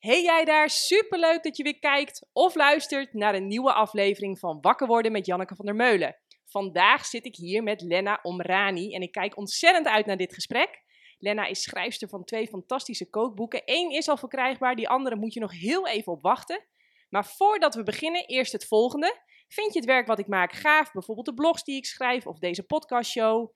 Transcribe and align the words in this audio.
Hey 0.00 0.22
jij 0.22 0.44
daar, 0.44 0.70
superleuk 0.70 1.42
dat 1.42 1.56
je 1.56 1.62
weer 1.62 1.78
kijkt 1.78 2.26
of 2.32 2.54
luistert 2.54 3.12
naar 3.12 3.34
een 3.34 3.46
nieuwe 3.46 3.72
aflevering 3.72 4.38
van 4.38 4.60
Wakker 4.60 4.86
worden 4.86 5.12
met 5.12 5.26
Janneke 5.26 5.54
van 5.54 5.64
der 5.64 5.74
Meulen. 5.74 6.16
Vandaag 6.44 7.04
zit 7.04 7.24
ik 7.24 7.36
hier 7.36 7.62
met 7.62 7.80
Lena 7.80 8.18
Omrani 8.22 8.94
en 8.94 9.02
ik 9.02 9.12
kijk 9.12 9.36
ontzettend 9.36 9.86
uit 9.86 10.06
naar 10.06 10.16
dit 10.16 10.34
gesprek. 10.34 10.82
Lena 11.18 11.46
is 11.46 11.62
schrijfster 11.62 12.08
van 12.08 12.24
twee 12.24 12.46
fantastische 12.46 13.10
kookboeken. 13.10 13.62
Eén 13.64 13.90
is 13.90 14.08
al 14.08 14.16
verkrijgbaar, 14.16 14.76
die 14.76 14.88
andere 14.88 15.16
moet 15.16 15.34
je 15.34 15.40
nog 15.40 15.52
heel 15.52 15.88
even 15.88 16.12
op 16.12 16.22
wachten. 16.22 16.66
Maar 17.08 17.26
voordat 17.26 17.74
we 17.74 17.82
beginnen, 17.82 18.26
eerst 18.26 18.52
het 18.52 18.66
volgende. 18.66 19.20
Vind 19.48 19.72
je 19.72 19.78
het 19.78 19.88
werk 19.88 20.06
wat 20.06 20.18
ik 20.18 20.26
maak 20.26 20.52
gaaf? 20.52 20.92
Bijvoorbeeld 20.92 21.26
de 21.26 21.34
blogs 21.34 21.64
die 21.64 21.76
ik 21.76 21.86
schrijf 21.86 22.26
of 22.26 22.38
deze 22.38 22.62
podcastshow? 22.62 23.52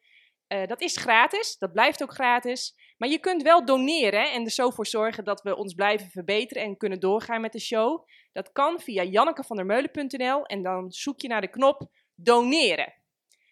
Uh, 0.49 0.67
dat 0.67 0.81
is 0.81 0.97
gratis, 0.97 1.59
dat 1.59 1.73
blijft 1.73 2.03
ook 2.03 2.13
gratis. 2.15 2.75
Maar 2.97 3.09
je 3.09 3.19
kunt 3.19 3.43
wel 3.43 3.65
doneren 3.65 4.33
en 4.33 4.45
er 4.45 4.51
zo 4.51 4.71
voor 4.71 4.87
zorgen 4.87 5.25
dat 5.25 5.43
we 5.43 5.57
ons 5.57 5.75
blijven 5.75 6.11
verbeteren 6.11 6.63
en 6.63 6.77
kunnen 6.77 7.01
doorgaan 7.01 7.41
met 7.41 7.53
de 7.53 7.61
show. 7.61 8.07
Dat 8.33 8.53
kan 8.53 8.81
via 8.81 9.03
jannekevandermeulen.nl 9.03 10.45
en 10.45 10.63
dan 10.63 10.93
zoek 10.93 11.21
je 11.21 11.29
naar 11.29 11.41
de 11.41 11.51
knop 11.51 11.89
doneren. 12.15 12.95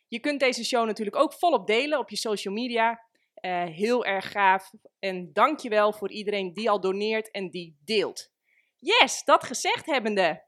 Je 0.09 0.21
kunt 0.21 0.41
deze 0.41 0.65
show 0.65 0.87
natuurlijk 0.87 1.17
ook 1.17 1.35
volop 1.35 1.67
delen 1.67 1.99
op 1.99 2.11
je 2.11 2.17
social 2.17 2.55
media. 2.55 3.11
Uh, 3.41 3.65
heel 3.65 4.05
erg 4.05 4.31
gaaf. 4.31 4.71
En 4.99 5.33
dankjewel 5.33 5.93
voor 5.93 6.11
iedereen 6.11 6.53
die 6.53 6.71
al 6.71 6.81
doneert 6.81 7.31
en 7.31 7.51
die 7.51 7.77
deelt. 7.85 8.31
Yes, 8.79 9.25
dat 9.25 9.45
gezegd 9.45 9.87
hebbende. 9.87 10.45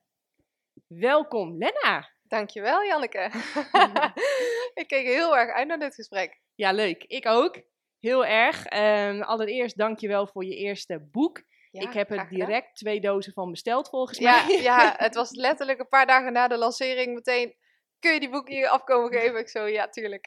Welkom, 0.86 1.58
Lena. 1.58 2.10
Dankjewel, 2.22 2.84
Janneke. 2.84 3.30
ik 4.80 4.86
keek 4.86 5.06
heel 5.06 5.36
erg 5.36 5.50
uit 5.50 5.66
naar 5.66 5.78
dit 5.78 5.94
gesprek. 5.94 6.40
Ja, 6.54 6.72
leuk. 6.72 7.04
Ik 7.04 7.26
ook. 7.26 7.62
Heel 8.04 8.26
erg. 8.26 8.72
Um, 8.72 9.22
allereerst 9.22 9.76
dankjewel 9.76 10.26
voor 10.26 10.44
je 10.44 10.56
eerste 10.56 11.08
boek. 11.10 11.42
ik 11.70 11.92
heb 11.92 12.10
er 12.10 12.28
direct 12.28 12.76
twee 12.76 13.00
dozen 13.00 13.32
van 13.32 13.50
besteld, 13.50 13.88
volgens 13.88 14.18
ja, 14.18 14.46
mij. 14.46 14.62
ja, 14.62 14.94
het 14.96 15.14
was 15.14 15.30
letterlijk 15.30 15.78
een 15.78 15.88
paar 15.88 16.06
dagen 16.06 16.32
na 16.32 16.48
de 16.48 16.58
lancering 16.58 17.14
meteen... 17.14 17.54
Kun 17.98 18.12
je 18.12 18.20
die 18.20 18.30
boek 18.30 18.48
hier 18.48 18.68
afkomen 18.68 19.12
geven? 19.12 19.38
Ik 19.38 19.48
zo, 19.48 19.66
ja, 19.66 19.88
tuurlijk. 19.88 20.26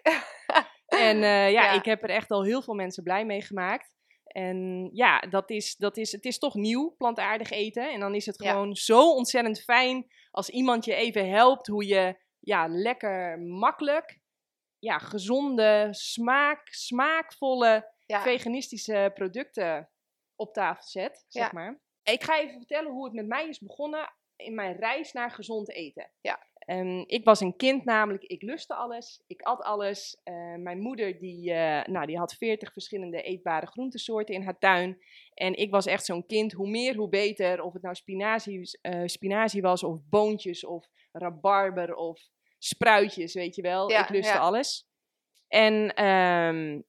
en 1.08 1.16
uh, 1.18 1.22
ja, 1.22 1.48
ja, 1.50 1.72
ik 1.72 1.86
heb 1.86 2.04
er 2.04 2.10
echt 2.10 2.32
al 2.32 2.44
heel 2.44 2.62
veel 2.62 2.74
mensen 2.74 3.04
blij 3.04 3.26
mee 3.26 3.42
gemaakt. 3.42 3.92
En 4.24 4.90
ja, 4.94 5.20
dat 5.20 5.50
is, 5.50 5.76
dat 5.76 5.98
is, 5.98 6.12
het 6.12 6.26
is 6.26 6.40
toch 6.40 6.56
nieuw, 6.56 6.96
plantaardig 6.98 7.50
eten. 7.50 7.92
En 7.92 8.00
dan 8.00 8.16
is 8.16 8.26
het 8.26 8.42
gewoon 8.42 8.76
zo 8.76 9.12
ontzettend 9.12 9.62
fijn 9.62 10.08
als 10.32 10.50
iemand 10.50 10.86
je 10.86 10.94
even 10.94 11.30
helpt 11.30 11.68
hoe 11.68 11.86
je 11.86 12.16
ja, 12.40 12.68
lekker 12.68 13.40
makkelijk, 13.40 14.20
ja, 14.80 14.98
gezonde, 14.98 15.88
smaak, 15.92 16.68
smaakvolle, 16.68 17.92
veganistische 18.06 19.12
producten 19.14 19.90
op 20.36 20.54
tafel 20.54 20.84
zet, 20.88 21.26
zeg 21.28 21.52
maar. 21.52 21.82
Ik 22.04 22.24
ga 22.24 22.40
even 22.40 22.58
vertellen 22.58 22.92
hoe 22.92 23.06
het 23.06 23.14
met 23.14 23.28
mij 23.28 23.48
is 23.48 23.60
begonnen 23.60 24.14
in 24.36 24.56
mijn 24.56 24.76
reis 24.76 25.12
naar 25.12 25.32
gezond 25.32 25.70
eten. 25.70 26.12
Ja. 26.22 26.46
Um, 26.70 27.04
ik 27.08 27.24
was 27.26 27.40
een 27.40 27.56
kind 27.56 27.86
namelijk, 27.86 28.24
ik 28.24 28.42
lustte 28.42 28.74
alles, 28.74 29.24
ik 29.28 29.42
at 29.42 29.62
alles. 29.62 30.22
Uh, 30.24 30.56
mijn 30.56 30.80
moeder 30.80 31.20
die, 31.20 31.50
uh, 31.50 31.84
nou, 31.84 32.06
die 32.06 32.18
had 32.18 32.34
veertig 32.34 32.74
verschillende 32.74 33.22
eetbare 33.22 33.66
groentesoorten 33.66 34.36
in 34.36 34.42
haar 34.42 34.60
tuin. 34.60 34.98
En 35.34 35.54
ik 35.54 35.72
was 35.72 35.86
echt 35.86 36.06
zo'n 36.06 36.26
kind, 36.26 36.52
hoe 36.52 36.70
meer 36.70 36.96
hoe 36.96 37.10
beter. 37.10 37.62
Of 37.62 37.74
het 37.74 37.82
nou 37.82 37.96
spinazie, 37.96 38.78
uh, 38.82 39.02
spinazie 39.06 39.62
was 39.62 39.84
of 39.84 40.00
boontjes 40.10 40.66
of 40.66 40.88
rabarber 41.12 41.96
of 41.96 42.30
spruitjes, 42.58 43.34
weet 43.34 43.56
je 43.56 43.62
wel. 43.62 43.90
Ja, 43.90 44.04
ik 44.04 44.10
lustte 44.10 44.34
ja. 44.34 44.40
alles. 44.40 44.88
En 45.48 46.06
um, 46.06 46.86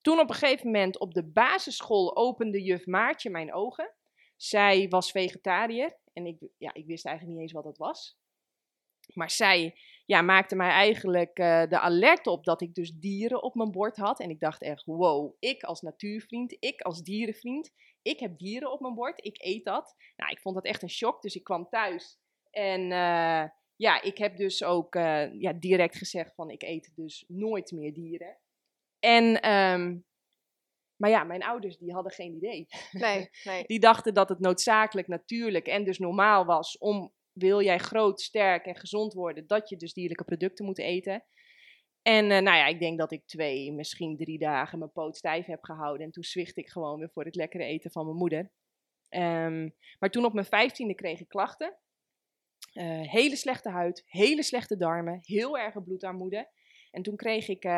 toen 0.00 0.18
op 0.18 0.28
een 0.28 0.34
gegeven 0.34 0.66
moment 0.66 0.98
op 0.98 1.14
de 1.14 1.24
basisschool 1.24 2.16
opende 2.16 2.62
juf 2.62 2.86
Maartje 2.86 3.30
mijn 3.30 3.54
ogen. 3.54 3.94
Zij 4.36 4.88
was 4.88 5.10
vegetariër 5.10 5.96
en 6.12 6.26
ik, 6.26 6.38
ja, 6.58 6.74
ik 6.74 6.86
wist 6.86 7.06
eigenlijk 7.06 7.36
niet 7.36 7.46
eens 7.46 7.56
wat 7.56 7.64
dat 7.64 7.78
was. 7.78 8.18
Maar 9.14 9.30
zij 9.30 9.78
ja, 10.06 10.22
maakte 10.22 10.56
mij 10.56 10.70
eigenlijk 10.70 11.38
uh, 11.38 11.66
de 11.66 11.78
alert 11.78 12.26
op 12.26 12.44
dat 12.44 12.60
ik 12.60 12.74
dus 12.74 12.92
dieren 12.92 13.42
op 13.42 13.54
mijn 13.54 13.70
bord 13.70 13.96
had. 13.96 14.20
En 14.20 14.30
ik 14.30 14.40
dacht 14.40 14.62
echt, 14.62 14.84
wow, 14.84 15.34
ik 15.38 15.62
als 15.62 15.80
natuurvriend, 15.80 16.56
ik 16.58 16.80
als 16.80 17.02
dierenvriend, 17.02 17.70
ik 18.02 18.20
heb 18.20 18.38
dieren 18.38 18.72
op 18.72 18.80
mijn 18.80 18.94
bord, 18.94 19.24
ik 19.24 19.42
eet 19.42 19.64
dat. 19.64 19.94
Nou, 20.16 20.30
ik 20.30 20.40
vond 20.40 20.54
dat 20.54 20.64
echt 20.64 20.82
een 20.82 20.90
shock, 20.90 21.22
dus 21.22 21.34
ik 21.34 21.44
kwam 21.44 21.68
thuis. 21.68 22.18
En 22.50 22.90
uh, 22.90 23.44
ja, 23.80 24.02
ik 24.02 24.18
heb 24.18 24.36
dus 24.36 24.64
ook 24.64 24.94
uh, 24.94 25.40
ja, 25.40 25.52
direct 25.52 25.96
gezegd 25.96 26.34
van, 26.34 26.50
ik 26.50 26.62
eet 26.62 26.92
dus 26.94 27.24
nooit 27.28 27.72
meer 27.72 27.92
dieren. 27.92 28.38
En, 28.98 29.52
um, 29.52 30.04
maar 30.96 31.10
ja, 31.10 31.24
mijn 31.24 31.42
ouders 31.42 31.78
die 31.78 31.92
hadden 31.92 32.12
geen 32.12 32.34
idee. 32.34 32.66
Nee, 32.90 33.28
nee. 33.44 33.64
Die 33.66 33.80
dachten 33.80 34.14
dat 34.14 34.28
het 34.28 34.40
noodzakelijk, 34.40 35.08
natuurlijk 35.08 35.66
en 35.66 35.84
dus 35.84 35.98
normaal 35.98 36.44
was 36.44 36.78
om 36.78 37.12
wil 37.32 37.62
jij 37.62 37.78
groot, 37.78 38.20
sterk 38.20 38.66
en 38.66 38.76
gezond 38.76 39.12
worden, 39.12 39.46
dat 39.46 39.68
je 39.68 39.76
dus 39.76 39.92
dierlijke 39.92 40.24
producten 40.24 40.64
moet 40.64 40.78
eten. 40.78 41.24
En 42.02 42.24
uh, 42.24 42.30
nou 42.30 42.56
ja, 42.56 42.66
ik 42.66 42.80
denk 42.80 42.98
dat 42.98 43.12
ik 43.12 43.26
twee, 43.26 43.72
misschien 43.72 44.16
drie 44.16 44.38
dagen 44.38 44.78
mijn 44.78 44.92
poot 44.92 45.16
stijf 45.16 45.46
heb 45.46 45.64
gehouden. 45.64 46.06
En 46.06 46.12
toen 46.12 46.24
zwicht 46.24 46.56
ik 46.56 46.68
gewoon 46.68 46.98
weer 46.98 47.10
voor 47.10 47.24
het 47.24 47.34
lekkere 47.34 47.64
eten 47.64 47.90
van 47.90 48.04
mijn 48.04 48.16
moeder. 48.16 48.50
Um, 49.08 49.74
maar 49.98 50.10
toen 50.10 50.24
op 50.24 50.32
mijn 50.32 50.46
vijftiende 50.46 50.94
kreeg 50.94 51.20
ik 51.20 51.28
klachten. 51.28 51.78
Uh, 52.72 53.10
hele 53.10 53.36
slechte 53.36 53.68
huid, 53.68 54.02
hele 54.06 54.42
slechte 54.42 54.76
darmen, 54.76 55.18
heel 55.22 55.58
erge 55.58 55.82
bloedarmoede. 55.82 56.48
En 56.90 57.02
toen 57.02 57.16
kreeg 57.16 57.48
ik, 57.48 57.64
uh, 57.64 57.72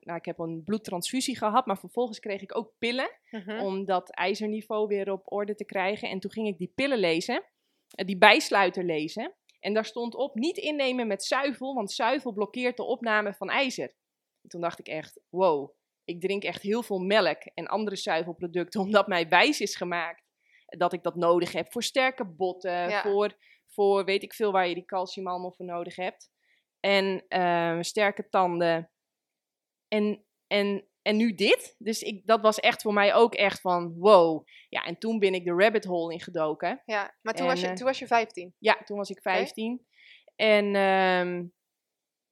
nou 0.00 0.14
ik 0.14 0.24
heb 0.24 0.38
een 0.38 0.62
bloedtransfusie 0.64 1.36
gehad, 1.36 1.66
maar 1.66 1.78
vervolgens 1.78 2.18
kreeg 2.18 2.42
ik 2.42 2.56
ook 2.56 2.72
pillen. 2.78 3.10
Uh 3.30 3.46
-huh. 3.46 3.62
Om 3.62 3.84
dat 3.84 4.10
ijzerniveau 4.10 4.86
weer 4.86 5.12
op 5.12 5.32
orde 5.32 5.54
te 5.54 5.64
krijgen. 5.64 6.08
En 6.08 6.20
toen 6.20 6.30
ging 6.30 6.48
ik 6.48 6.58
die 6.58 6.72
pillen 6.74 6.98
lezen. 6.98 7.44
Eh, 7.92 8.06
die 8.06 8.18
bijsluiter 8.18 8.84
lezen. 8.84 9.34
En 9.60 9.74
daar 9.74 9.84
stond 9.84 10.14
op 10.14 10.34
niet 10.34 10.56
innemen 10.56 11.06
met 11.06 11.24
zuivel, 11.24 11.74
want 11.74 11.92
zuivel 11.92 12.32
blokkeert 12.32 12.76
de 12.76 12.84
opname 12.84 13.34
van 13.34 13.50
ijzer. 13.50 13.94
En 14.42 14.48
toen 14.48 14.60
dacht 14.60 14.78
ik 14.78 14.88
echt, 14.88 15.20
wow, 15.28 15.70
ik 16.04 16.20
drink 16.20 16.42
echt 16.42 16.62
heel 16.62 16.82
veel 16.82 16.98
melk 16.98 17.42
en 17.54 17.66
andere 17.66 17.96
zuivelproducten, 17.96 18.80
omdat 18.86 19.06
mij 19.06 19.28
wijs 19.28 19.60
is 19.60 19.76
gemaakt 19.76 20.22
dat 20.66 20.92
ik 20.92 21.02
dat 21.02 21.16
nodig 21.16 21.52
heb 21.52 21.72
voor 21.72 21.82
sterke 21.82 22.24
botten, 22.24 22.92
voor, 22.92 23.36
voor 23.72 24.04
weet 24.04 24.22
ik 24.22 24.34
veel 24.34 24.52
waar 24.52 24.68
je 24.68 24.74
die 24.74 24.84
calcium 24.84 25.26
allemaal 25.26 25.52
voor 25.52 25.66
nodig 25.66 25.96
hebt. 25.96 26.30
En 26.80 27.24
uh, 27.28 27.78
sterke 27.80 28.28
tanden. 28.28 28.90
En, 29.88 30.24
en 30.46 30.86
en 31.02 31.16
nu 31.16 31.34
dit. 31.34 31.74
Dus 31.78 32.02
ik, 32.02 32.26
dat 32.26 32.40
was 32.40 32.60
echt 32.60 32.82
voor 32.82 32.92
mij 32.92 33.14
ook 33.14 33.34
echt 33.34 33.60
van 33.60 33.94
wow. 33.98 34.46
Ja, 34.68 34.84
en 34.84 34.98
toen 34.98 35.18
ben 35.18 35.34
ik 35.34 35.44
de 35.44 35.54
rabbit 35.54 35.84
hole 35.84 36.12
ingedoken. 36.12 36.82
Ja, 36.84 37.14
maar 37.22 37.34
toen, 37.34 37.46
was, 37.46 37.60
je, 37.60 37.66
uh, 37.66 37.72
toen 37.72 37.86
was 37.86 37.98
je 37.98 38.06
15? 38.06 38.54
Ja, 38.58 38.82
toen 38.84 38.96
was 38.96 39.10
ik 39.10 39.20
15. 39.20 39.72
Okay. 39.72 40.48
En 40.48 40.74
um, 41.26 41.52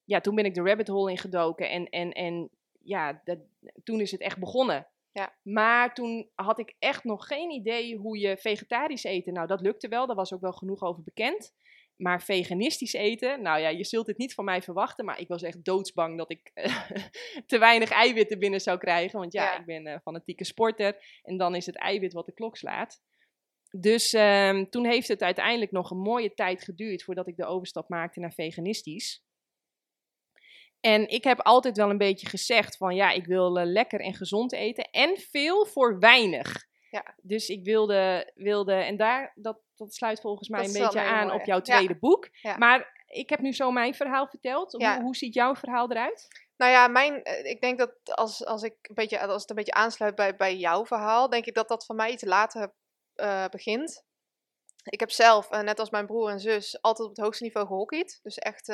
ja, 0.04 0.20
toen 0.20 0.34
ben 0.34 0.44
ik 0.44 0.54
de 0.54 0.62
rabbit 0.62 0.88
hole 0.88 1.10
ingedoken. 1.10 1.70
En, 1.70 1.88
en, 1.88 2.12
en 2.12 2.50
ja, 2.82 3.20
dat, 3.24 3.38
toen 3.84 4.00
is 4.00 4.10
het 4.10 4.20
echt 4.20 4.38
begonnen. 4.38 4.89
Ja. 5.12 5.36
Maar 5.42 5.94
toen 5.94 6.30
had 6.34 6.58
ik 6.58 6.74
echt 6.78 7.04
nog 7.04 7.26
geen 7.26 7.50
idee 7.50 7.96
hoe 7.96 8.18
je 8.18 8.36
vegetarisch 8.36 9.04
eten. 9.04 9.32
Nou, 9.32 9.46
dat 9.46 9.60
lukte 9.60 9.88
wel. 9.88 10.06
Daar 10.06 10.16
was 10.16 10.32
ook 10.32 10.40
wel 10.40 10.52
genoeg 10.52 10.82
over 10.82 11.02
bekend. 11.02 11.52
Maar 11.96 12.22
veganistisch 12.22 12.92
eten, 12.92 13.42
nou 13.42 13.60
ja, 13.60 13.68
je 13.68 13.84
zult 13.84 14.06
het 14.06 14.18
niet 14.18 14.34
van 14.34 14.44
mij 14.44 14.62
verwachten, 14.62 15.04
maar 15.04 15.20
ik 15.20 15.28
was 15.28 15.42
echt 15.42 15.64
doodsbang 15.64 16.18
dat 16.18 16.30
ik 16.30 16.50
uh, 16.54 16.90
te 17.46 17.58
weinig 17.58 17.90
eiwitten 17.90 18.38
binnen 18.38 18.60
zou 18.60 18.78
krijgen. 18.78 19.18
Want 19.18 19.32
ja, 19.32 19.42
ja. 19.42 19.58
ik 19.58 19.66
ben 19.66 19.86
uh, 19.86 19.98
fanatieke 20.02 20.44
sporter 20.44 21.20
en 21.22 21.36
dan 21.36 21.54
is 21.54 21.66
het 21.66 21.76
eiwit 21.76 22.12
wat 22.12 22.26
de 22.26 22.32
klok 22.32 22.56
slaat. 22.56 23.02
Dus 23.78 24.12
um, 24.12 24.70
toen 24.70 24.86
heeft 24.86 25.08
het 25.08 25.22
uiteindelijk 25.22 25.70
nog 25.70 25.90
een 25.90 25.98
mooie 25.98 26.34
tijd 26.34 26.64
geduurd 26.64 27.02
voordat 27.02 27.26
ik 27.26 27.36
de 27.36 27.46
overstap 27.46 27.88
maakte 27.88 28.20
naar 28.20 28.32
veganistisch. 28.32 29.24
En 30.80 31.08
ik 31.08 31.24
heb 31.24 31.40
altijd 31.40 31.76
wel 31.76 31.90
een 31.90 31.98
beetje 31.98 32.28
gezegd 32.28 32.76
van 32.76 32.94
ja, 32.94 33.10
ik 33.10 33.26
wil 33.26 33.58
uh, 33.58 33.64
lekker 33.64 34.00
en 34.00 34.14
gezond 34.14 34.52
eten 34.52 34.90
en 34.90 35.16
veel 35.16 35.66
voor 35.66 35.98
weinig. 35.98 36.68
Ja. 36.90 37.14
Dus 37.22 37.48
ik 37.48 37.64
wilde, 37.64 38.32
wilde 38.34 38.72
en 38.72 38.96
daar, 38.96 39.32
dat, 39.34 39.58
dat 39.76 39.94
sluit 39.94 40.20
volgens 40.20 40.48
mij 40.48 40.62
dat 40.62 40.74
een 40.74 40.82
beetje 40.82 41.00
aan 41.00 41.26
mooi. 41.26 41.38
op 41.38 41.46
jouw 41.46 41.60
tweede 41.60 41.92
ja. 41.92 41.98
boek. 41.98 42.28
Ja. 42.32 42.56
Maar 42.56 43.04
ik 43.06 43.30
heb 43.30 43.40
nu 43.40 43.52
zo 43.52 43.70
mijn 43.70 43.94
verhaal 43.94 44.26
verteld. 44.26 44.72
Hoe, 44.72 45.00
hoe, 45.02 45.16
ziet 45.16 45.34
jouw 45.34 45.54
verhaal 45.54 45.90
eruit? 45.90 46.28
Nou 46.56 46.72
ja, 46.72 46.88
mijn, 46.88 47.24
ik 47.42 47.60
denk 47.60 47.78
dat 47.78 47.92
als, 48.04 48.44
als, 48.44 48.62
ik 48.62 48.76
een 48.82 48.94
beetje, 48.94 49.20
als 49.20 49.40
het 49.40 49.50
een 49.50 49.56
beetje 49.56 49.72
aansluit 49.72 50.14
bij, 50.14 50.36
bij 50.36 50.56
jouw 50.56 50.86
verhaal, 50.86 51.28
denk 51.28 51.46
ik 51.46 51.54
dat 51.54 51.68
dat 51.68 51.86
van 51.86 51.96
mij 51.96 52.10
iets 52.10 52.24
later 52.24 52.74
uh, 53.16 53.48
begint. 53.48 54.04
Ik 54.84 55.00
heb 55.00 55.10
zelf, 55.10 55.52
uh, 55.52 55.60
net 55.60 55.78
als 55.78 55.90
mijn 55.90 56.06
broer 56.06 56.30
en 56.30 56.40
zus, 56.40 56.82
altijd 56.82 57.08
op 57.08 57.16
het 57.16 57.24
hoogste 57.24 57.44
niveau 57.44 57.66
gehockeyd. 57.66 58.20
Dus 58.22 58.38
echt 58.38 58.68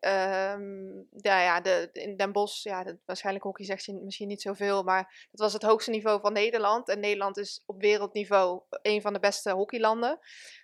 Um, 0.00 1.06
ja, 1.10 1.40
ja 1.40 1.60
de, 1.60 1.88
in 1.92 2.16
Den 2.16 2.32
Bosch, 2.32 2.62
ja, 2.62 2.96
waarschijnlijk 3.04 3.44
hockey 3.44 3.64
zegt 3.64 3.84
je 3.84 4.00
misschien 4.04 4.28
niet 4.28 4.42
zoveel, 4.42 4.82
maar 4.82 5.26
dat 5.30 5.40
was 5.40 5.52
het 5.52 5.62
hoogste 5.62 5.90
niveau 5.90 6.20
van 6.20 6.32
Nederland. 6.32 6.88
En 6.88 7.00
Nederland 7.00 7.36
is 7.36 7.62
op 7.66 7.80
wereldniveau 7.80 8.62
een 8.82 9.00
van 9.00 9.12
de 9.12 9.18
beste 9.18 9.50
hockeylanden. 9.50 10.18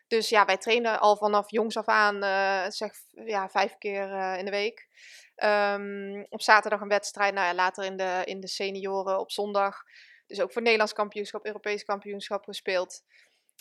Dus 0.07 0.29
ja, 0.29 0.45
wij 0.45 0.57
trainen 0.57 1.01
al 1.01 1.17
vanaf 1.17 1.51
jongs 1.51 1.77
af 1.77 1.87
aan, 1.87 2.25
uh, 2.25 2.65
zeg 2.69 2.93
ja, 3.09 3.49
vijf 3.49 3.79
keer 3.79 4.09
uh, 4.09 4.39
in 4.39 4.45
de 4.45 4.51
week. 4.51 4.89
Um, 5.37 6.27
op 6.29 6.43
zaterdag 6.43 6.81
een 6.81 6.89
wedstrijd, 6.89 7.35
nou 7.35 7.47
ja, 7.47 7.55
later 7.55 7.85
in 7.85 7.97
de, 7.97 8.23
in 8.25 8.41
de 8.41 8.49
senioren 8.49 9.19
op 9.19 9.31
zondag. 9.31 9.83
Dus 10.27 10.41
ook 10.41 10.53
voor 10.53 10.63
Nederlands 10.63 10.93
kampioenschap, 10.93 11.47
Europees 11.47 11.85
kampioenschap 11.85 12.45
gespeeld. 12.45 13.03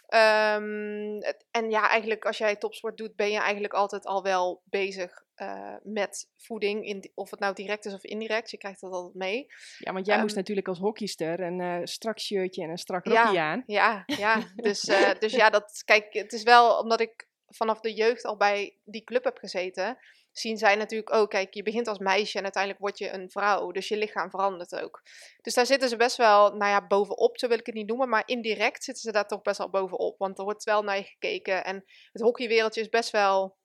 Ehm, 0.08 1.20
en 1.52 1.70
ja, 1.70 1.90
eigenlijk 1.90 2.26
als 2.26 2.38
jij 2.38 2.56
topsport 2.56 2.98
doet, 2.98 3.16
ben 3.16 3.32
je 3.32 3.40
eigenlijk 3.40 3.74
altijd 3.74 4.06
al 4.06 4.24
wel 4.24 4.62
bezig 4.66 5.24
uh, 5.42 5.76
met 5.84 6.30
voeding. 6.38 6.86
In, 6.86 7.12
of 7.14 7.30
het 7.32 7.40
nou 7.40 7.54
direct 7.54 7.86
is 7.86 7.94
of 7.94 8.04
indirect. 8.04 8.52
Je 8.52 8.58
krijgt 8.58 8.82
dat 8.82 8.92
altijd 8.92 9.16
mee. 9.16 9.46
Ja, 9.78 9.94
want 9.94 10.06
jij 10.06 10.16
moest 10.18 10.30
ehm, 10.30 10.40
natuurlijk 10.40 10.68
als 10.68 10.80
hockeyster 10.80 11.40
een 11.40 11.60
uh, 11.60 11.80
strak 11.84 12.20
shirtje 12.20 12.64
en 12.64 12.70
een 12.70 12.78
strak 12.78 13.06
rokje 13.06 13.34
ja, 13.34 13.52
aan. 13.52 13.64
Ja, 13.66 14.04
ja. 14.06 14.44
Dus, 14.56 14.84
uh, 14.84 15.12
dus 15.20 15.34
ja, 15.34 15.50
dat, 15.50 15.82
kijk, 15.86 16.14
het 16.14 16.34
is 16.34 16.44
wel 16.44 16.78
omdat 16.78 17.02
ik 17.02 17.30
vanaf 17.48 17.80
de 17.80 17.94
jeugd 17.94 18.26
al 18.26 18.38
bij 18.38 18.78
die 18.84 19.04
club 19.04 19.24
heb 19.24 19.38
gezeten 19.38 19.98
zien 20.32 20.58
zij 20.58 20.76
natuurlijk 20.76 21.14
ook, 21.14 21.30
kijk, 21.30 21.54
je 21.54 21.64
begint 21.64 21.88
als 21.88 21.98
meisje 21.98 22.38
en 22.38 22.44
uiteindelijk 22.44 22.82
word 22.82 22.98
je 22.98 23.14
een 23.14 23.30
vrouw. 23.30 23.72
Dus 23.72 23.88
je 23.88 23.98
lichaam 23.98 24.30
verandert 24.30 24.82
ook. 24.82 25.02
Dus 25.42 25.54
daar 25.54 25.66
zitten 25.66 25.90
ze 25.90 25.96
best 25.96 26.18
wel, 26.18 26.50
nou 26.50 26.72
ja, 26.72 26.88
bovenop, 26.88 27.40
zo 27.40 27.48
wil 27.48 27.58
ik 27.58 27.66
het 27.66 27.76
niet 27.76 27.88
noemen. 27.88 28.10
Maar 28.10 28.24
indirect 28.26 28.84
zitten 28.84 29.04
ze 29.04 29.12
daar 29.12 29.28
toch 29.28 29.42
best 29.42 29.58
wel 29.58 29.70
bovenop. 29.70 30.18
Want 30.18 30.38
er 30.38 30.44
wordt 30.44 30.64
wel 30.64 30.84
naar 30.84 30.98
je 30.98 31.04
gekeken. 31.04 31.64
En 31.64 31.84
het 32.12 32.22
hockeywereldje 32.22 32.82
is 32.82 32.90
best 32.90 33.12
wel 33.12 33.58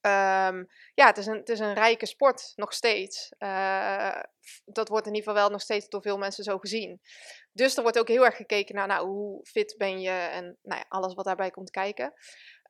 Um, 0.00 0.68
ja, 0.94 1.06
het 1.06 1.16
is, 1.18 1.26
een, 1.26 1.36
het 1.36 1.48
is 1.48 1.58
een 1.58 1.74
rijke 1.74 2.06
sport 2.06 2.52
nog 2.56 2.72
steeds. 2.72 3.32
Uh, 3.38 4.20
dat 4.64 4.88
wordt 4.88 5.06
in 5.06 5.14
ieder 5.14 5.28
geval 5.28 5.42
wel 5.42 5.50
nog 5.50 5.60
steeds 5.60 5.88
door 5.88 6.02
veel 6.02 6.18
mensen 6.18 6.44
zo 6.44 6.58
gezien. 6.58 7.00
Dus 7.52 7.76
er 7.76 7.82
wordt 7.82 7.98
ook 7.98 8.08
heel 8.08 8.24
erg 8.24 8.36
gekeken 8.36 8.74
naar 8.74 8.86
nou, 8.86 9.06
hoe 9.06 9.44
fit 9.44 9.74
ben 9.78 10.00
je 10.00 10.10
en 10.10 10.58
nou 10.62 10.80
ja, 10.80 10.84
alles 10.88 11.14
wat 11.14 11.24
daarbij 11.24 11.50
komt 11.50 11.70
kijken. 11.70 12.12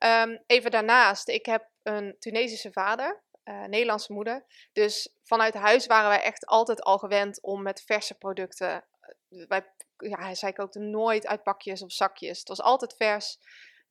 Um, 0.03 0.43
even 0.47 0.71
daarnaast, 0.71 1.27
ik 1.27 1.45
heb 1.45 1.69
een 1.83 2.15
Tunesische 2.19 2.71
vader, 2.71 3.21
uh, 3.43 3.63
Nederlandse 3.63 4.13
moeder. 4.13 4.45
Dus 4.73 5.15
vanuit 5.23 5.53
huis 5.53 5.85
waren 5.85 6.09
wij 6.09 6.21
echt 6.21 6.45
altijd 6.45 6.81
al 6.81 6.97
gewend 6.97 7.41
om 7.41 7.61
met 7.61 7.81
verse 7.81 8.17
producten. 8.17 8.83
Uh, 9.29 9.47
wij, 9.47 9.71
ja, 9.97 10.33
zij 10.35 10.53
kookte 10.53 10.79
nooit 10.79 11.27
uit 11.27 11.43
pakjes 11.43 11.81
of 11.81 11.91
zakjes. 11.91 12.39
Het 12.39 12.47
was 12.47 12.61
altijd 12.61 12.95
vers. 12.95 13.39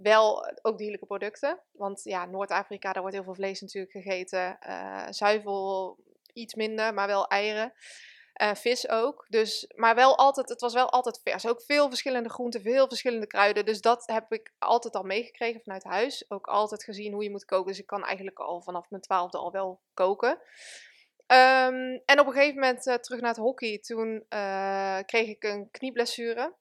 Wel 0.03 0.57
ook 0.63 0.79
dierlijke 0.79 1.07
producten. 1.07 1.61
Want 1.73 2.01
ja, 2.05 2.25
Noord-Afrika, 2.25 2.93
daar 2.93 3.03
wordt 3.03 3.17
heel 3.17 3.25
veel 3.25 3.35
vlees 3.35 3.61
natuurlijk 3.61 3.93
gegeten. 3.93 4.59
Uh, 4.69 5.07
zuivel 5.11 5.99
iets 6.33 6.55
minder, 6.55 6.95
maar 6.95 7.07
wel 7.07 7.27
eieren. 7.27 7.73
Uh, 8.43 8.55
vis 8.55 8.89
ook. 8.89 9.27
Dus, 9.29 9.73
maar 9.77 9.95
wel 9.95 10.19
altijd, 10.19 10.49
het 10.49 10.61
was 10.61 10.75
wel 10.75 10.91
altijd 10.91 11.21
vers. 11.23 11.47
Ook 11.47 11.63
veel 11.63 11.89
verschillende 11.89 12.29
groenten, 12.31 12.63
veel 12.63 12.89
verschillende 12.89 13.27
kruiden. 13.27 13.65
Dus 13.65 13.81
dat 13.81 14.03
heb 14.07 14.33
ik 14.33 14.55
altijd 14.59 14.95
al 14.95 15.03
meegekregen 15.03 15.61
vanuit 15.61 15.85
huis. 15.85 16.25
Ook 16.29 16.47
altijd 16.47 16.85
gezien 16.85 17.13
hoe 17.13 17.23
je 17.23 17.31
moet 17.31 17.45
koken. 17.45 17.67
Dus 17.67 17.81
ik 17.81 17.87
kan 17.87 18.05
eigenlijk 18.05 18.39
al 18.39 18.63
vanaf 18.63 18.91
mijn 18.91 19.03
twaalfde 19.03 19.39
al 19.39 19.53
wel 19.53 19.81
koken. 19.95 20.31
Um, 20.31 22.03
en 22.05 22.21
op 22.21 22.27
een 22.27 22.33
gegeven 22.33 22.55
moment 22.55 22.83
terug 22.83 23.21
naar 23.21 23.31
het 23.31 23.39
hockey. 23.39 23.79
Toen 23.79 24.25
kreeg 25.07 25.29
ik 25.29 25.43
een 25.43 25.69
knieblessure. 25.71 26.61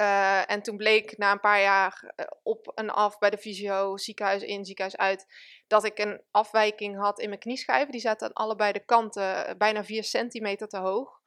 Uh, 0.00 0.50
en 0.50 0.62
toen 0.62 0.76
bleek 0.76 1.18
na 1.18 1.32
een 1.32 1.40
paar 1.40 1.60
jaar 1.60 2.14
op 2.42 2.72
en 2.74 2.90
af 2.90 3.18
bij 3.18 3.30
de 3.30 3.38
fysio, 3.38 3.96
ziekenhuis 3.96 4.42
in, 4.42 4.64
ziekenhuis 4.64 4.96
uit, 4.96 5.26
dat 5.66 5.84
ik 5.84 5.98
een 5.98 6.22
afwijking 6.30 6.96
had 6.96 7.20
in 7.20 7.28
mijn 7.28 7.40
knieschijven. 7.40 7.92
Die 7.92 8.00
zaten 8.00 8.26
aan 8.26 8.32
allebei 8.32 8.72
de 8.72 8.84
kanten 8.84 9.58
bijna 9.58 9.84
4 9.84 10.04
centimeter 10.04 10.68
te 10.68 10.78
hoog. 10.78 11.20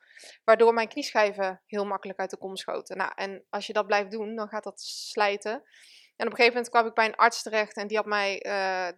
Waardoor 0.43 0.73
mijn 0.73 0.87
knieschijven 0.87 1.61
heel 1.65 1.85
makkelijk 1.85 2.19
uit 2.19 2.29
de 2.29 2.37
kom 2.37 2.55
schoten. 2.55 2.97
Nou, 2.97 3.11
en 3.15 3.45
als 3.49 3.67
je 3.67 3.73
dat 3.73 3.87
blijft 3.87 4.11
doen, 4.11 4.35
dan 4.35 4.47
gaat 4.47 4.63
dat 4.63 4.81
slijten. 4.81 5.51
En 6.15 6.25
op 6.25 6.31
een 6.31 6.37
gegeven 6.37 6.53
moment 6.53 6.69
kwam 6.69 6.85
ik 6.85 6.93
bij 6.93 7.05
een 7.05 7.15
arts 7.15 7.41
terecht 7.41 7.75
en 7.75 7.87
die 7.87 7.97
had 7.97 8.05
mij, 8.05 8.43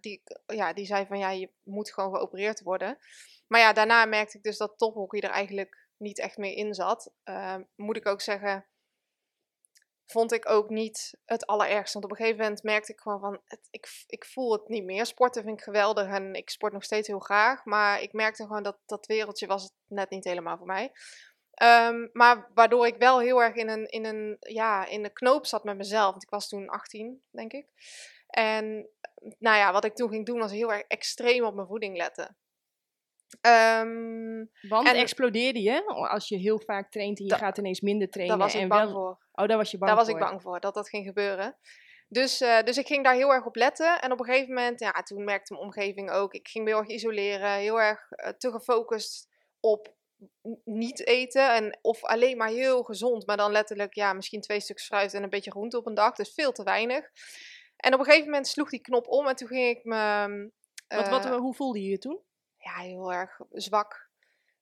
die, 0.00 0.22
ja, 0.46 0.72
die 0.72 0.86
zei 0.86 1.06
van 1.06 1.18
ja, 1.18 1.30
je 1.30 1.50
moet 1.62 1.92
gewoon 1.92 2.14
geopereerd 2.14 2.62
worden. 2.62 2.98
Maar 3.46 3.60
ja, 3.60 3.72
daarna 3.72 4.04
merkte 4.04 4.36
ik 4.36 4.42
dus 4.42 4.56
dat 4.56 4.78
tophockey 4.78 5.20
er 5.20 5.30
eigenlijk 5.30 5.88
niet 5.96 6.18
echt 6.18 6.36
meer 6.36 6.56
in 6.56 6.74
zat. 6.74 7.12
Moet 7.76 7.96
ik 7.96 8.06
ook 8.06 8.20
zeggen, 8.20 8.66
vond 10.06 10.32
ik 10.32 10.48
ook 10.48 10.68
niet 10.68 11.18
het 11.24 11.46
allerergste. 11.46 11.92
Want 11.92 12.04
op 12.04 12.10
een 12.10 12.24
gegeven 12.24 12.40
moment 12.40 12.62
merkte 12.62 12.92
ik 12.92 13.00
gewoon 13.00 13.20
van, 13.20 13.40
het, 13.46 13.68
ik, 13.70 14.04
ik 14.06 14.24
voel 14.24 14.52
het 14.52 14.68
niet 14.68 14.84
meer. 14.84 15.06
Sporten 15.06 15.42
vind 15.42 15.58
ik 15.58 15.64
geweldig 15.64 16.06
en 16.06 16.34
ik 16.34 16.50
sport 16.50 16.72
nog 16.72 16.84
steeds 16.84 17.08
heel 17.08 17.18
graag. 17.18 17.64
Maar 17.64 18.02
ik 18.02 18.12
merkte 18.12 18.46
gewoon 18.46 18.62
dat 18.62 18.78
dat 18.86 19.06
wereldje 19.06 19.46
was 19.46 19.62
het 19.62 19.72
net 19.86 20.10
niet 20.10 20.24
helemaal 20.24 20.56
voor 20.56 20.66
mij. 20.66 20.92
Um, 21.62 22.10
maar 22.12 22.50
waardoor 22.54 22.86
ik 22.86 22.96
wel 22.96 23.20
heel 23.20 23.42
erg 23.42 23.54
in 23.54 23.68
een, 23.68 23.86
in 23.86 24.04
een, 24.04 24.36
ja, 24.40 24.86
in 24.86 25.02
de 25.02 25.12
knoop 25.12 25.46
zat 25.46 25.64
met 25.64 25.76
mezelf. 25.76 26.10
Want 26.10 26.22
ik 26.22 26.30
was 26.30 26.48
toen 26.48 26.68
18, 26.68 27.22
denk 27.30 27.52
ik. 27.52 27.66
En 28.26 28.88
nou 29.38 29.56
ja, 29.56 29.72
wat 29.72 29.84
ik 29.84 29.94
toen 29.94 30.08
ging 30.08 30.26
doen 30.26 30.38
was 30.38 30.52
heel 30.52 30.72
erg 30.72 30.82
extreem 30.82 31.44
op 31.44 31.54
mijn 31.54 31.66
voeding 31.66 31.96
letten. 31.96 32.36
Um, 33.40 34.50
Want 34.68 34.88
en, 34.88 34.94
explodeerde 34.94 35.62
je 35.62 35.84
als 35.86 36.28
je 36.28 36.36
heel 36.36 36.60
vaak 36.60 36.90
traint 36.90 37.18
en 37.18 37.26
je 37.26 37.34
gaat 37.34 37.58
ineens 37.58 37.80
minder 37.80 38.10
trainen? 38.10 38.38
Daar 38.38 38.46
was 38.46 38.56
ik 38.56 38.68
bang 38.68 38.90
voor. 38.90 39.18
Oh, 39.32 39.46
daar 39.46 39.56
was 39.56 39.70
je 39.70 39.78
bang 39.78 39.90
daar 39.90 40.04
voor? 40.04 40.06
Daar 40.06 40.06
was 40.06 40.08
ik 40.08 40.18
bang 40.18 40.42
voor, 40.42 40.60
dat 40.60 40.74
dat 40.74 40.88
ging 40.88 41.06
gebeuren. 41.06 41.56
Dus, 42.08 42.40
uh, 42.40 42.62
dus 42.62 42.78
ik 42.78 42.86
ging 42.86 43.04
daar 43.04 43.14
heel 43.14 43.32
erg 43.32 43.44
op 43.44 43.56
letten. 43.56 44.00
En 44.00 44.12
op 44.12 44.18
een 44.18 44.24
gegeven 44.24 44.54
moment, 44.54 44.80
ja, 44.80 44.92
toen 44.92 45.24
merkte 45.24 45.52
mijn 45.52 45.64
omgeving 45.64 46.10
ook. 46.10 46.34
Ik 46.34 46.48
ging 46.48 46.64
me 46.64 46.70
heel 46.70 46.78
erg 46.78 46.88
isoleren, 46.88 47.52
heel 47.52 47.80
erg 47.80 48.00
uh, 48.10 48.28
te 48.28 48.50
gefocust 48.50 49.28
op 49.60 49.94
niet 50.64 51.06
eten. 51.06 51.54
En, 51.54 51.78
of 51.82 52.04
alleen 52.04 52.36
maar 52.36 52.48
heel 52.48 52.82
gezond, 52.82 53.26
maar 53.26 53.36
dan 53.36 53.52
letterlijk, 53.52 53.94
ja, 53.94 54.12
misschien 54.12 54.40
twee 54.40 54.60
stukjes 54.60 54.86
fruit 54.86 55.14
en 55.14 55.22
een 55.22 55.30
beetje 55.30 55.50
groente 55.50 55.78
op 55.78 55.86
een 55.86 55.94
dag. 55.94 56.14
Dus 56.14 56.34
veel 56.34 56.52
te 56.52 56.62
weinig. 56.62 57.10
En 57.76 57.94
op 57.94 57.98
een 57.98 58.04
gegeven 58.04 58.26
moment 58.26 58.46
sloeg 58.46 58.70
die 58.70 58.80
knop 58.80 59.08
om 59.08 59.26
en 59.26 59.36
toen 59.36 59.48
ging 59.48 59.76
ik 59.76 59.84
me... 59.84 60.26
Uh, 60.88 60.98
wat, 60.98 61.08
wat, 61.08 61.36
hoe 61.36 61.54
voelde 61.54 61.82
je 61.82 61.88
je 61.88 61.98
toen? 61.98 62.20
Ja, 62.62 62.74
heel 62.74 63.12
erg 63.12 63.40
zwak, 63.52 64.08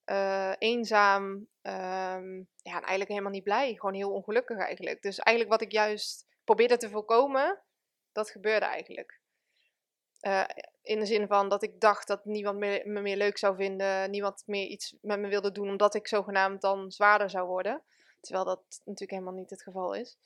uh, 0.07 0.53
eenzaam. 0.59 1.25
Um, 1.63 2.49
ja, 2.63 2.77
en 2.77 2.83
eigenlijk 2.83 3.09
helemaal 3.09 3.31
niet 3.31 3.45
blij. 3.45 3.75
Gewoon 3.75 3.95
heel 3.95 4.13
ongelukkig 4.13 4.59
eigenlijk. 4.59 5.03
Dus 5.03 5.19
eigenlijk 5.19 5.57
wat 5.59 5.67
ik 5.67 5.73
juist 5.73 6.27
probeerde 6.45 6.77
te 6.77 6.91
voorkomen, 6.91 7.59
dat 8.13 8.31
gebeurde 8.31 8.67
eigenlijk. 8.67 9.21
Uh, 10.21 10.45
in 10.83 10.99
de 10.99 11.07
zin 11.07 11.27
van 11.27 11.49
dat 11.49 11.63
ik 11.63 11.81
dacht 11.81 12.07
dat 12.07 12.25
niemand 12.25 12.59
me 12.59 13.01
meer 13.01 13.17
leuk 13.17 13.39
zou 13.39 13.57
vinden, 13.57 14.11
niemand 14.11 14.43
meer 14.47 14.67
iets 14.67 14.97
met 15.01 15.19
me 15.19 15.29
wilde 15.29 15.53
doen, 15.53 15.69
omdat 15.69 15.95
ik 15.95 16.09
zogenaamd 16.09 16.61
dan 16.61 16.91
zwaarder 16.91 17.31
zou 17.31 17.47
worden. 17.47 17.83
Terwijl 18.21 18.45
dat 18.45 18.63
natuurlijk 18.85 19.11
helemaal 19.11 19.35
niet 19.35 19.51
het 19.51 19.63
geval 19.63 19.95
is. 19.95 20.19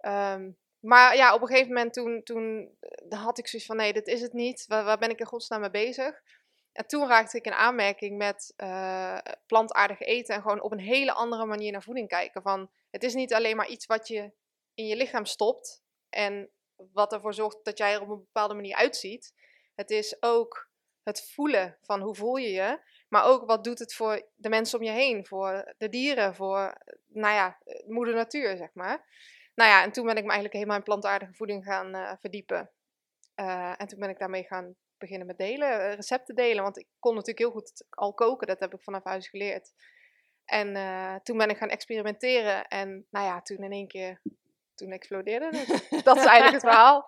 Um, 0.00 0.56
maar 0.80 1.16
ja, 1.16 1.34
op 1.34 1.40
een 1.40 1.46
gegeven 1.46 1.72
moment 1.72 1.92
toen, 1.92 2.22
toen 2.22 2.76
had 3.08 3.38
ik 3.38 3.46
zoiets 3.46 3.68
van 3.68 3.76
nee, 3.76 3.92
dit 3.92 4.06
is 4.06 4.20
het 4.20 4.32
niet. 4.32 4.64
Waar, 4.66 4.84
waar 4.84 4.98
ben 4.98 5.10
ik 5.10 5.20
in 5.20 5.26
godsnaam 5.26 5.60
mee 5.60 5.70
bezig? 5.70 6.22
En 6.72 6.86
toen 6.86 7.08
raakte 7.08 7.36
ik 7.36 7.44
in 7.44 7.52
aanmerking 7.52 8.18
met 8.18 8.52
uh, 8.56 9.18
plantaardig 9.46 10.00
eten 10.00 10.34
en 10.34 10.42
gewoon 10.42 10.62
op 10.62 10.72
een 10.72 10.80
hele 10.80 11.12
andere 11.12 11.44
manier 11.46 11.72
naar 11.72 11.82
voeding 11.82 12.08
kijken. 12.08 12.42
Van, 12.42 12.70
het 12.90 13.02
is 13.02 13.14
niet 13.14 13.34
alleen 13.34 13.56
maar 13.56 13.68
iets 13.68 13.86
wat 13.86 14.08
je 14.08 14.32
in 14.74 14.86
je 14.86 14.96
lichaam 14.96 15.24
stopt 15.24 15.82
en 16.08 16.50
wat 16.92 17.12
ervoor 17.12 17.34
zorgt 17.34 17.64
dat 17.64 17.78
jij 17.78 17.92
er 17.92 18.00
op 18.00 18.08
een 18.08 18.18
bepaalde 18.18 18.54
manier 18.54 18.76
uitziet. 18.76 19.34
Het 19.74 19.90
is 19.90 20.22
ook 20.22 20.70
het 21.02 21.30
voelen 21.32 21.78
van 21.82 22.00
hoe 22.00 22.14
voel 22.14 22.36
je 22.36 22.50
je, 22.50 22.80
maar 23.08 23.24
ook 23.24 23.46
wat 23.46 23.64
doet 23.64 23.78
het 23.78 23.94
voor 23.94 24.28
de 24.34 24.48
mensen 24.48 24.78
om 24.78 24.84
je 24.84 24.90
heen, 24.90 25.26
voor 25.26 25.74
de 25.78 25.88
dieren, 25.88 26.34
voor, 26.34 26.82
nou 27.06 27.34
ja, 27.34 27.58
moeder 27.86 28.14
natuur, 28.14 28.56
zeg 28.56 28.74
maar. 28.74 29.06
Nou 29.54 29.70
ja, 29.70 29.82
en 29.82 29.92
toen 29.92 30.04
ben 30.06 30.16
ik 30.16 30.22
me 30.22 30.30
eigenlijk 30.30 30.54
helemaal 30.54 30.76
in 30.76 30.82
plantaardige 30.82 31.32
voeding 31.32 31.64
gaan 31.64 31.96
uh, 31.96 32.12
verdiepen. 32.20 32.70
Uh, 33.36 33.80
en 33.80 33.86
toen 33.86 33.98
ben 33.98 34.08
ik 34.08 34.18
daarmee 34.18 34.44
gaan 34.44 34.76
beginnen 35.00 35.26
met 35.26 35.38
delen, 35.38 35.80
eh, 35.80 35.94
recepten 35.94 36.34
delen. 36.34 36.62
Want 36.62 36.78
ik 36.78 36.86
kon 36.98 37.12
natuurlijk 37.12 37.38
heel 37.38 37.50
goed 37.50 37.84
al 37.90 38.14
koken, 38.14 38.46
dat 38.46 38.60
heb 38.60 38.74
ik 38.74 38.82
vanaf 38.82 39.04
huis 39.04 39.28
geleerd. 39.28 39.72
En 40.44 40.76
uh, 40.76 41.14
toen 41.22 41.36
ben 41.36 41.50
ik 41.50 41.56
gaan 41.56 41.68
experimenteren 41.68 42.68
en 42.68 43.06
nou 43.10 43.26
ja, 43.26 43.42
toen 43.42 43.62
in 43.64 43.72
één 43.72 43.88
keer, 43.88 44.20
toen 44.74 44.90
explodeerde 44.90 45.56
het. 45.56 45.68
dat 46.04 46.16
is 46.16 46.24
eigenlijk 46.24 46.62
het 46.62 46.72
verhaal. 46.72 47.04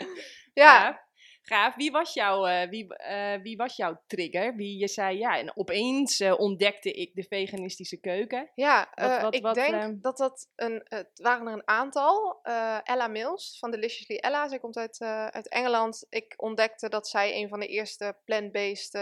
Ja. 0.55 1.07
Gaaf. 1.45 1.75
Wie 1.75 1.91
was, 1.91 2.15
jouw, 2.15 2.49
uh, 2.49 2.69
wie, 2.69 2.87
uh, 3.11 3.43
wie 3.43 3.57
was 3.57 3.77
jouw 3.77 4.03
trigger? 4.07 4.57
Wie 4.57 4.79
je 4.79 4.89
zei, 4.89 5.19
ja, 5.19 5.39
en 5.39 5.57
opeens 5.57 6.21
uh, 6.21 6.39
ontdekte 6.39 6.93
ik 6.93 7.15
de 7.15 7.23
veganistische 7.23 8.01
keuken. 8.01 8.51
Ja, 8.55 8.93
wat, 8.95 9.21
wat, 9.21 9.35
ik 9.35 9.43
wat, 9.43 9.55
denk 9.55 9.75
ehm, 9.75 10.01
dat 10.01 10.17
dat 10.17 10.49
een, 10.55 10.81
het 10.85 11.11
waren 11.15 11.47
er 11.47 11.53
een 11.53 11.69
aantal. 11.69 12.41
Ella 12.83 13.09
Mills 13.09 13.57
van 13.59 13.71
Deliciously 13.71 14.17
Ella, 14.17 14.49
zij 14.49 14.59
komt 14.59 14.77
uit, 14.77 15.01
uit 15.31 15.49
Engeland. 15.49 16.07
Ik 16.09 16.35
ontdekte 16.37 16.89
dat 16.89 17.09
zij 17.09 17.37
een 17.37 17.49
van 17.49 17.61
de 17.61 17.67
eerste 17.67 18.19
plant-based 18.25 18.99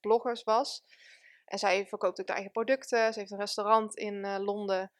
bloggers 0.00 0.42
was. 0.42 0.84
En 1.44 1.58
zij 1.58 1.86
verkoopt 1.86 2.20
ook 2.20 2.26
de 2.26 2.32
eigen 2.32 2.52
producten. 2.52 3.12
Ze 3.12 3.18
heeft 3.18 3.30
een 3.30 3.38
restaurant 3.38 3.96
in 3.96 4.42
Londen. 4.42 4.92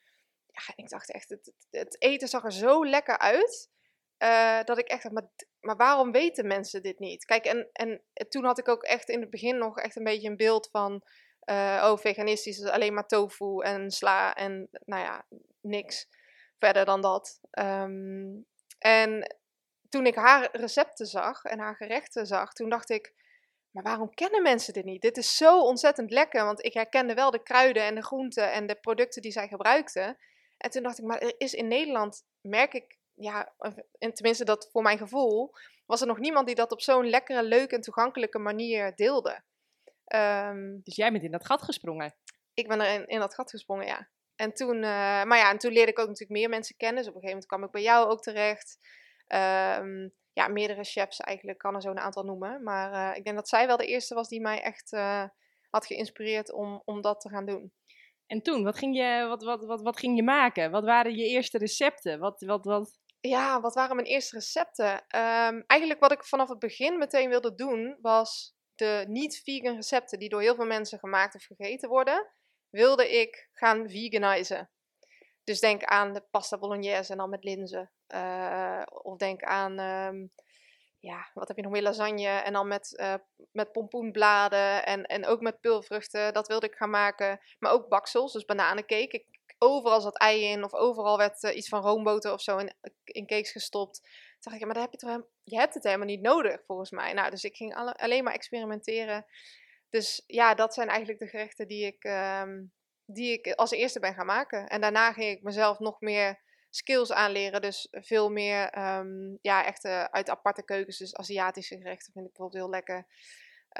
Ja, 0.46 0.72
ik 0.74 0.88
dacht 0.88 1.12
echt, 1.12 1.28
het, 1.28 1.52
het 1.70 2.02
eten 2.02 2.28
zag 2.28 2.44
er 2.44 2.52
zo 2.52 2.86
lekker 2.86 3.18
uit. 3.18 3.70
Dat 4.66 4.78
ik 4.78 4.88
echt 4.88 5.02
dacht, 5.02 5.14
maar, 5.14 5.28
maar 5.66 5.76
waarom 5.76 6.12
weten 6.12 6.46
mensen 6.46 6.82
dit 6.82 6.98
niet? 6.98 7.24
Kijk, 7.24 7.44
en, 7.44 7.68
en 7.72 8.02
toen 8.28 8.44
had 8.44 8.58
ik 8.58 8.68
ook 8.68 8.82
echt 8.82 9.08
in 9.08 9.20
het 9.20 9.30
begin 9.30 9.58
nog 9.58 9.78
echt 9.78 9.96
een 9.96 10.04
beetje 10.04 10.28
een 10.28 10.36
beeld 10.36 10.68
van, 10.70 11.02
uh, 11.50 11.88
oh, 11.90 11.98
veganistisch 11.98 12.58
is 12.58 12.68
alleen 12.68 12.94
maar 12.94 13.06
tofu 13.06 13.60
en 13.60 13.90
sla 13.90 14.34
en 14.34 14.68
nou 14.84 15.02
ja, 15.02 15.26
niks 15.60 16.08
verder 16.58 16.84
dan 16.84 17.00
dat. 17.00 17.40
Um, 17.58 18.46
en 18.78 19.36
toen 19.88 20.06
ik 20.06 20.14
haar 20.14 20.48
recepten 20.52 21.06
zag 21.06 21.44
en 21.44 21.58
haar 21.58 21.76
gerechten 21.76 22.26
zag, 22.26 22.52
toen 22.52 22.68
dacht 22.68 22.90
ik, 22.90 23.14
maar 23.70 23.82
waarom 23.82 24.14
kennen 24.14 24.42
mensen 24.42 24.72
dit 24.72 24.84
niet? 24.84 25.02
Dit 25.02 25.16
is 25.16 25.36
zo 25.36 25.60
ontzettend 25.60 26.10
lekker, 26.10 26.44
want 26.44 26.64
ik 26.64 26.74
herkende 26.74 27.14
wel 27.14 27.30
de 27.30 27.42
kruiden 27.42 27.82
en 27.82 27.94
de 27.94 28.04
groenten 28.04 28.52
en 28.52 28.66
de 28.66 28.74
producten 28.74 29.22
die 29.22 29.32
zij 29.32 29.48
gebruikte. 29.48 30.16
En 30.56 30.70
toen 30.70 30.82
dacht 30.82 30.98
ik, 30.98 31.04
maar 31.04 31.18
er 31.18 31.34
is 31.38 31.54
in 31.54 31.68
Nederland, 31.68 32.24
merk 32.40 32.74
ik 32.74 32.98
ja, 33.16 33.54
en 33.98 34.14
tenminste 34.14 34.44
dat 34.44 34.68
voor 34.72 34.82
mijn 34.82 34.98
gevoel, 34.98 35.54
was 35.86 36.00
er 36.00 36.06
nog 36.06 36.18
niemand 36.18 36.46
die 36.46 36.54
dat 36.54 36.72
op 36.72 36.80
zo'n 36.80 37.08
lekkere, 37.08 37.42
leuke 37.42 37.74
en 37.74 37.80
toegankelijke 37.80 38.38
manier 38.38 38.94
deelde. 38.94 39.42
Um, 40.14 40.80
dus 40.82 40.96
jij 40.96 41.12
bent 41.12 41.24
in 41.24 41.30
dat 41.30 41.46
gat 41.46 41.62
gesprongen? 41.62 42.14
Ik 42.54 42.68
ben 42.68 42.80
er 42.80 42.94
in, 42.94 43.06
in 43.06 43.18
dat 43.18 43.34
gat 43.34 43.50
gesprongen, 43.50 43.86
ja. 43.86 44.08
En 44.36 44.52
toen, 44.52 44.76
uh, 44.76 44.82
maar 45.24 45.36
ja, 45.36 45.50
en 45.50 45.58
toen 45.58 45.72
leerde 45.72 45.90
ik 45.90 45.98
ook 45.98 46.06
natuurlijk 46.06 46.38
meer 46.40 46.48
mensen 46.48 46.76
kennen. 46.76 46.98
Dus 46.98 47.08
op 47.08 47.14
een 47.14 47.20
gegeven 47.20 47.42
moment 47.42 47.46
kwam 47.46 47.64
ik 47.64 47.70
bij 47.70 47.82
jou 47.82 48.10
ook 48.10 48.22
terecht. 48.22 48.78
Um, 49.28 50.14
ja, 50.32 50.48
meerdere 50.48 50.84
chefs 50.84 51.20
eigenlijk, 51.20 51.58
kan 51.58 51.74
er 51.74 51.80
zo 51.80 51.90
een 51.90 51.98
aantal 51.98 52.24
noemen. 52.24 52.62
Maar 52.62 52.92
uh, 52.92 53.16
ik 53.16 53.24
denk 53.24 53.36
dat 53.36 53.48
zij 53.48 53.66
wel 53.66 53.76
de 53.76 53.86
eerste 53.86 54.14
was 54.14 54.28
die 54.28 54.40
mij 54.40 54.62
echt 54.62 54.92
uh, 54.92 55.24
had 55.70 55.86
geïnspireerd 55.86 56.52
om, 56.52 56.82
om 56.84 57.00
dat 57.00 57.20
te 57.20 57.28
gaan 57.28 57.46
doen. 57.46 57.72
En 58.26 58.42
toen, 58.42 58.64
wat 58.64 58.78
ging 58.78 58.96
je, 58.96 59.26
wat, 59.28 59.42
wat, 59.42 59.64
wat, 59.64 59.82
wat 59.82 59.98
ging 59.98 60.16
je 60.16 60.22
maken? 60.22 60.70
Wat 60.70 60.84
waren 60.84 61.16
je 61.16 61.28
eerste 61.28 61.58
recepten? 61.58 62.18
Wat, 62.18 62.40
wat, 62.40 62.64
wat... 62.64 62.98
Ja, 63.28 63.60
wat 63.60 63.74
waren 63.74 63.96
mijn 63.96 64.08
eerste 64.08 64.34
recepten? 64.34 64.92
Um, 64.92 65.64
eigenlijk 65.66 66.00
wat 66.00 66.12
ik 66.12 66.24
vanaf 66.24 66.48
het 66.48 66.58
begin 66.58 66.98
meteen 66.98 67.28
wilde 67.28 67.54
doen, 67.54 67.98
was 68.00 68.56
de 68.74 69.04
niet-vegan 69.08 69.74
recepten 69.74 70.18
die 70.18 70.28
door 70.28 70.40
heel 70.40 70.54
veel 70.54 70.66
mensen 70.66 70.98
gemaakt 70.98 71.34
of 71.34 71.44
gegeten 71.44 71.88
worden, 71.88 72.32
wilde 72.70 73.20
ik 73.20 73.48
gaan 73.52 73.88
veganizen. 73.88 74.70
Dus 75.44 75.60
denk 75.60 75.84
aan 75.84 76.12
de 76.12 76.20
pasta 76.30 76.58
bolognese 76.58 77.12
en 77.12 77.18
dan 77.18 77.30
met 77.30 77.44
linzen. 77.44 77.90
Uh, 78.14 78.82
of 78.86 79.16
denk 79.16 79.42
aan, 79.42 79.78
um, 79.78 80.32
ja, 80.98 81.30
wat 81.34 81.48
heb 81.48 81.56
je 81.56 81.62
nog 81.62 81.72
meer? 81.72 81.82
Lasagne 81.82 82.28
en 82.28 82.52
dan 82.52 82.68
met, 82.68 82.94
uh, 83.00 83.14
met 83.52 83.72
pompoenbladen 83.72 84.86
en, 84.86 85.04
en 85.04 85.26
ook 85.26 85.40
met 85.40 85.60
pulvruchten. 85.60 86.32
Dat 86.32 86.48
wilde 86.48 86.66
ik 86.66 86.74
gaan 86.74 86.90
maken. 86.90 87.40
Maar 87.58 87.72
ook 87.72 87.88
baksels, 87.88 88.32
dus 88.32 88.44
bananencake. 88.44 89.24
Overal 89.58 90.00
zat 90.00 90.18
ei 90.18 90.44
in 90.44 90.64
of 90.64 90.74
overal 90.74 91.18
werd 91.18 91.42
uh, 91.42 91.56
iets 91.56 91.68
van 91.68 91.82
roomboter 91.82 92.32
of 92.32 92.40
zo 92.40 92.56
in, 92.56 92.72
in 93.04 93.26
cakes 93.26 93.50
gestopt. 93.50 94.00
Toen 94.00 94.10
dacht 94.40 94.54
ik, 94.54 94.60
ja, 94.60 94.66
maar 94.66 94.74
daar 94.74 94.84
heb 94.84 94.92
je, 94.92 94.98
toch 94.98 95.22
je 95.44 95.56
hebt 95.56 95.74
het 95.74 95.84
helemaal 95.84 96.06
niet 96.06 96.20
nodig 96.20 96.62
volgens 96.66 96.90
mij. 96.90 97.12
Nou, 97.12 97.30
dus 97.30 97.44
ik 97.44 97.56
ging 97.56 97.74
alle, 97.74 97.94
alleen 97.94 98.24
maar 98.24 98.34
experimenteren. 98.34 99.26
Dus 99.90 100.22
ja, 100.26 100.54
dat 100.54 100.74
zijn 100.74 100.88
eigenlijk 100.88 101.18
de 101.18 101.26
gerechten 101.26 101.68
die 101.68 101.86
ik, 101.86 102.04
um, 102.42 102.72
die 103.04 103.32
ik 103.32 103.52
als 103.54 103.70
eerste 103.70 104.00
ben 104.00 104.14
gaan 104.14 104.26
maken. 104.26 104.66
En 104.66 104.80
daarna 104.80 105.12
ging 105.12 105.36
ik 105.36 105.42
mezelf 105.42 105.78
nog 105.78 106.00
meer 106.00 106.40
skills 106.70 107.12
aanleren. 107.12 107.60
Dus 107.60 107.88
veel 107.90 108.30
meer, 108.30 108.78
um, 108.78 109.38
ja, 109.42 109.64
echt 109.64 109.84
uit 109.84 110.30
aparte 110.30 110.64
keukens. 110.64 110.98
Dus 110.98 111.14
Aziatische 111.14 111.76
gerechten 111.76 112.12
vind 112.12 112.26
ik 112.26 112.32
bijvoorbeeld 112.32 112.62
heel 112.62 112.72
lekker. 112.72 113.06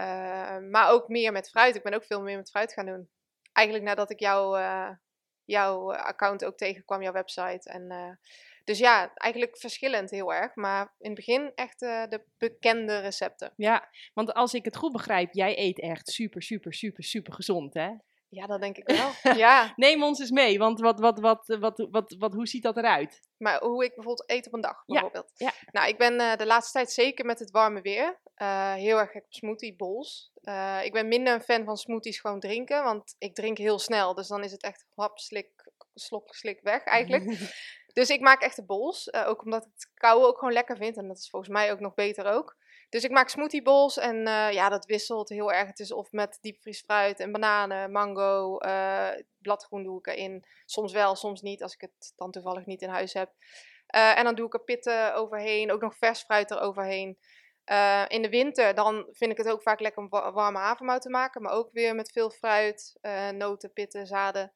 Uh, 0.00 0.58
maar 0.58 0.90
ook 0.90 1.08
meer 1.08 1.32
met 1.32 1.48
fruit. 1.48 1.76
Ik 1.76 1.82
ben 1.82 1.94
ook 1.94 2.04
veel 2.04 2.22
meer 2.22 2.36
met 2.36 2.50
fruit 2.50 2.72
gaan 2.72 2.86
doen. 2.86 3.10
Eigenlijk 3.52 3.86
nadat 3.86 4.10
ik 4.10 4.20
jou, 4.20 4.58
uh, 4.58 4.90
jouw 5.46 5.92
account 5.92 6.44
ook 6.44 6.56
tegenkwam, 6.56 7.02
jouw 7.02 7.12
website. 7.12 7.70
En, 7.70 7.92
uh, 7.92 8.10
dus 8.64 8.78
ja, 8.78 9.14
eigenlijk 9.14 9.58
verschillend 9.58 10.10
heel 10.10 10.34
erg. 10.34 10.54
Maar 10.54 10.94
in 10.98 11.10
het 11.10 11.14
begin 11.14 11.52
echt 11.54 11.80
de 11.80 12.24
bekende 12.38 12.98
recepten. 12.98 13.52
Ja, 13.56 13.88
want 14.14 14.32
als 14.32 14.54
ik 14.54 14.64
het 14.64 14.76
goed 14.76 14.92
begrijp, 14.92 15.32
jij 15.32 15.58
eet 15.58 15.80
echt 15.80 16.08
super, 16.08 16.42
super, 16.42 16.74
super, 16.74 17.04
super 17.04 17.32
gezond, 17.32 17.74
hè? 17.74 17.90
Ja, 18.28 18.46
dat 18.46 18.60
denk 18.60 18.76
ik 18.76 18.86
wel. 18.86 19.10
ja. 19.44 19.72
Neem 19.76 20.02
ons 20.02 20.20
eens 20.20 20.30
mee, 20.30 20.58
want 20.58 20.80
wat, 20.80 21.00
wat, 21.00 21.18
wat, 21.20 21.56
wat, 21.60 21.86
wat, 21.90 22.14
wat, 22.18 22.34
hoe 22.34 22.46
ziet 22.46 22.62
dat 22.62 22.76
eruit? 22.76 23.20
Maar 23.36 23.62
hoe 23.62 23.84
ik 23.84 23.94
bijvoorbeeld 23.94 24.30
eet 24.30 24.46
op 24.46 24.54
een 24.54 24.60
dag, 24.60 24.84
bijvoorbeeld. 24.86 25.32
Ja. 25.34 25.52
Nou, 25.70 25.88
ik 25.88 25.98
ben 25.98 26.20
uh, 26.20 26.36
de 26.36 26.46
laatste 26.46 26.72
tijd 26.72 26.92
zeker 26.92 27.24
met 27.24 27.38
het 27.38 27.50
warme 27.50 27.80
weer 27.80 28.20
uh, 28.36 28.72
heel 28.72 28.98
erg 28.98 29.10
gek 29.10 29.24
op 29.24 29.32
smoothie 29.32 29.76
bowls. 29.76 30.32
Uh, 30.42 30.80
ik 30.84 30.92
ben 30.92 31.08
minder 31.08 31.34
een 31.34 31.40
fan 31.40 31.64
van 31.64 31.76
smoothies 31.76 32.20
gewoon 32.20 32.40
drinken, 32.40 32.84
want 32.84 33.14
ik 33.18 33.34
drink 33.34 33.58
heel 33.58 33.78
snel. 33.78 34.14
Dus 34.14 34.28
dan 34.28 34.44
is 34.44 34.52
het 34.52 34.62
echt 34.62 34.84
hap, 34.94 35.18
slik, 35.18 35.72
slok, 35.94 36.34
slik 36.34 36.60
weg 36.62 36.84
eigenlijk. 36.84 37.38
dus 37.92 38.08
ik 38.08 38.20
maak 38.20 38.42
echte 38.42 38.64
bowls, 38.64 39.12
ook 39.12 39.44
omdat 39.44 39.64
ik 39.64 39.70
het 39.72 39.90
koude 39.94 40.26
ook 40.26 40.38
gewoon 40.38 40.54
lekker 40.54 40.76
vind. 40.76 40.96
En 40.96 41.08
dat 41.08 41.18
is 41.18 41.30
volgens 41.30 41.52
mij 41.52 41.72
ook 41.72 41.80
nog 41.80 41.94
beter 41.94 42.26
ook. 42.26 42.56
Dus 42.88 43.04
ik 43.04 43.10
maak 43.10 43.28
smoothie 43.28 43.62
bowls 43.62 43.96
en 43.96 44.16
uh, 44.16 44.52
ja, 44.52 44.68
dat 44.68 44.86
wisselt 44.86 45.28
heel 45.28 45.52
erg. 45.52 45.66
Het 45.66 45.78
is 45.78 45.92
of 45.92 46.12
met 46.12 46.38
diepvriesfruit 46.40 47.20
en 47.20 47.32
bananen, 47.32 47.92
mango, 47.92 48.58
uh, 48.64 49.10
bladgroen 49.38 49.82
doe 49.82 49.98
ik 49.98 50.06
erin. 50.06 50.44
Soms 50.64 50.92
wel, 50.92 51.16
soms 51.16 51.40
niet, 51.40 51.62
als 51.62 51.74
ik 51.74 51.80
het 51.80 52.12
dan 52.16 52.30
toevallig 52.30 52.66
niet 52.66 52.82
in 52.82 52.88
huis 52.88 53.12
heb. 53.12 53.32
Uh, 53.96 54.18
en 54.18 54.24
dan 54.24 54.34
doe 54.34 54.46
ik 54.46 54.54
er 54.54 54.64
pitten 54.64 55.14
overheen, 55.14 55.72
ook 55.72 55.80
nog 55.80 55.96
vers 55.96 56.22
fruit 56.22 56.50
eroverheen. 56.50 57.18
in 58.08 58.22
de 58.22 58.28
winter 58.30 58.74
dan 58.74 59.06
vind 59.10 59.30
ik 59.30 59.36
het 59.36 59.48
ook 59.48 59.62
vaak 59.62 59.80
lekker 59.80 60.02
om 60.02 60.08
warme 60.08 60.58
havermout 60.58 61.02
te 61.02 61.10
maken, 61.10 61.42
maar 61.42 61.52
ook 61.52 61.68
weer 61.72 61.94
met 61.94 62.12
veel 62.12 62.30
fruit, 62.30 62.98
noten, 63.32 63.72
pitten, 63.72 64.06
zaden. 64.06 64.52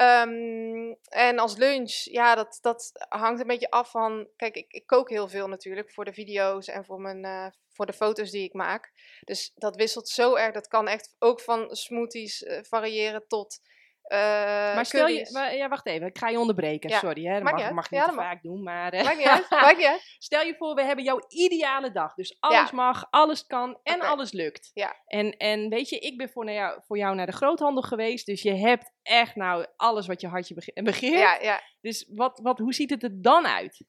Um, 0.00 0.96
en 1.08 1.38
als 1.38 1.56
lunch, 1.56 1.92
ja, 2.04 2.34
dat, 2.34 2.58
dat 2.60 2.92
hangt 3.08 3.40
een 3.40 3.46
beetje 3.46 3.70
af 3.70 3.90
van. 3.90 4.28
Kijk, 4.36 4.56
ik, 4.56 4.72
ik 4.72 4.86
kook 4.86 5.10
heel 5.10 5.28
veel 5.28 5.48
natuurlijk 5.48 5.92
voor 5.92 6.04
de 6.04 6.12
video's 6.12 6.66
en 6.66 6.84
voor, 6.84 7.00
mijn, 7.00 7.24
uh, 7.24 7.46
voor 7.72 7.86
de 7.86 7.92
foto's 7.92 8.30
die 8.30 8.44
ik 8.44 8.52
maak. 8.52 8.92
Dus 9.24 9.52
dat 9.54 9.76
wisselt 9.76 10.08
zo 10.08 10.34
erg. 10.34 10.52
Dat 10.52 10.68
kan 10.68 10.88
echt 10.88 11.16
ook 11.18 11.40
van 11.40 11.76
smoothies 11.76 12.42
uh, 12.42 12.58
variëren 12.62 13.26
tot 13.26 13.60
maar 14.08 14.86
stel 14.86 15.06
je, 15.06 15.28
maar, 15.32 15.56
ja, 15.56 15.68
wacht 15.68 15.86
even, 15.86 16.06
ik 16.06 16.18
ga 16.18 16.28
je 16.28 16.38
onderbreken. 16.38 16.90
Sorry, 16.90 17.24
hè, 17.24 17.34
dat 17.34 17.42
mag, 17.42 17.52
mag, 17.52 17.70
mag 17.70 17.90
je 17.90 17.96
niet 17.96 18.04
ja, 18.06 18.12
vaak 18.12 18.42
doen. 18.42 18.62
Maar, 18.62 18.90
niet 18.92 19.26
uit, 19.26 19.50
maakt 19.50 19.76
niet 19.76 19.86
uit. 19.86 20.16
Stel 20.18 20.42
je 20.42 20.54
voor, 20.54 20.74
we 20.74 20.82
hebben 20.82 21.04
jouw 21.04 21.20
ideale 21.28 21.92
dag. 21.92 22.14
Dus 22.14 22.36
alles 22.40 22.70
mag, 22.70 23.06
alles 23.10 23.46
kan 23.46 23.78
en 23.82 23.94
okay. 23.94 24.08
alles 24.08 24.32
lukt. 24.32 24.70
Ja. 24.74 24.96
En, 25.06 25.36
en 25.36 25.68
weet 25.68 25.88
je, 25.88 25.98
ik 25.98 26.16
ben 26.16 26.28
voor, 26.28 26.50
jou, 26.50 26.80
voor 26.86 26.98
jou 26.98 27.14
naar 27.14 27.26
de 27.26 27.32
groothandel 27.32 27.82
geweest. 27.82 28.26
Dus 28.26 28.42
je 28.42 28.54
hebt 28.54 28.92
echt 29.02 29.34
nou 29.34 29.66
alles 29.76 30.06
wat 30.06 30.20
je 30.20 30.28
hartje 30.28 30.54
begeert. 30.74 31.18
Ja, 31.18 31.38
ja. 31.40 31.60
Dus 31.80 32.10
wat, 32.14 32.40
wat, 32.42 32.58
hoe 32.58 32.74
ziet 32.74 32.90
het 32.90 33.02
er 33.02 33.22
dan 33.22 33.46
uit? 33.46 33.84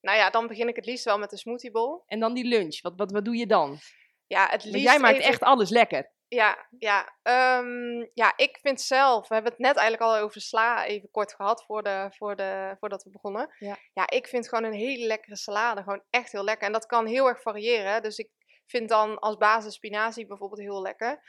Nou 0.00 0.18
ja, 0.18 0.30
dan 0.30 0.46
begin 0.46 0.68
ik 0.68 0.76
het 0.76 0.86
liefst 0.86 1.04
wel 1.04 1.18
met 1.18 1.32
een 1.32 1.38
smoothiebol. 1.38 2.02
En 2.06 2.20
dan 2.20 2.34
die 2.34 2.44
lunch. 2.44 2.80
Wat, 2.80 2.92
wat, 2.96 3.12
wat 3.12 3.24
doe 3.24 3.36
je 3.36 3.46
dan? 3.46 3.78
Ja, 4.26 4.48
het 4.50 4.64
liefst 4.64 4.72
Want 4.72 4.84
jij 4.84 4.98
maakt 4.98 5.18
echt 5.18 5.42
alles 5.42 5.70
lekker. 5.70 6.16
Ja, 6.28 6.66
ja. 6.78 7.16
Um, 7.58 8.10
ja, 8.14 8.32
ik 8.36 8.58
vind 8.62 8.80
zelf, 8.80 9.28
we 9.28 9.34
hebben 9.34 9.52
het 9.52 9.60
net 9.60 9.76
eigenlijk 9.76 10.10
al 10.10 10.22
over 10.22 10.40
sla 10.40 10.84
even 10.84 11.10
kort 11.10 11.34
gehad 11.34 11.64
voor 11.64 11.82
de, 11.82 12.06
voor 12.10 12.36
de, 12.36 12.76
voordat 12.78 13.02
we 13.02 13.10
begonnen. 13.10 13.54
Ja. 13.58 13.76
ja, 13.92 14.10
ik 14.10 14.26
vind 14.26 14.48
gewoon 14.48 14.64
een 14.64 14.78
hele 14.78 15.06
lekkere 15.06 15.36
salade 15.36 15.82
gewoon 15.82 16.02
echt 16.10 16.32
heel 16.32 16.44
lekker. 16.44 16.66
En 16.66 16.72
dat 16.72 16.86
kan 16.86 17.06
heel 17.06 17.28
erg 17.28 17.42
variëren. 17.42 18.02
Dus 18.02 18.18
ik 18.18 18.30
vind 18.66 18.88
dan 18.88 19.18
als 19.18 19.36
basis 19.36 19.74
spinazie 19.74 20.26
bijvoorbeeld 20.26 20.60
heel 20.60 20.82
lekker. 20.82 21.20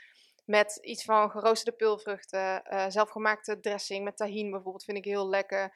Met 0.44 0.78
iets 0.80 1.04
van 1.04 1.30
geroosterde 1.30 1.76
pulvruchten, 1.76 2.62
uh, 2.72 2.84
zelfgemaakte 2.88 3.60
dressing 3.60 4.04
met 4.04 4.16
tahin 4.16 4.50
bijvoorbeeld 4.50 4.84
vind 4.84 4.98
ik 4.98 5.04
heel 5.04 5.28
lekker. 5.28 5.74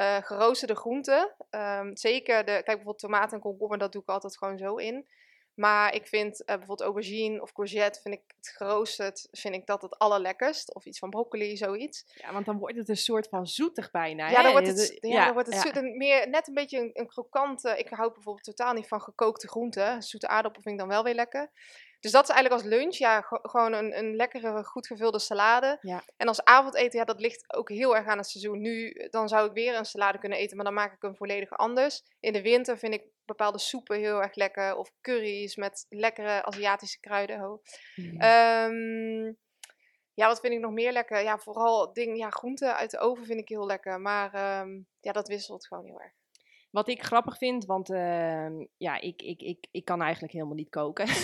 Uh, 0.00 0.16
geroosterde 0.16 0.76
groenten, 0.76 1.34
um, 1.50 1.96
zeker 1.96 2.38
de, 2.38 2.52
kijk 2.52 2.64
bijvoorbeeld 2.64 2.98
tomaten 2.98 3.36
en 3.36 3.42
komkommer, 3.42 3.78
dat 3.78 3.92
doe 3.92 4.02
ik 4.02 4.08
altijd 4.08 4.38
gewoon 4.38 4.58
zo 4.58 4.76
in. 4.76 5.08
Maar 5.54 5.94
ik 5.94 6.06
vind 6.06 6.40
uh, 6.40 6.46
bijvoorbeeld 6.46 6.80
aubergine 6.80 7.42
of 7.42 7.52
courgette, 7.52 8.00
vind 8.00 8.14
ik 8.14 8.22
het 8.36 8.48
geroosterd, 8.48 9.28
vind 9.30 9.54
ik 9.54 9.66
dat 9.66 9.82
het 9.82 9.98
allerlekkerst. 9.98 10.74
Of 10.74 10.84
iets 10.84 10.98
van 10.98 11.10
broccoli, 11.10 11.56
zoiets. 11.56 12.04
Ja, 12.14 12.32
want 12.32 12.46
dan 12.46 12.58
wordt 12.58 12.76
het 12.76 12.88
een 12.88 12.96
soort 12.96 13.28
van 13.28 13.46
zoetig 13.46 13.90
bijna. 13.90 14.30
Ja, 14.30 14.42
dan 14.42 14.52
wordt 14.52 14.66
het, 14.66 14.96
ja, 15.00 15.08
ja 15.08 15.24
dan 15.24 15.34
wordt 15.34 15.52
het 15.52 15.60
zoet, 15.60 15.82
meer, 15.82 16.28
net 16.28 16.48
een 16.48 16.54
beetje 16.54 16.78
een, 16.78 16.90
een 16.92 17.08
krokante. 17.08 17.78
Ik 17.78 17.88
hou 17.88 18.12
bijvoorbeeld 18.12 18.44
totaal 18.44 18.72
niet 18.72 18.88
van 18.88 19.00
gekookte 19.00 19.48
groenten. 19.48 20.02
Zoete 20.02 20.28
aardappel 20.28 20.62
vind 20.62 20.74
ik 20.74 20.80
dan 20.80 20.90
wel 20.90 21.04
weer 21.04 21.14
lekker. 21.14 21.50
Dus 22.04 22.12
dat 22.12 22.28
is 22.28 22.34
eigenlijk 22.34 22.62
als 22.62 22.72
lunch, 22.72 22.96
ja, 22.96 23.20
gewoon 23.28 23.72
een, 23.72 23.98
een 23.98 24.16
lekkere, 24.16 24.64
goed 24.64 24.86
gevulde 24.86 25.18
salade. 25.18 25.78
Ja. 25.80 26.04
En 26.16 26.28
als 26.28 26.44
avondeten, 26.44 26.98
ja, 26.98 27.04
dat 27.04 27.20
ligt 27.20 27.54
ook 27.54 27.68
heel 27.68 27.96
erg 27.96 28.06
aan 28.06 28.18
het 28.18 28.26
seizoen. 28.26 28.60
Nu, 28.60 28.92
dan 29.10 29.28
zou 29.28 29.48
ik 29.48 29.52
weer 29.52 29.76
een 29.76 29.84
salade 29.84 30.18
kunnen 30.18 30.38
eten, 30.38 30.56
maar 30.56 30.64
dan 30.64 30.74
maak 30.74 30.92
ik 30.92 31.02
hem 31.02 31.16
volledig 31.16 31.50
anders. 31.50 32.02
In 32.20 32.32
de 32.32 32.42
winter 32.42 32.78
vind 32.78 32.94
ik 32.94 33.02
bepaalde 33.26 33.58
soepen 33.58 33.98
heel 33.98 34.22
erg 34.22 34.34
lekker. 34.34 34.76
Of 34.76 34.92
curry's 35.00 35.56
met 35.56 35.86
lekkere 35.88 36.44
Aziatische 36.44 37.00
kruiden. 37.00 37.44
Oh. 37.44 37.62
Mm. 37.96 38.22
Um, 38.22 39.38
ja, 40.14 40.26
wat 40.26 40.40
vind 40.40 40.52
ik 40.52 40.60
nog 40.60 40.72
meer 40.72 40.92
lekker? 40.92 41.22
Ja, 41.22 41.38
vooral 41.38 41.92
dingen, 41.92 42.16
ja, 42.16 42.30
groenten 42.30 42.76
uit 42.76 42.90
de 42.90 42.98
oven 42.98 43.24
vind 43.24 43.40
ik 43.40 43.48
heel 43.48 43.66
lekker. 43.66 44.00
Maar 44.00 44.60
um, 44.60 44.86
ja, 45.00 45.12
dat 45.12 45.28
wisselt 45.28 45.66
gewoon 45.66 45.84
heel 45.84 46.00
erg. 46.00 46.12
Wat 46.70 46.88
ik 46.88 47.02
grappig 47.02 47.38
vind, 47.38 47.64
want 47.64 47.90
uh, 47.90 48.46
ja, 48.76 49.00
ik, 49.00 49.22
ik, 49.22 49.40
ik, 49.40 49.66
ik 49.70 49.84
kan 49.84 50.02
eigenlijk 50.02 50.32
helemaal 50.32 50.54
niet 50.54 50.70
koken. 50.70 51.06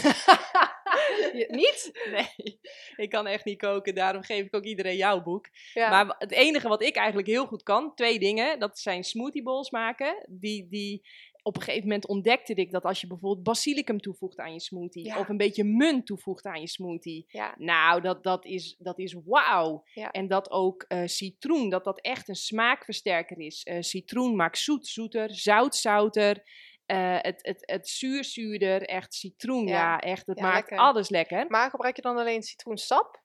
niet? 1.49 1.91
Nee, 2.11 2.61
ik 2.97 3.11
kan 3.11 3.27
echt 3.27 3.45
niet 3.45 3.59
koken. 3.59 3.95
Daarom 3.95 4.23
geef 4.23 4.47
ik 4.47 4.55
ook 4.55 4.65
iedereen 4.65 4.97
jouw 4.97 5.23
boek. 5.23 5.47
Ja. 5.75 5.91
Maar 5.91 6.15
het 6.19 6.33
enige 6.33 6.69
wat 6.69 6.83
ik 6.83 6.97
eigenlijk 6.97 7.29
heel 7.29 7.47
goed 7.47 7.63
kan, 7.63 7.95
twee 7.95 8.19
dingen. 8.19 8.59
Dat 8.59 8.79
zijn 8.79 9.05
smoothie 9.05 9.43
bowls 9.43 9.71
maken. 9.71 10.27
Die, 10.29 10.69
die, 10.69 11.09
op 11.43 11.57
een 11.57 11.63
gegeven 11.63 11.89
moment 11.89 12.07
ontdekte 12.07 12.55
ik 12.55 12.71
dat 12.71 12.85
als 12.85 13.01
je 13.01 13.07
bijvoorbeeld 13.07 13.45
basilicum 13.45 14.01
toevoegt 14.01 14.39
aan 14.39 14.53
je 14.53 14.61
smoothie, 14.61 15.05
ja. 15.05 15.19
of 15.19 15.29
een 15.29 15.37
beetje 15.37 15.65
munt 15.65 16.07
toevoegt 16.07 16.47
aan 16.47 16.61
je 16.61 16.69
smoothie, 16.69 17.25
ja. 17.29 17.55
nou, 17.59 18.01
dat, 18.01 18.23
dat 18.23 18.45
is, 18.45 18.77
dat 18.79 18.99
is 18.99 19.17
wauw. 19.25 19.85
Ja. 19.95 20.11
En 20.11 20.29
dat 20.29 20.51
ook 20.51 20.85
uh, 20.89 21.03
citroen, 21.05 21.69
dat 21.69 21.85
dat 21.85 22.01
echt 22.01 22.29
een 22.29 22.35
smaakversterker 22.35 23.39
is. 23.39 23.67
Uh, 23.71 23.77
citroen 23.81 24.37
maakt 24.37 24.59
zoet 24.59 24.87
zoeter, 24.87 25.35
zout 25.35 25.77
zouter. 25.77 26.43
Uh, 26.87 27.17
het, 27.19 27.39
het, 27.43 27.63
het 27.67 27.89
zuur 27.89 28.25
zuurder, 28.25 28.83
echt 28.83 29.15
citroen, 29.15 29.67
ja, 29.67 29.99
echt, 29.99 30.27
het 30.27 30.41
maakt 30.41 30.55
lekker. 30.55 30.79
alles 30.79 31.09
lekker. 31.09 31.47
Maar 31.49 31.71
gebruik 31.71 31.97
je 31.97 32.03
dan 32.03 32.17
alleen 32.17 32.43
citroensap? 32.43 33.20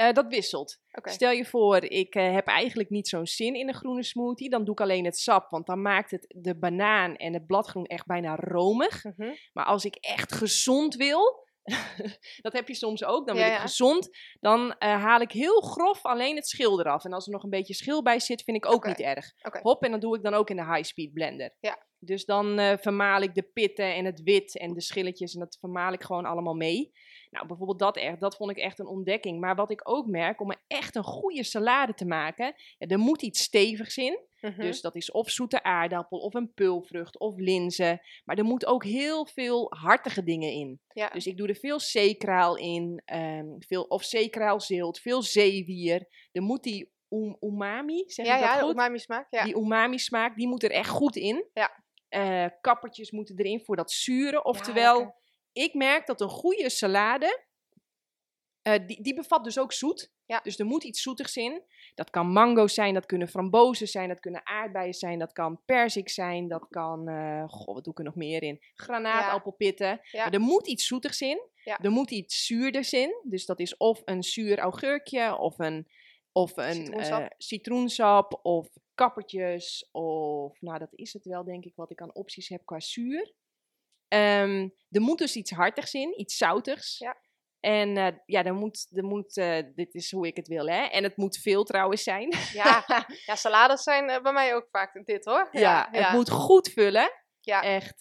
Uh, 0.00 0.12
dat 0.12 0.26
wisselt. 0.28 0.80
Stel 1.02 1.30
je 1.30 1.44
voor, 1.44 1.84
ik 1.84 2.14
uh, 2.14 2.32
heb 2.32 2.46
eigenlijk 2.46 2.90
niet 2.90 3.08
zo'n 3.08 3.26
zin 3.26 3.54
in 3.54 3.68
een 3.68 3.74
groene 3.74 4.02
smoothie. 4.02 4.50
Dan 4.50 4.64
doe 4.64 4.74
ik 4.74 4.80
alleen 4.80 5.04
het 5.04 5.18
sap, 5.18 5.50
want 5.50 5.66
dan 5.66 5.82
maakt 5.82 6.10
het 6.10 6.34
de 6.36 6.58
banaan 6.58 7.16
en 7.16 7.32
het 7.32 7.46
bladgroen 7.46 7.86
echt 7.86 8.06
bijna 8.06 8.36
romig. 8.36 9.04
Mm 9.04 9.12
-hmm. 9.16 9.36
Maar 9.52 9.64
als 9.64 9.84
ik 9.84 9.94
echt 9.94 10.32
gezond 10.32 10.94
wil, 10.94 11.46
dat 12.44 12.52
heb 12.52 12.68
je 12.68 12.74
soms 12.74 13.04
ook. 13.04 13.26
Dan 13.26 13.36
wil 13.36 13.46
ik 13.46 13.56
gezond. 13.56 14.08
Dan 14.40 14.60
uh, 14.60 14.74
haal 14.78 15.20
ik 15.20 15.32
heel 15.32 15.60
grof 15.60 16.04
alleen 16.04 16.36
het 16.36 16.48
schil 16.48 16.80
eraf. 16.80 17.04
En 17.04 17.12
als 17.12 17.26
er 17.26 17.32
nog 17.32 17.42
een 17.42 17.50
beetje 17.50 17.74
schil 17.74 18.02
bij 18.02 18.20
zit, 18.20 18.42
vind 18.42 18.56
ik 18.56 18.66
ook 18.66 18.74
okay. 18.74 18.90
niet 18.90 19.00
erg. 19.00 19.32
Okay. 19.42 19.62
Hop, 19.62 19.82
en 19.82 19.90
dan 19.90 20.00
doe 20.00 20.16
ik 20.16 20.22
dan 20.22 20.34
ook 20.34 20.50
in 20.50 20.56
de 20.56 20.74
high-speed 20.74 21.12
blender. 21.12 21.54
Ja. 21.60 21.86
Dus 21.98 22.24
dan 22.24 22.78
vermaal 22.80 23.20
ik 23.20 23.34
de 23.34 23.42
pitten 23.42 23.94
en 23.94 24.04
het 24.04 24.22
wit 24.22 24.58
en 24.58 24.74
de 24.74 24.80
schilletjes. 24.80 25.34
En 25.34 25.40
dat 25.40 25.56
vermaal 25.60 25.92
ik 25.92 26.02
gewoon 26.02 26.24
allemaal 26.24 26.54
mee. 26.54 26.92
Nou, 27.30 27.46
bijvoorbeeld 27.46 27.78
dat 27.78 27.96
echt, 27.96 28.20
dat 28.20 28.36
vond 28.36 28.50
ik 28.50 28.56
echt 28.56 28.78
een 28.78 28.86
ontdekking. 28.86 29.40
Maar 29.40 29.56
wat 29.56 29.70
ik 29.70 29.88
ook 29.88 30.06
merk, 30.06 30.40
om 30.40 30.52
echt 30.66 30.96
een 30.96 31.04
goede 31.04 31.44
salade 31.44 31.94
te 31.94 32.06
maken, 32.06 32.54
ja, 32.78 32.86
er 32.86 32.98
moet 32.98 33.22
iets 33.22 33.42
stevigs 33.42 33.96
in. 33.96 34.18
Mhm. 34.40 34.60
Dus 34.60 34.80
dat 34.80 34.94
is 34.94 35.10
of 35.10 35.30
zoete 35.30 35.62
aardappel, 35.62 36.18
of 36.18 36.34
een 36.34 36.52
pulvrucht, 36.54 37.18
of 37.18 37.36
linzen. 37.36 38.00
Maar 38.24 38.38
er 38.38 38.44
moet 38.44 38.66
ook 38.66 38.84
heel 38.84 39.26
veel 39.26 39.66
hartige 39.74 40.24
dingen 40.24 40.52
in. 40.52 40.80
Ja. 40.92 41.08
Dus 41.08 41.26
ik 41.26 41.36
doe 41.36 41.48
er 41.48 41.54
veel 41.54 41.80
zeekraal 41.80 42.56
in, 42.56 43.02
um, 43.12 43.56
veel, 43.58 43.82
of 43.82 44.04
zeekraalzilt, 44.04 44.98
veel 44.98 45.22
zeewier. 45.22 46.08
Er 46.32 46.42
moet 46.42 46.62
die 46.62 46.92
um, 47.08 47.36
umami, 47.40 48.04
zeg 48.06 48.26
ja, 48.26 48.34
ik 48.34 48.40
dat 48.40 48.50
ja, 48.50 48.60
goed? 48.60 48.72
umami 48.72 48.98
smaak. 48.98 49.26
Ja. 49.30 49.44
Die 49.44 49.56
umami 49.56 49.98
smaak, 49.98 50.36
die 50.36 50.48
moet 50.48 50.62
er 50.62 50.70
echt 50.70 50.90
goed 50.90 51.16
in. 51.16 51.48
Ja. 51.52 51.86
Uh, 52.10 52.46
kappertjes 52.60 53.10
moeten 53.10 53.38
erin 53.38 53.64
voor 53.64 53.76
dat 53.76 53.90
zuren. 53.90 54.44
Oftewel, 54.44 54.98
Ja, 54.98 55.14
ik 55.62 55.74
merk 55.74 56.06
dat 56.06 56.20
een 56.20 56.28
goede 56.28 56.70
salade, 56.70 57.44
uh, 58.68 58.86
die, 58.86 59.02
die 59.02 59.14
bevat 59.14 59.44
dus 59.44 59.58
ook 59.58 59.72
zoet. 59.72 60.12
Ja. 60.26 60.40
Dus 60.42 60.58
er 60.58 60.66
moet 60.66 60.84
iets 60.84 61.02
zoetigs 61.02 61.36
in. 61.36 61.62
Dat 61.94 62.10
kan 62.10 62.32
mango's 62.32 62.74
zijn, 62.74 62.94
dat 62.94 63.06
kunnen 63.06 63.28
frambozen 63.28 63.88
zijn, 63.88 64.08
dat 64.08 64.20
kunnen 64.20 64.46
aardbeien 64.46 64.94
zijn, 64.94 65.18
dat 65.18 65.32
kan 65.32 65.60
perzik 65.64 66.08
zijn, 66.08 66.48
dat 66.48 66.66
kan, 66.70 67.08
uh, 67.08 67.48
goh, 67.48 67.74
wat 67.74 67.84
doe 67.84 67.92
ik 67.92 67.98
er 67.98 68.04
nog 68.04 68.14
meer 68.14 68.42
in? 68.42 68.58
Granaatappelpitten. 68.74 70.00
Ja. 70.02 70.22
Maar 70.24 70.32
er 70.32 70.40
moet 70.40 70.66
iets 70.66 70.86
zoetigs 70.86 71.20
in. 71.20 71.48
Er 71.64 71.90
moet 71.90 72.10
iets 72.10 72.46
zuurders 72.46 72.92
in. 72.92 73.20
Dus 73.22 73.46
dat 73.46 73.60
is 73.60 73.76
of 73.76 74.02
een 74.04 74.22
zuur 74.22 74.58
augurkje, 74.58 75.36
of 75.36 75.58
een, 75.58 75.88
of 76.32 76.56
een 76.56 76.74
Citroensap. 76.74 77.20
uh, 77.20 77.26
citroensap, 77.38 78.40
of 78.42 78.68
kappertjes, 78.94 79.88
of 79.92 80.60
nou 80.60 80.78
dat 80.78 80.94
is 80.94 81.12
het 81.12 81.24
wel 81.24 81.44
denk 81.44 81.64
ik 81.64 81.72
wat 81.74 81.90
ik 81.90 82.00
aan 82.00 82.14
opties 82.14 82.48
heb 82.48 82.64
qua 82.64 82.80
zuur. 82.80 83.32
Um, 84.08 84.74
er 84.90 85.00
moet 85.00 85.18
dus 85.18 85.36
iets 85.36 85.50
hartigs 85.50 85.94
in, 85.94 86.20
iets 86.20 86.36
zoutigs. 86.36 86.98
Ja. 86.98 87.16
En 87.60 87.96
uh, 87.96 88.08
ja, 88.26 88.44
er 88.44 88.54
moet, 88.54 88.88
er 88.94 89.04
moet 89.04 89.36
uh, 89.36 89.58
dit 89.74 89.94
is 89.94 90.10
hoe 90.10 90.26
ik 90.26 90.36
het 90.36 90.48
wil, 90.48 90.66
hè. 90.66 90.82
En 90.84 91.02
het 91.02 91.16
moet 91.16 91.38
veel 91.38 91.64
trouwens 91.64 92.02
zijn. 92.02 92.34
Ja, 92.52 92.84
ja 93.26 93.34
salades 93.34 93.82
zijn 93.82 94.10
uh, 94.10 94.20
bij 94.20 94.32
mij 94.32 94.54
ook 94.54 94.68
vaak 94.70 95.06
dit, 95.06 95.24
hoor. 95.24 95.48
Ja, 95.50 95.88
ja 95.92 96.00
het 96.00 96.12
moet 96.12 96.30
goed 96.30 96.68
vullen. 96.68 97.10
Ja. 97.40 97.62
Echt, 97.62 98.00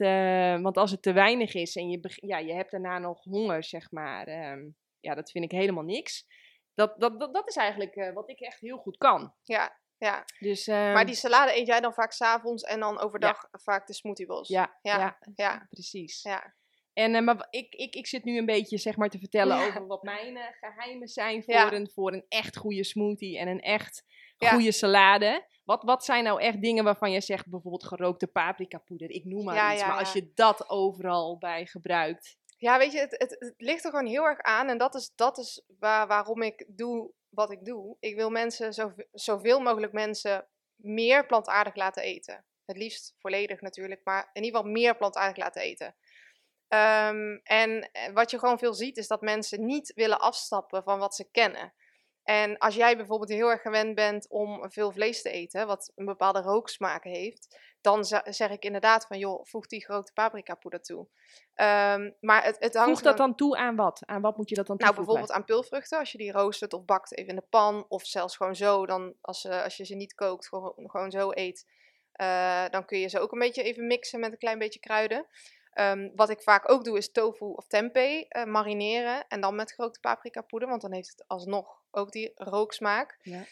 want 0.62 0.78
als 0.78 0.92
het 0.92 1.02
te 1.02 1.14
weinig 1.14 1.54
is 1.54 1.76
en 1.76 1.90
je, 1.90 2.00
ja, 2.16 2.38
je 2.38 2.54
hebt 2.54 2.72
daarna 2.72 3.00
nog 3.00 3.24
honger, 3.24 3.64
zeg 3.64 3.92
maar. 3.92 4.52
Um, 4.52 4.76
ja, 5.00 5.16
dat 5.16 5.32
vind 5.32 5.44
ik 5.44 5.52
helemaal 5.52 5.84
niks. 5.84 6.26
Dat, 6.74 7.00
dat, 7.00 7.20
dat, 7.20 7.34
dat 7.34 7.48
is 7.48 7.56
eigenlijk 7.56 8.12
wat 8.14 8.30
ik 8.30 8.40
echt 8.40 8.60
heel 8.60 8.78
goed 8.78 8.98
kan. 8.98 9.34
Ja, 9.44 9.80
ja. 9.98 10.26
Dus, 10.40 10.68
um, 10.68 10.76
maar 10.76 11.06
die 11.06 11.16
salade 11.16 11.58
eet 11.58 11.68
jij 11.68 11.80
dan 11.80 11.94
vaak 11.94 12.12
s'avonds 12.12 12.64
en 12.64 12.80
dan 12.80 13.00
overdag 13.00 13.48
ja. 13.52 13.60
vaak 13.60 13.88
de 13.88 13.94
smoothiebos? 13.94 14.48
Ja, 14.48 14.78
ja, 14.82 14.98
ja, 14.98 15.18
ja. 15.36 15.68
precies. 15.70 16.22
Ja. 16.22 16.56
En 16.94 17.14
uh, 17.14 17.22
maar 17.22 17.48
ik, 17.50 17.74
ik, 17.76 17.96
ik 17.96 18.08
zit 18.08 18.24
nu 18.24 18.38
een 18.38 18.46
beetje 18.46 18.78
zeg 18.78 18.96
maar, 18.96 19.10
te 19.10 19.20
vertellen 19.20 19.68
over 19.68 19.88
wat 19.88 20.04
mijn 20.04 20.36
uh, 20.36 20.44
geheimen 20.60 21.08
zijn 21.08 21.44
voor, 21.44 21.72
een, 21.72 21.90
voor 21.94 22.14
een 22.14 22.26
echt 22.30 22.58
goede 22.58 22.84
smoothie 22.84 23.40
en 23.40 23.48
een 23.48 23.62
echt 23.62 24.04
goede 24.38 24.72
salade. 24.72 25.46
Wat, 25.64 25.84
wat 25.84 26.06
zijn 26.06 26.24
nou 26.24 26.42
echt 26.42 26.62
dingen 26.62 26.84
waarvan 26.84 27.12
je 27.12 27.22
zegt, 27.22 27.50
bijvoorbeeld 27.50 27.86
gerookte 27.86 28.28
paprikapoeder, 28.28 29.10
ik 29.10 29.26
noem 29.26 29.44
maar 29.46 29.74
iets. 29.74 29.86
maar 29.86 29.98
als 29.98 30.14
je 30.14 30.32
dat 30.34 30.70
overal 30.70 31.38
bij 31.38 31.66
gebruikt. 31.66 32.38
Ja, 32.58 32.78
weet 32.78 32.92
je, 32.92 33.00
het, 33.00 33.54
ligt 33.58 33.84
er 33.84 33.90
gewoon 33.90 34.06
heel 34.06 34.24
erg 34.24 34.42
aan. 34.42 34.70
En 34.70 34.78
dat 34.78 34.96
is, 34.96 35.12
dat 35.16 35.38
is 35.38 35.64
waar, 35.80 36.08
waarom 36.08 36.42
ik 36.42 36.66
doe 36.68 37.14
wat 37.30 37.52
ik 37.52 37.66
doe. 37.66 37.98
Ik 38.00 38.16
wil 38.16 38.30
mensen, 38.30 38.74
zo, 38.74 38.94
zoveel 39.12 39.60
mogelijk 39.60 39.94
mensen, 39.94 40.48
meer 40.76 41.26
plantaardig 41.26 41.76
laten 41.76 42.04
eten. 42.04 42.46
Het 42.66 42.78
liefst 42.78 43.16
volledig 43.20 43.62
natuurlijk, 43.62 44.02
maar 44.04 44.30
in 44.34 44.44
ieder 44.44 44.60
geval 44.60 44.74
meer 44.74 44.98
plantaardig 44.98 45.38
laten 45.38 45.62
eten. 45.62 45.96
Um, 46.68 47.40
en 47.44 47.90
wat 48.14 48.32
je 48.32 48.40
gewoon 48.40 48.60
veel 48.60 48.74
ziet, 48.74 48.98
is 48.98 49.08
dat 49.08 49.22
mensen 49.22 49.66
niet 49.66 49.94
willen 49.96 50.20
afstappen 50.20 50.84
van 50.84 51.00
wat 51.00 51.16
ze 51.16 51.32
kennen. 51.32 51.74
En 52.28 52.58
als 52.58 52.76
jij 52.76 52.98
bijvoorbeeld 52.98 53.30
heel 53.30 53.50
erg 53.50 53.62
gewend 53.62 53.96
bent 53.96 54.30
om 54.30 54.72
veel 54.72 54.92
vlees 54.92 55.22
te 55.22 55.30
eten, 55.30 55.68
wat 55.68 55.92
een 55.96 56.06
bepaalde 56.06 56.42
rooksmaak 56.42 57.04
heeft, 57.04 57.58
dan 57.82 58.06
zeg 58.24 58.50
ik 58.50 58.64
inderdaad 58.64 59.06
van, 59.06 59.18
joh, 59.18 59.46
voeg 59.46 59.68
die 59.68 59.86
grote 59.86 60.14
paprikapoeder 60.14 60.82
toe. 60.82 61.00
Um, 61.56 62.16
maar 62.20 62.44
het, 62.44 62.56
het 62.60 62.74
hangt 62.74 62.90
Voeg 62.90 63.02
dat 63.02 63.18
dan 63.18 63.36
toe 63.36 63.58
aan 63.58 63.76
wat? 63.76 64.02
Aan 64.06 64.22
wat 64.22 64.38
moet 64.38 64.50
je 64.50 64.56
dat 64.56 64.68
dan 64.68 64.78
Nou, 64.78 64.94
toevoegen? 64.94 65.14
bijvoorbeeld 65.14 65.50
aan 65.50 65.56
pulvruchten, 65.56 66.00
als 66.00 66.12
je 66.12 66.18
die 66.18 66.32
roostert 66.32 66.74
of 66.74 66.86
bakt 66.86 67.18
even 67.18 67.30
in 67.30 67.36
de 67.36 67.46
pan, 67.50 67.86
of 67.88 68.06
zelfs 68.06 68.38
gewoon 68.38 68.56
zo, 68.56 68.86
dan 68.86 69.14
als, 69.22 69.46
uh, 69.46 69.64
als 69.64 69.78
je 69.78 69.86
ze 69.86 69.96
niet 69.96 70.14
kookt, 70.14 70.48
gewoon, 70.48 70.74
gewoon 70.76 71.12
zo 71.12 71.32
eet, 71.34 71.66
uh, 72.22 72.66
dan 72.70 72.86
kun 72.86 73.00
je 73.00 73.08
ze 73.08 73.20
ook 73.20 73.32
een 73.32 73.40
beetje 73.40 73.64
even 73.64 73.88
mixen 73.88 74.20
met 74.20 74.32
een 74.32 74.38
klein 74.38 74.60
beetje 74.60 74.80
kruiden. 74.80 75.26
Um, 75.80 76.12
wat 76.16 76.30
ik 76.30 76.42
vaak 76.42 76.72
ook 76.72 76.84
doe 76.84 76.98
is 76.98 77.12
tofu 77.12 77.46
of 77.46 77.68
tempeh 77.68 78.26
uh, 78.30 78.44
marineren 78.44 79.28
en 79.28 79.42
dan 79.42 79.56
met 79.56 79.74
grote 79.74 80.00
paprikapoeder, 80.00 80.70
want 80.70 80.82
dan 80.82 80.94
heeft 80.94 81.10
het 81.10 81.24
alsnog 81.28 81.82
ook 81.92 82.12
die 82.12 82.32
rooksmaak. 82.36 83.20
Ja. 83.22 83.44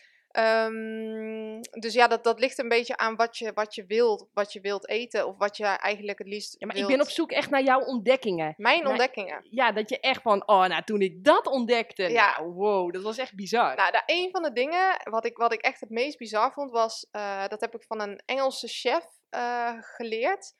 Um, 0.65 1.61
dus 1.61 1.93
ja, 1.93 2.07
dat, 2.07 2.23
dat 2.23 2.39
ligt 2.39 2.57
een 2.57 2.67
beetje 2.69 2.97
aan 2.97 3.15
wat 3.15 3.37
je, 3.37 3.51
wat 3.53 3.75
je 3.75 3.85
wilt, 3.85 4.27
wat 4.33 4.53
je 4.53 4.61
wilt 4.61 4.89
eten 4.89 5.27
of 5.27 5.37
wat 5.37 5.57
je 5.57 5.65
eigenlijk 5.65 6.17
het 6.17 6.27
liefst 6.27 6.55
Ja, 6.59 6.67
maar 6.67 6.75
wilt. 6.75 6.89
ik 6.89 6.97
ben 6.97 7.05
op 7.05 7.11
zoek 7.11 7.31
echt 7.31 7.49
naar 7.49 7.63
jouw 7.63 7.81
ontdekkingen. 7.81 8.53
Mijn 8.57 8.79
naar, 8.79 8.89
ontdekkingen. 8.89 9.47
Ja, 9.49 9.71
dat 9.71 9.89
je 9.89 9.99
echt 9.99 10.21
van, 10.21 10.47
oh, 10.47 10.65
nou 10.65 10.83
toen 10.83 11.01
ik 11.01 11.23
dat 11.23 11.47
ontdekte, 11.47 12.03
Ja. 12.03 12.37
nou 12.37 12.53
wow, 12.53 12.93
dat 12.93 13.03
was 13.03 13.17
echt 13.17 13.35
bizar. 13.35 13.75
Nou, 13.75 13.91
de, 13.91 14.03
een 14.05 14.29
van 14.31 14.43
de 14.43 14.53
dingen 14.53 14.99
wat 15.03 15.25
ik, 15.25 15.37
wat 15.37 15.53
ik 15.53 15.61
echt 15.61 15.79
het 15.79 15.89
meest 15.89 16.17
bizar 16.17 16.51
vond 16.51 16.71
was, 16.71 17.07
uh, 17.11 17.47
dat 17.47 17.61
heb 17.61 17.75
ik 17.75 17.83
van 17.83 18.01
een 18.01 18.21
Engelse 18.25 18.67
chef 18.67 19.05
uh, 19.31 19.73
geleerd. 19.79 20.53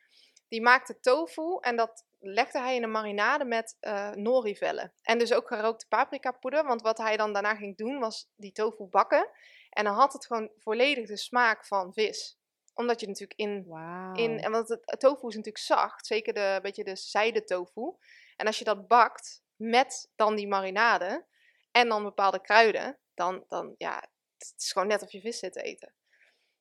Die 0.48 0.62
maakte 0.62 1.00
tofu 1.00 1.58
en 1.60 1.76
dat 1.76 2.06
legde 2.20 2.60
hij 2.60 2.76
in 2.76 2.84
een 2.84 2.92
marinade 2.92 3.46
met 3.46 3.78
uh, 3.82 4.12
nori-vellen. 4.12 4.94
En 5.02 5.18
dus 5.18 5.34
ook 5.34 5.48
gerookte 5.48 5.88
paprikapoeder. 5.88 6.66
Want 6.66 6.82
wat 6.82 6.98
hij 6.98 7.18
dan 7.18 7.34
daarna 7.34 7.56
ging 7.56 7.78
doen, 7.78 8.00
was 8.00 8.32
die 8.36 8.52
tofu 8.52 8.84
bakken. 8.84 9.30
En 9.70 9.84
dan 9.84 9.94
had 9.94 10.14
het 10.14 10.26
gewoon 10.26 10.52
volledig 10.58 11.08
de 11.08 11.18
smaak 11.18 11.66
van 11.66 11.94
vis. 11.94 12.40
Omdat 12.74 13.00
je 13.00 13.08
natuurlijk 13.08 13.40
in... 13.40 13.64
Wow. 13.68 14.20
in 14.20 14.40
en 14.40 14.52
want 14.52 14.70
het, 14.70 14.82
het 14.86 15.00
tofu 15.00 15.28
is 15.28 15.36
natuurlijk 15.36 15.64
zacht. 15.64 16.06
Zeker 16.06 16.34
de 16.34 16.60
beetje 16.62 16.84
de 16.84 16.96
zijde 16.96 17.44
tofu. 17.44 17.96
En 18.36 18.46
als 18.46 18.60
je 18.60 18.64
dat 18.64 18.88
bakt 18.88 19.44
met 19.56 20.12
dan 20.16 20.36
die 20.36 20.48
marinade 20.48 21.26
en 21.72 21.90
dan 21.90 22.04
bepaalde 22.04 22.42
kruiden, 22.42 22.98
dan, 23.14 23.44
dan 23.48 23.76
ja, 23.78 24.10
het 24.38 24.54
is 24.58 24.72
gewoon 24.72 24.88
net 24.88 25.02
of 25.04 25.12
je 25.12 25.22
vis 25.22 25.40
zit 25.40 25.54
te 25.54 25.62
eten. 25.62 25.94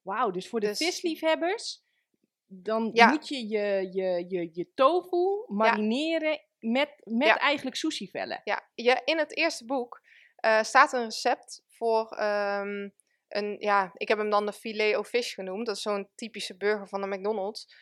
Wauw, 0.01 0.31
dus 0.31 0.49
voor 0.49 0.61
de 0.61 0.67
Dus- 0.67 0.79
visliefhebbers, 0.79 1.84
dan 2.63 2.91
Ja. 2.93 3.11
moet 3.11 3.29
je 3.29 3.49
je, 3.49 3.89
je, 3.93 4.25
je 4.29 4.51
je 4.53 4.69
tofu 4.75 5.45
marineren 5.47 6.41
met, 6.59 6.91
met 7.05 7.37
eigenlijk 7.37 7.77
sushi-vellen. 7.77 8.41
Ja, 8.45 8.69
je, 8.75 9.01
in 9.05 9.19
het 9.19 9.37
eerste 9.37 9.65
boek 9.65 10.01
eh, 10.37 10.63
staat 10.63 10.93
een 10.93 11.05
recept 11.05 11.63
voor 11.69 12.09
ehm, 12.11 12.89
een, 13.29 13.57
ja, 13.59 13.91
ik 13.95 14.09
heb 14.09 14.19
hem 14.19 14.31
dan 14.31 14.47
de 14.47 14.53
filet 14.53 14.95
au 14.95 15.05
fish 15.05 15.35
genoemd. 15.35 15.67
Dat 15.67 15.77
is 15.77 15.83
zo'n 15.83 16.09
typische 16.15 16.57
burger 16.57 16.89
van 16.89 17.01
de 17.01 17.07
McDonald's. 17.07 17.75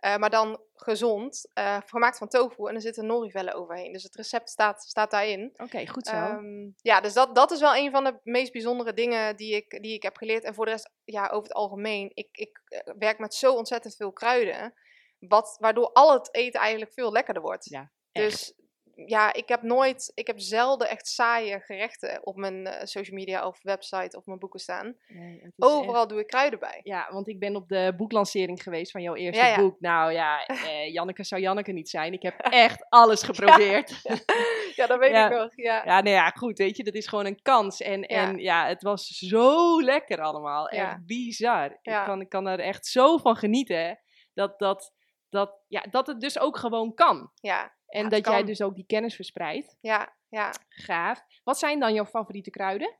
Eh, 0.00 0.16
maar 0.16 0.30
dan 0.30 0.60
gezond, 0.74 1.50
eh, 1.52 1.78
gemaakt 1.86 2.18
van 2.18 2.28
tofu 2.28 2.68
en 2.68 2.74
er 2.74 2.80
zitten 2.80 3.06
nori-vellen 3.06 3.54
overheen. 3.54 3.92
Dus 3.92 4.02
het 4.02 4.14
recept 4.14 4.50
staat, 4.50 4.82
staat 4.82 5.10
daarin. 5.10 5.52
Oké, 5.56 5.86
goed 5.86 6.06
zo. 6.06 6.14
Ehm, 6.14 6.68
ja, 6.76 7.00
dus 7.00 7.12
dat, 7.12 7.34
dat 7.34 7.50
is 7.50 7.60
wel 7.60 7.76
een 7.76 7.90
van 7.90 8.04
de 8.04 8.18
meest 8.22 8.52
bijzondere 8.52 8.94
dingen 8.94 9.36
die 9.36 9.54
ik, 9.54 9.82
die 9.82 9.94
ik 9.94 10.02
heb 10.02 10.16
geleerd. 10.16 10.44
En 10.44 10.54
voor 10.54 10.64
de 10.64 10.70
rest, 10.70 10.90
ja, 11.04 11.26
over 11.26 11.42
het 11.42 11.52
algemeen, 11.52 12.10
ik, 12.14 12.28
ik 12.32 12.60
eh, 12.64 12.94
werk 12.98 13.18
met 13.18 13.34
zo 13.34 13.54
ontzettend 13.54 13.96
veel 13.96 14.12
kruiden. 14.12 14.74
Wat, 15.18 15.56
waardoor 15.58 15.92
al 15.92 16.12
het 16.12 16.34
eten 16.34 16.60
eigenlijk 16.60 16.92
veel 16.92 17.12
lekkerder 17.12 17.42
wordt. 17.42 17.64
Ja. 17.64 17.90
Dus 18.12 18.54
ja, 19.06 19.32
ik 19.32 19.48
heb 19.48 19.62
nooit, 19.62 20.12
ik 20.14 20.26
heb 20.26 20.38
zelden 20.40 20.88
echt 20.88 21.06
saaie 21.08 21.60
gerechten 21.60 22.26
op 22.26 22.36
mijn 22.36 22.66
eh, 22.66 22.84
social 22.84 23.16
media 23.16 23.46
of 23.46 23.58
website 23.62 24.16
of 24.16 24.26
mijn 24.26 24.38
boeken 24.38 24.60
staan. 24.60 24.96
Nee, 25.08 25.42
Overal 25.58 26.00
echt- 26.00 26.08
doe 26.08 26.20
ik 26.20 26.26
kruiden 26.26 26.58
bij. 26.58 26.80
Ja, 26.82 27.08
want 27.12 27.28
ik 27.28 27.38
ben 27.38 27.56
op 27.56 27.68
de 27.68 27.94
boeklancering 27.96 28.62
geweest 28.62 28.90
van 28.90 29.02
jouw 29.02 29.14
eerste 29.14 29.42
Ja, 29.42 29.48
ja. 29.48 29.56
boek. 29.56 29.80
Nou 29.80 30.12
ja, 30.12 30.46
eh, 30.46 30.92
Janneke 30.92 31.24
zou 31.24 31.40
Janneke 31.40 31.72
niet 31.72 31.88
zijn. 31.88 32.12
Ik 32.12 32.22
heb 32.22 32.38
echt 32.40 32.86
alles 32.88 33.22
geprobeerd. 33.22 34.00
Ja, 34.02 34.14
Ja, 34.74 34.86
dat 34.86 34.98
weet 34.98 35.16
ik 35.16 35.30
nog. 35.38 35.48
Ja. 35.56 35.82
ja, 35.84 36.00
nee, 36.00 36.12
ja, 36.12 36.28
goed, 36.30 36.58
weet 36.58 36.76
je, 36.76 36.84
dat 36.84 36.94
is 36.94 37.06
gewoon 37.06 37.26
een 37.26 37.42
kans. 37.42 37.80
En 37.80 38.00
ja, 38.00 38.06
en, 38.28 38.38
ja 38.38 38.66
het 38.66 38.82
was 38.82 39.06
zo 39.06 39.80
lekker 39.82 40.20
allemaal. 40.20 40.68
Echt 40.68 41.06
bizar. 41.06 41.78
Ik, 41.82 42.02
kan, 42.04 42.20
ik 42.20 42.28
kan 42.28 42.46
er 42.46 42.60
echt 42.60 42.86
zo 42.86 43.16
van 43.16 43.36
genieten. 43.36 44.00
Dat, 44.34 44.58
dat, 44.58 44.92
dat, 45.28 45.58
ja, 45.68 45.84
dat 45.90 46.06
het 46.06 46.20
dus 46.20 46.38
ook 46.38 46.56
gewoon 46.56 46.94
kan. 46.94 47.30
Ja. 47.34 47.78
En 47.90 48.02
ja, 48.02 48.08
dat 48.08 48.26
jij 48.26 48.44
dus 48.44 48.62
ook 48.62 48.74
die 48.74 48.86
kennis 48.86 49.14
verspreidt. 49.14 49.76
Ja, 49.80 50.12
ja. 50.28 50.52
Gaaf. 50.68 51.24
Wat 51.44 51.58
zijn 51.58 51.80
dan 51.80 51.94
jouw 51.94 52.06
favoriete 52.06 52.50
kruiden? 52.50 52.96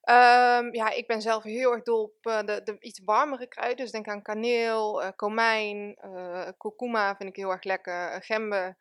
Ehm, 0.00 0.74
ja, 0.74 0.90
ik 0.90 1.06
ben 1.06 1.22
zelf 1.22 1.42
heel 1.42 1.72
erg 1.72 1.82
dol 1.82 2.02
op 2.02 2.26
eh, 2.26 2.42
de, 2.44 2.60
de 2.64 2.76
iets 2.80 3.00
warmere 3.04 3.46
kruiden. 3.46 3.76
Dus 3.76 3.90
denk 3.90 4.08
aan 4.08 4.22
kaneel, 4.22 5.02
eh 5.02 5.10
komijn, 5.16 5.94
eh 5.94 6.48
kurkuma 6.58 7.16
vind 7.16 7.28
ik 7.28 7.36
heel 7.36 7.50
erg 7.50 7.62
lekker, 7.62 8.22
gember. 8.22 8.76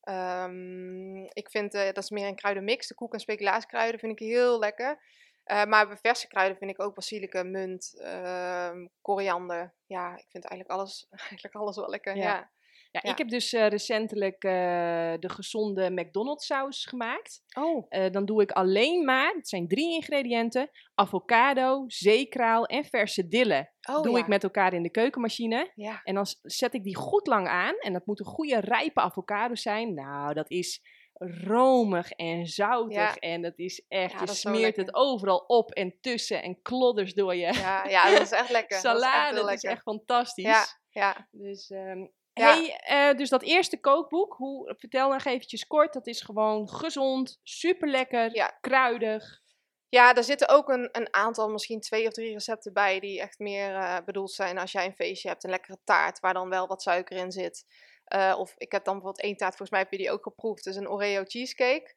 Ehm, 0.00 1.24
ik 1.24 1.50
vind, 1.50 1.72
dat 1.72 1.96
is 1.98 2.10
meer 2.10 2.26
een 2.26 2.34
kruidenmix. 2.34 2.86
De 2.86 2.94
koek- 2.94 3.12
en 3.12 3.20
speculaaskruiden 3.20 4.00
vind 4.00 4.12
ik 4.12 4.28
heel 4.28 4.58
lekker. 4.58 5.02
Maar 5.44 5.98
verse 5.98 6.26
kruiden 6.26 6.56
vind 6.56 6.70
ik 6.70 6.80
ook 6.80 6.94
basilicum, 6.94 7.50
munt, 7.50 7.94
ehm, 8.00 8.86
koriander. 9.00 9.74
Ja, 9.86 10.16
ik 10.16 10.26
vind 10.28 10.44
eigenlijk 10.44 10.80
alles, 10.80 11.06
eigenlijk 11.30 11.54
alles 11.54 11.76
wel 11.76 11.88
lekker. 11.88 12.16
Ja. 12.16 12.22
Ja. 12.22 12.50
Ja, 12.92 13.00
Ja. 13.02 13.10
ik 13.10 13.18
heb 13.18 13.28
dus 13.28 13.52
eh, 13.52 13.68
recentelijk 13.68 14.44
eh, 14.44 14.50
de 15.18 15.28
gezonde 15.28 15.90
McDonald's 15.90 16.46
saus 16.46 16.84
gemaakt. 16.84 17.42
Oh, 17.58 17.86
Eh, 17.88 18.10
dan 18.10 18.24
doe 18.24 18.42
ik 18.42 18.50
alleen 18.50 19.04
maar, 19.04 19.32
het 19.36 19.48
zijn 19.48 19.68
drie 19.68 19.94
ingrediënten, 19.94 20.70
avocado, 20.94 21.84
zeekraal 21.86 22.66
en 22.66 22.84
verse 22.84 23.28
dille. 23.28 23.70
oh 23.90 24.02
doe 24.02 24.12
ja. 24.12 24.18
ik 24.18 24.26
met 24.26 24.42
elkaar 24.42 24.72
in 24.72 24.82
de 24.82 24.90
keukenmachine. 24.90 25.72
Ja, 25.74 26.00
En 26.04 26.14
dan 26.14 26.26
zet 26.42 26.74
ik 26.74 26.82
die 26.84 26.96
goed 26.96 27.26
lang 27.26 27.48
aan. 27.48 27.74
En 27.78 27.92
dat 27.92 28.06
moet 28.06 28.20
een 28.20 28.26
goede 28.26 28.60
rijpe 28.60 29.00
avocado 29.00 29.54
zijn. 29.54 29.94
Nou, 29.94 30.34
dat 30.34 30.50
is 30.50 30.80
romig 31.44 32.10
en 32.10 32.46
zoutig. 32.46 32.94
Ja. 32.96 33.14
En 33.14 33.42
dat 33.42 33.58
is 33.58 33.84
echt, 33.88 34.12
Ja, 34.12 34.18
je 34.20 34.24
is 34.24 34.40
smeert 34.40 34.76
het 34.76 34.94
overal 34.94 35.38
op 35.38 35.70
en 35.72 35.96
tussen 36.00 36.42
en 36.42 36.62
klodders 36.62 37.14
door 37.14 37.34
je 37.34 37.52
ja, 37.52 37.84
ja, 37.88 38.10
dat 38.10 38.20
is 38.20 38.30
echt 38.30 38.50
lekker. 38.50 38.82
dat 38.82 38.96
is 38.96 39.02
echt 39.02 39.10
salade. 39.12 39.36
Dat 39.36 39.52
is 39.52 39.62
echt 39.62 39.82
fantastisch. 39.82 40.44
Ja, 40.44 40.64
ja. 40.88 41.28
Dus, 41.30 41.70
ehm, 41.70 42.06
Ja. 42.32 42.54
hey, 42.54 42.76
eh, 42.76 43.16
dus 43.16 43.28
dat 43.28 43.42
eerste 43.42 43.80
kookboek, 43.80 44.34
hoe, 44.34 44.74
vertel 44.78 45.10
nog 45.10 45.24
eventjes 45.24 45.66
kort. 45.66 45.92
Dat 45.92 46.06
is 46.06 46.20
gewoon 46.20 46.68
gezond, 46.68 47.40
super 47.42 47.88
lekker, 47.88 48.34
Ja. 48.34 48.56
kruidig. 48.60 49.40
Ja, 49.88 50.14
er 50.14 50.24
zitten 50.24 50.48
ook 50.48 50.68
een, 50.68 50.88
een 50.92 51.14
aantal, 51.14 51.48
misschien 51.48 51.80
twee 51.80 52.06
of 52.06 52.12
drie 52.12 52.32
recepten 52.32 52.72
bij 52.72 53.00
die 53.00 53.20
echt 53.20 53.38
meer 53.38 53.74
eh, 53.74 53.96
bedoeld 54.04 54.32
zijn 54.32 54.58
als 54.58 54.72
jij 54.72 54.84
een 54.86 54.94
feestje 54.94 55.28
hebt. 55.28 55.44
Een 55.44 55.50
lekkere 55.50 55.78
taart 55.84 56.20
waar 56.20 56.34
dan 56.34 56.48
wel 56.48 56.66
wat 56.66 56.82
suiker 56.82 57.16
in 57.16 57.32
zit. 57.32 57.64
Eh, 58.04 58.34
of 58.38 58.54
ik 58.56 58.72
heb 58.72 58.84
dan 58.84 58.94
bijvoorbeeld 58.94 59.24
één 59.24 59.36
taart, 59.36 59.56
volgens 59.56 59.70
mij 59.70 59.80
heb 59.80 59.90
je 59.90 59.98
die 59.98 60.10
ook 60.10 60.22
geproefd. 60.22 60.64
Dus 60.64 60.76
een 60.76 60.88
Oreo 60.90 61.22
cheesecake. 61.24 61.94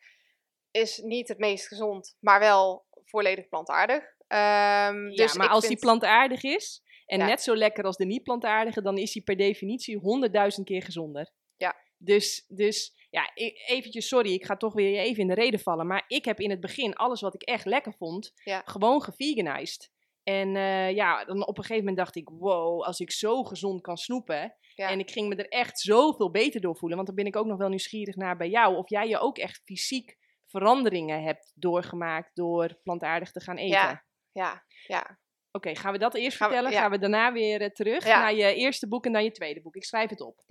Is 0.72 0.98
niet 0.98 1.28
het 1.28 1.38
meest 1.38 1.68
gezond, 1.68 2.16
maar 2.20 2.40
wel 2.40 2.86
volledig 3.06 3.48
plantaardig. 3.48 4.04
Ehm, 4.28 5.10
Ja, 5.10 5.16
dus 5.16 5.34
maar 5.34 5.50
als 5.50 5.68
die 5.68 5.78
plantaardig 5.80 6.44
is 6.44 6.83
en 7.06 7.20
Ja. 7.20 7.26
net 7.26 7.42
zo 7.42 7.56
lekker 7.56 7.84
als 7.84 7.98
de 7.98 8.06
niet-plantaardige, 8.06 8.82
dan 8.82 8.98
is 8.98 9.12
die 9.12 9.24
per 9.24 9.38
definitie 9.38 9.98
honderdduizend 9.98 10.66
keer 10.66 10.84
gezonder. 10.84 11.32
Ja. 11.58 11.76
Dus, 11.98 12.46
dus 12.48 13.08
ja, 13.10 13.32
e- 13.34 13.54
eventjes, 13.66 14.08
sorry, 14.08 14.34
ik 14.34 14.46
ga 14.46 14.58
toch 14.58 14.74
weer 14.74 15.00
even 15.00 15.22
in 15.22 15.28
de 15.28 15.34
reden 15.34 15.60
vallen. 15.60 15.88
Maar 15.88 16.04
ik 16.08 16.26
heb 16.26 16.40
in 16.40 16.50
het 16.50 16.60
begin 16.60 16.94
alles 16.96 17.22
wat 17.22 17.34
ik 17.34 17.42
echt 17.42 17.66
lekker 17.66 17.94
vond, 17.94 18.32
Ja. 18.44 18.62
gewoon 18.66 19.02
geveganized. 19.04 19.92
En 20.24 20.56
eh, 20.56 20.92
ja, 20.92 21.26
dan 21.26 21.48
op 21.48 21.58
een 21.58 21.64
gegeven 21.64 21.80
moment 21.86 21.98
dacht 21.98 22.16
ik, 22.16 22.30
wow, 22.30 22.82
als 22.84 23.00
ik 23.00 23.12
zo 23.12 23.44
gezond 23.44 23.82
kan 23.82 23.98
snoepen. 23.98 24.56
Ja. 24.76 24.90
En 24.90 25.00
ik 25.00 25.12
ging 25.12 25.30
me 25.30 25.36
er 25.36 25.48
echt 25.50 25.80
zoveel 25.80 26.32
beter 26.32 26.62
door 26.62 26.78
voelen. 26.78 26.96
Want 26.98 27.08
dan 27.08 27.18
ben 27.18 27.26
ik 27.28 27.36
ook 27.36 27.46
nog 27.46 27.58
wel 27.58 27.70
nieuwsgierig 27.70 28.16
naar 28.16 28.38
bij 28.38 28.50
jou. 28.50 28.76
Of 28.78 28.90
jij 28.90 29.08
je 29.08 29.18
ook 29.20 29.38
echt 29.38 29.62
fysiek 29.66 30.18
veranderingen 30.48 31.24
hebt 31.24 31.52
doorgemaakt 31.56 32.36
door 32.36 32.80
plantaardig 32.84 33.32
te 33.32 33.40
gaan 33.42 33.58
eten. 33.58 33.70
Ja, 33.80 34.04
ja, 34.32 34.64
ja. 34.88 35.20
Oké, 35.56 35.76
gaan 35.76 35.92
we 35.92 35.98
dat 35.98 36.16
eerst 36.16 36.38
Gaan 36.38 36.48
we- 36.50 36.54
vertellen? 36.54 36.78
ja. 36.78 36.82
Gaan 36.84 36.92
we 36.92 37.00
daarna 37.00 37.32
weer 37.32 37.62
eh, 37.62 37.70
terug 37.70 38.06
Ja. 38.06 38.20
naar 38.20 38.34
je 38.34 38.54
eerste 38.56 38.88
boek 38.88 39.06
en 39.06 39.14
dan 39.14 39.24
je 39.24 39.32
tweede 39.32 39.62
boek? 39.62 39.76
Ik 39.76 39.84
schrijf 39.86 40.10
het 40.10 40.22
op. 40.22 40.44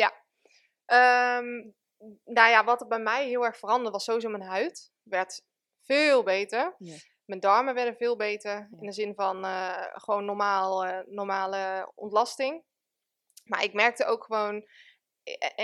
Ehm, 0.86 1.46
nou 2.24 2.50
ja, 2.50 2.64
wat 2.64 2.80
er 2.80 2.86
bij 2.86 2.98
mij 3.00 3.26
heel 3.28 3.44
erg 3.44 3.56
veranderde 3.58 3.90
was 3.90 4.04
sowieso 4.04 4.28
mijn 4.28 4.42
huid. 4.42 4.90
Werd 5.02 5.42
veel 5.80 6.22
beter. 6.22 6.74
Ja. 6.78 6.96
Mijn 7.24 7.40
darmen 7.40 7.74
werden 7.74 7.96
veel 7.96 8.16
beter. 8.16 8.50
Ja. 8.50 8.68
In 8.80 8.86
de 8.86 8.92
zin 8.92 9.14
van 9.14 9.44
eh, 9.44 9.84
gewoon 9.92 10.24
normaal, 10.24 10.84
eh, 10.84 10.98
normale 11.06 11.92
ontlasting. 11.94 12.64
Maar 13.44 13.62
ik 13.64 13.72
merkte 13.72 14.04
ook 14.04 14.24
gewoon... 14.24 14.66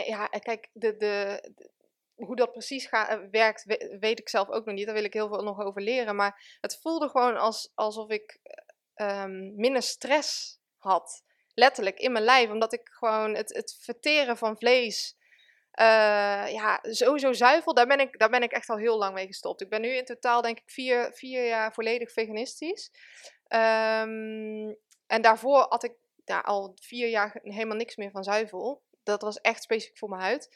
ja, 0.06 0.26
kijk, 0.26 0.68
de, 0.72 0.96
de, 0.96 1.50
de- 1.54 1.70
hoe 2.14 2.36
dat 2.36 2.52
precies 2.52 2.86
ga, 2.86 3.08
eh, 3.08 3.18
werkt, 3.30 3.64
we- 3.64 3.96
weet 4.00 4.18
ik 4.18 4.28
zelf 4.28 4.48
ook 4.48 4.64
nog 4.64 4.74
niet. 4.74 4.86
Daar 4.86 4.94
wil 4.94 5.04
ik 5.04 5.12
heel 5.12 5.28
veel 5.28 5.42
nog 5.42 5.60
over 5.60 5.82
leren. 5.82 6.16
Maar 6.16 6.56
het 6.60 6.78
voelde 6.80 7.08
gewoon 7.08 7.36
als, 7.36 7.72
alsof 7.74 8.10
ik 8.10 8.38
ehm, 8.98 9.54
minder 9.54 9.82
stress 9.82 10.58
had. 10.76 11.22
Letterlijk 11.54 11.98
in 11.98 12.12
mijn 12.12 12.24
lijf. 12.24 12.50
Omdat 12.50 12.72
ik 12.72 12.88
gewoon 12.88 13.34
het, 13.34 13.54
het 13.54 13.78
verteren 13.80 14.36
van 14.36 14.56
vlees. 14.58 15.16
eh, 15.70 16.52
ja, 16.52 16.78
sowieso 16.82 17.32
zuivel. 17.32 17.74
Daar 17.74 17.86
ben, 17.86 18.00
ik, 18.00 18.18
daar 18.18 18.30
ben 18.30 18.42
ik 18.42 18.52
echt 18.52 18.68
al 18.68 18.76
heel 18.76 18.98
lang 18.98 19.14
mee 19.14 19.26
gestopt. 19.26 19.60
Ik 19.60 19.68
ben 19.68 19.80
nu 19.80 19.88
in 19.88 20.04
totaal, 20.04 20.42
denk 20.42 20.58
ik, 20.58 20.70
vier, 20.70 21.10
vier 21.14 21.46
jaar 21.46 21.72
volledig 21.72 22.12
veganistisch. 22.12 22.90
Ehm, 23.46 24.74
en 25.06 25.22
daarvoor 25.22 25.66
had 25.68 25.84
ik 25.84 25.92
al 26.42 26.72
vier 26.80 27.08
jaar 27.08 27.38
helemaal 27.42 27.76
niks 27.76 27.96
meer 27.96 28.10
van 28.10 28.24
zuivel. 28.24 28.82
Dat 29.02 29.22
was 29.22 29.40
echt 29.40 29.62
specifiek 29.62 29.98
voor 29.98 30.08
mijn 30.08 30.22
huid. 30.22 30.48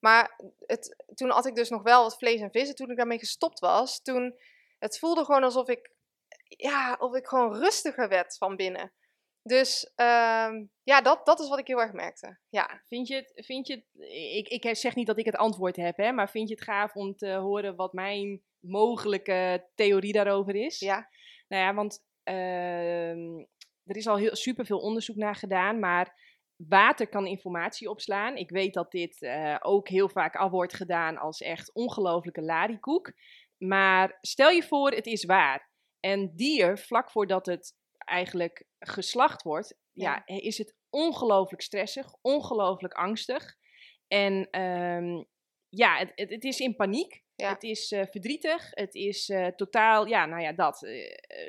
Maar 0.00 0.40
het, 0.66 1.04
toen 1.14 1.30
had 1.30 1.46
ik 1.46 1.54
dus 1.54 1.68
nog 1.68 1.82
wel 1.82 2.02
wat 2.02 2.18
vlees 2.18 2.40
en 2.40 2.50
vissen. 2.50 2.74
Toen 2.74 2.90
ik 2.90 2.96
daarmee 2.96 3.18
gestopt 3.18 3.58
was, 3.58 4.02
toen... 4.02 4.38
Het 4.78 4.98
voelde 4.98 5.24
gewoon 5.24 5.44
alsof 5.44 5.68
ik... 5.68 5.90
Ja, 6.56 6.96
of 6.98 7.14
ik 7.14 7.26
gewoon 7.26 7.54
rustiger 7.54 8.08
werd 8.08 8.36
van 8.36 8.56
binnen. 8.56 8.92
Dus 9.42 9.92
ehm, 9.94 10.64
ja, 10.82 11.02
dat, 11.02 11.26
dat 11.26 11.40
is 11.40 11.48
wat 11.48 11.58
ik 11.58 11.66
heel 11.66 11.80
erg 11.80 11.92
merkte. 11.92 12.38
Ja, 12.48 12.82
Vind 12.88 13.08
je 13.08 13.14
het, 13.14 13.32
vind 13.34 13.66
je 13.66 13.74
het 13.74 14.10
ik, 14.10 14.48
ik 14.48 14.76
zeg 14.76 14.94
niet 14.94 15.06
dat 15.06 15.18
ik 15.18 15.24
het 15.24 15.36
antwoord 15.36 15.76
heb, 15.76 15.96
hè, 15.96 16.12
maar 16.12 16.30
vind 16.30 16.48
je 16.48 16.54
het 16.54 16.64
gaaf 16.64 16.94
om 16.94 17.16
te 17.16 17.32
horen 17.32 17.76
wat 17.76 17.92
mijn 17.92 18.42
mogelijke 18.58 19.68
theorie 19.74 20.12
daarover 20.12 20.54
is? 20.54 20.78
ja, 20.78 21.08
Nou 21.48 21.62
ja, 21.62 21.74
want 21.74 22.04
ehm, 22.22 23.38
er 23.84 23.96
is 23.96 24.06
al 24.06 24.16
heel, 24.16 24.36
superveel 24.36 24.78
onderzoek 24.78 25.16
naar 25.16 25.36
gedaan, 25.36 25.78
maar 25.78 26.14
water 26.56 27.08
kan 27.08 27.26
informatie 27.26 27.90
opslaan. 27.90 28.36
Ik 28.36 28.50
weet 28.50 28.74
dat 28.74 28.90
dit 28.90 29.22
eh, 29.22 29.56
ook 29.60 29.88
heel 29.88 30.08
vaak 30.08 30.36
af 30.36 30.50
wordt 30.50 30.74
gedaan 30.74 31.16
als 31.16 31.40
echt 31.40 31.72
ongelofelijke 31.72 32.42
larikoek. 32.42 33.12
Maar 33.56 34.18
stel 34.20 34.50
je 34.50 34.62
voor, 34.62 34.90
het 34.90 35.06
is 35.06 35.24
waar. 35.24 35.69
En 36.00 36.36
dier, 36.36 36.78
vlak 36.78 37.10
voordat 37.10 37.46
het 37.46 37.74
eigenlijk 37.98 38.64
geslacht 38.78 39.42
wordt, 39.42 39.78
ja. 39.92 40.26
is 40.26 40.58
het 40.58 40.74
ongelooflijk 40.90 41.62
stressig, 41.62 42.14
ongelooflijk 42.20 42.94
angstig. 42.94 43.56
En 44.08 44.50
ehm, 44.50 45.22
ja, 45.68 45.98
het, 45.98 46.12
het, 46.14 46.30
het 46.30 46.44
is 46.44 46.60
in 46.60 46.76
paniek. 46.76 47.22
Ja. 47.34 47.48
Het 47.48 47.62
is 47.62 47.92
eh, 47.92 48.06
verdrietig. 48.10 48.68
Het 48.70 48.94
is 48.94 49.28
eh, 49.28 49.46
totaal, 49.46 50.06
ja, 50.06 50.26
nou 50.26 50.42
ja, 50.42 50.52
dat. 50.52 50.82
eh, 50.82 51.48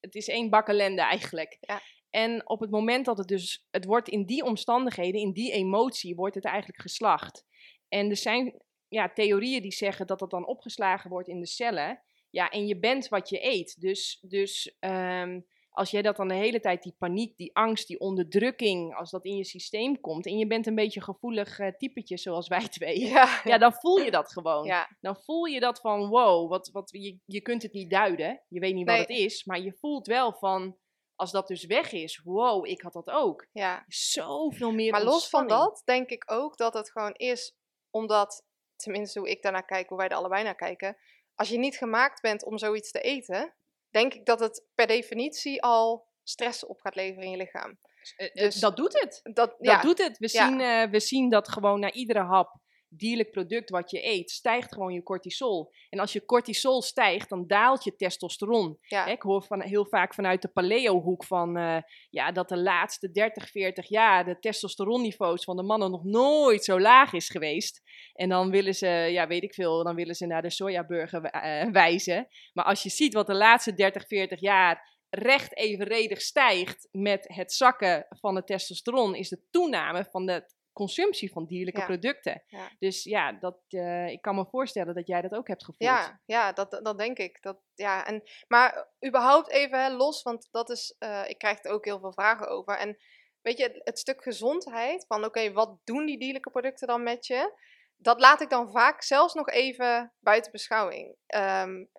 het 0.00 0.14
is 0.14 0.28
één 0.28 0.50
bak 0.50 0.68
ellende 0.68 1.02
eigenlijk. 1.02 1.56
Ja. 1.60 1.80
En 2.10 2.48
op 2.48 2.60
het 2.60 2.70
moment 2.70 3.04
dat 3.04 3.18
het 3.18 3.28
dus, 3.28 3.66
het 3.70 3.84
wordt 3.84 4.08
in 4.08 4.26
die 4.26 4.44
omstandigheden, 4.44 5.20
in 5.20 5.32
die 5.32 5.52
emotie, 5.52 6.14
wordt 6.14 6.34
het 6.34 6.44
eigenlijk 6.44 6.80
geslacht. 6.80 7.44
En 7.88 8.10
er 8.10 8.16
zijn 8.16 8.62
ja, 8.88 9.12
theorieën 9.12 9.62
die 9.62 9.72
zeggen 9.72 10.06
dat 10.06 10.18
dat 10.18 10.30
dan 10.30 10.46
opgeslagen 10.46 11.10
wordt 11.10 11.28
in 11.28 11.40
de 11.40 11.46
cellen. 11.46 12.02
Ja, 12.30 12.50
en 12.50 12.66
je 12.66 12.78
bent 12.78 13.08
wat 13.08 13.28
je 13.28 13.44
eet. 13.44 13.80
Dus, 13.80 14.18
dus 14.20 14.76
ehm, 14.78 15.40
als 15.70 15.90
jij 15.90 16.02
dat 16.02 16.16
dan 16.16 16.28
de 16.28 16.34
hele 16.34 16.60
tijd, 16.60 16.82
die 16.82 16.94
paniek, 16.98 17.36
die 17.36 17.56
angst, 17.56 17.86
die 17.86 18.00
onderdrukking, 18.00 18.94
als 18.94 19.10
dat 19.10 19.24
in 19.24 19.36
je 19.36 19.44
systeem 19.44 20.00
komt. 20.00 20.26
En 20.26 20.38
je 20.38 20.46
bent 20.46 20.66
een 20.66 20.74
beetje 20.74 21.00
een 21.00 21.14
gevoelig 21.14 21.58
eh, 21.58 21.68
typetje 21.68 22.16
zoals 22.16 22.48
wij 22.48 22.68
twee. 22.78 23.00
ja, 23.00 23.40
Ja, 23.44 23.58
dan 23.58 23.72
voel 23.72 23.96
je 23.96 24.10
dat 24.10 24.32
gewoon. 24.32 24.64
ja, 24.64 24.96
Dan 25.00 25.16
voel 25.16 25.44
je 25.44 25.60
dat 25.60 25.80
van, 25.80 26.08
wow, 26.08 26.50
wat, 26.50 26.70
wat, 26.72 26.90
je, 26.92 27.18
je 27.24 27.40
kunt 27.40 27.62
het 27.62 27.72
niet 27.72 27.90
duiden. 27.90 28.42
Je 28.48 28.60
weet 28.60 28.74
niet 28.74 28.86
wat 28.86 28.98
het 28.98 29.08
is. 29.08 29.44
Maar 29.44 29.60
je 29.60 29.76
voelt 29.80 30.06
wel 30.06 30.32
van, 30.32 30.78
als 31.14 31.30
dat 31.30 31.48
dus 31.48 31.64
weg 31.64 31.92
is, 31.92 32.20
wow, 32.24 32.66
ik 32.66 32.80
had 32.80 32.92
dat 32.92 33.10
ook. 33.10 33.46
ja. 33.52 33.84
Zoveel 33.86 34.72
meer 34.72 34.90
Maar 34.90 35.04
los 35.04 35.28
van 35.28 35.46
dat 35.46 35.82
denk 35.84 36.10
ik 36.10 36.30
ook 36.30 36.56
dat 36.56 36.74
het 36.74 36.90
gewoon 36.90 37.14
is 37.14 37.56
omdat, 37.90 38.46
tenminste 38.76 39.18
hoe 39.18 39.30
ik 39.30 39.42
daarnaar 39.42 39.64
kijk, 39.64 39.88
hoe 39.88 39.98
wij 39.98 40.08
er 40.08 40.16
allebei 40.16 40.44
naar 40.44 40.54
kijken. 40.54 40.96
Als 41.38 41.48
je 41.48 41.58
niet 41.58 41.76
gemaakt 41.76 42.20
bent 42.20 42.44
om 42.44 42.58
zoiets 42.58 42.90
te 42.90 43.00
eten, 43.00 43.54
denk 43.90 44.14
ik 44.14 44.26
dat 44.26 44.40
het 44.40 44.64
per 44.74 44.86
definitie 44.86 45.62
al 45.62 46.06
stress 46.22 46.66
op 46.66 46.80
gaat 46.80 46.94
leveren 46.94 47.24
in 47.24 47.30
je 47.30 47.36
lichaam. 47.36 47.78
Eh, 48.16 48.26
eh, 48.26 48.32
dus- 48.34 48.54
dat 48.54 48.76
doet 48.76 49.00
het. 49.00 49.20
Dat, 49.22 49.56
doet 49.82 49.98
het. 49.98 50.18
We, 50.18 50.28
Ja. 50.32 50.46
zien, 50.48 50.60
eh, 50.60 50.90
we 50.90 51.00
zien 51.00 51.28
dat 51.30 51.48
gewoon 51.48 51.80
na 51.80 51.92
iedere 51.92 52.22
hap, 52.22 52.60
dierlijk 52.88 53.30
product 53.30 53.70
wat 53.70 53.90
je 53.90 54.06
eet, 54.06 54.30
stijgt 54.30 54.72
gewoon 54.72 54.92
je 54.92 55.02
cortisol. 55.02 55.72
En 55.90 55.98
als 55.98 56.12
je 56.12 56.24
cortisol 56.24 56.82
stijgt, 56.82 57.28
dan 57.28 57.46
daalt 57.46 57.84
je 57.84 57.96
testosteron. 57.96 58.78
ja, 58.80 59.04
Hè, 59.04 59.10
Ik 59.10 59.22
hoor 59.22 59.42
van, 59.42 59.62
heel 59.62 59.86
vaak 59.86 60.14
vanuit 60.14 60.42
de 60.42 60.48
paleo-hoek 60.48 61.24
van 61.24 61.56
eh, 61.56 61.76
ja, 62.10 62.32
dat 62.32 62.48
de 62.48 62.58
laatste 62.58 63.10
30, 63.10 63.50
40 63.50 63.88
jaar 63.88 64.24
de 64.24 64.38
testosteronniveaus 64.38 65.44
van 65.44 65.56
de 65.56 65.62
mannen 65.62 65.90
nog 65.90 66.04
nooit 66.04 66.64
zo 66.64 66.80
laag 66.80 67.12
is 67.12 67.28
geweest. 67.28 67.82
En 68.12 68.28
dan 68.28 68.50
willen 68.50 68.74
ze, 68.74 68.86
ja, 68.88 69.26
weet 69.26 69.42
ik 69.42 69.54
veel, 69.54 69.84
dan 69.84 69.94
willen 69.94 70.14
ze 70.14 70.26
naar 70.26 70.42
de 70.42 70.50
sojaburger 70.50 71.24
eh, 71.24 71.70
wijzen. 71.70 72.28
Maar 72.52 72.64
als 72.64 72.82
je 72.82 72.88
ziet 72.88 73.14
wat 73.14 73.26
de 73.26 73.34
laatste 73.34 73.74
30, 73.74 74.06
40 74.06 74.40
jaar 74.40 74.96
recht 75.10 75.56
evenredig 75.56 76.20
stijgt 76.20 76.88
met 76.90 77.24
het 77.34 77.52
zakken 77.52 78.06
van 78.08 78.36
het 78.36 78.46
testosteron, 78.46 79.14
is 79.14 79.28
de 79.28 79.42
toename 79.50 80.06
van 80.10 80.28
het 80.30 80.56
consumptie 80.78 81.32
van 81.32 81.46
dierlijke 81.46 81.84
producten. 81.84 82.42
Dus 82.78 83.04
ja, 83.04 83.32
dat, 83.32 83.58
uh, 83.68 84.08
ik 84.08 84.22
kan 84.22 84.34
me 84.34 84.46
voorstellen 84.46 84.94
dat 84.94 85.06
jij 85.06 85.20
dat 85.20 85.34
ook 85.34 85.48
hebt 85.48 85.64
gevoeld. 85.64 85.90
Ja, 85.90 86.20
ja 86.24 86.52
dat, 86.52 86.80
dat 86.82 86.98
denk 86.98 87.18
ik. 87.18 87.42
Dat, 87.42 87.58
ja, 87.74 88.06
en, 88.06 88.22
maar 88.48 88.88
überhaupt 89.06 89.50
even 89.50 89.82
hè, 89.82 89.90
los, 89.90 90.22
want 90.22 90.48
dat 90.50 90.70
is, 90.70 90.96
uh, 90.98 91.24
ik 91.28 91.38
krijg 91.38 91.64
er 91.64 91.70
ook 91.70 91.84
heel 91.84 92.00
veel 92.00 92.12
vragen 92.12 92.48
over. 92.48 92.76
En 92.76 92.98
weet 93.42 93.58
je, 93.58 93.80
het, 93.84 93.98
stuk 93.98 94.22
gezondheid, 94.22 95.04
van 95.06 95.24
oké, 95.24 95.52
wat 95.52 95.78
doen 95.84 96.06
die 96.06 96.18
dierlijke 96.18 96.50
producten 96.50 96.86
dan 96.86 97.02
met 97.02 97.26
je? 97.26 97.52
Dat 97.96 98.20
laat 98.20 98.40
ik 98.40 98.50
dan 98.50 98.70
vaak 98.70 99.02
zelfs 99.02 99.34
nog 99.34 99.48
even 99.48 100.12
buiten 100.20 100.52
beschouwing. 100.52 101.16
Um, 101.34 101.90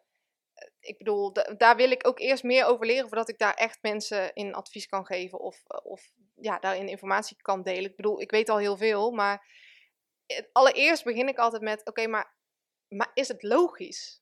ik 0.79 0.97
bedoel, 0.97 1.33
daar 1.57 1.75
wil 1.75 1.91
ik 1.91 2.07
ook 2.07 2.19
eerst 2.19 2.43
meer 2.43 2.65
over 2.65 2.85
leren 2.85 3.07
voordat 3.07 3.29
ik 3.29 3.37
daar 3.37 3.53
echt 3.53 3.77
mensen 3.81 4.33
in 4.33 4.53
advies 4.53 4.85
kan 4.85 5.05
geven 5.05 5.39
of, 5.39 5.63
eh, 5.67 5.85
of 5.85 6.11
ja, 6.35 6.59
daarin 6.59 6.87
informatie 6.87 7.37
kan 7.41 7.63
delen. 7.63 7.89
Ik 7.89 7.95
bedoel, 7.95 8.21
ik 8.21 8.31
weet 8.31 8.49
al 8.49 8.57
heel 8.57 8.77
veel, 8.77 9.11
maar 9.11 9.47
allereerst 10.51 11.03
begin 11.03 11.27
ik 11.27 11.37
altijd 11.37 11.61
met: 11.61 11.85
oké, 11.85 12.07
maar, 12.07 12.35
maar 12.87 13.11
is 13.13 13.27
het 13.27 13.43
logisch 13.43 14.21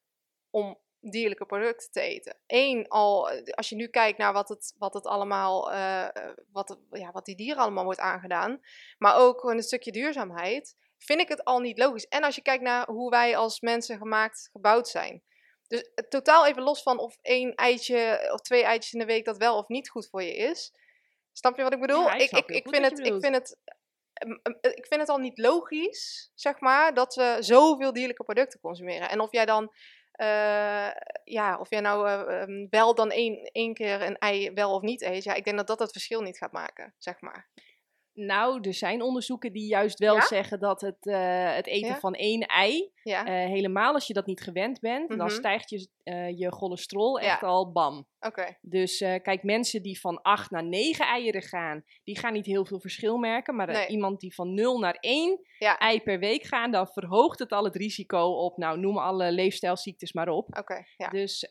om 0.50 0.80
dierlijke 1.00 1.46
producten 1.46 1.92
te 1.92 2.02
eten? 2.02 2.38
Eén, 2.48 2.88
al 2.88 3.30
eh, 3.30 3.54
als 3.54 3.70
je 3.70 3.76
nu 3.76 3.88
kijkt 3.88 4.18
naar 4.18 4.34
wat 4.34 4.50
het, 4.50 4.76
wat 4.78 4.94
het 4.94 5.06
allemaal, 5.06 5.74
uh, 5.74 6.08
wat, 6.52 6.78
ja, 6.92 7.12
wat 7.12 7.26
die 7.26 7.36
dieren 7.36 7.62
allemaal 7.62 7.84
wordt 7.84 8.00
aangedaan, 8.00 8.62
maar 8.98 9.18
ook 9.18 9.44
een 9.44 9.64
stukje 9.64 9.92
duurzaamheid, 9.92 10.76
vind 10.98 11.20
ik 11.20 11.28
het 11.28 11.44
al 11.44 11.60
niet 11.60 11.78
logisch. 11.78 12.08
En 12.08 12.24
als 12.24 12.36
je 12.36 12.42
kijkt 12.42 12.64
naar 12.64 12.90
hoe 12.90 13.10
wij 13.10 13.38
als 13.38 13.60
mensen 13.60 13.98
gemaakt, 13.98 14.50
gebouwd 14.52 14.88
zijn. 14.88 15.24
Dus 15.68 15.90
totaal 16.10 16.46
even 16.46 16.64
los 16.64 16.82
van 16.82 17.00
of 17.00 17.18
één 17.22 17.56
eitje 17.56 18.30
of 18.34 18.42
twee 18.42 18.64
eitjes 18.64 18.94
in 18.94 19.00
de 19.00 19.06
week 19.06 19.26
dat 19.26 19.38
wel 19.38 19.58
of 19.58 19.68
niet 19.68 19.90
goed 19.90 20.08
voor 20.10 20.24
je 20.24 20.36
is. 20.36 20.74
Snap 21.34 21.58
je 21.58 21.64
wat 21.64 21.74
ik 21.74 21.80
bedoel? 21.80 22.12
ik, 22.12 22.32
ik, 22.32 22.46
ik, 22.46 22.68
vind 22.70 22.86
het, 22.86 23.00
ik, 23.00 23.20
vind 23.20 23.36
het, 23.36 23.58
ik 24.76 24.86
vind 24.88 25.02
het 25.02 25.10
al 25.10 25.18
niet 25.18 25.38
logisch, 25.38 26.32
zeg 26.36 26.60
maar, 26.60 26.94
dat 26.94 27.16
we 27.16 27.38
zoveel 27.40 27.94
dierlijke 27.94 28.24
producten 28.24 28.60
consumeren. 28.60 29.10
En 29.10 29.20
of 29.20 29.32
jij 29.32 29.46
dan, 29.46 29.74
uh, 30.16 30.90
ja, 31.24 31.58
of 31.60 31.70
jij 31.70 31.80
nou 31.80 32.10
uh, 32.10 32.68
wel 32.70 32.96
dan 32.96 33.12
één, 33.12 33.50
één 33.52 33.74
keer 33.74 34.02
een 34.02 34.18
ei 34.18 34.52
wel 34.52 34.74
of 34.74 34.82
niet 34.82 35.02
eet, 35.02 35.24
ja, 35.24 35.34
ik 35.34 35.44
denk 35.44 35.58
dat 35.58 35.68
dat 35.68 35.80
het 35.80 35.92
verschil 35.92 36.22
niet 36.22 36.38
gaat 36.38 36.52
maken, 36.52 36.94
zeg 36.98 37.22
maar. 37.22 37.48
Nou, 38.18 38.60
er 38.62 38.74
zijn 38.74 39.02
onderzoeken 39.02 39.54
die 39.54 39.68
juist 39.68 40.00
wel 40.00 40.22
zeggen 40.22 40.60
dat 40.60 40.82
het, 40.82 41.06
uh, 41.06 41.54
het 41.56 41.68
eten 41.68 41.96
van 41.96 42.14
één 42.14 42.42
ei, 42.42 42.92
uh, 43.04 43.24
helemaal 43.24 43.94
als 43.94 44.08
je 44.08 44.14
dat 44.14 44.26
niet 44.26 44.42
gewend 44.42 44.80
bent, 44.80 45.10
dan 45.10 45.18
mhm. 45.18 45.30
stijgt 45.30 45.70
je, 45.70 45.88
uh, 46.04 46.38
je 46.38 46.52
cholesterol 46.52 47.20
echt 47.20 47.44
al 47.44 47.72
bam. 47.72 48.08
Okay. 48.20 48.58
Dus 48.62 48.98
kijk, 48.98 49.44
mensen 49.44 49.82
die 49.84 50.00
van 50.00 50.22
acht 50.22 50.52
naar 50.52 50.64
negen 50.64 51.06
eieren 51.06 51.42
gaan, 51.42 51.84
die 52.04 52.18
gaan 52.18 52.34
niet 52.34 52.46
heel 52.46 52.66
veel 52.66 52.80
verschil 52.80 53.18
merken. 53.18 53.56
Maar 53.56 53.68
nee. 53.68 53.88
iemand 53.88 54.20
die 54.20 54.34
van 54.34 54.54
0 54.54 54.80
naar 54.80 54.98
1 55.00 55.40
ei 55.60 56.02
per 56.02 56.20
week 56.20 56.44
gaan, 56.44 56.72
dan 56.72 56.88
verhoogt 56.88 57.40
het 57.40 57.52
al 57.52 57.64
het 57.64 57.76
risico 57.76 58.20
op, 58.20 58.58
nou 58.58 58.80
noem 58.80 58.98
alle 58.98 59.32
leefstijlziektes 59.32 60.14
maar 60.14 60.30
op. 60.30 60.58
Oké. 60.58 60.84
ja. 60.98 61.10
Dus, 61.10 61.46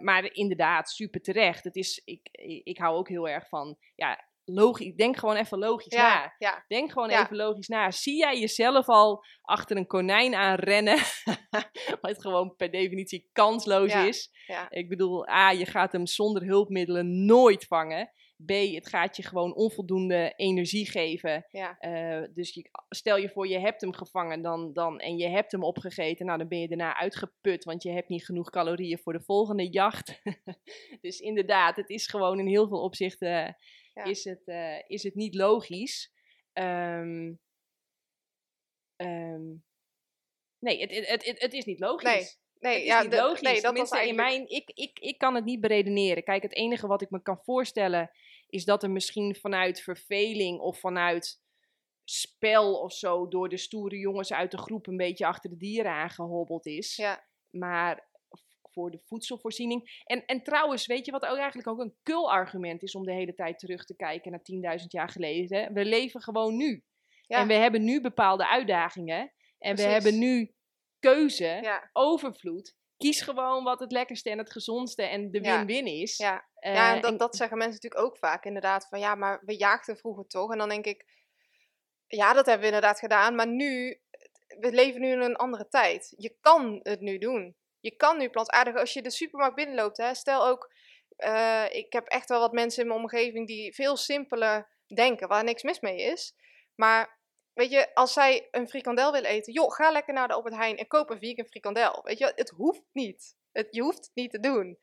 maar 0.00 0.32
inderdaad, 0.32 0.90
super 0.90 1.20
terecht. 1.20 1.64
Het 1.64 1.76
is, 1.76 2.02
ik, 2.04 2.28
ik 2.64 2.78
hou 2.78 2.96
ook 2.96 3.08
heel 3.08 3.28
erg 3.28 3.48
van, 3.48 3.76
ja, 3.94 4.25
logisch. 4.46 4.94
Denk 4.94 5.16
gewoon 5.16 5.36
even 5.36 5.58
logisch 5.58 5.92
na. 5.92 6.34
Ja. 6.38 6.64
Denk 6.68 6.92
gewoon 6.92 7.10
even 7.10 7.36
logisch 7.36 7.68
na. 7.68 7.90
Zie 7.90 8.16
jij 8.16 8.38
jezelf 8.38 8.88
al 8.88 9.24
achter 9.42 9.76
een 9.76 9.86
konijn 9.86 10.34
aan 10.34 10.54
rennen? 10.54 10.98
Wat 12.00 12.20
gewoon 12.20 12.56
per 12.56 12.70
definitie 12.70 13.28
kansloos 13.32 13.94
is. 13.94 14.30
Ik 14.68 14.88
bedoel, 14.88 15.28
A, 15.28 15.50
je 15.50 15.66
gaat 15.66 15.92
hem 15.92 16.06
zonder 16.06 16.42
hulpmiddelen 16.42 17.24
nooit 17.24 17.64
vangen. 17.64 18.10
B, 18.44 18.50
het 18.50 18.88
gaat 18.88 19.16
je 19.16 19.22
gewoon 19.22 19.54
onvoldoende 19.54 20.32
energie 20.36 20.90
geven. 20.90 21.46
Uh, 21.80 22.22
dus 22.34 22.54
je, 22.54 22.70
stel 22.88 23.16
je 23.16 23.28
voor, 23.28 23.48
je 23.48 23.58
hebt 23.58 23.80
hem 23.80 23.92
gevangen 23.92 24.42
dan, 24.42 24.72
dan, 24.72 24.98
en 25.00 25.16
je 25.16 25.28
hebt 25.28 25.52
hem 25.52 25.62
opgegeten. 25.62 26.26
Nou, 26.26 26.38
dan 26.38 26.48
ben 26.48 26.58
je 26.58 26.68
daarna 26.68 26.96
uitgeput, 26.96 27.64
want 27.64 27.82
je 27.82 27.90
hebt 27.90 28.08
niet 28.08 28.24
genoeg 28.24 28.50
calorieën 28.50 28.98
voor 28.98 29.12
de 29.12 29.22
volgende 29.24 29.68
jacht. 29.68 30.20
dus 31.00 31.20
inderdaad, 31.20 31.76
het 31.76 31.90
is 31.90 32.06
gewoon 32.06 32.38
in 32.38 32.46
heel 32.46 32.68
veel 32.68 32.82
opzichten 32.82 33.56
is, 34.04 34.24
het, 34.24 34.42
uh, 34.46 34.78
is 34.86 35.02
het 35.02 35.14
niet 35.14 35.34
logisch. 35.34 36.12
Um, 36.52 37.40
um, 38.96 39.64
nee, 40.58 40.80
het, 40.80 41.08
het, 41.08 41.24
het, 41.24 41.40
het, 41.40 41.52
is 41.52 41.64
niet 41.64 41.80
logisch. 41.80 42.04
Nee. 42.04 42.44
Nee, 42.58 42.74
het 42.74 42.82
is 42.82 42.88
ja, 42.88 43.02
niet 43.02 43.14
logisch. 43.14 43.40
Nee, 43.40 43.60
dat 43.60 43.76
was 43.76 43.90
eigenlijk... 43.90 44.30
in 44.30 44.36
mijn, 44.38 44.48
ik, 44.48 44.70
ik, 44.74 44.98
ik 44.98 45.18
kan 45.18 45.34
het 45.34 45.44
niet 45.44 45.60
beredeneren. 45.60 46.24
Kijk, 46.24 46.42
het 46.42 46.54
enige 46.54 46.86
wat 46.86 47.02
ik 47.02 47.10
me 47.10 47.22
kan 47.22 47.40
voorstellen 47.42 48.10
is 48.48 48.64
dat 48.64 48.82
er 48.82 48.90
misschien 48.90 49.34
vanuit 49.34 49.80
verveling 49.80 50.60
of 50.60 50.80
vanuit 50.80 51.40
spel 52.04 52.80
of 52.80 52.92
zo 52.92 53.28
door 53.28 53.48
de 53.48 53.56
stoere 53.56 53.98
jongens 53.98 54.32
uit 54.32 54.50
de 54.50 54.58
groep 54.58 54.86
een 54.86 54.96
beetje 54.96 55.26
achter 55.26 55.50
de 55.50 55.56
dieren 55.56 55.92
aangehobbeld 55.92 56.66
is. 56.66 56.96
Ja. 56.96 57.26
Maar 57.50 58.08
voor 58.76 58.90
de 58.90 59.00
voedselvoorziening. 59.04 60.02
En, 60.04 60.24
en 60.24 60.42
trouwens, 60.42 60.86
weet 60.86 61.06
je 61.06 61.12
wat 61.12 61.26
ook 61.26 61.36
eigenlijk 61.36 61.68
ook 61.68 61.78
een 61.78 61.96
kul 62.02 62.32
argument 62.32 62.82
is 62.82 62.94
om 62.94 63.04
de 63.04 63.12
hele 63.12 63.34
tijd 63.34 63.58
terug 63.58 63.84
te 63.84 63.96
kijken 63.96 64.30
naar 64.30 64.78
10.000 64.80 64.86
jaar 64.86 65.08
geleden? 65.08 65.72
We 65.72 65.84
leven 65.84 66.22
gewoon 66.22 66.56
nu. 66.56 66.84
En 67.26 67.46
we 67.46 67.54
hebben 67.54 67.84
nu 67.84 68.00
bepaalde 68.00 68.48
uitdagingen. 68.48 69.32
En 69.58 69.76
we 69.76 69.82
hebben 69.82 70.18
nu 70.18 70.54
keuze, 70.98 71.80
overvloed. 71.92 72.76
Kies 72.96 73.20
gewoon 73.20 73.64
wat 73.64 73.80
het 73.80 73.92
lekkerste 73.92 74.30
en 74.30 74.38
het 74.38 74.52
gezondste 74.52 75.02
en 75.02 75.30
de 75.30 75.40
win-win 75.40 75.86
is. 75.86 76.16
Ja, 76.16 76.48
uh, 76.60 76.74
ja 76.74 76.94
en 76.94 77.00
dat, 77.00 77.18
dat 77.18 77.36
zeggen 77.36 77.58
mensen 77.58 77.80
natuurlijk 77.82 78.04
ook 78.04 78.18
vaak 78.18 78.44
inderdaad. 78.44 78.88
Van 78.88 78.98
ja, 78.98 79.14
maar 79.14 79.42
we 79.44 79.56
jaagden 79.56 79.96
vroeger 79.96 80.26
toch. 80.26 80.52
En 80.52 80.58
dan 80.58 80.68
denk 80.68 80.84
ik, 80.84 81.04
ja, 82.06 82.32
dat 82.32 82.46
hebben 82.46 82.68
we 82.68 82.74
inderdaad 82.74 82.98
gedaan. 82.98 83.34
Maar 83.34 83.48
nu, 83.48 84.00
we 84.46 84.72
leven 84.72 85.00
nu 85.00 85.10
in 85.10 85.20
een 85.20 85.36
andere 85.36 85.68
tijd. 85.68 86.14
Je 86.16 86.36
kan 86.40 86.80
het 86.82 87.00
nu 87.00 87.18
doen 87.18 87.56
je 87.86 87.96
kan 87.96 88.18
nu 88.18 88.28
plantaardig, 88.28 88.76
als 88.76 88.92
je 88.92 89.02
de 89.02 89.10
supermarkt 89.10 89.54
binnenloopt, 89.54 89.96
hè, 89.96 90.14
stel 90.14 90.46
ook, 90.46 90.72
uh, 91.18 91.64
ik 91.70 91.92
heb 91.92 92.06
echt 92.06 92.28
wel 92.28 92.40
wat 92.40 92.52
mensen 92.52 92.82
in 92.82 92.88
mijn 92.88 93.00
omgeving 93.00 93.46
die 93.46 93.74
veel 93.74 93.96
simpeler 93.96 94.68
denken, 94.94 95.28
waar 95.28 95.44
niks 95.44 95.62
mis 95.62 95.80
mee 95.80 95.96
is. 95.96 96.34
Maar 96.74 97.18
weet 97.52 97.70
je, 97.70 97.94
als 97.94 98.12
zij 98.12 98.48
een 98.50 98.68
frikandel 98.68 99.12
willen 99.12 99.30
eten, 99.30 99.52
joh, 99.52 99.72
ga 99.72 99.90
lekker 99.90 100.14
naar 100.14 100.28
de 100.28 100.34
Albert 100.34 100.54
Heijn 100.54 100.76
en 100.76 100.86
koop 100.86 101.10
een 101.10 101.18
vegan 101.18 101.46
frikandel. 101.46 102.00
Weet 102.04 102.18
je, 102.18 102.32
het 102.34 102.50
hoeft 102.50 102.82
niet. 102.92 103.36
Het, 103.52 103.66
je 103.70 103.82
hoeft 103.82 104.04
het 104.04 104.14
niet 104.14 104.30
te 104.30 104.40
doen. 104.40 104.78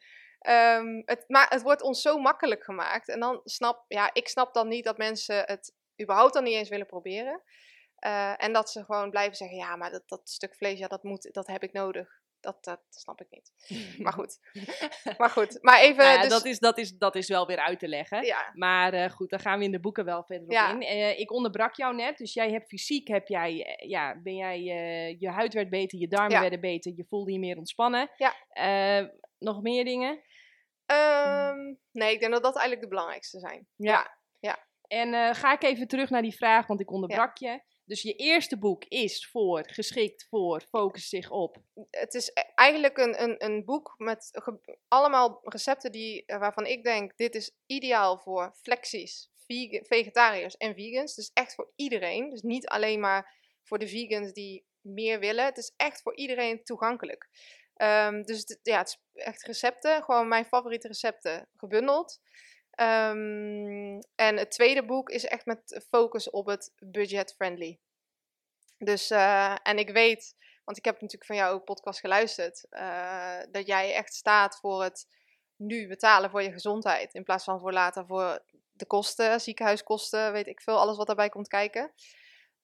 Um, 0.47 1.01
het, 1.05 1.23
maar 1.27 1.49
het 1.49 1.61
wordt 1.61 1.81
ons 1.81 2.01
zo 2.01 2.17
makkelijk 2.17 2.63
gemaakt. 2.63 3.07
En 3.07 3.19
dan 3.19 3.41
snap, 3.43 3.85
ja, 3.87 4.09
ik 4.13 4.27
snap 4.27 4.53
dan 4.53 4.67
niet 4.67 4.83
dat 4.83 4.97
mensen 4.97 5.43
het 5.45 5.75
überhaupt 6.01 6.33
dan 6.33 6.43
niet 6.43 6.53
eens 6.55 6.69
willen 6.69 6.85
proberen. 6.85 7.41
Uh, 8.05 8.43
en 8.43 8.53
dat 8.53 8.69
ze 8.69 8.83
gewoon 8.85 9.09
blijven 9.09 9.35
zeggen, 9.35 9.57
ja, 9.57 9.75
maar 9.75 9.91
dat, 9.91 10.03
dat 10.05 10.29
stuk 10.29 10.55
vlees, 10.55 10.79
ja, 10.79 10.87
dat, 10.87 11.03
moet, 11.03 11.33
dat 11.33 11.47
heb 11.47 11.63
ik 11.63 11.71
nodig 11.71 12.22
dat, 12.43 12.63
dat 12.63 12.79
snap 12.89 13.21
ik 13.21 13.27
niet. 13.29 13.51
Maar 14.03 14.13
goed. 14.13 14.39
maar 15.17 15.29
goed. 15.29 15.57
Maar 15.61 15.79
even. 15.79 16.03
Nou 16.03 16.15
ja, 16.15 16.21
dus... 16.21 16.29
dat, 16.29 16.45
is, 16.45 16.59
dat, 16.59 16.77
is, 16.77 16.97
dat 16.97 17.15
is 17.15 17.27
wel 17.27 17.47
weer 17.47 17.57
uit 17.57 17.79
te 17.79 17.87
leggen. 17.87 18.25
Ja. 18.25 18.51
Maar 18.53 18.93
uh, 18.93 19.09
goed, 19.09 19.29
daar 19.29 19.39
gaan 19.39 19.59
we 19.59 19.65
in 19.65 19.71
de 19.71 19.79
boeken 19.79 20.05
wel 20.05 20.23
verder 20.23 20.47
op 20.47 20.81
in. 20.81 20.81
Uh, 20.81 21.19
ik 21.19 21.31
onderbrak 21.31 21.75
jou 21.75 21.95
net. 21.95 22.17
Dus 22.17 22.33
jij 22.33 22.51
hebt 22.51 22.67
fysiek, 22.67 23.07
heb 23.07 23.27
jij, 23.27 23.53
uh, 23.53 23.89
ja, 23.89 24.19
ben 24.23 24.35
jij, 24.35 24.63
je 25.19 25.29
huid 25.29 25.53
werd 25.53 25.69
beter, 25.69 25.99
je 25.99 26.07
darmen 26.07 26.39
werden 26.39 26.61
beter, 26.61 26.93
je 26.95 27.05
voelde 27.05 27.31
je 27.31 27.39
meer 27.39 27.57
ontspannen. 27.57 28.09
Ja. 28.17 29.11
nog 29.39 29.61
meer 29.61 29.85
dingen? 29.85 30.21
Um, 30.85 31.79
nee, 31.91 32.13
ik 32.13 32.19
denk 32.19 32.31
dat 32.31 32.43
dat 32.43 32.55
eigenlijk 32.55 32.81
de 32.81 32.87
belangrijkste 32.87 33.39
zijn. 33.39 33.67
Ja. 33.75 34.17
ja. 34.39 34.67
En 34.87 35.35
ga 35.35 35.53
ik 35.53 35.63
even 35.63 35.87
terug 35.87 36.09
naar 36.09 36.21
die 36.21 36.35
vraag, 36.35 36.67
want 36.67 36.79
ik 36.79 36.91
onderbrak 36.91 37.37
je. 37.37 37.61
Dus 37.85 38.01
je 38.01 38.15
eerste 38.15 38.57
boek 38.57 38.85
is 38.87 39.27
voor, 39.27 39.63
geschikt 39.69 40.27
voor, 40.29 40.61
focus 40.61 41.09
zich 41.09 41.29
op. 41.29 41.57
Het 41.89 42.13
is 42.13 42.29
e-, 42.33 42.41
eigenlijk 42.55 42.97
een, 42.97 43.23
een, 43.23 43.45
een 43.45 43.65
boek 43.65 43.95
met 43.97 44.31
allemaal 44.87 45.39
recepten 45.43 45.91
die, 45.91 46.25
eh, 46.25 46.39
waarvan 46.39 46.65
ik 46.65 46.83
denk, 46.83 47.17
dit 47.17 47.35
is 47.35 47.51
ideaal 47.65 48.17
voor 48.17 48.53
flexies, 48.61 49.29
vegetariërs 49.81 50.57
en 50.57 50.73
vegans. 50.73 51.15
Dus 51.15 51.31
echt 51.33 51.55
voor 51.55 51.71
iedereen. 51.75 52.29
Dus 52.29 52.41
niet 52.41 52.67
alleen 52.67 52.99
maar 52.99 53.35
voor 53.63 53.79
de 53.79 53.87
vegans 53.87 54.33
die 54.33 54.65
meer 54.81 55.19
willen. 55.19 55.45
Het 55.45 55.57
is 55.57 55.73
echt 55.77 56.01
voor 56.01 56.15
iedereen 56.15 56.63
toegankelijk. 56.63 57.29
Um, 57.77 58.23
dus 58.23 58.57
ja, 58.63 58.77
het 58.77 58.87
is 58.87 59.23
echt 59.23 59.43
recepten, 59.43 60.03
gewoon 60.03 60.27
mijn 60.27 60.45
favoriete 60.45 60.87
recepten 60.87 61.47
gebundeld. 61.57 62.21
Um, 62.81 63.99
en 64.15 64.37
het 64.37 64.51
tweede 64.51 64.85
boek 64.85 65.09
is 65.09 65.25
echt 65.25 65.45
met 65.45 65.85
focus 65.89 66.29
op 66.29 66.45
het 66.45 66.73
budget-friendly. 66.79 67.79
Dus, 68.77 69.11
uh, 69.11 69.55
en 69.63 69.77
ik 69.77 69.89
weet, 69.89 70.35
want 70.63 70.77
ik 70.77 70.85
heb 70.85 70.93
natuurlijk 70.93 71.25
van 71.25 71.35
jouw 71.35 71.59
podcast 71.59 71.99
geluisterd, 71.99 72.65
uh, 72.69 73.39
dat 73.51 73.67
jij 73.67 73.93
echt 73.93 74.13
staat 74.13 74.59
voor 74.59 74.83
het 74.83 75.05
nu 75.55 75.87
betalen 75.87 76.29
voor 76.29 76.41
je 76.41 76.51
gezondheid. 76.51 77.13
In 77.13 77.23
plaats 77.23 77.43
van 77.43 77.59
voor 77.59 77.73
later 77.73 78.05
voor 78.05 78.43
de 78.71 78.85
kosten, 78.85 79.41
ziekenhuiskosten, 79.41 80.31
weet 80.31 80.47
ik 80.47 80.61
veel, 80.61 80.77
alles 80.77 80.97
wat 80.97 81.07
daarbij 81.07 81.29
komt 81.29 81.47
kijken. 81.47 81.93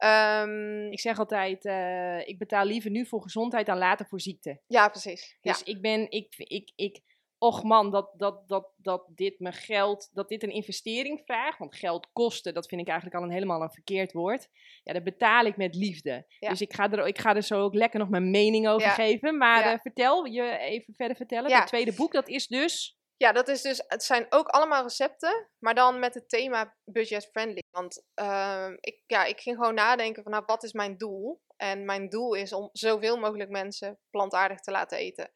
Um, 0.04 0.92
ik 0.92 1.00
zeg 1.00 1.20
altijd, 1.20 1.66
uh, 1.66 2.28
ik 2.28 2.38
betaal 2.38 2.66
liever 2.66 2.92
nu 2.92 3.06
voor 3.06 3.22
gezondheid 3.22 3.66
dan 3.66 3.78
later 3.78 4.06
voor 4.06 4.22
ziekte. 4.22 4.62
Ja, 4.68 4.90
precies. 4.90 5.38
Dus 5.42 5.64
ik 5.64 5.82
ben, 5.82 6.12
ik, 6.12 6.36
ik, 6.38 6.72
ik 6.76 7.02
och 7.40 7.64
man, 7.64 7.92
dat, 7.92 8.12
dat, 8.18 8.48
dat, 8.48 8.74
dat 8.78 9.06
dit 9.16 9.40
me 9.40 9.52
geld, 9.52 10.10
dat 10.14 10.30
dit 10.30 10.44
een 10.44 10.52
investering 10.52 11.22
vraagt. 11.26 11.60
Want 11.60 11.76
geld 11.76 12.10
kosten, 12.14 12.54
dat 12.54 12.68
vind 12.68 12.82
ik 12.82 12.88
eigenlijk 12.88 13.18
al 13.18 13.24
een 13.24 13.34
helemaal 13.34 13.62
een 13.62 13.72
verkeerd 13.72 14.12
woord. 14.12 14.48
Ja, 14.84 14.94
dat 14.94 15.04
betaal 15.04 15.46
ik 15.46 15.58
met 15.58 15.76
liefde. 15.76 16.26
Dus 16.40 16.62
ik 16.62 16.74
ga, 16.74 16.92
er, 16.92 17.08
ik 17.08 17.20
ga 17.20 17.36
er 17.36 17.44
zo 17.44 17.62
ook 17.62 17.74
lekker 17.74 18.00
nog 18.00 18.10
mijn 18.10 18.32
mening 18.32 18.68
over 18.68 18.90
geven. 18.90 19.38
Maar 19.38 19.74
uh, 19.74 19.80
vertel, 19.80 20.26
je 20.26 20.58
even 20.58 20.94
verder 20.94 21.16
vertellen. 21.16 21.54
Het 21.54 21.68
tweede 21.68 21.94
boek, 21.94 22.12
dat 22.12 22.28
is 22.28 22.48
dus... 22.48 22.98
Ja, 23.18 23.32
dat 23.32 23.48
is 23.48 23.62
dus, 23.62 23.84
het 23.88 24.04
zijn 24.04 24.26
ook 24.30 24.48
allemaal 24.48 24.84
recepten, 24.84 25.50
maar 25.58 25.76
dan 25.76 26.00
met 26.00 26.14
het 26.14 26.30
thema 26.30 26.76
budget 26.84 27.30
friendly. 27.32 27.64
Want 27.72 28.04
uh, 28.22 28.68
ik, 28.80 29.04
ja, 29.06 29.26
ik 29.26 29.40
ging 29.40 29.58
gewoon 29.58 29.74
nadenken 29.74 30.24
van, 30.24 30.32
nou, 30.32 30.44
wat 30.46 30.64
is 30.64 30.74
mijn 30.74 30.98
doel? 30.98 31.42
En 31.58 31.86
mijn 31.86 32.10
doel 32.10 32.34
is 32.34 32.54
om 32.54 32.70
zoveel 32.72 33.18
mogelijk 33.18 33.50
mensen 33.50 34.00
plantaardig 34.10 34.60
te 34.60 34.72
laten 34.72 34.98
eten. 34.98 35.32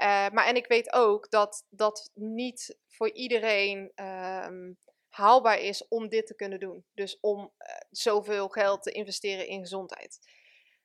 Uh, 0.00 0.28
maar 0.28 0.46
en 0.46 0.56
ik 0.56 0.66
weet 0.66 0.92
ook 0.92 1.30
dat 1.30 1.66
dat 1.68 2.10
niet 2.14 2.78
voor 2.88 3.10
iedereen 3.10 3.92
um, 3.94 4.78
haalbaar 5.08 5.58
is 5.58 5.88
om 5.88 6.08
dit 6.08 6.26
te 6.26 6.34
kunnen 6.34 6.60
doen. 6.60 6.84
Dus 6.94 7.18
om 7.20 7.40
uh, 7.40 7.74
zoveel 7.90 8.48
geld 8.48 8.82
te 8.82 8.90
investeren 8.90 9.46
in 9.46 9.60
gezondheid. 9.60 10.18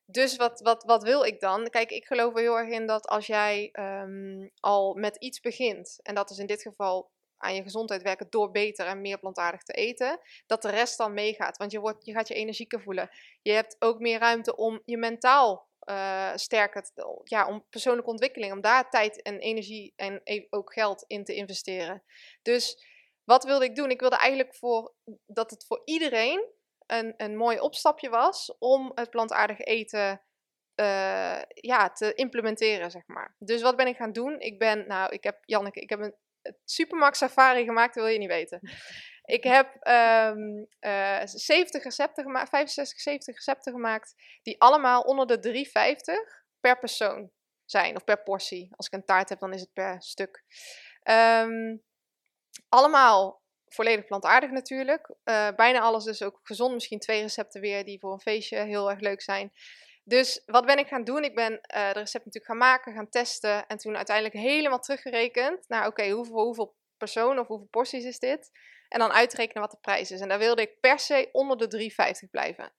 Dus 0.05 0.35
wat, 0.35 0.59
wat, 0.61 0.83
wat 0.83 1.03
wil 1.03 1.23
ik 1.23 1.39
dan? 1.39 1.69
Kijk, 1.69 1.91
ik 1.91 2.05
geloof 2.05 2.33
er 2.33 2.41
heel 2.41 2.57
erg 2.57 2.69
in 2.69 2.87
dat 2.87 3.07
als 3.07 3.27
jij 3.27 3.69
um, 3.73 4.51
al 4.59 4.93
met 4.93 5.15
iets 5.15 5.39
begint, 5.39 5.99
en 6.01 6.15
dat 6.15 6.29
is 6.29 6.37
in 6.37 6.45
dit 6.45 6.61
geval 6.61 7.11
aan 7.37 7.55
je 7.55 7.61
gezondheid 7.61 8.01
werken 8.01 8.27
door 8.29 8.51
beter 8.51 8.85
en 8.85 9.01
meer 9.01 9.19
plantaardig 9.19 9.63
te 9.63 9.73
eten, 9.73 10.19
dat 10.45 10.61
de 10.61 10.69
rest 10.69 10.97
dan 10.97 11.13
meegaat. 11.13 11.57
Want 11.57 11.71
je, 11.71 11.79
wordt, 11.79 12.05
je 12.05 12.11
gaat 12.11 12.27
je 12.27 12.33
energieker 12.33 12.81
voelen. 12.81 13.09
Je 13.41 13.51
hebt 13.51 13.75
ook 13.79 13.99
meer 13.99 14.19
ruimte 14.19 14.55
om 14.55 14.81
je 14.85 14.97
mentaal 14.97 15.68
uh, 15.89 16.31
sterker, 16.35 16.81
te, 16.81 17.21
ja, 17.23 17.47
om 17.47 17.65
persoonlijke 17.69 18.09
ontwikkeling, 18.09 18.53
om 18.53 18.61
daar 18.61 18.89
tijd 18.89 19.21
en 19.21 19.39
energie 19.39 19.93
en 19.95 20.21
e-, 20.23 20.47
ook 20.49 20.73
geld 20.73 21.03
in 21.07 21.23
te 21.23 21.35
investeren. 21.35 22.03
Dus 22.41 22.85
wat 23.23 23.43
wilde 23.43 23.65
ik 23.65 23.75
doen? 23.75 23.89
Ik 23.89 23.99
wilde 23.99 24.17
eigenlijk 24.17 24.55
voor, 24.55 24.93
dat 25.25 25.51
het 25.51 25.65
voor 25.65 25.81
iedereen 25.85 26.45
een, 26.85 27.13
een 27.17 27.37
mooi 27.37 27.59
opstapje 27.59 28.09
was 28.09 28.55
om 28.59 28.91
het 28.95 29.09
plantaardig 29.09 29.59
eten 29.59 30.21
uh, 30.75 31.41
ja, 31.53 31.89
te 31.89 32.13
implementeren, 32.13 32.91
zeg 32.91 33.07
maar. 33.07 33.35
Dus 33.39 33.61
wat 33.61 33.75
ben 33.75 33.87
ik 33.87 33.95
gaan 33.95 34.11
doen? 34.11 34.39
Ik 34.39 34.59
ben, 34.59 34.87
nou, 34.87 35.13
ik 35.13 35.23
heb, 35.23 35.37
Janneke, 35.45 35.79
ik 35.79 35.89
heb 35.89 35.99
een 35.99 36.15
supermax 36.65 37.17
safari 37.17 37.63
gemaakt, 37.63 37.93
dat 37.93 38.03
wil 38.03 38.13
je 38.13 38.19
niet 38.19 38.27
weten. 38.27 38.59
Ik 39.29 39.43
heb 39.43 39.87
um, 39.87 40.67
uh, 40.81 41.21
70 41.23 41.83
recepten 41.83 42.23
gemaakt, 42.23 42.49
65, 42.49 42.99
70 42.99 43.35
recepten 43.35 43.73
gemaakt, 43.73 44.15
die 44.41 44.61
allemaal 44.61 45.01
onder 45.01 45.41
de 45.41 45.65
3,50 46.33 46.49
per 46.59 46.79
persoon 46.79 47.31
zijn, 47.65 47.95
of 47.95 48.03
per 48.03 48.23
portie. 48.23 48.69
Als 48.75 48.87
ik 48.87 48.93
een 48.93 49.05
taart 49.05 49.29
heb, 49.29 49.39
dan 49.39 49.53
is 49.53 49.61
het 49.61 49.73
per 49.73 50.01
stuk. 50.01 50.43
Um, 51.03 51.83
allemaal 52.69 53.41
volledig 53.67 54.05
plantaardig 54.05 54.51
natuurlijk. 54.51 55.09
Uh, 55.23 55.47
bijna 55.55 55.79
alles 55.79 56.03
dus 56.03 56.23
ook 56.23 56.39
gezond. 56.43 56.73
Misschien 56.73 56.99
twee 56.99 57.21
recepten 57.21 57.61
weer 57.61 57.85
die 57.85 57.99
voor 57.99 58.13
een 58.13 58.19
feestje 58.19 58.57
heel 58.57 58.89
erg 58.89 58.99
leuk 58.99 59.21
zijn. 59.21 59.51
Dus 60.03 60.43
wat 60.45 60.65
ben 60.65 60.77
ik 60.77 60.87
gaan 60.87 61.03
doen? 61.03 61.23
Ik 61.23 61.35
ben 61.35 61.51
uh, 61.51 61.59
de 61.93 61.99
recept 61.99 62.25
natuurlijk 62.25 62.45
gaan 62.45 62.57
maken, 62.57 62.93
gaan 62.93 63.09
testen. 63.09 63.67
En 63.67 63.77
toen 63.77 63.95
uiteindelijk 63.95 64.35
helemaal 64.35 64.79
teruggerekend 64.79 65.67
naar 65.67 65.87
oké, 65.87 66.01
okay, 66.01 66.11
hoeveel, 66.11 66.43
hoeveel 66.43 66.75
personen 66.97 67.39
of 67.39 67.47
hoeveel 67.47 67.67
porties 67.69 68.03
is 68.03 68.19
dit? 68.19 68.51
En 68.89 68.99
dan 68.99 69.11
uitrekenen 69.11 69.61
wat 69.61 69.71
de 69.71 69.77
prijs 69.81 70.11
is. 70.11 70.21
En 70.21 70.27
daar 70.27 70.39
wilde 70.39 70.61
ik 70.61 70.79
per 70.79 70.99
se 70.99 71.29
onder 71.31 71.69
de 71.69 71.91
3,50 72.23 72.29
blijven. 72.29 72.71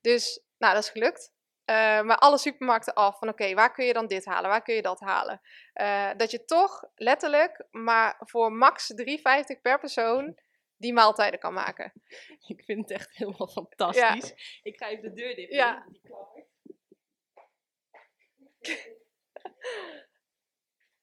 Dus, 0.00 0.40
nou, 0.58 0.74
dat 0.74 0.82
is 0.82 0.90
gelukt. 0.90 1.32
Uh, 1.70 1.76
maar 2.02 2.16
alle 2.16 2.38
supermarkten 2.38 2.94
af 2.94 3.18
van 3.18 3.28
oké, 3.28 3.54
waar 3.54 3.72
kun 3.72 3.84
je 3.84 3.92
dan 3.92 4.06
dit 4.06 4.24
halen? 4.24 4.50
Waar 4.50 4.62
kun 4.62 4.74
je 4.74 4.82
dat 4.82 5.00
halen? 5.00 5.40
Uh, 5.74 6.10
dat 6.16 6.30
je 6.30 6.44
toch 6.44 6.84
letterlijk 6.94 7.66
maar 7.70 8.16
voor 8.18 8.52
max 8.52 8.92
3,50 8.92 9.60
per 9.62 9.78
persoon 9.78 10.38
die 10.76 10.92
maaltijden 10.92 11.40
kan 11.40 11.52
maken. 11.52 11.92
Ik 12.54 12.64
vind 12.64 12.88
het 12.88 12.90
echt 12.90 13.16
helemaal 13.16 13.48
fantastisch. 13.48 14.28
Ja. 14.28 14.34
Ik 14.62 14.76
ga 14.76 14.88
even 14.88 15.02
de 15.02 15.12
deur 15.12 15.34
dicht 15.34 15.52
ja. 15.52 15.86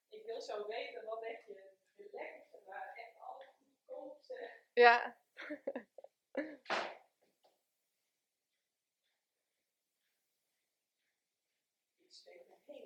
Ik 0.10 0.24
wil 0.26 0.42
zo 0.42 0.68
weten 0.68 1.06
wat 1.06 1.24
echt 1.24 1.46
je, 1.46 1.64
je 1.96 2.10
lekkerste, 2.12 2.58
maar 2.66 2.92
echt 2.96 3.16
alles 3.20 3.48
goedkoopste. 3.60 4.61
Ja. 4.74 5.18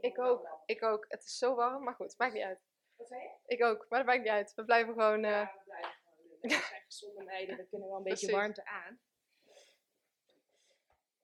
Ik 0.01 0.19
ook, 0.19 0.61
ik 0.65 0.83
ook. 0.83 1.05
Het 1.07 1.23
is 1.23 1.37
zo 1.37 1.55
warm, 1.55 1.83
maar 1.83 1.93
goed, 1.93 2.17
maakt 2.17 2.33
niet 2.33 2.43
uit. 2.43 2.59
Wat 2.95 3.07
zei 3.07 3.21
je? 3.21 3.29
Ik 3.45 3.63
ook, 3.63 3.85
maar 3.89 3.99
dat 3.99 4.07
maakt 4.07 4.21
niet 4.21 4.31
uit. 4.31 4.53
We 4.53 4.65
blijven 4.65 4.93
gewoon... 4.93 5.23
Uh... 5.23 5.29
Ja, 5.29 5.53
we 5.53 5.61
blijven 5.63 5.91
gewoon. 6.03 6.41
We 6.41 6.49
zijn 6.49 6.83
gezonde 6.85 7.23
meiden, 7.23 7.57
we 7.57 7.67
kunnen 7.67 7.87
wel 7.87 7.97
een 7.97 8.03
beetje 8.03 8.31
warmte 8.31 8.65
aan. 8.65 8.99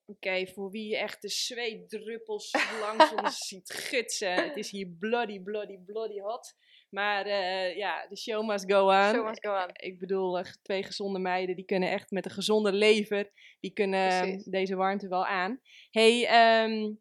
Oké, 0.06 0.28
okay, 0.28 0.48
voor 0.48 0.70
wie 0.70 0.98
echt 0.98 1.22
de 1.22 1.30
zweetdruppels 1.30 2.52
langs 2.80 3.14
ons 3.14 3.38
ziet 3.48 3.74
gutsen. 3.74 4.44
Het 4.44 4.58
is 4.58 4.72
hier 4.72 4.88
bloody, 4.88 5.40
bloody, 5.40 5.78
bloody 5.78 6.20
hot. 6.20 6.56
Maar 6.92 7.28
uh, 7.28 7.76
ja, 7.76 8.08
de 8.08 8.18
show 8.18 8.48
must 8.48 8.72
go 8.72 8.88
on. 8.88 9.14
Show 9.14 9.28
must 9.28 9.46
go 9.46 9.54
on. 9.54 9.70
Ik 9.74 10.00
bedoel, 10.00 10.42
twee 10.62 10.84
gezonde 10.84 11.20
meiden, 11.20 11.56
die 11.56 11.66
kunnen 11.66 11.90
echt 11.90 12.12
met 12.12 12.26
een 12.26 12.32
gezonde 12.32 12.74
lever, 12.74 13.32
die 13.60 13.74
kunnen 13.74 14.22
Precies. 14.22 14.44
deze 14.44 14.76
warmte 14.76 15.08
wel 15.08 15.26
aan. 15.26 15.60
hey, 15.90 16.64
um, 16.64 17.00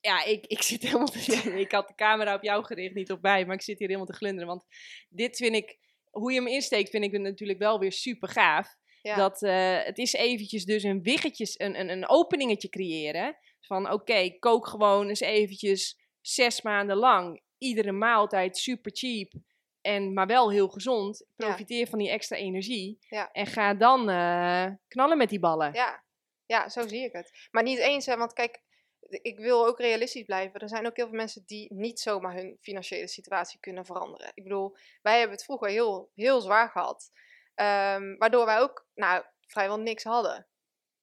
ja, 0.00 0.24
ik, 0.24 0.46
ik 0.46 0.62
zit 0.62 0.82
helemaal 0.82 1.06
te... 1.06 1.52
ik 1.64 1.72
had 1.72 1.88
de 1.88 1.94
camera 1.94 2.34
op 2.34 2.42
jou 2.42 2.64
gericht, 2.64 2.94
niet 2.94 3.12
op 3.12 3.22
mij, 3.22 3.46
maar 3.46 3.54
ik 3.54 3.62
zit 3.62 3.78
hier 3.78 3.88
helemaal 3.88 4.10
te 4.10 4.16
glunderen. 4.16 4.48
Want 4.48 4.64
dit 5.08 5.36
vind 5.36 5.54
ik, 5.54 5.78
hoe 6.10 6.32
je 6.32 6.38
hem 6.38 6.48
insteekt, 6.48 6.90
vind 6.90 7.04
ik 7.04 7.12
natuurlijk 7.12 7.58
wel 7.58 7.78
weer 7.78 7.92
super 7.92 8.28
gaaf. 8.28 8.76
Ja. 9.02 9.16
Dat 9.16 9.42
uh, 9.42 9.82
het 9.84 9.98
is 9.98 10.12
eventjes 10.12 10.64
dus 10.64 10.82
een 10.82 11.02
wiggetjes, 11.02 11.58
een, 11.58 11.80
een, 11.80 11.88
een 11.88 12.08
openingetje 12.08 12.68
creëren. 12.68 13.36
Van 13.60 13.84
oké, 13.84 13.94
okay, 13.94 14.36
kook 14.38 14.66
gewoon 14.66 15.08
eens 15.08 15.20
eventjes 15.20 15.98
zes 16.20 16.62
maanden 16.62 16.96
lang. 16.96 17.42
Iedere 17.58 17.92
maaltijd 17.92 18.56
super 18.56 18.90
cheap. 18.94 19.32
En, 19.80 20.12
maar 20.12 20.26
wel 20.26 20.50
heel 20.50 20.68
gezond. 20.68 21.26
Profiteer 21.36 21.78
ja. 21.78 21.86
van 21.86 21.98
die 21.98 22.10
extra 22.10 22.36
energie. 22.36 22.98
Ja. 23.00 23.32
En 23.32 23.46
ga 23.46 23.74
dan 23.74 24.10
uh, 24.10 24.66
knallen 24.88 25.18
met 25.18 25.28
die 25.28 25.40
ballen. 25.40 25.72
Ja. 25.72 26.04
ja, 26.46 26.68
zo 26.68 26.88
zie 26.88 27.04
ik 27.04 27.12
het. 27.12 27.48
Maar 27.50 27.62
niet 27.62 27.78
eens, 27.78 28.06
hè, 28.06 28.16
want 28.16 28.32
kijk, 28.32 28.62
ik 29.08 29.38
wil 29.38 29.66
ook 29.66 29.78
realistisch 29.78 30.24
blijven. 30.24 30.60
Er 30.60 30.68
zijn 30.68 30.86
ook 30.86 30.96
heel 30.96 31.06
veel 31.06 31.16
mensen 31.16 31.42
die 31.46 31.74
niet 31.74 32.00
zomaar 32.00 32.34
hun 32.34 32.56
financiële 32.60 33.08
situatie 33.08 33.60
kunnen 33.60 33.84
veranderen. 33.84 34.30
Ik 34.34 34.42
bedoel, 34.42 34.76
wij 35.02 35.18
hebben 35.18 35.36
het 35.36 35.44
vroeger 35.44 35.68
heel, 35.68 36.10
heel 36.14 36.40
zwaar 36.40 36.70
gehad. 36.70 37.10
Um, 37.54 38.16
waardoor 38.18 38.44
wij 38.44 38.58
ook 38.58 38.86
nou, 38.94 39.24
vrijwel 39.46 39.78
niks 39.78 40.04
hadden. 40.04 40.46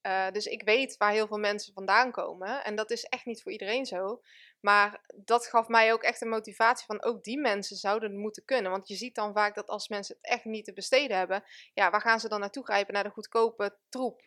Uh, 0.06 0.30
dus 0.30 0.46
ik 0.46 0.62
weet 0.62 0.96
waar 0.96 1.12
heel 1.12 1.26
veel 1.26 1.38
mensen 1.38 1.72
vandaan 1.72 2.10
komen. 2.10 2.64
En 2.64 2.76
dat 2.76 2.90
is 2.90 3.04
echt 3.04 3.24
niet 3.24 3.42
voor 3.42 3.52
iedereen 3.52 3.86
zo. 3.86 4.20
Maar 4.60 5.04
dat 5.24 5.46
gaf 5.46 5.68
mij 5.68 5.92
ook 5.92 6.02
echt 6.02 6.20
een 6.20 6.28
motivatie 6.28 6.86
van 6.86 7.02
ook 7.02 7.22
die 7.22 7.38
mensen 7.38 7.76
zouden 7.76 8.10
het 8.10 8.18
moeten 8.18 8.44
kunnen. 8.44 8.70
Want 8.70 8.88
je 8.88 8.94
ziet 8.94 9.14
dan 9.14 9.32
vaak 9.32 9.54
dat 9.54 9.68
als 9.68 9.88
mensen 9.88 10.16
het 10.16 10.30
echt 10.30 10.44
niet 10.44 10.64
te 10.64 10.72
besteden 10.72 11.16
hebben, 11.16 11.44
ja, 11.74 11.90
waar 11.90 12.00
gaan 12.00 12.20
ze 12.20 12.28
dan 12.28 12.40
naartoe 12.40 12.64
grijpen? 12.64 12.94
Naar 12.94 13.04
de 13.04 13.10
goedkope 13.10 13.78
troep. 13.88 14.22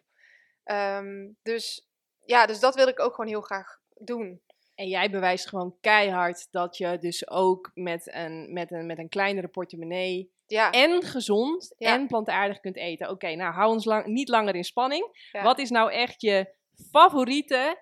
Um, 0.63 1.37
dus 1.41 1.89
ja, 2.25 2.45
dus 2.45 2.59
dat 2.59 2.75
wil 2.75 2.87
ik 2.87 2.99
ook 2.99 3.15
gewoon 3.15 3.29
heel 3.29 3.41
graag 3.41 3.79
doen. 3.95 4.41
En 4.75 4.87
jij 4.87 5.09
bewijst 5.09 5.47
gewoon 5.47 5.77
keihard 5.81 6.47
dat 6.51 6.77
je 6.77 6.97
dus 6.97 7.29
ook 7.29 7.71
met 7.73 8.13
een, 8.13 8.53
met 8.53 8.71
een, 8.71 8.85
met 8.85 8.97
een 8.97 9.09
kleinere 9.09 9.47
portemonnee 9.47 10.33
ja. 10.45 10.71
en 10.71 11.03
gezond 11.03 11.73
ja. 11.77 11.93
en 11.93 12.07
plantaardig 12.07 12.59
kunt 12.59 12.75
eten. 12.75 13.05
Oké, 13.05 13.13
okay, 13.13 13.35
nou 13.35 13.53
hou 13.53 13.71
ons 13.71 13.85
lang, 13.85 14.05
niet 14.05 14.29
langer 14.29 14.55
in 14.55 14.63
spanning. 14.63 15.29
Ja. 15.31 15.43
Wat 15.43 15.59
is 15.59 15.69
nou 15.69 15.91
echt 15.91 16.21
je 16.21 16.55
favoriete 16.91 17.77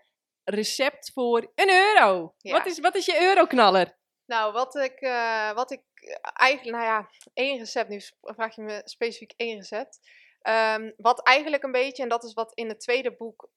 recept 0.50 1.12
voor 1.14 1.52
een 1.56 1.70
euro? 1.70 2.34
Wat, 2.38 2.66
is, 2.66 2.80
wat 2.80 2.96
is 2.96 3.06
je 3.06 3.22
euroknaller? 3.22 3.98
Nou, 4.26 4.54
wat 4.54 4.76
ik, 4.76 5.02
uh, 5.02 5.54
wat 5.54 5.72
ik 5.72 5.82
eigenlijk, 6.22 6.78
nou 6.78 6.88
ja, 6.88 7.10
één 7.34 7.58
recept. 7.58 7.90
Nu 7.90 8.02
vraag 8.22 8.56
je 8.56 8.62
me 8.62 8.82
specifiek 8.84 9.34
één 9.36 9.58
recept. 9.58 10.00
Um, 10.44 10.94
wat 10.98 11.24
eigenlijk 11.24 11.64
een 11.64 11.72
beetje, 11.72 12.04
en 12.04 12.10
dat 12.10 12.24
is 12.24 12.34
wat 12.34 12.54
in 12.54 12.68
het 12.68 12.80
tweede 12.80 13.16
boek 13.16 13.50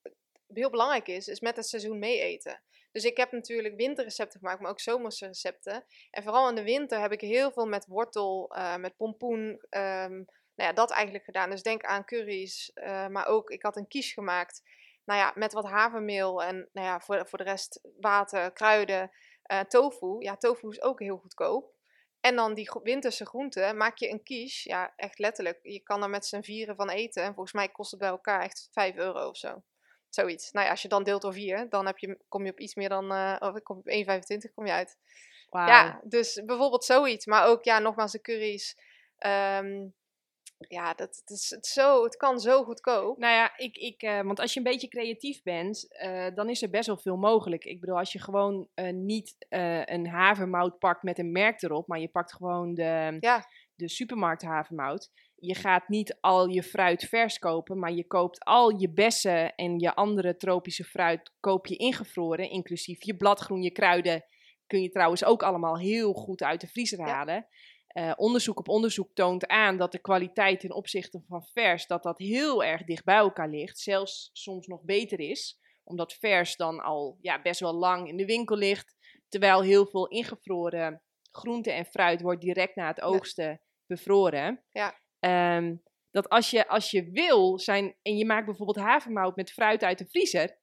heel 0.53 0.69
belangrijk 0.69 1.07
is, 1.07 1.27
is 1.27 1.39
met 1.39 1.55
het 1.55 1.67
seizoen 1.67 1.99
mee 1.99 2.19
eten. 2.19 2.63
Dus 2.91 3.03
ik 3.03 3.17
heb 3.17 3.31
natuurlijk 3.31 3.75
winterrecepten 3.75 4.39
gemaakt, 4.39 4.59
maar 4.61 4.71
ook 4.71 4.79
zomerse 4.79 5.25
recepten. 5.25 5.85
En 6.11 6.23
vooral 6.23 6.49
in 6.49 6.55
de 6.55 6.63
winter 6.63 6.99
heb 6.99 7.11
ik 7.11 7.21
heel 7.21 7.51
veel 7.51 7.65
met 7.65 7.85
wortel, 7.85 8.55
uh, 8.57 8.75
met 8.75 8.95
pompoen, 8.95 9.39
um, 9.69 10.25
nou 10.55 10.69
ja, 10.69 10.73
dat 10.73 10.91
eigenlijk 10.91 11.25
gedaan. 11.25 11.49
Dus 11.49 11.63
denk 11.63 11.83
aan 11.83 12.05
curry's, 12.05 12.71
uh, 12.75 13.07
maar 13.07 13.27
ook, 13.27 13.49
ik 13.49 13.63
had 13.63 13.75
een 13.75 13.87
quiche 13.87 14.13
gemaakt. 14.13 14.61
Nou 15.05 15.19
ja, 15.19 15.31
met 15.35 15.53
wat 15.53 15.65
havermeel 15.65 16.43
en 16.43 16.69
nou 16.71 16.87
ja, 16.87 16.99
voor, 16.99 17.27
voor 17.27 17.37
de 17.37 17.43
rest 17.43 17.79
water, 17.99 18.51
kruiden, 18.51 19.11
uh, 19.51 19.59
tofu. 19.59 20.15
Ja, 20.19 20.37
tofu 20.37 20.67
is 20.67 20.81
ook 20.81 20.99
heel 20.99 21.17
goedkoop. 21.17 21.73
En 22.19 22.35
dan 22.35 22.53
die 22.53 22.71
winterse 22.83 23.25
groenten, 23.25 23.77
maak 23.77 23.97
je 23.97 24.09
een 24.09 24.23
quiche. 24.23 24.69
Ja, 24.69 24.93
echt 24.95 25.19
letterlijk. 25.19 25.59
Je 25.61 25.79
kan 25.79 26.03
er 26.03 26.09
met 26.09 26.25
z'n 26.25 26.41
vieren 26.41 26.75
van 26.75 26.89
eten. 26.89 27.23
En 27.23 27.33
volgens 27.33 27.53
mij 27.53 27.69
kost 27.69 27.91
het 27.91 27.99
bij 27.99 28.09
elkaar 28.09 28.41
echt 28.41 28.69
5 28.71 28.95
euro 28.95 29.27
of 29.27 29.37
zo. 29.37 29.63
Zoiets. 30.09 30.51
Nou 30.51 30.65
ja, 30.65 30.71
als 30.71 30.81
je 30.81 30.87
dan 30.87 31.03
deelt 31.03 31.21
door 31.21 31.33
4, 31.33 31.69
dan 31.69 31.85
heb 31.85 31.97
je, 31.97 32.19
kom 32.27 32.45
je 32.45 32.51
op 32.51 32.59
iets 32.59 32.75
meer 32.75 32.89
dan, 32.89 33.13
uh, 33.13 33.35
of 33.39 33.61
kom 33.61 33.77
op 33.77 33.89
1,25 33.89 34.53
kom 34.53 34.65
je 34.65 34.71
uit. 34.71 34.97
Ja, 35.49 36.01
dus 36.03 36.41
bijvoorbeeld 36.45 36.83
zoiets. 36.83 37.25
Maar 37.25 37.47
ook, 37.47 37.63
ja, 37.63 37.79
nogmaals 37.79 38.11
de 38.11 38.21
curry's. 38.21 38.77
Ehm, 39.17 39.87
ja, 40.67 40.93
dat, 40.93 41.21
het, 41.25 41.29
is, 41.29 41.49
het, 41.49 41.65
zo, 41.65 42.03
het 42.03 42.15
kan 42.15 42.39
zo 42.39 42.63
goedkoop. 42.63 43.17
Nou 43.17 43.33
ja, 43.33 43.57
ik, 43.57 43.77
ik, 43.77 44.03
uh, 44.03 44.21
want 44.21 44.39
als 44.39 44.53
je 44.53 44.59
een 44.59 44.71
beetje 44.71 44.87
creatief 44.87 45.43
bent, 45.43 45.87
uh, 46.03 46.27
dan 46.35 46.49
is 46.49 46.61
er 46.61 46.69
best 46.69 46.87
wel 46.87 46.97
veel 46.97 47.17
mogelijk. 47.17 47.65
Ik 47.65 47.79
bedoel, 47.79 47.97
als 47.97 48.11
je 48.11 48.19
gewoon 48.19 48.67
uh, 48.75 48.93
niet 48.93 49.35
een 49.85 50.07
havermout 50.07 50.79
pakt 50.79 51.03
met 51.03 51.19
een 51.19 51.31
merk 51.31 51.61
erop, 51.61 51.87
maar 51.87 51.99
je 51.99 52.09
pakt 52.09 52.33
gewoon 52.33 52.73
de, 52.73 53.17
ja. 53.19 53.45
de 53.75 53.89
supermarkt 53.89 54.41
havermout. 54.41 55.11
Je 55.35 55.55
gaat 55.55 55.87
niet 55.87 56.17
al 56.19 56.47
je 56.47 56.63
fruit 56.63 57.03
vers 57.03 57.39
kopen, 57.39 57.79
maar 57.79 57.91
je 57.91 58.07
koopt 58.07 58.43
al 58.43 58.79
je 58.79 58.91
bessen 58.91 59.55
en 59.55 59.79
je 59.79 59.95
andere 59.95 60.37
tropische 60.37 60.83
fruit 60.83 61.31
koop 61.39 61.67
je 61.67 61.75
ingevroren, 61.75 62.49
inclusief 62.49 63.03
je 63.03 63.17
bladgroen, 63.17 63.61
je 63.61 63.71
kruiden. 63.71 64.23
Kun 64.67 64.81
je 64.81 64.89
trouwens 64.89 65.23
ook 65.23 65.43
allemaal 65.43 65.77
heel 65.77 66.13
goed 66.13 66.43
uit 66.43 66.61
de 66.61 66.67
vriezer 66.67 67.01
halen. 67.01 67.47
Uh, 67.93 68.11
onderzoek 68.15 68.59
op 68.59 68.69
onderzoek 68.69 69.13
toont 69.13 69.47
aan 69.47 69.77
dat 69.77 69.91
de 69.91 69.99
kwaliteit 69.99 70.59
ten 70.59 70.73
opzichte 70.73 71.23
van 71.27 71.43
vers, 71.43 71.87
dat 71.87 72.03
dat 72.03 72.17
heel 72.17 72.63
erg 72.63 72.83
dicht 72.83 73.03
bij 73.03 73.15
elkaar 73.15 73.49
ligt. 73.49 73.79
Zelfs 73.79 74.29
soms 74.33 74.67
nog 74.67 74.83
beter 74.83 75.19
is, 75.19 75.59
omdat 75.83 76.13
vers 76.13 76.55
dan 76.55 76.79
al 76.79 77.17
ja, 77.21 77.41
best 77.41 77.59
wel 77.59 77.73
lang 77.73 78.07
in 78.07 78.17
de 78.17 78.25
winkel 78.25 78.57
ligt. 78.57 78.95
Terwijl 79.29 79.61
heel 79.61 79.85
veel 79.85 80.07
ingevroren 80.07 81.01
groente 81.31 81.71
en 81.71 81.85
fruit 81.85 82.21
wordt 82.21 82.41
direct 82.41 82.75
na 82.75 82.87
het 82.87 83.01
oogsten 83.01 83.61
bevroren. 83.85 84.65
Ja. 84.69 84.99
Um, 85.57 85.83
dat 86.11 86.29
als 86.29 86.49
je, 86.49 86.67
als 86.67 86.91
je 86.91 87.11
wil 87.11 87.59
zijn, 87.59 87.97
en 88.01 88.17
je 88.17 88.25
maakt 88.25 88.45
bijvoorbeeld 88.45 88.85
havermout 88.85 89.35
met 89.35 89.51
fruit 89.51 89.83
uit 89.83 89.97
de 89.97 90.07
vriezer. 90.07 90.59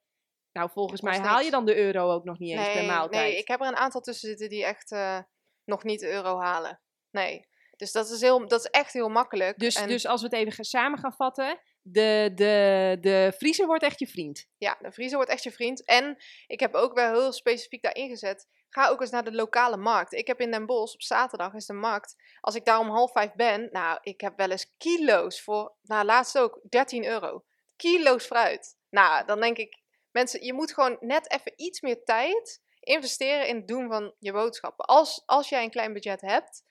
Nou, 0.53 0.71
volgens 0.71 1.01
mij 1.01 1.19
haal 1.19 1.41
je 1.41 1.51
dan 1.51 1.65
de 1.65 1.77
euro 1.77 2.11
ook 2.11 2.25
nog 2.25 2.39
niet 2.39 2.51
eens 2.51 2.67
nee, 2.67 2.77
per 2.77 2.87
maaltijd. 2.87 3.23
Nee, 3.23 3.39
ik 3.39 3.49
heb 3.49 3.61
er 3.61 3.67
een 3.67 3.77
aantal 3.77 4.01
tussen 4.01 4.29
zitten 4.29 4.49
die 4.49 4.65
echt 4.65 4.93
uh, 4.93 5.21
nog 5.65 5.85
niet 5.85 6.01
de 6.01 6.11
euro 6.11 6.39
halen. 6.39 6.81
Nee. 7.19 7.47
Dus 7.77 7.93
dat 7.93 8.11
is, 8.11 8.21
heel, 8.21 8.49
dat 8.49 8.61
is 8.61 8.71
echt 8.71 8.93
heel 8.93 9.09
makkelijk. 9.09 9.59
Dus, 9.59 9.75
dus 9.75 10.07
als 10.07 10.21
we 10.21 10.27
het 10.27 10.37
even 10.37 10.65
samen 10.65 10.99
gaan 10.99 11.13
vatten, 11.13 11.61
de, 11.83 12.33
de, 12.35 12.97
de 13.01 13.33
vriezer 13.37 13.67
wordt 13.67 13.83
echt 13.83 13.99
je 13.99 14.07
vriend. 14.07 14.47
Ja, 14.57 14.77
de 14.81 14.93
vriezer 14.93 15.17
wordt 15.17 15.31
echt 15.33 15.43
je 15.43 15.51
vriend. 15.51 15.85
En 15.85 16.17
ik 16.47 16.61
heb 16.61 16.75
ook 16.75 16.95
wel 16.95 17.13
heel 17.13 17.33
specifiek 17.33 17.83
daarin 17.83 18.09
gezet. 18.09 18.47
Ga 18.69 18.89
ook 18.89 19.01
eens 19.01 19.11
naar 19.11 19.25
de 19.25 19.33
lokale 19.33 19.77
markt. 19.77 20.13
Ik 20.13 20.27
heb 20.27 20.41
in 20.41 20.51
Den 20.51 20.67
Bosch 20.67 20.95
op 20.95 21.03
zaterdag 21.03 21.55
is 21.55 21.67
de 21.67 21.73
markt. 21.73 22.15
Als 22.41 22.55
ik 22.55 22.65
daar 22.65 22.79
om 22.79 22.91
half 22.91 23.13
vijf 23.13 23.33
ben, 23.35 23.69
nou, 23.73 23.99
ik 24.03 24.21
heb 24.21 24.37
wel 24.37 24.51
eens 24.51 24.75
kilo's 24.77 25.43
voor, 25.43 25.77
nou, 25.83 26.05
laatst 26.05 26.39
ook 26.39 26.61
13 26.69 27.05
euro. 27.05 27.45
Kilo's 27.77 28.27
fruit. 28.27 28.77
Nou, 28.91 29.27
dan 29.27 29.41
denk 29.41 29.57
ik, 29.57 29.83
mensen, 30.11 30.45
je 30.45 30.53
moet 30.53 30.75
gewoon 30.75 30.97
net 31.01 31.31
even 31.31 31.53
iets 31.57 31.81
meer 31.81 32.05
tijd 32.05 32.61
investeren 32.81 33.49
in 33.49 33.57
het 33.57 33.69
doen 33.69 33.89
van 33.89 34.15
je 34.19 34.33
boodschappen. 34.33 34.85
Als, 34.85 35.23
als 35.27 35.49
jij 35.49 35.63
een 35.63 35.71
klein 35.71 35.93
budget 35.93 36.21
hebt, 36.21 36.63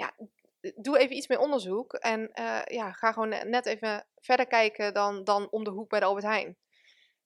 ja, 0.00 0.14
doe 0.76 0.98
even 0.98 1.16
iets 1.16 1.28
meer 1.28 1.38
onderzoek. 1.38 1.92
En 1.92 2.20
uh, 2.20 2.60
ja, 2.64 2.92
ga 2.92 3.12
gewoon 3.12 3.28
net 3.28 3.66
even 3.66 4.06
verder 4.16 4.46
kijken 4.46 4.94
dan, 4.94 5.24
dan 5.24 5.50
om 5.50 5.64
de 5.64 5.70
hoek 5.70 5.88
bij 5.88 6.00
de 6.00 6.06
Albert 6.06 6.26
Heijn. 6.26 6.56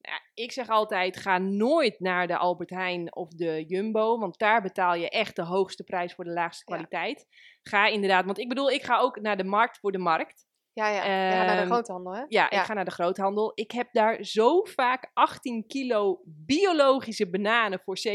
Nou, 0.00 0.20
ik 0.34 0.52
zeg 0.52 0.68
altijd, 0.68 1.16
ga 1.16 1.38
nooit 1.38 2.00
naar 2.00 2.26
de 2.26 2.36
Albert 2.36 2.70
Heijn 2.70 3.14
of 3.16 3.28
de 3.28 3.64
Jumbo, 3.66 4.18
want 4.18 4.38
daar 4.38 4.62
betaal 4.62 4.94
je 4.94 5.08
echt 5.08 5.36
de 5.36 5.44
hoogste 5.44 5.84
prijs 5.84 6.14
voor 6.14 6.24
de 6.24 6.30
laagste 6.30 6.64
kwaliteit. 6.64 7.26
Ga 7.62 7.86
inderdaad, 7.86 8.24
want 8.24 8.38
ik 8.38 8.48
bedoel, 8.48 8.70
ik 8.70 8.82
ga 8.82 8.98
ook 8.98 9.20
naar 9.20 9.36
de 9.36 9.44
markt 9.44 9.78
voor 9.78 9.92
de 9.92 9.98
markt. 9.98 10.46
Ja, 10.72 10.88
ja. 10.88 11.00
gaat 11.30 11.46
naar 11.46 11.56
de 11.56 11.62
ehm, 11.62 11.70
groothandel, 11.70 12.14
hè? 12.14 12.20
Ja, 12.20 12.26
ja, 12.28 12.50
ik 12.50 12.58
ga 12.58 12.74
naar 12.74 12.84
de 12.84 12.90
groothandel. 12.90 13.52
Ik 13.54 13.70
heb 13.70 13.88
daar 13.92 14.24
zo 14.24 14.64
vaak 14.64 15.10
18 15.12 15.66
kilo 15.66 16.20
biologische 16.24 17.30
bananen 17.30 17.80
voor 17.80 17.98
7,50. 18.08 18.12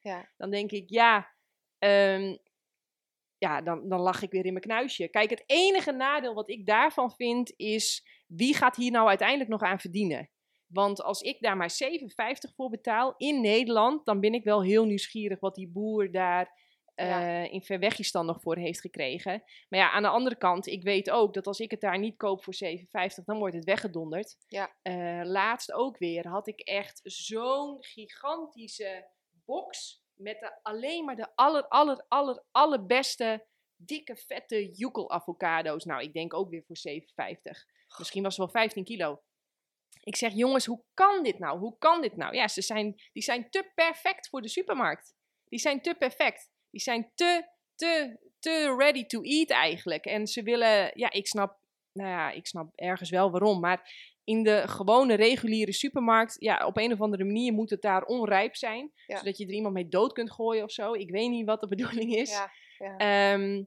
Ja. 0.00 0.28
Dan 0.36 0.50
denk 0.50 0.70
ik, 0.70 0.90
ja, 0.90 1.34
um, 1.78 2.38
ja, 3.38 3.62
dan, 3.62 3.88
dan 3.88 4.00
lach 4.00 4.22
ik 4.22 4.30
weer 4.30 4.44
in 4.44 4.52
mijn 4.52 4.64
knuisje. 4.64 5.08
Kijk, 5.08 5.30
het 5.30 5.42
enige 5.46 5.92
nadeel 5.92 6.34
wat 6.34 6.48
ik 6.48 6.66
daarvan 6.66 7.10
vind 7.10 7.52
is, 7.56 8.06
wie 8.26 8.54
gaat 8.54 8.76
hier 8.76 8.90
nou 8.90 9.08
uiteindelijk 9.08 9.50
nog 9.50 9.62
aan 9.62 9.80
verdienen? 9.80 10.30
Want 10.66 11.02
als 11.02 11.20
ik 11.20 11.40
daar 11.40 11.56
maar 11.56 11.78
7,50 11.84 12.54
voor 12.54 12.70
betaal 12.70 13.14
in 13.16 13.40
Nederland, 13.40 14.06
dan 14.06 14.20
ben 14.20 14.34
ik 14.34 14.44
wel 14.44 14.62
heel 14.62 14.84
nieuwsgierig 14.84 15.40
wat 15.40 15.54
die 15.54 15.68
boer 15.68 16.12
daar 16.12 16.64
uh, 16.96 17.52
in 17.52 17.62
Verwegistan 17.62 18.26
nog 18.26 18.40
voor 18.40 18.56
heeft 18.56 18.80
gekregen. 18.80 19.42
Maar 19.68 19.80
ja, 19.80 19.90
aan 19.90 20.02
de 20.02 20.08
andere 20.08 20.36
kant, 20.36 20.66
ik 20.66 20.82
weet 20.82 21.10
ook 21.10 21.34
dat 21.34 21.46
als 21.46 21.58
ik 21.58 21.70
het 21.70 21.80
daar 21.80 21.98
niet 21.98 22.16
koop 22.16 22.44
voor 22.44 22.54
7,50, 22.64 23.24
dan 23.24 23.38
wordt 23.38 23.54
het 23.54 23.64
weggedonderd. 23.64 24.36
Ja. 24.48 24.76
Uh, 24.82 25.20
laatst 25.24 25.72
ook 25.72 25.98
weer 25.98 26.28
had 26.28 26.46
ik 26.46 26.60
echt 26.60 27.00
zo'n 27.02 27.76
gigantische 27.80 29.08
box 29.44 30.04
met 30.16 30.40
de, 30.40 30.62
alleen 30.62 31.04
maar 31.04 31.16
de 31.16 31.28
aller, 31.34 31.68
aller, 31.68 32.04
aller, 32.08 32.44
allerbeste 32.50 33.46
dikke, 33.76 34.16
vette 34.16 34.70
joekel 34.70 35.10
avocado's. 35.10 35.84
Nou, 35.84 36.02
ik 36.02 36.12
denk 36.12 36.34
ook 36.34 36.50
weer 36.50 36.64
voor 36.66 36.76
7,50. 36.76 36.96
Misschien 37.98 38.22
was 38.22 38.36
het 38.36 38.52
wel 38.52 38.62
15 38.62 38.84
kilo. 38.84 39.22
Ik 40.00 40.16
zeg, 40.16 40.32
jongens, 40.32 40.66
hoe 40.66 40.82
kan 40.94 41.22
dit 41.22 41.38
nou? 41.38 41.58
Hoe 41.58 41.78
kan 41.78 42.00
dit 42.00 42.16
nou? 42.16 42.34
Ja, 42.34 42.48
ze 42.48 42.62
zijn, 42.62 43.02
die 43.12 43.22
zijn 43.22 43.50
te 43.50 43.70
perfect 43.74 44.28
voor 44.28 44.42
de 44.42 44.48
supermarkt. 44.48 45.14
Die 45.48 45.58
zijn 45.58 45.82
te 45.82 45.94
perfect. 45.94 46.50
Die 46.70 46.80
zijn 46.80 47.10
te, 47.14 47.48
te, 47.74 48.18
te 48.38 48.74
ready 48.78 49.06
to 49.06 49.22
eat 49.22 49.50
eigenlijk. 49.50 50.04
En 50.04 50.26
ze 50.26 50.42
willen, 50.42 50.90
ja, 50.94 51.12
ik 51.12 51.26
snap, 51.26 51.58
nou 51.92 52.08
ja, 52.10 52.30
ik 52.30 52.46
snap 52.46 52.72
ergens 52.74 53.10
wel 53.10 53.30
waarom. 53.30 53.60
Maar 53.60 54.14
in 54.26 54.42
de 54.42 54.62
gewone 54.68 55.14
reguliere 55.14 55.72
supermarkt, 55.72 56.36
ja, 56.38 56.66
op 56.66 56.76
een 56.76 56.92
of 56.92 57.00
andere 57.00 57.24
manier 57.24 57.52
moet 57.52 57.70
het 57.70 57.82
daar 57.82 58.02
onrijp 58.02 58.56
zijn. 58.56 58.92
Zodat 59.06 59.38
je 59.38 59.46
er 59.46 59.52
iemand 59.52 59.74
mee 59.74 59.88
dood 59.88 60.12
kunt 60.12 60.32
gooien 60.32 60.64
of 60.64 60.70
zo. 60.70 60.92
Ik 60.92 61.10
weet 61.10 61.30
niet 61.30 61.46
wat 61.46 61.60
de 61.60 61.68
bedoeling 61.76 62.14
is. 62.14 62.30
Ja, 62.30 62.50
ja. 62.78 62.96
Ehm, 62.96 63.64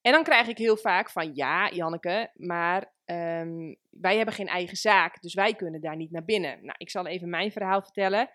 en 0.00 0.12
dan 0.12 0.22
krijg 0.22 0.48
ik 0.48 0.58
heel 0.58 0.76
vaak 0.76 1.10
van, 1.10 1.34
ja, 1.34 1.70
Janneke, 1.70 2.30
maar 2.34 2.94
um, 3.04 3.76
wij 3.90 4.16
hebben 4.16 4.34
geen 4.34 4.46
eigen 4.46 4.76
zaak, 4.76 5.20
dus 5.20 5.34
wij 5.34 5.54
kunnen 5.54 5.80
daar 5.80 5.96
niet 5.96 6.10
naar 6.10 6.24
binnen. 6.24 6.58
Nou, 6.64 6.74
ik 6.78 6.90
zal 6.90 7.06
even 7.06 7.28
mijn 7.30 7.52
verhaal 7.52 7.82
vertellen. 7.82 8.30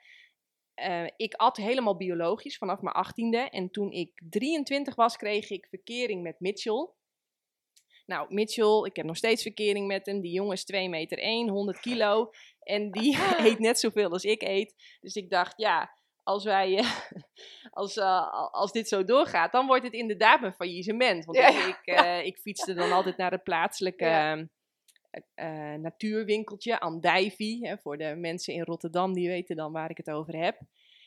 Uh, 0.75 1.07
ik 1.15 1.33
at 1.33 1.57
helemaal 1.57 1.97
biologisch 1.97 2.57
vanaf 2.57 2.81
mijn 2.81 2.95
achttiende. 2.95 3.37
En 3.37 3.69
toen 3.71 3.91
ik 3.91 4.21
23 4.29 4.95
was, 4.95 5.17
kreeg 5.17 5.49
ik 5.49 5.67
verkering 5.69 6.23
met 6.23 6.39
Mitchell. 6.39 6.89
Nou, 8.05 8.33
Mitchell, 8.33 8.83
ik 8.85 8.95
heb 8.95 9.05
nog 9.05 9.17
steeds 9.17 9.41
verkering 9.41 9.87
met 9.87 10.05
hem. 10.05 10.21
Die 10.21 10.31
jongen 10.31 10.53
is 10.53 10.65
2 10.65 10.89
meter 10.89 11.17
1, 11.17 11.49
100 11.49 11.79
kilo. 11.79 12.29
En 12.59 12.91
die 12.91 13.17
eet 13.47 13.59
net 13.59 13.79
zoveel 13.79 14.11
als 14.11 14.23
ik 14.23 14.41
eet. 14.41 14.97
Dus 14.99 15.15
ik 15.15 15.29
dacht, 15.29 15.53
ja, 15.57 15.97
als, 16.23 16.43
wij, 16.43 16.71
uh, 16.71 16.91
als, 17.81 17.97
uh, 17.97 18.51
als 18.51 18.71
dit 18.71 18.87
zo 18.87 19.03
doorgaat, 19.03 19.51
dan 19.51 19.67
wordt 19.67 19.83
het 19.83 19.93
inderdaad 19.93 20.43
een 20.43 20.53
faillissement. 20.53 21.25
Want 21.25 21.37
ja, 21.37 21.67
ik, 21.67 21.99
uh, 21.99 22.25
ik 22.25 22.37
fietste 22.37 22.73
dan 22.73 22.91
altijd 22.91 23.17
naar 23.17 23.31
het 23.31 23.43
plaatselijke 23.43 24.05
ja. 24.05 24.47
natuurwinkeltje, 25.77 26.79
Andijvie. 26.79 27.67
Hè, 27.67 27.77
voor 27.77 27.97
de 27.97 28.15
mensen 28.15 28.53
in 28.53 28.63
Rotterdam, 28.63 29.13
die 29.13 29.27
weten 29.27 29.55
dan 29.55 29.71
waar 29.71 29.89
ik 29.89 29.97
het 29.97 30.09
over 30.09 30.35
heb. 30.35 30.61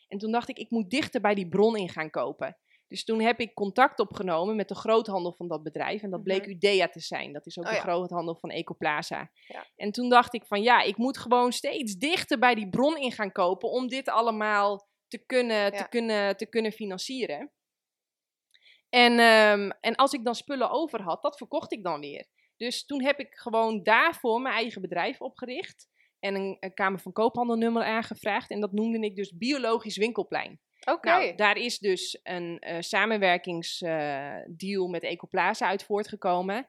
En 0.08 0.18
toen 0.18 0.32
dacht 0.32 0.48
ik, 0.48 0.58
ik 0.58 0.70
moet 0.70 0.90
dichter 0.90 1.20
bij 1.20 1.34
die 1.34 1.48
bron 1.48 1.76
in 1.76 1.88
gaan 1.88 2.10
kopen. 2.10 2.56
Dus 2.88 3.04
toen 3.04 3.20
heb 3.20 3.40
ik 3.40 3.54
contact 3.54 4.00
opgenomen 4.00 4.56
met 4.56 4.68
de 4.68 4.74
groothandel 4.74 5.32
van 5.32 5.48
dat 5.48 5.62
bedrijf. 5.62 6.02
En 6.02 6.10
dat 6.10 6.22
bleek 6.22 6.38
mm 6.38 6.44
-hmm. 6.44 6.54
Udea 6.54 6.88
te 6.88 7.00
zijn. 7.00 7.32
Dat 7.32 7.46
is 7.46 7.58
ook 7.58 7.64
oh, 7.64 7.70
de 7.70 7.76
ja. 7.76 7.82
groothandel 7.82 8.36
van 8.36 8.50
Ecoplaza. 8.50 9.30
Ja. 9.46 9.66
En 9.76 9.92
toen 9.92 10.08
dacht 10.08 10.34
ik 10.34 10.46
van 10.46 10.62
ja, 10.62 10.82
ik 10.82 10.96
moet 10.96 11.18
gewoon 11.18 11.52
steeds 11.52 11.94
dichter 11.94 12.38
bij 12.38 12.54
die 12.54 12.68
bron 12.68 12.96
in 12.96 13.12
gaan 13.12 13.32
kopen. 13.32 13.70
Om 13.70 13.88
dit 13.88 14.08
allemaal 14.08 14.88
te 15.08 15.18
kunnen, 15.26 15.56
ja. 15.56 15.70
te 15.70 15.88
kunnen, 15.88 16.36
te 16.36 16.46
kunnen 16.46 16.72
financieren. 16.72 17.52
En, 18.88 19.12
um, 19.12 19.70
en 19.80 19.94
als 19.94 20.12
ik 20.12 20.24
dan 20.24 20.34
spullen 20.34 20.70
over 20.70 21.02
had, 21.02 21.22
dat 21.22 21.36
verkocht 21.36 21.72
ik 21.72 21.84
dan 21.84 22.00
weer. 22.00 22.26
Dus 22.56 22.86
toen 22.86 23.02
heb 23.02 23.18
ik 23.18 23.34
gewoon 23.34 23.82
daarvoor 23.82 24.40
mijn 24.40 24.54
eigen 24.54 24.80
bedrijf 24.80 25.20
opgericht. 25.20 25.88
En 26.18 26.34
een, 26.34 26.56
een 26.60 26.74
Kamer 26.74 27.00
van 27.00 27.12
Koophandelnummer 27.12 27.82
aangevraagd. 27.82 28.50
En 28.50 28.60
dat 28.60 28.72
noemde 28.72 29.00
ik 29.00 29.16
dus 29.16 29.36
Biologisch 29.36 29.96
Winkelplein. 29.96 30.60
Oké. 30.86 31.08
Okay. 31.08 31.24
Nou, 31.24 31.36
daar 31.36 31.56
is 31.56 31.78
dus 31.78 32.20
een 32.22 32.62
uh, 32.66 32.76
samenwerkingsdeal 32.80 34.84
uh, 34.84 34.90
met 34.90 35.02
Ecoplaza 35.02 35.66
uit 35.66 35.84
voortgekomen. 35.84 36.68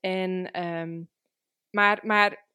En, 0.00 0.64
um, 0.66 1.10
maar, 1.70 2.00
maar 2.02 2.46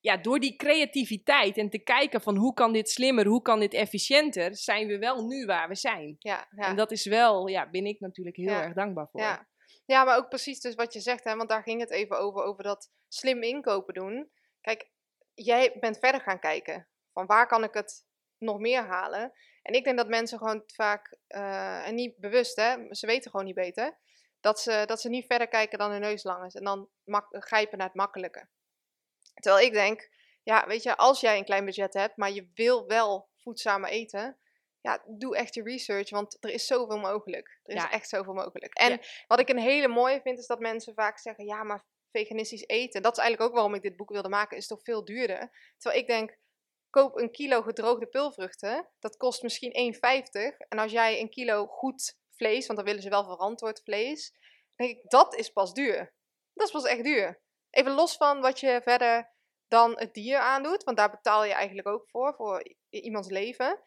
ja, 0.00 0.16
door 0.16 0.40
die 0.40 0.56
creativiteit 0.56 1.56
en 1.56 1.70
te 1.70 1.78
kijken 1.78 2.20
van 2.20 2.36
hoe 2.36 2.54
kan 2.54 2.72
dit 2.72 2.90
slimmer, 2.90 3.26
hoe 3.26 3.42
kan 3.42 3.60
dit 3.60 3.74
efficiënter, 3.74 4.56
zijn 4.56 4.86
we 4.86 4.98
wel 4.98 5.26
nu 5.26 5.44
waar 5.44 5.68
we 5.68 5.74
zijn. 5.74 6.16
Ja, 6.18 6.46
ja. 6.56 6.66
En 6.66 6.76
dat 6.76 6.90
is 6.90 7.06
wel, 7.06 7.46
ja, 7.46 7.70
ben 7.70 7.86
ik 7.86 8.00
natuurlijk 8.00 8.36
heel 8.36 8.50
ja. 8.50 8.62
erg 8.62 8.74
dankbaar 8.74 9.08
voor. 9.08 9.20
Ja. 9.20 9.48
ja, 9.84 10.04
maar 10.04 10.16
ook 10.16 10.28
precies 10.28 10.60
dus 10.60 10.74
wat 10.74 10.92
je 10.92 11.00
zegt, 11.00 11.24
hè, 11.24 11.36
want 11.36 11.48
daar 11.48 11.62
ging 11.62 11.80
het 11.80 11.90
even 11.90 12.18
over, 12.18 12.42
over 12.42 12.62
dat 12.62 12.90
slim 13.08 13.42
inkopen 13.42 13.94
doen. 13.94 14.30
Kijk, 14.60 14.90
jij 15.34 15.76
bent 15.80 15.98
verder 15.98 16.20
gaan 16.20 16.40
kijken 16.40 16.88
van 17.12 17.26
waar 17.26 17.46
kan 17.46 17.64
ik 17.64 17.74
het 17.74 18.06
nog 18.38 18.58
meer 18.58 18.82
halen. 18.82 19.32
En 19.62 19.74
ik 19.74 19.84
denk 19.84 19.96
dat 19.96 20.08
mensen 20.08 20.38
gewoon 20.38 20.62
vaak, 20.66 21.16
uh, 21.28 21.86
en 21.86 21.94
niet 21.94 22.16
bewust, 22.16 22.56
hè, 22.56 22.94
ze 22.94 23.06
weten 23.06 23.30
gewoon 23.30 23.46
niet 23.46 23.54
beter, 23.54 23.98
dat 24.40 24.60
ze, 24.60 24.82
dat 24.86 25.00
ze 25.00 25.08
niet 25.08 25.26
verder 25.26 25.48
kijken 25.48 25.78
dan 25.78 25.90
hun 25.90 26.00
neus 26.00 26.22
lang 26.22 26.46
is. 26.46 26.54
En 26.54 26.64
dan 26.64 26.88
grijpen 27.30 27.78
naar 27.78 27.86
het 27.86 27.96
makkelijke. 27.96 28.48
Terwijl 29.34 29.66
ik 29.66 29.72
denk, 29.72 30.10
ja, 30.42 30.66
weet 30.66 30.82
je, 30.82 30.96
als 30.96 31.20
jij 31.20 31.38
een 31.38 31.44
klein 31.44 31.64
budget 31.64 31.94
hebt, 31.94 32.16
maar 32.16 32.30
je 32.30 32.50
wil 32.54 32.86
wel 32.86 33.28
voedzamer 33.36 33.90
eten, 33.90 34.38
ja, 34.80 35.02
doe 35.06 35.36
echt 35.36 35.54
je 35.54 35.62
research, 35.62 36.10
want 36.10 36.36
er 36.40 36.50
is 36.50 36.66
zoveel 36.66 36.98
mogelijk. 36.98 37.60
Er 37.62 37.76
is 37.76 37.86
echt 37.90 38.08
zoveel 38.08 38.34
mogelijk. 38.34 38.74
En 38.74 39.00
wat 39.26 39.40
ik 39.40 39.48
een 39.48 39.58
hele 39.58 39.88
mooie 39.88 40.20
vind, 40.20 40.38
is 40.38 40.46
dat 40.46 40.58
mensen 40.58 40.94
vaak 40.94 41.18
zeggen, 41.18 41.44
ja, 41.44 41.62
maar 41.62 41.84
veganistisch 42.10 42.66
eten, 42.66 43.02
dat 43.02 43.12
is 43.12 43.22
eigenlijk 43.22 43.50
ook 43.50 43.56
waarom 43.56 43.74
ik 43.74 43.82
dit 43.82 43.96
boek 43.96 44.10
wilde 44.10 44.28
maken, 44.28 44.56
is 44.56 44.66
toch 44.66 44.82
veel 44.82 45.04
duurder. 45.04 45.50
Terwijl 45.78 46.02
ik 46.02 46.08
denk, 46.08 46.36
koop 46.92 47.16
een 47.16 47.30
kilo 47.30 47.62
gedroogde 47.62 48.06
pulvruchten, 48.06 48.88
dat 48.98 49.16
kost 49.16 49.42
misschien 49.42 49.94
1,50. 49.94 50.56
En 50.68 50.78
als 50.78 50.92
jij 50.92 51.20
een 51.20 51.30
kilo 51.30 51.66
goed 51.66 52.18
vlees, 52.30 52.66
want 52.66 52.78
dan 52.78 52.86
willen 52.86 53.02
ze 53.02 53.08
wel 53.08 53.24
verantwoord 53.24 53.82
vlees, 53.84 54.34
denk 54.76 54.90
ik, 54.90 55.10
dat 55.10 55.34
is 55.34 55.50
pas 55.50 55.72
duur. 55.72 56.14
Dat 56.52 56.66
is 56.66 56.72
pas 56.72 56.84
echt 56.84 57.04
duur. 57.04 57.42
Even 57.70 57.92
los 57.92 58.16
van 58.16 58.40
wat 58.40 58.60
je 58.60 58.80
verder 58.82 59.30
dan 59.68 59.98
het 59.98 60.14
dier 60.14 60.38
aandoet, 60.38 60.84
want 60.84 60.96
daar 60.96 61.10
betaal 61.10 61.44
je 61.44 61.52
eigenlijk 61.52 61.88
ook 61.88 62.08
voor, 62.08 62.34
voor 62.34 62.74
iemands 62.88 63.28
leven. 63.28 63.80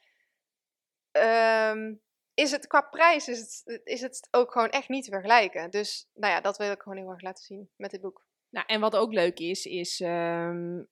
Um, 1.11 2.03
is 2.33 2.51
het 2.51 2.67
qua 2.67 2.81
prijs 2.81 3.27
is 3.27 3.39
het, 3.39 3.81
is 3.83 4.01
het 4.01 4.27
ook 4.31 4.51
gewoon 4.51 4.69
echt 4.69 4.89
niet 4.89 5.03
te 5.03 5.11
vergelijken. 5.11 5.69
Dus 5.69 6.09
nou 6.13 6.33
ja, 6.33 6.41
dat 6.41 6.57
wil 6.57 6.71
ik 6.71 6.81
gewoon 6.81 6.97
heel 6.97 7.09
erg 7.09 7.21
laten 7.21 7.43
zien 7.43 7.69
met 7.75 7.91
dit 7.91 8.01
boek. 8.01 8.25
Nou, 8.49 8.65
en 8.67 8.79
wat 8.79 8.95
ook 8.95 9.13
leuk 9.13 9.39
is, 9.39 9.65
is 9.65 9.99
um, 9.99 10.89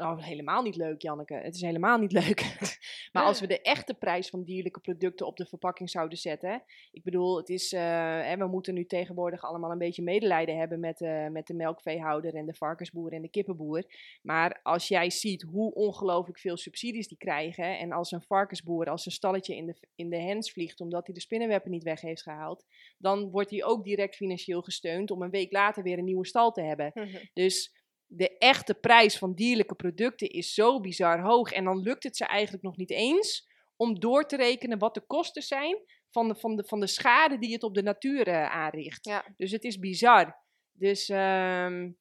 Oh, 0.00 0.22
helemaal 0.22 0.62
niet 0.62 0.76
leuk, 0.76 1.02
Janneke. 1.02 1.34
Het 1.34 1.54
is 1.54 1.60
helemaal 1.60 1.98
niet 1.98 2.12
leuk. 2.12 2.56
maar 3.12 3.24
als 3.24 3.40
we 3.40 3.46
de 3.46 3.60
echte 3.60 3.94
prijs 3.94 4.28
van 4.28 4.44
dierlijke 4.44 4.80
producten 4.80 5.26
op 5.26 5.36
de 5.36 5.46
verpakking 5.46 5.90
zouden 5.90 6.18
zetten. 6.18 6.62
Ik 6.90 7.02
bedoel, 7.02 7.36
het 7.36 7.48
is, 7.48 7.72
uh, 7.72 8.32
we 8.32 8.46
moeten 8.46 8.74
nu 8.74 8.86
tegenwoordig 8.86 9.44
allemaal 9.44 9.70
een 9.70 9.78
beetje 9.78 10.02
medelijden 10.02 10.58
hebben 10.58 10.80
met, 10.80 11.00
uh, 11.00 11.28
met 11.28 11.46
de 11.46 11.54
melkveehouder 11.54 12.34
en 12.34 12.46
de 12.46 12.54
varkensboer 12.54 13.12
en 13.12 13.22
de 13.22 13.28
kippenboer. 13.28 13.84
Maar 14.22 14.60
als 14.62 14.88
jij 14.88 15.10
ziet 15.10 15.42
hoe 15.42 15.74
ongelooflijk 15.74 16.38
veel 16.38 16.56
subsidies 16.56 17.08
die 17.08 17.18
krijgen. 17.18 17.78
En 17.78 17.92
als 17.92 18.12
een 18.12 18.22
varkensboer 18.22 18.86
als 18.90 19.06
een 19.06 19.12
stalletje 19.12 19.56
in 19.56 19.66
de, 19.66 19.74
in 19.94 20.10
de 20.10 20.20
hens 20.20 20.52
vliegt 20.52 20.80
omdat 20.80 21.06
hij 21.06 21.14
de 21.14 21.20
spinnenweppen 21.20 21.70
niet 21.70 21.82
weg 21.82 22.00
heeft 22.00 22.22
gehaald. 22.22 22.64
Dan 22.98 23.30
wordt 23.30 23.50
hij 23.50 23.64
ook 23.64 23.84
direct 23.84 24.16
financieel 24.16 24.62
gesteund 24.62 25.10
om 25.10 25.22
een 25.22 25.30
week 25.30 25.52
later 25.52 25.82
weer 25.82 25.98
een 25.98 26.04
nieuwe 26.04 26.26
stal 26.26 26.52
te 26.52 26.62
hebben. 26.62 26.92
Dus 27.32 27.79
de 28.12 28.38
echte 28.38 28.74
prijs 28.74 29.18
van 29.18 29.34
dierlijke 29.34 29.74
producten 29.74 30.28
is 30.28 30.54
zo 30.54 30.80
bizar 30.80 31.20
hoog. 31.20 31.52
En 31.52 31.64
dan 31.64 31.78
lukt 31.78 32.02
het 32.02 32.16
ze 32.16 32.24
eigenlijk 32.24 32.64
nog 32.64 32.76
niet 32.76 32.90
eens 32.90 33.48
om 33.76 34.00
door 34.00 34.26
te 34.26 34.36
rekenen 34.36 34.78
wat 34.78 34.94
de 34.94 35.06
kosten 35.06 35.42
zijn 35.42 35.82
van 36.10 36.28
de, 36.28 36.34
van 36.34 36.56
de, 36.56 36.64
van 36.64 36.80
de 36.80 36.86
schade 36.86 37.38
die 37.38 37.52
het 37.52 37.62
op 37.62 37.74
de 37.74 37.82
natuur 37.82 38.28
uh, 38.28 38.50
aanricht. 38.50 39.04
Ja. 39.04 39.24
Dus 39.36 39.50
het 39.50 39.64
is 39.64 39.78
bizar. 39.78 40.38
Dus, 40.72 41.08
um, 41.08 41.98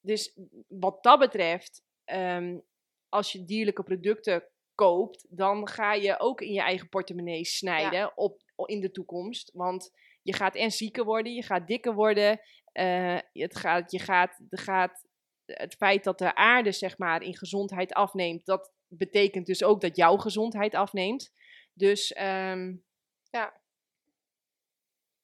dus 0.00 0.38
wat 0.68 1.02
dat 1.02 1.18
betreft, 1.18 1.82
um, 2.04 2.62
als 3.08 3.32
je 3.32 3.44
dierlijke 3.44 3.82
producten 3.82 4.48
koopt, 4.74 5.26
dan 5.28 5.68
ga 5.68 5.92
je 5.92 6.20
ook 6.20 6.40
in 6.40 6.52
je 6.52 6.62
eigen 6.62 6.88
portemonnee 6.88 7.44
snijden 7.44 7.98
ja. 7.98 8.12
op, 8.14 8.42
in 8.64 8.80
de 8.80 8.90
toekomst. 8.90 9.50
Want 9.52 9.90
je 10.22 10.32
gaat 10.32 10.54
en 10.54 10.70
zieker 10.70 11.04
worden, 11.04 11.32
je 11.32 11.42
gaat 11.42 11.66
dikker 11.66 11.94
worden. 11.94 12.40
Uh, 12.72 13.18
het 13.32 13.56
gaat, 13.56 13.90
je 13.90 13.98
gaat, 13.98 14.40
gaat 14.50 15.06
het 15.46 15.74
feit 15.74 16.04
dat 16.04 16.18
de 16.18 16.34
aarde 16.34 16.72
zeg 16.72 16.98
maar 16.98 17.22
in 17.22 17.36
gezondheid 17.36 17.92
afneemt, 17.92 18.46
dat 18.46 18.72
betekent 18.88 19.46
dus 19.46 19.62
ook 19.62 19.80
dat 19.80 19.96
jouw 19.96 20.16
gezondheid 20.16 20.74
afneemt. 20.74 21.32
Dus 21.72 22.16
um, 22.20 22.84
ja. 23.30 23.60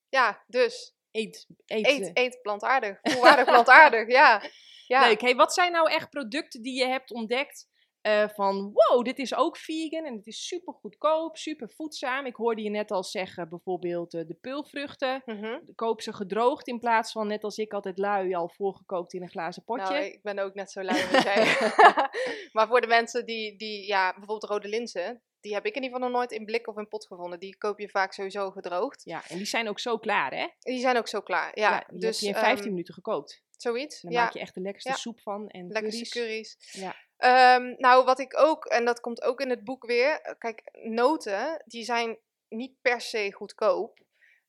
Ja, 0.09 0.45
dus. 0.47 0.95
Eet, 1.11 1.47
eet, 1.67 1.87
eet, 1.87 2.11
eet 2.15 2.43
plantaardig. 2.43 2.99
Volwaardig 3.03 3.45
plantaardig, 3.45 4.09
ja. 4.09 4.43
ja. 4.87 5.07
Leuk. 5.07 5.21
Hey, 5.21 5.35
wat 5.35 5.55
zijn 5.55 5.73
nou 5.73 5.91
echt 5.91 6.11
producten 6.11 6.63
die 6.63 6.79
je 6.79 6.87
hebt 6.87 7.13
ontdekt 7.13 7.69
uh, 8.03 8.29
van 8.29 8.73
wow, 8.73 9.05
dit 9.05 9.19
is 9.19 9.35
ook 9.35 9.57
vegan 9.57 10.05
en 10.05 10.15
het 10.15 10.27
is 10.27 10.47
super 10.47 10.75
goedkoop, 10.75 11.37
super 11.37 11.71
voedzaam. 11.71 12.27
Ik 12.27 12.37
hoorde 12.37 12.63
je 12.63 12.71
net 12.71 12.91
al 12.91 13.05
zeggen, 13.05 13.49
bijvoorbeeld 13.49 14.15
uh, 14.15 14.27
de 14.27 14.37
peulvruchten. 14.41 15.23
Mm 15.25 15.43
-hmm. 15.43 15.61
Koop 15.75 16.01
ze 16.01 16.13
gedroogd 16.13 16.69
in 16.69 16.79
plaats 16.79 17.13
van 17.13 17.27
net 17.27 17.45
als 17.45 17.57
ik 17.57 17.73
altijd 17.73 17.99
lui 17.99 18.35
al 18.35 18.49
voorgekookt 18.49 19.13
in 19.13 19.23
een 19.23 19.31
glazen 19.31 19.65
potje. 19.65 19.93
Nou, 19.93 20.05
ik 20.05 20.23
ben 20.23 20.39
ook 20.39 20.55
net 20.55 20.71
zo 20.71 20.83
lui 20.83 21.03
als 21.13 21.23
jij. 21.23 21.45
maar 22.53 22.69
voor 22.69 22.81
de 22.81 22.87
mensen 22.87 23.27
die, 23.27 23.57
die 23.57 23.87
ja, 23.87 24.11
bijvoorbeeld 24.11 24.51
rode 24.51 24.69
linzen, 24.69 25.23
die 25.41 25.55
heb 25.55 25.67
ik 25.67 25.75
in 25.75 25.83
ieder 25.83 25.97
geval 25.97 26.11
nog 26.11 26.19
nooit 26.19 26.33
in 26.33 26.45
blik 26.45 26.69
of 26.69 26.77
in 26.77 26.89
pot 26.89 27.07
gevonden. 27.07 27.39
Die 27.39 27.57
koop 27.57 27.79
je 27.79 27.89
vaak 27.89 28.13
sowieso 28.13 28.51
gedroogd. 28.51 29.03
Ja, 29.05 29.23
en 29.29 29.37
die 29.37 29.47
zijn 29.47 29.69
ook 29.69 29.79
zo 29.79 29.99
klaar, 29.99 30.35
hè? 30.35 30.49
Die 30.59 30.81
zijn 30.81 30.97
ook 30.97 31.09
zo 31.09 31.21
klaar, 31.21 31.59
ja. 31.59 31.71
ja 31.71 31.85
die 31.89 32.01
dus, 32.01 32.21
heb 32.21 32.29
je 32.29 32.35
in 32.35 32.45
15 32.45 32.65
um, 32.65 32.71
minuten 32.71 32.95
gekookt. 32.95 33.43
Zoiets, 33.63 34.01
Dan 34.01 34.13
ja. 34.13 34.23
maak 34.23 34.33
je 34.33 34.39
echt 34.41 34.55
de 34.55 34.61
lekkerste 34.61 34.91
ja. 34.91 34.97
soep 34.97 35.21
van. 35.21 35.49
En 35.49 35.69
lekkerste 35.69 36.09
curry's. 36.09 36.57
curry's. 36.59 36.95
Ja. 37.19 37.57
Um, 37.57 37.75
nou, 37.79 38.05
wat 38.05 38.19
ik 38.19 38.39
ook, 38.39 38.65
en 38.65 38.85
dat 38.85 39.01
komt 39.01 39.23
ook 39.23 39.41
in 39.41 39.51
het 39.51 39.65
boek 39.65 39.87
weer. 39.87 40.21
eh, 40.21 40.35
Kijk, 40.39 40.63
noten, 40.73 41.63
die 41.67 41.85
zijn 41.85 42.19
niet 42.49 42.75
per 42.83 43.01
se 43.01 43.33
goedkoop. 43.33 44.01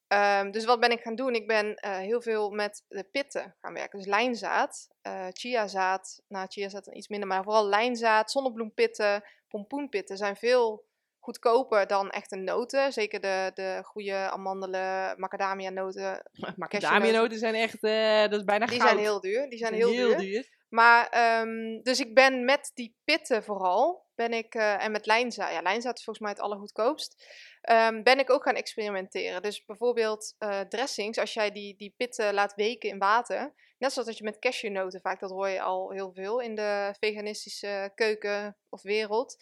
Um, 0.07 0.51
dus 0.51 0.65
wat 0.65 0.79
ben 0.79 0.91
ik 0.91 1.01
gaan 1.01 1.15
doen? 1.15 1.35
Ik 1.35 1.47
ben 1.47 1.65
uh, 1.85 1.97
heel 1.97 2.21
veel 2.21 2.49
met 2.51 2.83
de 2.87 3.03
pitten 3.03 3.55
gaan 3.61 3.73
werken. 3.73 3.99
Dus 3.99 4.07
lijnzaad, 4.07 4.87
uh, 5.07 5.27
chiazaad, 5.31 6.21
nou 6.27 6.47
chiazaad 6.47 6.87
iets 6.87 7.07
minder, 7.07 7.27
maar 7.27 7.43
vooral 7.43 7.67
lijnzaad, 7.67 8.31
zonnebloempitten, 8.31 9.23
pompoenpitten 9.47 10.17
zijn 10.17 10.35
veel 10.35 10.85
goedkoper 11.23 11.87
dan 11.87 12.09
echte 12.09 12.35
noten. 12.35 12.93
Zeker 12.93 13.19
de, 13.19 13.51
de 13.53 13.79
goede 13.83 14.15
amandelen, 14.15 15.19
macadamia 15.19 15.69
noten. 15.69 16.29
Macadamia 16.55 17.11
noten 17.11 17.37
zijn 17.37 17.55
echt, 17.55 17.83
uh, 17.83 18.21
dat 18.21 18.39
is 18.39 18.43
bijna 18.43 18.65
Die 18.65 18.79
goud. 18.79 18.89
zijn 18.89 19.01
heel 19.01 19.21
duur. 19.21 19.49
Die 19.49 19.57
zijn, 19.57 19.73
heel, 19.73 19.89
heel 19.89 20.07
duur. 20.07 20.17
duur. 20.17 20.49
Maar, 20.69 21.39
um, 21.41 21.81
dus 21.83 21.99
ik 21.99 22.15
ben 22.15 22.45
met 22.45 22.71
die 22.73 22.97
pitten 23.03 23.43
vooral, 23.43 24.05
ben 24.15 24.33
ik, 24.33 24.55
uh, 24.55 24.83
en 24.83 24.91
met 24.91 25.05
lijnzaad, 25.05 25.51
ja, 25.51 25.61
lijnzaad 25.61 25.97
is 25.97 26.03
volgens 26.03 26.25
mij 26.25 26.33
het 26.33 26.43
allergoedkoopst, 26.43 27.25
um, 27.71 28.03
ben 28.03 28.19
ik 28.19 28.29
ook 28.29 28.43
gaan 28.43 28.55
experimenteren. 28.55 29.41
Dus 29.41 29.65
bijvoorbeeld 29.65 30.35
uh, 30.39 30.59
dressings, 30.59 31.17
als 31.17 31.33
jij 31.33 31.51
die, 31.51 31.75
die 31.75 31.93
pitten 31.97 32.33
laat 32.33 32.55
weken 32.55 32.89
in 32.89 32.99
water, 32.99 33.53
net 33.77 33.91
zoals 33.91 34.07
dat 34.07 34.17
je 34.17 34.23
met 34.23 34.39
cashewnoten, 34.39 35.01
vaak 35.01 35.19
dat 35.19 35.29
hoor 35.29 35.49
je 35.49 35.61
al 35.61 35.91
heel 35.91 36.13
veel 36.13 36.39
in 36.39 36.55
de 36.55 36.95
veganistische 36.99 37.91
keuken 37.95 38.57
of 38.69 38.81
wereld, 38.81 39.37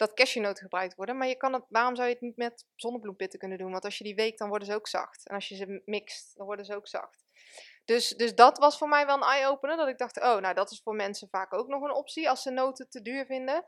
dat 0.00 0.14
cashewnoten 0.14 0.62
gebruikt 0.62 0.94
worden. 0.94 1.16
Maar 1.16 1.28
je 1.28 1.36
kan 1.36 1.52
het, 1.52 1.64
waarom 1.68 1.96
zou 1.96 2.08
je 2.08 2.14
het 2.14 2.22
niet 2.22 2.36
met 2.36 2.66
zonnebloempitten 2.74 3.38
kunnen 3.38 3.58
doen? 3.58 3.70
Want 3.70 3.84
als 3.84 3.98
je 3.98 4.04
die 4.04 4.14
weekt, 4.14 4.38
dan 4.38 4.48
worden 4.48 4.66
ze 4.66 4.74
ook 4.74 4.88
zacht. 4.88 5.28
En 5.28 5.34
als 5.34 5.48
je 5.48 5.56
ze 5.56 5.82
mixt, 5.84 6.36
dan 6.36 6.46
worden 6.46 6.64
ze 6.64 6.74
ook 6.74 6.88
zacht. 6.88 7.24
Dus, 7.84 8.08
dus 8.08 8.34
dat 8.34 8.58
was 8.58 8.78
voor 8.78 8.88
mij 8.88 9.06
wel 9.06 9.16
een 9.16 9.22
eye-opener. 9.22 9.76
Dat 9.76 9.88
ik 9.88 9.98
dacht, 9.98 10.20
oh, 10.20 10.36
nou 10.36 10.54
dat 10.54 10.70
is 10.70 10.80
voor 10.82 10.94
mensen 10.94 11.28
vaak 11.30 11.54
ook 11.54 11.68
nog 11.68 11.82
een 11.82 11.94
optie 11.94 12.28
als 12.28 12.42
ze 12.42 12.50
noten 12.50 12.88
te 12.88 13.02
duur 13.02 13.26
vinden. 13.26 13.64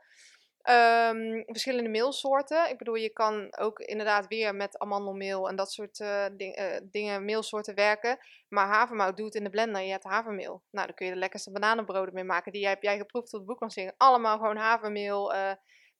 Um, 0.69 1.43
verschillende 1.45 1.89
meelsoorten. 1.89 2.69
Ik 2.69 2.77
bedoel, 2.77 2.95
je 2.95 3.09
kan 3.09 3.57
ook 3.57 3.79
inderdaad 3.79 4.27
weer 4.27 4.55
met 4.55 4.77
amandelmeel 4.77 5.49
en 5.49 5.55
dat 5.55 5.71
soort 5.71 5.99
uh, 5.99 6.25
ding, 6.37 6.79
dingen, 6.83 7.25
meelsoorten 7.25 7.75
werken. 7.75 8.17
Maar 8.49 8.67
havermout 8.67 9.17
doet 9.17 9.35
in 9.35 9.43
de 9.43 9.49
blender. 9.49 9.81
Je 9.81 9.91
hebt 9.91 10.03
havermeel. 10.03 10.63
Nou, 10.71 10.87
dan 10.87 10.95
kun 10.95 11.05
je 11.05 11.11
de 11.11 11.19
lekkerste 11.19 11.51
bananenbroden 11.51 12.13
mee 12.13 12.23
maken. 12.23 12.51
Die 12.51 12.67
heb 12.67 12.83
jij 12.83 12.97
geproefd 12.97 13.33
op 13.33 13.39
de 13.39 13.45
boeklancering. 13.45 13.93
Allemaal 13.97 14.37
gewoon 14.37 14.57
havermeel. 14.57 15.33
Uh, 15.35 15.51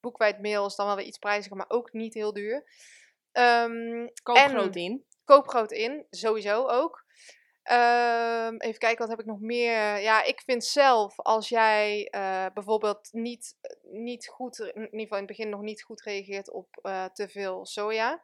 boekwijdmeel 0.03 0.65
is 0.65 0.75
dan 0.75 0.85
wel 0.85 0.95
weer 0.95 1.05
iets 1.05 1.17
prijziger, 1.17 1.57
maar 1.57 1.69
ook 1.69 1.93
niet 1.93 2.13
heel 2.13 2.33
duur. 2.33 2.63
Um, 3.31 4.11
koop 4.23 4.37
groot 4.37 4.75
in. 4.75 5.05
Koop 5.25 5.47
groot 5.47 5.71
in, 5.71 6.05
sowieso 6.09 6.67
ook. 6.67 7.05
Um, 7.71 8.57
even 8.57 8.79
kijken, 8.79 8.97
wat 8.97 9.09
heb 9.09 9.19
ik 9.19 9.25
nog 9.25 9.39
meer? 9.39 9.99
Ja, 9.99 10.23
ik 10.23 10.41
vind 10.41 10.65
zelf, 10.65 11.19
als 11.19 11.49
jij 11.49 12.07
uh, 12.15 12.45
bijvoorbeeld 12.53 13.09
niet, 13.11 13.55
niet 13.81 14.27
goed, 14.27 14.59
in 14.59 14.81
ieder 14.81 14.99
geval 14.99 15.17
in 15.17 15.23
het 15.23 15.35
begin 15.35 15.49
nog 15.49 15.61
niet 15.61 15.83
goed 15.83 16.01
reageert 16.01 16.51
op 16.51 16.79
uh, 16.81 17.05
te 17.05 17.29
veel 17.29 17.65
soja. 17.65 18.23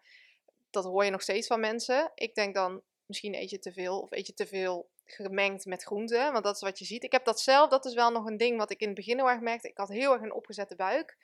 Dat 0.70 0.84
hoor 0.84 1.06
je 1.06 1.12
nog 1.12 1.22
steeds 1.22 1.48
van 1.48 1.60
mensen. 1.60 2.12
Ik 2.16 2.36
denk 2.36 2.56
dan, 2.56 2.82
misschien 3.06 3.36
eet 3.36 3.50
je 3.50 3.60
te 3.60 3.74
veel 3.74 4.00
of 4.00 4.12
eet 4.12 4.28
je 4.28 4.34
te 4.34 4.48
veel 4.48 4.90
gemengd 5.06 5.66
met 5.66 5.84
groenten. 5.84 6.32
Want 6.32 6.44
dat 6.44 6.56
is 6.56 6.62
wat 6.62 6.80
je 6.80 6.86
ziet. 6.86 7.04
Ik 7.04 7.12
heb 7.12 7.26
dat 7.26 7.40
zelf, 7.40 7.70
dat 7.70 7.86
is 7.86 7.94
wel 7.94 8.12
nog 8.12 8.26
een 8.26 8.38
ding 8.38 8.58
wat 8.58 8.72
ik 8.72 8.80
in 8.80 8.88
het 8.88 8.96
begin 8.96 9.18
heel 9.18 9.30
erg 9.30 9.40
merkte. 9.40 9.68
Ik 9.68 9.78
had 9.78 9.90
heel 9.90 10.14
erg 10.14 10.22
een 10.22 10.34
opgezette 10.34 10.76
buik. 10.76 11.18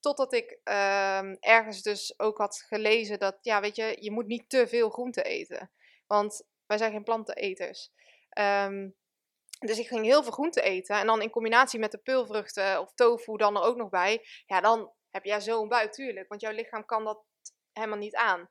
Totdat 0.00 0.32
ik 0.32 0.60
uh, 0.64 1.44
ergens 1.44 1.82
dus 1.82 2.18
ook 2.18 2.38
had 2.38 2.64
gelezen 2.68 3.18
dat, 3.18 3.38
ja, 3.40 3.60
weet 3.60 3.76
je, 3.76 3.96
je 4.00 4.10
moet 4.10 4.26
niet 4.26 4.48
te 4.48 4.68
veel 4.68 4.90
groente 4.90 5.22
eten. 5.22 5.70
Want 6.06 6.46
wij 6.66 6.78
zijn 6.78 6.92
geen 6.92 7.04
planteneters. 7.04 7.90
Um, 8.38 8.96
dus 9.58 9.78
ik 9.78 9.86
ging 9.86 10.04
heel 10.04 10.22
veel 10.22 10.32
groente 10.32 10.62
eten. 10.62 10.96
En 10.96 11.06
dan 11.06 11.22
in 11.22 11.30
combinatie 11.30 11.78
met 11.78 11.90
de 11.90 11.98
peulvruchten 11.98 12.80
of 12.80 12.92
tofu 12.94 13.36
dan 13.36 13.56
er 13.56 13.62
ook 13.62 13.76
nog 13.76 13.88
bij. 13.88 14.26
Ja, 14.46 14.60
dan 14.60 14.92
heb 15.10 15.24
jij 15.24 15.40
zo'n 15.40 15.68
buik, 15.68 15.92
tuurlijk. 15.92 16.28
Want 16.28 16.40
jouw 16.40 16.52
lichaam 16.52 16.84
kan 16.84 17.04
dat 17.04 17.24
helemaal 17.72 17.98
niet 17.98 18.14
aan. 18.14 18.50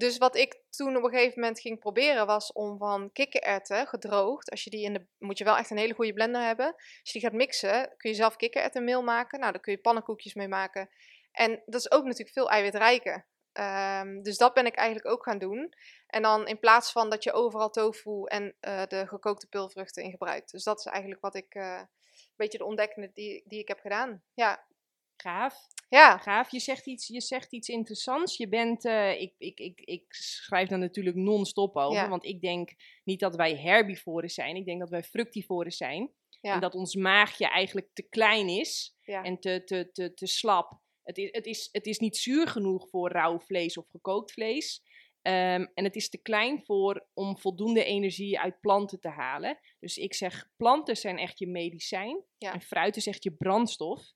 Dus 0.00 0.18
wat 0.18 0.36
ik 0.36 0.60
toen 0.70 0.96
op 0.96 1.04
een 1.04 1.10
gegeven 1.10 1.40
moment 1.40 1.60
ging 1.60 1.78
proberen 1.78 2.26
was 2.26 2.52
om 2.52 2.78
van 2.78 3.12
kikkererwten 3.12 3.86
gedroogd. 3.86 4.50
Als 4.50 4.64
je 4.64 4.70
die 4.70 4.84
in 4.84 4.92
de. 4.92 5.06
Moet 5.18 5.38
je 5.38 5.44
wel 5.44 5.56
echt 5.56 5.70
een 5.70 5.76
hele 5.76 5.94
goede 5.94 6.12
blender 6.12 6.42
hebben. 6.42 6.66
Als 6.74 7.00
je 7.02 7.12
die 7.12 7.20
gaat 7.20 7.32
mixen, 7.32 7.94
kun 7.96 8.10
je 8.10 8.16
zelf 8.16 8.36
kikkererwtenmeel 8.36 9.02
maken. 9.02 9.40
Nou, 9.40 9.52
daar 9.52 9.60
kun 9.60 9.72
je 9.72 9.78
pannenkoekjes 9.78 10.34
mee 10.34 10.48
maken. 10.48 10.90
En 11.32 11.62
dat 11.66 11.80
is 11.80 11.90
ook 11.90 12.04
natuurlijk 12.04 12.30
veel 12.30 12.50
eiwitrijker. 12.50 13.26
Um, 13.52 14.22
dus 14.22 14.36
dat 14.36 14.54
ben 14.54 14.66
ik 14.66 14.74
eigenlijk 14.74 15.08
ook 15.14 15.24
gaan 15.24 15.38
doen. 15.38 15.74
En 16.06 16.22
dan 16.22 16.46
in 16.46 16.58
plaats 16.58 16.92
van 16.92 17.10
dat 17.10 17.24
je 17.24 17.32
overal 17.32 17.70
tofu 17.70 18.24
en 18.24 18.56
uh, 18.60 18.82
de 18.86 19.06
gekookte 19.06 19.46
pulvruchten 19.46 20.02
in 20.02 20.10
gebruikt. 20.10 20.50
Dus 20.50 20.64
dat 20.64 20.78
is 20.78 20.84
eigenlijk 20.84 21.20
wat 21.20 21.34
ik, 21.34 21.54
uh, 21.54 21.78
een 21.78 22.36
beetje 22.36 22.58
de 22.58 22.64
ontdekkende 22.64 23.10
die, 23.12 23.42
die 23.46 23.58
ik 23.58 23.68
heb 23.68 23.80
gedaan. 23.80 24.22
Ja. 24.34 24.68
Gaaf. 25.20 25.66
Ja. 25.88 26.18
Gaaf. 26.18 26.50
Je 26.50 26.60
zegt 26.60 26.86
iets, 26.86 27.06
je 27.06 27.20
zegt 27.20 27.52
iets 27.52 27.68
interessants. 27.68 28.36
Je 28.36 28.48
bent, 28.48 28.84
uh, 28.84 29.20
ik, 29.20 29.34
ik, 29.38 29.60
ik, 29.60 29.80
ik 29.80 30.04
schrijf 30.08 30.68
daar 30.68 30.78
natuurlijk 30.78 31.16
non-stop 31.16 31.76
over, 31.76 32.08
want 32.08 32.24
ik 32.24 32.40
denk 32.40 32.70
niet 33.04 33.20
dat 33.20 33.36
wij 33.36 33.56
herbivoren 33.56 34.30
zijn. 34.30 34.56
Ik 34.56 34.64
denk 34.64 34.80
dat 34.80 34.90
wij 34.90 35.02
fructivoren 35.02 35.72
zijn. 35.72 36.10
Ja. 36.40 36.54
En 36.54 36.60
dat 36.60 36.74
ons 36.74 36.94
maagje 36.94 37.48
eigenlijk 37.48 37.88
te 37.92 38.02
klein 38.02 38.48
is 38.48 38.96
ja. 39.02 39.22
en 39.22 39.40
te, 39.40 39.62
te, 39.64 39.90
te, 39.92 40.14
te 40.14 40.26
slap. 40.26 40.78
Het 41.02 41.18
is, 41.18 41.28
het, 41.32 41.46
is, 41.46 41.68
het 41.72 41.86
is 41.86 41.98
niet 41.98 42.16
zuur 42.16 42.48
genoeg 42.48 42.88
voor 42.88 43.10
rauw 43.10 43.38
vlees 43.38 43.76
of 43.76 43.88
gekookt 43.88 44.32
vlees. 44.32 44.82
Um, 45.22 45.70
en 45.74 45.84
het 45.84 45.96
is 45.96 46.08
te 46.08 46.18
klein 46.18 46.64
voor 46.64 47.06
om 47.14 47.38
voldoende 47.38 47.84
energie 47.84 48.38
uit 48.38 48.60
planten 48.60 49.00
te 49.00 49.08
halen. 49.08 49.58
Dus 49.80 49.96
ik 49.96 50.14
zeg, 50.14 50.48
planten 50.56 50.96
zijn 50.96 51.18
echt 51.18 51.38
je 51.38 51.46
medicijn. 51.46 52.24
En 52.38 52.60
fruit 52.60 52.96
is 52.96 53.06
echt 53.06 53.22
je 53.22 53.32
brandstof. 53.32 54.12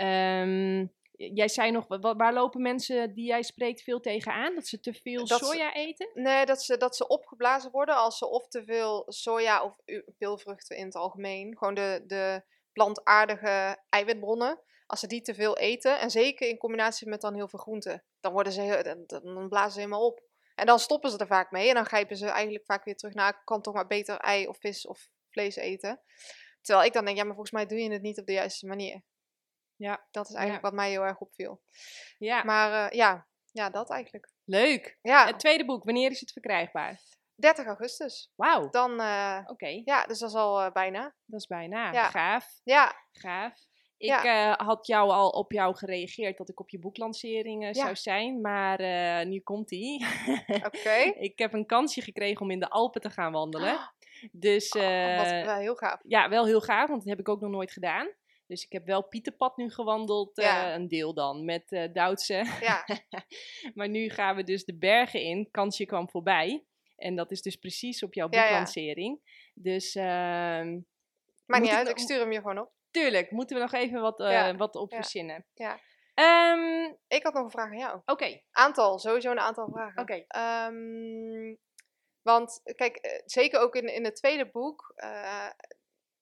Um, 0.00 0.92
jij 1.10 1.48
zei 1.48 1.70
nog, 1.70 1.86
waar 2.16 2.32
lopen 2.32 2.62
mensen 2.62 3.14
die 3.14 3.26
jij 3.26 3.42
spreekt 3.42 3.82
veel 3.82 4.00
tegenaan? 4.00 4.54
Dat 4.54 4.66
ze 4.66 4.80
te 4.80 4.92
veel 4.92 5.26
soja 5.26 5.74
eten? 5.74 6.10
Nee, 6.14 6.46
dat 6.46 6.62
ze, 6.62 6.76
dat 6.76 6.96
ze 6.96 7.06
opgeblazen 7.08 7.70
worden 7.70 7.96
als 7.96 8.18
ze 8.18 8.26
of 8.26 8.48
te 8.48 8.64
veel 8.64 9.04
soja 9.06 9.64
of 9.64 9.76
peulvruchten 10.18 10.76
in 10.76 10.84
het 10.84 10.94
algemeen. 10.94 11.56
Gewoon 11.58 11.74
de, 11.74 12.02
de 12.06 12.42
plantaardige 12.72 13.82
eiwitbronnen. 13.88 14.60
Als 14.86 15.00
ze 15.00 15.06
die 15.06 15.20
te 15.20 15.34
veel 15.34 15.56
eten, 15.56 16.00
en 16.00 16.10
zeker 16.10 16.48
in 16.48 16.58
combinatie 16.58 17.08
met 17.08 17.20
dan 17.20 17.34
heel 17.34 17.48
veel 17.48 17.58
groenten, 17.58 18.04
dan, 18.20 18.32
worden 18.32 18.52
ze, 18.52 18.80
dan, 19.06 19.22
dan 19.34 19.48
blazen 19.48 19.72
ze 19.72 19.78
helemaal 19.78 20.06
op. 20.06 20.22
En 20.54 20.66
dan 20.66 20.78
stoppen 20.78 21.10
ze 21.10 21.18
er 21.18 21.26
vaak 21.26 21.50
mee 21.50 21.68
en 21.68 21.74
dan 21.74 21.86
grijpen 21.86 22.16
ze 22.16 22.26
eigenlijk 22.26 22.64
vaak 22.64 22.84
weer 22.84 22.96
terug 22.96 23.14
naar, 23.14 23.28
ik 23.28 23.40
kan 23.44 23.62
toch 23.62 23.74
maar 23.74 23.86
beter 23.86 24.16
ei 24.16 24.46
of 24.46 24.58
vis 24.58 24.86
of 24.86 25.08
vlees 25.30 25.56
eten. 25.56 26.00
Terwijl 26.60 26.86
ik 26.86 26.92
dan 26.92 27.04
denk, 27.04 27.16
ja, 27.16 27.24
maar 27.24 27.34
volgens 27.34 27.54
mij 27.54 27.66
doe 27.66 27.78
je 27.78 27.92
het 27.92 28.02
niet 28.02 28.18
op 28.18 28.26
de 28.26 28.32
juiste 28.32 28.66
manier. 28.66 29.02
Ja. 29.80 30.06
Dat 30.10 30.28
is 30.28 30.34
eigenlijk 30.34 30.64
wat 30.64 30.72
mij 30.72 30.90
heel 30.90 31.04
erg 31.04 31.18
opviel. 31.18 31.62
Ja. 32.18 32.42
Maar 32.44 32.92
uh, 32.92 32.98
ja, 32.98 33.26
ja, 33.52 33.70
dat 33.70 33.90
eigenlijk. 33.90 34.32
Leuk. 34.44 34.98
Ja. 35.02 35.26
Het 35.26 35.38
tweede 35.38 35.64
boek, 35.64 35.84
wanneer 35.84 36.10
is 36.10 36.20
het 36.20 36.32
verkrijgbaar? 36.32 37.00
30 37.34 37.66
augustus. 37.66 38.32
Wauw. 38.36 38.70
Dan, 38.70 39.00
uh, 39.00 39.38
oké. 39.46 39.82
Ja, 39.84 40.04
dus 40.04 40.18
dat 40.18 40.28
is 40.28 40.34
al 40.34 40.64
uh, 40.64 40.72
bijna. 40.72 41.14
Dat 41.24 41.40
is 41.40 41.46
bijna. 41.46 41.92
Ja. 41.92 42.10
Gaaf. 42.10 42.60
Ja. 42.64 42.94
Gaaf. 43.12 43.68
Ik 43.96 44.12
had 44.56 44.86
jou 44.86 45.10
al 45.10 45.28
op 45.28 45.52
jou 45.52 45.76
gereageerd 45.76 46.38
dat 46.38 46.48
ik 46.48 46.60
op 46.60 46.70
je 46.70 46.78
boeklancering 46.78 47.64
ja. 47.64 47.72
zou 47.72 47.96
zijn, 47.96 48.40
maar 48.40 48.78
nu 49.26 49.40
komt 49.40 49.70
ie. 49.70 50.06
Oké. 50.66 50.98
ik 51.18 51.38
heb 51.38 51.52
een 51.52 51.66
kansje 51.66 52.00
gekregen 52.00 52.40
om 52.40 52.50
in 52.50 52.60
de 52.60 52.68
Alpen 52.68 53.00
te 53.00 53.10
gaan 53.10 53.32
wandelen. 53.32 53.78
Dus, 54.32 54.72
oh, 54.72 55.16
wat 55.16 55.30
wel 55.30 55.56
heel 55.56 55.74
gaaf. 55.74 56.00
Ja, 56.02 56.28
wel 56.28 56.46
heel 56.46 56.60
gaaf, 56.60 56.88
want 56.88 57.00
dat 57.00 57.08
heb 57.08 57.18
ik 57.18 57.28
ook 57.28 57.40
nog 57.40 57.50
nooit 57.50 57.72
gedaan. 57.72 58.08
Dus 58.50 58.64
ik 58.64 58.72
heb 58.72 58.86
wel 58.86 59.02
Pieterpad 59.02 59.56
nu 59.56 59.70
gewandeld, 59.70 60.38
uh, 60.38 60.72
een 60.72 60.88
deel 60.88 61.14
dan, 61.14 61.44
met 61.44 61.72
uh, 61.72 61.92
Doutse. 61.92 62.44
Ja. 62.60 62.84
maar 63.74 63.88
nu 63.88 64.08
gaan 64.08 64.36
we 64.36 64.44
dus 64.44 64.64
de 64.64 64.74
bergen 64.74 65.20
in. 65.20 65.48
Kansje 65.50 65.86
kwam 65.86 66.08
voorbij. 66.10 66.64
En 66.96 67.16
dat 67.16 67.30
is 67.30 67.42
dus 67.42 67.56
precies 67.56 68.02
op 68.02 68.14
jouw 68.14 68.28
boeklancering. 68.28 69.20
Dus... 69.54 69.94
Uh, 69.94 70.02
Maakt 71.46 71.62
niet 71.62 71.70
uit, 71.70 71.88
ik 71.88 71.98
stuur 71.98 72.18
hem 72.18 72.32
je 72.32 72.40
gewoon 72.40 72.58
op. 72.58 72.72
Tuurlijk, 72.90 73.30
moeten 73.30 73.56
we 73.56 73.62
nog 73.62 73.72
even 73.72 74.00
wat, 74.00 74.20
uh, 74.20 74.56
wat 74.56 74.76
op 74.76 74.94
verzinnen. 74.94 75.46
Ja. 75.54 75.78
Um, 76.54 76.96
ik 77.08 77.22
had 77.22 77.34
nog 77.34 77.44
een 77.44 77.50
vraag 77.50 77.70
aan 77.70 77.78
jou. 77.78 78.00
Oké. 78.04 78.40
Aantal, 78.50 78.98
sowieso 78.98 79.30
een 79.30 79.38
aantal 79.38 79.68
vragen. 79.70 80.02
Oké. 80.02 80.24
Okay. 80.26 80.66
Um, 80.68 81.44
ehm, 81.44 81.54
want 82.22 82.60
kijk, 82.76 83.22
zeker 83.24 83.60
ook 83.60 83.74
in, 83.74 83.94
in 83.94 84.04
het 84.04 84.16
tweede 84.16 84.50
boek 84.50 84.94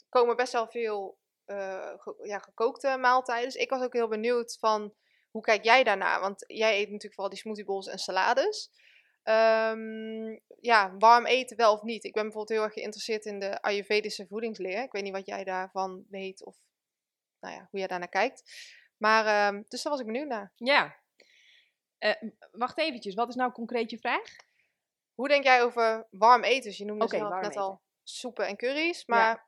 komen 0.09 0.37
best 0.37 0.53
wel 0.53 0.68
veel 0.68 1.17
uh, 1.51 1.96
ja, 2.22 2.38
gekookte 2.38 2.96
maaltijden. 2.96 3.44
Dus 3.44 3.62
ik 3.62 3.70
was 3.70 3.82
ook 3.82 3.92
heel 3.92 4.09
benieuwd 4.09 4.57
van 4.61 4.94
hoe 5.30 5.42
kijk 5.42 5.64
jij 5.64 5.84
daarnaar? 5.84 6.20
Want 6.20 6.44
jij 6.46 6.74
eet 6.74 6.86
natuurlijk 6.86 7.14
vooral 7.14 7.30
die 7.30 7.38
smoothie 7.38 7.64
bowls 7.64 7.86
en 7.86 7.99
salades. 7.99 8.70
Um, 9.24 10.40
ja, 10.61 10.96
warm 10.99 11.26
eten 11.26 11.57
wel 11.57 11.72
of 11.72 11.82
niet? 11.82 12.05
Ik 12.05 12.12
ben 12.12 12.22
bijvoorbeeld 12.22 12.59
heel 12.59 12.66
erg 12.66 12.72
geïnteresseerd 12.72 13.24
in 13.24 13.38
de 13.38 13.62
Ayurvedische 13.62 14.26
voedingsleer. 14.26 14.82
Ik 14.82 14.92
weet 14.92 15.03
niet 15.03 15.12
wat 15.12 15.26
jij 15.26 15.44
daarvan 15.44 16.05
weet 16.09 16.44
of 16.44 16.57
nou 17.40 17.55
ja, 17.55 17.68
hoe 17.70 17.78
jij 17.78 17.88
daarnaar 17.88 18.09
kijkt. 18.09 18.42
Maar, 18.96 19.55
um, 19.55 19.64
dus 19.68 19.82
daar 19.82 19.92
was 19.92 20.01
ik 20.01 20.07
benieuwd 20.07 20.28
naar. 20.28 20.53
Ja. 20.57 20.96
Uh, 21.99 22.30
wacht 22.53 22.78
eventjes, 22.78 23.14
wat 23.14 23.28
is 23.28 23.34
nou 23.34 23.53
concreet 23.53 23.90
je 23.90 23.99
vraag? 23.99 24.36
Hoe 25.14 25.28
denk 25.28 25.44
jij 25.44 25.62
over 25.62 26.07
warm 26.11 26.44
eten? 26.44 26.68
Dus 26.68 26.78
je 26.78 26.84
noemde 26.84 27.05
okay, 27.05 27.40
net 27.40 27.57
al 27.57 27.80
soepen 28.03 28.46
en 28.46 28.57
curry's. 28.57 29.07
Maar 29.07 29.47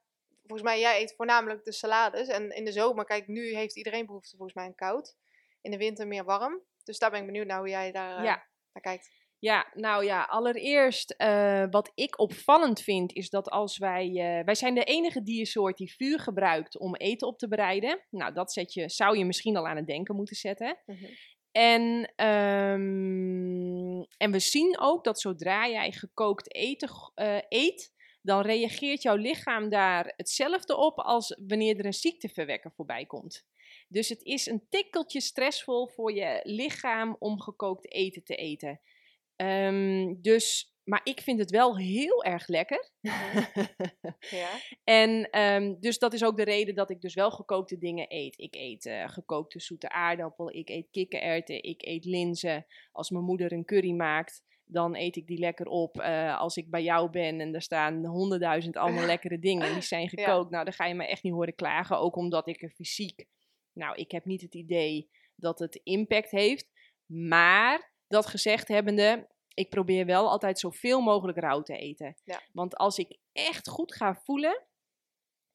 volgens 0.50 0.70
mij, 0.70 0.80
jij 0.80 1.00
eet 1.00 1.14
voornamelijk 1.16 1.64
de 1.64 1.72
salades. 1.72 2.28
En 2.28 2.50
in 2.50 2.64
de 2.64 2.72
zomer, 2.72 3.04
kijk, 3.04 3.26
nu 3.26 3.54
heeft 3.54 3.76
iedereen 3.76 4.06
behoefte 4.06 4.36
volgens 4.36 4.54
mij 4.54 4.64
aan 4.64 4.74
koud. 4.74 5.16
In 5.60 5.70
de 5.70 5.76
winter 5.76 6.06
meer 6.06 6.24
warm. 6.24 6.62
Dus 6.84 6.98
daar 6.98 7.10
ben 7.10 7.20
ik 7.20 7.26
benieuwd 7.26 7.46
naar 7.46 7.58
hoe 7.58 7.68
jij 7.68 7.92
daar 7.92 8.18
uh, 8.18 8.24
naar 8.72 8.82
kijkt. 8.82 9.10
Ja, 9.38 9.70
nou 9.74 10.04
ja, 10.04 10.22
allereerst 10.22 11.14
uh, 11.18 11.64
wat 11.70 11.90
ik 11.94 12.18
opvallend 12.18 12.80
vind 12.80 13.12
is 13.12 13.30
dat 13.30 13.50
als 13.50 13.78
wij... 13.78 14.06
Uh, 14.08 14.44
wij 14.44 14.54
zijn 14.54 14.74
de 14.74 14.84
enige 14.84 15.22
diersoort 15.22 15.76
die 15.76 15.94
vuur 15.94 16.20
gebruikt 16.20 16.78
om 16.78 16.96
eten 16.96 17.28
op 17.28 17.38
te 17.38 17.48
bereiden. 17.48 18.04
Nou, 18.10 18.32
dat 18.32 18.52
zet 18.52 18.72
je, 18.72 18.88
zou 18.88 19.18
je 19.18 19.24
misschien 19.24 19.56
al 19.56 19.68
aan 19.68 19.76
het 19.76 19.86
denken 19.86 20.16
moeten 20.16 20.36
zetten. 20.36 20.78
Mm 20.86 20.96
-hmm. 20.96 21.08
En, 21.52 21.82
um, 22.26 24.06
en 24.16 24.30
we 24.30 24.38
zien 24.38 24.78
ook 24.80 25.04
dat 25.04 25.20
zodra 25.20 25.68
jij 25.68 25.92
gekookt 25.92 26.54
eten 26.54 26.88
uh, 27.14 27.38
eet, 27.48 27.92
dan 28.22 28.42
reageert 28.42 29.02
jouw 29.02 29.16
lichaam 29.16 29.68
daar 29.68 30.12
hetzelfde 30.16 30.76
op 30.76 30.98
als 30.98 31.40
wanneer 31.46 31.78
er 31.78 31.84
een 31.84 31.94
ziekteverwekker 31.94 32.72
voorbij 32.72 33.06
komt. 33.06 33.44
Dus 33.88 34.08
het 34.08 34.22
is 34.22 34.46
een 34.46 34.66
tikkeltje 34.68 35.20
stressvol 35.20 35.86
voor 35.86 36.12
je 36.12 36.40
lichaam 36.42 37.16
om 37.18 37.40
gekookt 37.40 37.92
eten 37.92 38.24
te 38.24 38.34
eten. 38.34 38.80
Um, 39.36 40.22
dus, 40.22 40.74
maar 40.84 41.00
ik 41.04 41.20
vind 41.20 41.38
het 41.38 41.50
wel 41.50 41.78
heel 41.78 42.24
erg 42.24 42.46
lekker. 42.46 42.90
Ja. 44.30 44.48
En 44.84 45.40
um, 45.40 45.80
dus 45.80 45.98
dat 45.98 46.12
is 46.12 46.24
ook 46.24 46.36
de 46.36 46.44
reden 46.44 46.74
dat 46.74 46.90
ik 46.90 47.00
dus 47.00 47.14
wel 47.14 47.30
gekookte 47.30 47.78
dingen 47.78 48.06
eet. 48.08 48.38
Ik 48.38 48.54
eet 48.54 48.84
uh, 48.84 49.08
gekookte 49.08 49.60
zoete 49.60 49.88
aardappel, 49.88 50.54
ik 50.54 50.68
eet 50.68 50.88
kikkererwten, 50.90 51.62
ik 51.62 51.82
eet 51.82 52.04
linzen. 52.04 52.66
Als 52.92 53.10
mijn 53.10 53.24
moeder 53.24 53.52
een 53.52 53.64
curry 53.64 53.92
maakt, 53.92 54.42
dan 54.72 54.96
eet 54.96 55.16
ik 55.16 55.26
die 55.26 55.38
lekker 55.38 55.66
op. 55.66 56.00
Uh, 56.00 56.38
als 56.38 56.56
ik 56.56 56.70
bij 56.70 56.82
jou 56.82 57.10
ben 57.10 57.40
en 57.40 57.54
er 57.54 57.62
staan 57.62 58.04
honderdduizend 58.04 58.76
allemaal 58.76 59.06
lekkere 59.14 59.38
dingen 59.38 59.72
die 59.72 59.82
zijn 59.82 60.08
gekookt, 60.08 60.50
nou 60.50 60.64
dan 60.64 60.72
ga 60.72 60.86
je 60.86 60.94
me 60.94 61.06
echt 61.06 61.22
niet 61.22 61.32
horen 61.32 61.54
klagen. 61.54 61.98
Ook 61.98 62.16
omdat 62.16 62.48
ik 62.48 62.62
er 62.62 62.70
fysiek, 62.70 63.26
nou 63.72 63.96
ik 63.96 64.10
heb 64.10 64.24
niet 64.24 64.40
het 64.40 64.54
idee 64.54 65.10
dat 65.36 65.58
het 65.58 65.80
impact 65.82 66.30
heeft. 66.30 66.70
Maar 67.06 67.92
dat 68.08 68.26
gezegd 68.26 68.68
hebbende, 68.68 69.28
ik 69.54 69.70
probeer 69.70 70.06
wel 70.06 70.30
altijd 70.30 70.58
zoveel 70.58 71.00
mogelijk 71.00 71.38
rauw 71.38 71.62
te 71.62 71.76
eten. 71.76 72.16
Ja. 72.24 72.40
Want 72.52 72.76
als 72.76 72.98
ik 72.98 73.18
echt 73.32 73.68
goed 73.68 73.94
ga 73.94 74.14
voelen 74.14 74.64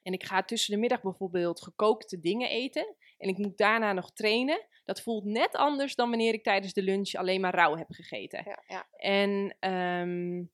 en 0.01 0.13
ik 0.13 0.23
ga 0.23 0.43
tussen 0.43 0.73
de 0.73 0.79
middag 0.79 1.01
bijvoorbeeld 1.01 1.61
gekookte 1.61 2.19
dingen 2.19 2.49
eten 2.49 2.95
en 3.17 3.29
ik 3.29 3.37
moet 3.37 3.57
daarna 3.57 3.93
nog 3.93 4.13
trainen, 4.13 4.67
dat 4.83 5.01
voelt 5.01 5.25
net 5.25 5.55
anders 5.55 5.95
dan 5.95 6.09
wanneer 6.09 6.33
ik 6.33 6.43
tijdens 6.43 6.73
de 6.73 6.83
lunch 6.83 7.13
alleen 7.13 7.41
maar 7.41 7.55
rauw 7.55 7.75
heb 7.75 7.87
gegeten. 7.89 8.43
Ja, 8.45 8.63
ja. 8.67 8.87
En 8.97 9.57
um, 9.71 10.51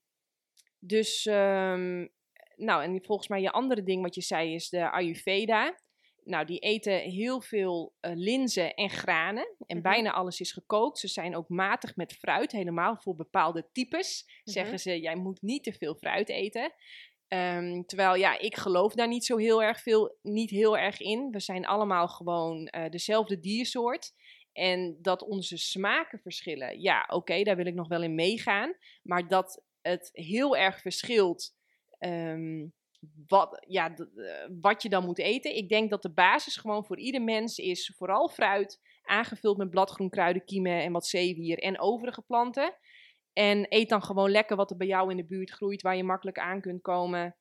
dus, 0.83 1.25
um, 1.25 2.09
nou, 2.55 2.83
en 2.83 3.03
volgens 3.03 3.27
mij 3.27 3.41
je 3.41 3.51
andere 3.51 3.83
ding 3.83 4.01
wat 4.01 4.15
je 4.15 4.21
zei 4.21 4.53
is 4.53 4.69
de 4.69 4.91
Ayurveda. 4.91 5.79
Nou, 6.23 6.45
die 6.45 6.59
eten 6.59 6.99
heel 6.99 7.41
veel 7.41 7.93
uh, 8.01 8.11
linzen 8.15 8.73
en 8.73 8.89
granen. 8.89 9.55
En 9.67 9.77
mhm. 9.77 9.81
bijna 9.81 10.11
alles 10.11 10.39
is 10.39 10.51
gekookt. 10.51 10.99
Ze 10.99 11.07
zijn 11.07 11.35
ook 11.35 11.49
matig 11.49 11.95
met 11.95 12.13
fruit, 12.13 12.51
helemaal 12.51 12.97
voor 12.97 13.15
bepaalde 13.15 13.69
types. 13.71 14.23
Mhm. 14.25 14.51
Zeggen 14.51 14.79
ze, 14.79 14.99
jij 14.99 15.15
moet 15.15 15.41
niet 15.41 15.63
te 15.63 15.73
veel 15.73 15.95
fruit 15.95 16.29
eten. 16.29 16.73
Um, 17.33 17.85
terwijl 17.85 18.15
ja, 18.15 18.39
ik 18.39 18.55
geloof 18.55 18.93
daar 18.93 19.07
niet 19.07 19.25
zo 19.25 19.37
heel 19.37 19.63
erg 19.63 19.81
veel, 19.81 20.17
niet 20.21 20.49
heel 20.49 20.77
erg 20.77 20.99
in. 20.99 21.31
We 21.31 21.39
zijn 21.39 21.65
allemaal 21.65 22.07
gewoon 22.07 22.71
uh, 22.75 22.89
dezelfde 22.89 23.39
diersoort. 23.39 24.13
En 24.53 24.97
dat 25.01 25.21
onze 25.23 25.57
smaken 25.57 26.19
verschillen, 26.19 26.81
ja, 26.81 27.05
oké, 27.07 27.43
daar 27.43 27.55
wil 27.55 27.65
ik 27.65 27.73
nog 27.73 27.87
wel 27.87 28.03
in 28.03 28.15
meegaan. 28.15 28.73
Maar 29.03 29.27
dat 29.27 29.63
het 29.81 30.09
heel 30.11 30.57
erg 30.57 30.81
verschilt 30.81 31.55
um, 31.99 32.73
wat, 33.27 33.65
ja, 33.67 33.95
eh, 33.95 34.05
wat 34.61 34.83
je 34.83 34.89
dan 34.89 35.05
moet 35.05 35.19
eten. 35.19 35.55
Ik 35.55 35.69
denk 35.69 35.89
dat 35.89 36.01
de 36.01 36.13
basis 36.13 36.55
gewoon 36.55 36.85
voor 36.85 36.97
ieder 36.99 37.21
mens 37.21 37.57
is 37.57 37.93
vooral 37.97 38.29
fruit, 38.29 38.79
aangevuld 39.03 39.57
met 39.57 39.69
bladgroen, 39.69 40.09
kruiden, 40.09 40.45
kiemen 40.45 40.81
en 40.81 40.91
wat 40.91 41.07
zeewier 41.07 41.57
en 41.57 41.79
overige 41.79 42.21
planten. 42.21 42.75
En 43.33 43.65
eet 43.69 43.89
dan 43.89 44.03
gewoon 44.03 44.31
lekker 44.31 44.55
wat 44.55 44.71
er 44.71 44.77
bij 44.77 44.87
jou 44.87 45.11
in 45.11 45.17
de 45.17 45.25
buurt 45.25 45.51
groeit, 45.51 45.81
waar 45.81 45.95
je 45.95 46.03
makkelijk 46.03 46.39
aan 46.39 46.61
kunt 46.61 46.81
komen. 46.81 47.35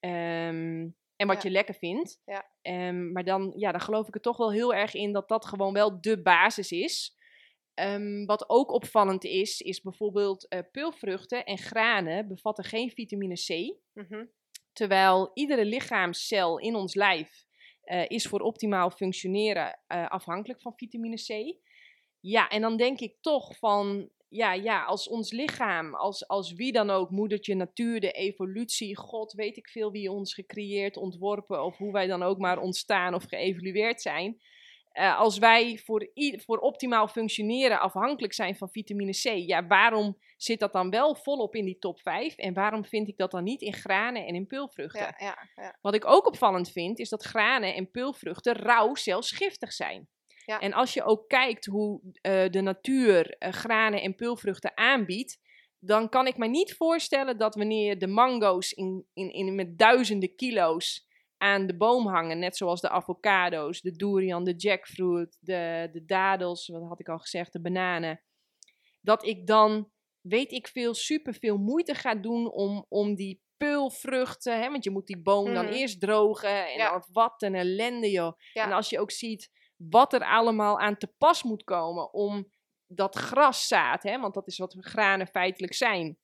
Um, 0.00 0.96
en 1.16 1.26
wat 1.26 1.42
je 1.42 1.50
lekker 1.50 1.74
vindt. 1.74 2.20
Ja. 2.24 2.50
Um, 2.88 3.12
maar 3.12 3.24
dan, 3.24 3.52
ja, 3.56 3.72
dan 3.72 3.80
geloof 3.80 4.08
ik 4.08 4.14
er 4.14 4.20
toch 4.20 4.36
wel 4.36 4.52
heel 4.52 4.74
erg 4.74 4.94
in 4.94 5.12
dat 5.12 5.28
dat 5.28 5.46
gewoon 5.46 5.72
wel 5.72 6.00
de 6.00 6.22
basis 6.22 6.70
is. 6.70 7.18
Um, 7.74 8.26
wat 8.26 8.48
ook 8.48 8.70
opvallend 8.70 9.24
is, 9.24 9.60
is 9.60 9.80
bijvoorbeeld 9.80 10.46
uh, 10.48 10.60
peulvruchten 10.72 11.44
en 11.44 11.58
granen 11.58 12.28
bevatten 12.28 12.64
geen 12.64 12.90
vitamine 12.90 13.34
C. 13.34 13.78
Mm 13.92 14.06
-hmm. 14.08 14.30
Terwijl 14.72 15.30
iedere 15.34 15.64
lichaamscel 15.64 16.58
in 16.58 16.74
ons 16.74 16.94
lijf 16.94 17.48
is 18.06 18.26
voor 18.26 18.40
optimaal 18.40 18.90
functioneren 18.90 19.80
afhankelijk 19.86 20.60
van 20.60 20.72
vitamine 20.76 21.16
C. 21.16 21.58
Ja, 22.20 22.48
en 22.48 22.60
dan 22.60 22.76
denk 22.76 23.00
ik 23.00 23.16
toch 23.20 23.58
van, 23.58 24.10
ja, 24.30 24.52
ja, 24.52 24.84
als 24.84 25.08
ons 25.08 25.32
lichaam, 25.32 25.94
als, 25.94 26.28
als 26.28 26.52
wie 26.52 26.72
dan 26.72 26.90
ook, 26.90 27.10
moedertje 27.10 27.54
natuur, 27.54 28.00
de 28.00 28.10
evolutie, 28.10 28.96
God, 28.96 29.32
weet 29.32 29.56
ik 29.56 29.68
veel 29.68 29.90
wie 29.90 30.10
ons 30.10 30.34
gecreëerd, 30.34 30.96
ontworpen 30.96 31.64
of 31.64 31.76
hoe 31.76 31.92
wij 31.92 32.06
dan 32.06 32.22
ook 32.22 32.38
maar 32.38 32.58
ontstaan 32.58 33.14
of 33.14 33.24
geëvolueerd 33.24 34.02
zijn. 34.02 34.40
Uh, 34.92 35.18
als 35.18 35.38
wij 35.38 35.78
voor, 35.84 36.10
voor 36.44 36.58
optimaal 36.58 37.08
functioneren 37.08 37.80
afhankelijk 37.80 38.32
zijn 38.32 38.56
van 38.56 38.70
vitamine 38.70 39.12
C, 39.12 39.48
ja, 39.48 39.66
waarom 39.66 40.18
zit 40.36 40.60
dat 40.60 40.72
dan 40.72 40.90
wel 40.90 41.14
volop 41.14 41.54
in 41.54 41.64
die 41.64 41.78
top 41.78 42.00
5 42.00 42.36
en 42.36 42.54
waarom 42.54 42.84
vind 42.84 43.08
ik 43.08 43.16
dat 43.16 43.30
dan 43.30 43.44
niet 43.44 43.60
in 43.60 43.72
granen 43.72 44.26
en 44.26 44.34
in 44.34 44.46
peulvruchten? 44.46 45.00
Ja, 45.00 45.14
ja, 45.18 45.48
ja. 45.54 45.78
Wat 45.80 45.94
ik 45.94 46.06
ook 46.06 46.26
opvallend 46.26 46.70
vind, 46.70 46.98
is 46.98 47.08
dat 47.08 47.22
granen 47.22 47.74
en 47.74 47.90
peulvruchten 47.90 48.54
rauw 48.54 48.94
zelfs 48.94 49.32
giftig 49.32 49.72
zijn. 49.72 50.08
Ja. 50.44 50.60
En 50.60 50.72
als 50.72 50.94
je 50.94 51.04
ook 51.04 51.28
kijkt 51.28 51.66
hoe 51.66 52.00
uh, 52.02 52.48
de 52.50 52.60
natuur 52.60 53.36
uh, 53.38 53.52
granen 53.52 54.02
en 54.02 54.14
peulvruchten 54.14 54.76
aanbiedt, 54.76 55.38
dan 55.78 56.08
kan 56.08 56.26
ik 56.26 56.36
me 56.36 56.46
niet 56.46 56.74
voorstellen 56.74 57.38
dat 57.38 57.54
wanneer 57.54 57.98
de 57.98 58.06
mango's 58.06 58.72
in, 58.72 59.06
in, 59.12 59.32
in, 59.32 59.54
met 59.54 59.78
duizenden 59.78 60.34
kilo's 60.34 61.08
aan 61.36 61.66
de 61.66 61.76
boom 61.76 62.06
hangen, 62.06 62.38
net 62.38 62.56
zoals 62.56 62.80
de 62.80 62.88
avocado's, 62.88 63.80
de 63.80 63.96
durian, 63.96 64.44
de 64.44 64.54
jackfruit, 64.54 65.36
de, 65.40 65.88
de 65.92 66.04
dadels, 66.04 66.68
wat 66.68 66.88
had 66.88 67.00
ik 67.00 67.08
al 67.08 67.18
gezegd, 67.18 67.52
de 67.52 67.60
bananen, 67.60 68.20
dat 69.00 69.26
ik 69.26 69.46
dan, 69.46 69.90
weet 70.20 70.52
ik 70.52 70.68
veel, 70.68 70.94
super 70.94 71.34
veel 71.34 71.56
moeite 71.56 71.94
ga 71.94 72.14
doen 72.14 72.50
om, 72.50 72.86
om 72.88 73.14
die 73.14 73.42
peulvruchten, 73.56 74.60
hè, 74.60 74.70
want 74.70 74.84
je 74.84 74.90
moet 74.90 75.06
die 75.06 75.22
boom 75.22 75.54
dan 75.54 75.64
mhm. 75.64 75.74
eerst 75.74 76.00
drogen 76.00 76.68
en 76.68 76.78
ja. 76.78 77.04
wat 77.12 77.42
een 77.42 77.54
ellende 77.54 78.10
joh. 78.10 78.32
En 78.52 78.72
als 78.72 78.90
je 78.90 79.00
ook 79.00 79.10
ziet 79.10 79.50
wat 79.88 80.12
er 80.12 80.24
allemaal 80.24 80.78
aan 80.78 80.96
te 80.96 81.06
pas 81.18 81.42
moet 81.42 81.64
komen 81.64 82.12
om 82.12 82.52
dat 82.86 83.16
graszaad, 83.16 84.02
hè, 84.02 84.20
want 84.20 84.34
dat 84.34 84.46
is 84.46 84.58
wat 84.58 84.76
granen 84.80 85.26
feitelijk 85.26 85.74
zijn, 85.74 86.18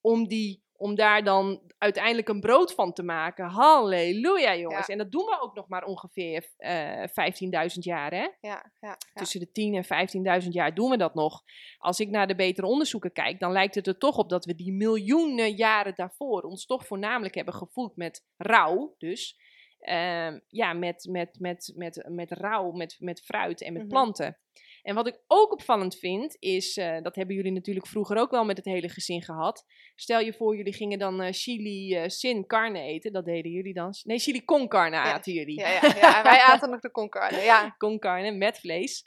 om, 0.00 0.28
die, 0.28 0.64
om 0.72 0.94
daar 0.94 1.24
dan 1.24 1.72
uiteindelijk 1.78 2.28
een 2.28 2.40
brood 2.40 2.74
van 2.74 2.92
te 2.92 3.02
maken. 3.02 3.44
Halleluja, 3.44 4.56
jongens. 4.56 4.88
En 4.88 4.98
dat 4.98 5.10
doen 5.10 5.24
we 5.24 5.40
ook 5.40 5.54
nog 5.54 5.68
maar 5.68 5.84
ongeveer 5.84 6.48
uh, 6.58 7.02
eh, 7.02 7.70
15.000 7.72 7.78
jaar, 7.78 8.10
hè? 8.10 8.22
Ja, 8.22 8.32
ja, 8.40 8.70
ja, 8.80 8.98
Tussen 9.14 9.40
de 9.40 9.50
10 9.50 9.84
en 9.84 10.42
15.000 10.42 10.48
jaar 10.48 10.74
doen 10.74 10.90
we 10.90 10.96
dat 10.96 11.14
nog. 11.14 11.42
Als 11.78 12.00
ik 12.00 12.10
naar 12.10 12.26
de 12.26 12.34
betere 12.34 12.66
onderzoeken 12.66 13.12
kijk, 13.12 13.40
dan 13.40 13.52
lijkt 13.52 13.74
het 13.74 13.86
er 13.86 13.98
toch 13.98 14.16
op 14.16 14.28
dat 14.28 14.44
we 14.44 14.54
die 14.54 14.72
miljoenen 14.72 15.54
jaren 15.54 15.94
daarvoor 15.94 16.42
ons 16.42 16.66
toch 16.66 16.86
voornamelijk 16.86 17.34
hebben 17.34 17.54
gevoeld 17.54 17.96
met 17.96 18.24
rouw, 18.36 18.94
dus 18.98 19.38
Ehm, 19.84 20.38
ja, 20.48 20.72
met, 20.72 21.06
met, 21.10 21.36
met, 21.38 21.72
met, 21.74 22.04
met 22.08 22.30
rauw, 22.30 22.70
met, 22.70 22.96
met 22.98 23.20
fruit 23.20 23.62
en 23.62 23.72
met 23.72 23.82
mhm. 23.82 23.90
planten. 23.90 24.38
En 24.82 24.94
wat 24.94 25.06
ik 25.06 25.20
ook 25.26 25.52
opvallend 25.52 25.98
vind, 25.98 26.36
is, 26.38 26.76
uh, 26.76 27.02
dat 27.02 27.14
hebben 27.14 27.36
jullie 27.36 27.52
natuurlijk 27.52 27.86
vroeger 27.86 28.16
ook 28.16 28.30
wel 28.30 28.44
met 28.44 28.56
het 28.56 28.66
hele 28.66 28.88
gezin 28.88 29.22
gehad. 29.22 29.64
Stel 29.94 30.20
je 30.20 30.32
voor, 30.32 30.56
jullie 30.56 30.72
gingen 30.72 30.98
dan 30.98 31.22
uh, 31.22 31.28
chili 31.30 32.02
uh, 32.02 32.08
sin 32.08 32.46
carne 32.46 32.80
eten. 32.80 33.12
Dat 33.12 33.24
deden 33.24 33.50
jullie 33.50 33.74
dan. 33.74 33.94
Nee, 34.02 34.18
chili 34.18 34.44
con 34.44 34.68
carne 34.68 34.96
aten 34.96 35.32
jullie. 35.32 35.58
Ja, 35.58 35.68
ja, 35.70 35.80
ja, 36.00 36.22
wij 36.22 36.40
aten 36.40 36.70
nog 36.70 36.80
de 36.80 36.90
con 36.90 37.08
carne, 37.08 37.40
ja. 37.40 37.74
con 37.78 37.98
carne 37.98 38.30
met 38.30 38.58
vlees. 38.58 39.04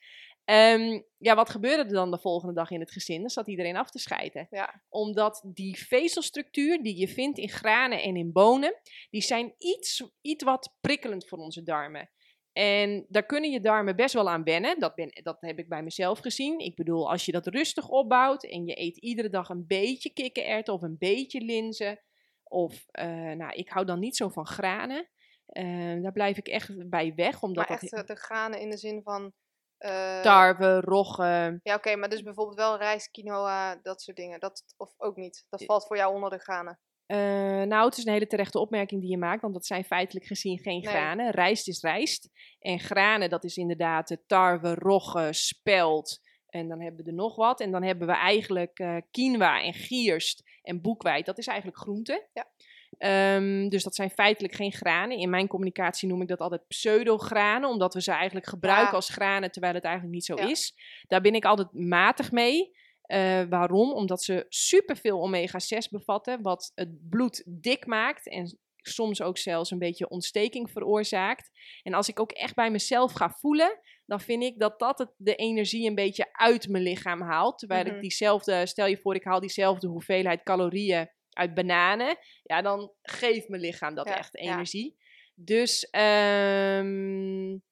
Um, 0.50 1.06
ja, 1.18 1.36
wat 1.36 1.50
gebeurde 1.50 1.84
er 1.84 1.94
dan 1.94 2.12
de 2.12 2.20
volgende 2.20 2.54
dag 2.54 2.72
in 2.72 2.80
het 2.80 2.92
gezin? 2.92 3.20
Dan 3.20 3.30
zat 3.30 3.48
iedereen 3.48 3.78
af 3.78 3.92
te 3.92 4.00
scheiden. 4.00 4.48
Ja. 4.50 4.82
Omdat 4.90 5.42
die 5.54 5.78
vezelstructuur 5.78 6.84
die 6.84 6.98
je 6.98 7.08
vindt 7.08 7.38
in 7.38 7.50
granen 7.50 8.02
en 8.02 8.16
in 8.16 8.32
bonen, 8.32 8.80
die 9.10 9.22
zijn 9.22 9.54
iets, 9.58 10.04
iets 10.22 10.44
wat 10.44 10.76
prikkelend 10.82 11.28
voor 11.28 11.38
onze 11.38 11.64
darmen. 11.64 12.10
En 12.54 13.06
daar 13.10 13.26
kunnen 13.26 13.52
je 13.52 13.62
darmen 13.62 13.96
best 13.96 14.14
wel 14.14 14.30
aan 14.30 14.44
wennen. 14.44 14.80
Dat, 14.80 14.96
ben, 14.96 15.10
dat 15.24 15.38
heb 15.42 15.60
ik 15.60 15.70
bij 15.70 15.84
mezelf 15.84 16.20
gezien. 16.20 16.60
Ik 16.60 16.76
bedoel, 16.76 17.10
als 17.10 17.26
je 17.26 17.32
dat 17.32 17.48
rustig 17.48 17.90
opbouwt 17.90 18.44
en 18.44 18.66
je 18.66 18.80
eet 18.80 18.98
iedere 18.98 19.30
dag 19.30 19.50
een 19.50 19.68
beetje 19.68 20.14
kikkererwten 20.14 20.74
of 20.74 20.82
een 20.82 20.98
beetje 20.98 21.42
linzen. 21.42 22.00
Of, 22.44 22.86
uh, 23.00 23.32
nou, 23.32 23.54
ik 23.54 23.70
hou 23.70 23.86
dan 23.86 24.00
niet 24.00 24.16
zo 24.16 24.30
van 24.30 24.46
granen. 24.46 25.10
Uh, 25.54 26.02
daar 26.02 26.12
blijf 26.12 26.38
ik 26.38 26.48
echt 26.48 26.90
bij 26.90 27.14
weg. 27.16 27.44
Omdat 27.44 27.70
maar 27.70 27.82
echt 27.82 27.92
dat... 27.92 28.08
de 28.08 28.16
granen 28.16 28.60
in 28.60 28.70
de 28.70 28.78
zin 28.78 29.02
van 29.04 29.34
uh, 29.80 30.22
Tarwe, 30.22 30.80
rogge. 30.80 31.60
Ja, 31.64 31.76
oké, 31.76 31.96
maar 31.96 32.10
dus 32.10 32.24
bijvoorbeeld 32.24 32.58
wel 32.58 32.78
rijst, 32.78 33.12
quinoa, 33.12 33.80
dat 33.82 34.02
soort 34.02 34.18
dingen. 34.18 34.40
Dat, 34.40 34.64
of 34.78 34.94
ook 34.98 35.16
niet. 35.16 35.46
Dat 35.50 35.66
valt 35.66 35.88
voor 35.88 35.98
jou 35.98 36.14
onder 36.14 36.30
de 36.30 36.38
granen. 36.38 36.80
Uh, 37.08 37.18
nou, 37.64 37.86
het 37.86 37.98
is 37.98 38.06
een 38.06 38.14
hele 38.14 38.28
terechte 38.28 38.60
opmerking 38.60 39.02
die 39.02 39.10
je 39.10 39.18
maakt, 39.18 39.42
want 39.42 39.54
dat 39.54 39.66
zijn 39.66 39.84
feitelijk 39.84 40.26
gezien 40.26 40.60
geen 40.60 40.86
granen. 40.86 41.32
Rijst 41.32 41.68
is 41.68 41.82
rijst. 41.82 42.30
En 42.60 42.80
granen, 42.80 43.30
dat 43.30 43.44
is 43.44 43.58
inderdaad 43.58 44.18
tarwe, 44.26 44.74
rogge, 44.74 45.28
spelt. 45.32 46.20
En 46.48 46.68
dan 46.68 46.82
hebben 46.82 47.04
we 47.04 47.10
er 47.10 47.16
nog 47.16 47.36
wat. 47.36 47.60
En 47.60 47.72
dan 47.72 47.84
hebben 47.84 48.08
we 48.08 48.14
eigenlijk 48.14 48.80
uh, 48.80 48.98
quinoa 49.12 49.62
en 49.62 49.74
gierst 49.74 50.60
en 50.62 50.82
boekweit. 50.82 51.26
Dat 51.26 51.38
is 51.38 51.48
eigenlijk 51.48 51.80
groente. 51.80 52.28
Ja. 52.34 52.48
Um, 53.00 53.70
dus 53.70 53.84
dat 53.84 53.96
zijn 53.96 54.10
feitelijk 54.10 54.54
geen 54.54 54.72
granen. 54.72 55.18
In 55.18 55.30
mijn 55.30 55.48
communicatie 55.48 56.08
noem 56.08 56.22
ik 56.22 56.28
dat 56.28 56.40
altijd 56.40 56.68
pseudogranen, 56.68 57.70
omdat 57.70 57.94
we 57.94 58.02
ze 58.02 58.12
eigenlijk 58.12 58.48
gebruiken 58.48 58.96
als 58.96 59.10
granen, 59.10 59.52
terwijl 59.52 59.74
het 59.74 59.84
eigenlijk 59.84 60.14
niet 60.14 60.26
zo 60.26 60.34
is. 60.34 60.74
Daar 61.08 61.22
ben 61.22 61.36
ik 61.36 61.46
altijd 61.46 61.74
matig 61.74 62.32
mee. 62.32 62.76
Uh, 63.08 63.42
waarom? 63.50 63.94
Omdat 63.94 64.24
ze 64.24 64.46
superveel 64.50 65.22
omega-6 65.22 65.90
bevatten, 65.90 66.42
wat 66.42 66.72
het 66.76 67.10
bloed 67.10 67.44
dik 67.46 67.86
maakt 67.86 68.30
en 68.30 68.58
soms 68.82 69.22
ook 69.22 69.38
zelfs 69.38 69.72
een 69.72 69.80
beetje 69.80 70.10
ontsteking 70.10 70.72
veroorzaakt. 70.72 71.50
En 71.84 71.94
als 71.94 72.08
ik 72.08 72.20
ook 72.20 72.32
echt 72.32 72.56
bij 72.56 72.72
mezelf 72.72 73.12
ga 73.12 73.30
voelen, 73.30 73.80
dan 74.06 74.20
vind 74.20 74.44
ik 74.44 74.60
dat 74.60 74.80
dat 74.80 74.98
het, 74.98 75.14
de 75.18 75.36
energie 75.36 75.88
een 75.88 75.96
beetje 75.96 76.30
uit 76.32 76.68
mijn 76.68 76.84
lichaam 76.84 77.22
haalt. 77.22 77.60
Terwijl 77.60 77.86
ik 77.86 77.92
mhm. 77.92 78.02
diezelfde, 78.02 78.66
stel 78.66 78.88
je 78.88 78.98
voor, 78.98 79.16
ik 79.16 79.24
haal 79.24 79.40
diezelfde 79.40 79.88
hoeveelheid 79.88 80.44
calorieën 80.44 81.10
uit 81.38 81.54
bananen, 81.54 82.18
ja, 82.44 82.62
dan 82.62 82.94
geeft 83.02 83.48
mijn 83.48 83.62
lichaam 83.62 83.96
dat 83.96 84.08
echt 84.08 84.36
energie. 84.36 84.98
Dus, 85.36 85.88
um, 85.92 87.64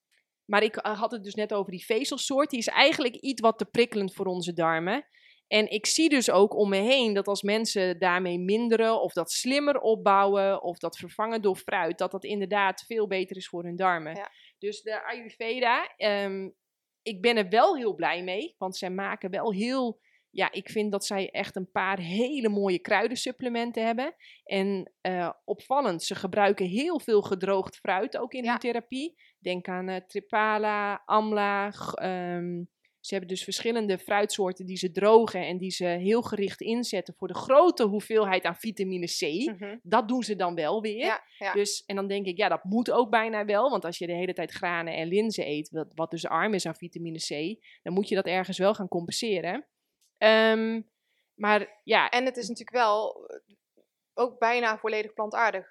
maar 0.46 0.64
ik 0.64 0.76
had 0.76 1.12
het 1.12 1.24
dus 1.24 1.36
net 1.36 1.54
over 1.54 1.72
die 1.72 1.86
vezelsoort. 1.86 2.50
Die 2.50 2.60
is 2.60 2.68
eigenlijk 2.68 3.16
iets 3.16 3.42
wat 3.42 3.58
te 3.58 3.66
prikkelend 3.66 4.14
voor 4.14 4.26
onze 4.26 4.54
darmen. 4.54 5.06
En 5.48 5.70
ik 5.72 5.86
zie 5.86 6.10
dus 6.10 6.32
ook 6.32 6.56
om 6.56 6.70
me 6.70 6.78
heen 6.78 7.14
dat 7.14 7.28
als 7.28 7.42
mensen 7.42 8.00
daarmee 8.00 8.40
minderen 8.40 9.02
of 9.02 9.14
dat 9.14 9.32
slimmer 9.32 9.80
opbouwen 9.80 10.64
of 10.64 10.78
dat 10.78 10.98
vervangen 10.98 11.42
door 11.42 11.56
fruit, 11.56 11.98
dat 11.98 12.12
dat 12.12 12.24
inderdaad 12.24 12.84
veel 12.88 13.08
beter 13.08 13.36
is 13.36 13.48
voor 13.48 13.64
hun 13.64 13.76
darmen. 13.76 14.16
Ja. 14.16 14.32
Dus 14.60 14.82
de 14.82 15.04
Ayurveda, 15.04 15.94
um, 15.98 16.56
ik 17.02 17.22
ben 17.22 17.38
er 17.38 17.50
wel 17.50 17.76
heel 17.76 17.96
blij 17.96 18.24
mee, 18.24 18.56
want 18.58 18.78
zij 18.78 18.90
maken 18.90 19.30
wel 19.30 19.54
heel 19.54 20.00
ja, 20.36 20.52
ik 20.52 20.70
vind 20.70 20.92
dat 20.92 21.06
zij 21.06 21.30
echt 21.30 21.56
een 21.56 21.72
paar 21.72 22.00
hele 22.00 22.50
mooie 22.50 22.80
kruidensupplementen 22.80 23.86
hebben. 23.86 24.16
En 24.44 24.92
uh, 25.02 25.32
opvallend, 25.46 26.04
ze 26.04 26.16
gebruiken 26.16 26.66
heel 26.66 27.00
veel 27.00 27.22
gedroogd 27.22 27.76
fruit 27.76 28.18
ook 28.18 28.34
in 28.34 28.48
hun 28.48 28.58
therapie. 28.58 29.16
Denk 29.40 29.68
aan 29.68 29.90
uh, 29.90 29.96
Tripala, 29.96 31.02
Amla. 31.06 31.74
Um, 32.02 32.70
ze 33.00 33.14
hebben 33.14 33.34
dus 33.34 33.44
verschillende 33.44 33.98
fruitsoorten 33.98 34.66
die 34.66 34.78
ze 34.78 34.92
drogen 34.92 35.48
en 35.48 35.58
die 35.58 35.72
ze 35.72 35.86
heel 35.86 36.22
gericht 36.22 36.62
inzetten 36.62 37.14
voor 37.18 37.28
de 37.28 37.36
grote 37.36 37.84
hoeveelheid 37.84 38.44
aan 38.44 38.56
vitamine 38.56 39.06
C. 39.06 39.22
Mhm. 39.22 39.78
Dat 39.84 40.08
doen 40.08 40.24
ze 40.24 40.36
dan 40.36 40.56
wel 40.56 40.82
weer. 40.82 41.22
Dus, 41.54 41.84
en 41.86 41.96
dan 41.96 42.08
denk 42.08 42.26
ik, 42.26 42.38
ja, 42.38 42.50
dat 42.50 42.64
moet 42.64 42.92
ook 42.92 43.10
bijna 43.10 43.46
wel. 43.46 43.70
Want 43.70 43.86
als 43.86 43.98
je 43.98 44.08
de 44.08 44.14
hele 44.14 44.34
tijd 44.34 44.52
granen 44.52 44.96
en 44.96 45.08
linzen 45.08 45.48
eet, 45.48 45.70
wat, 45.70 45.92
wat 45.94 46.12
dus 46.12 46.28
arm 46.28 46.54
is 46.54 46.66
aan 46.66 46.76
vitamine 46.76 47.18
C, 47.18 47.60
dan 47.84 47.94
moet 47.94 48.10
je 48.10 48.16
dat 48.16 48.26
ergens 48.26 48.58
wel 48.58 48.74
gaan 48.74 48.88
compenseren. 48.88 49.66
Um, 50.18 50.92
maar 51.34 51.82
ja. 51.84 52.10
En 52.10 52.26
het 52.26 52.38
is 52.38 52.48
natuurlijk 52.48 52.78
wel 52.78 53.26
eh, 53.28 53.40
ook 54.14 54.40
bijna 54.40 54.78
volledig 54.78 55.14
plantaardig. 55.14 55.68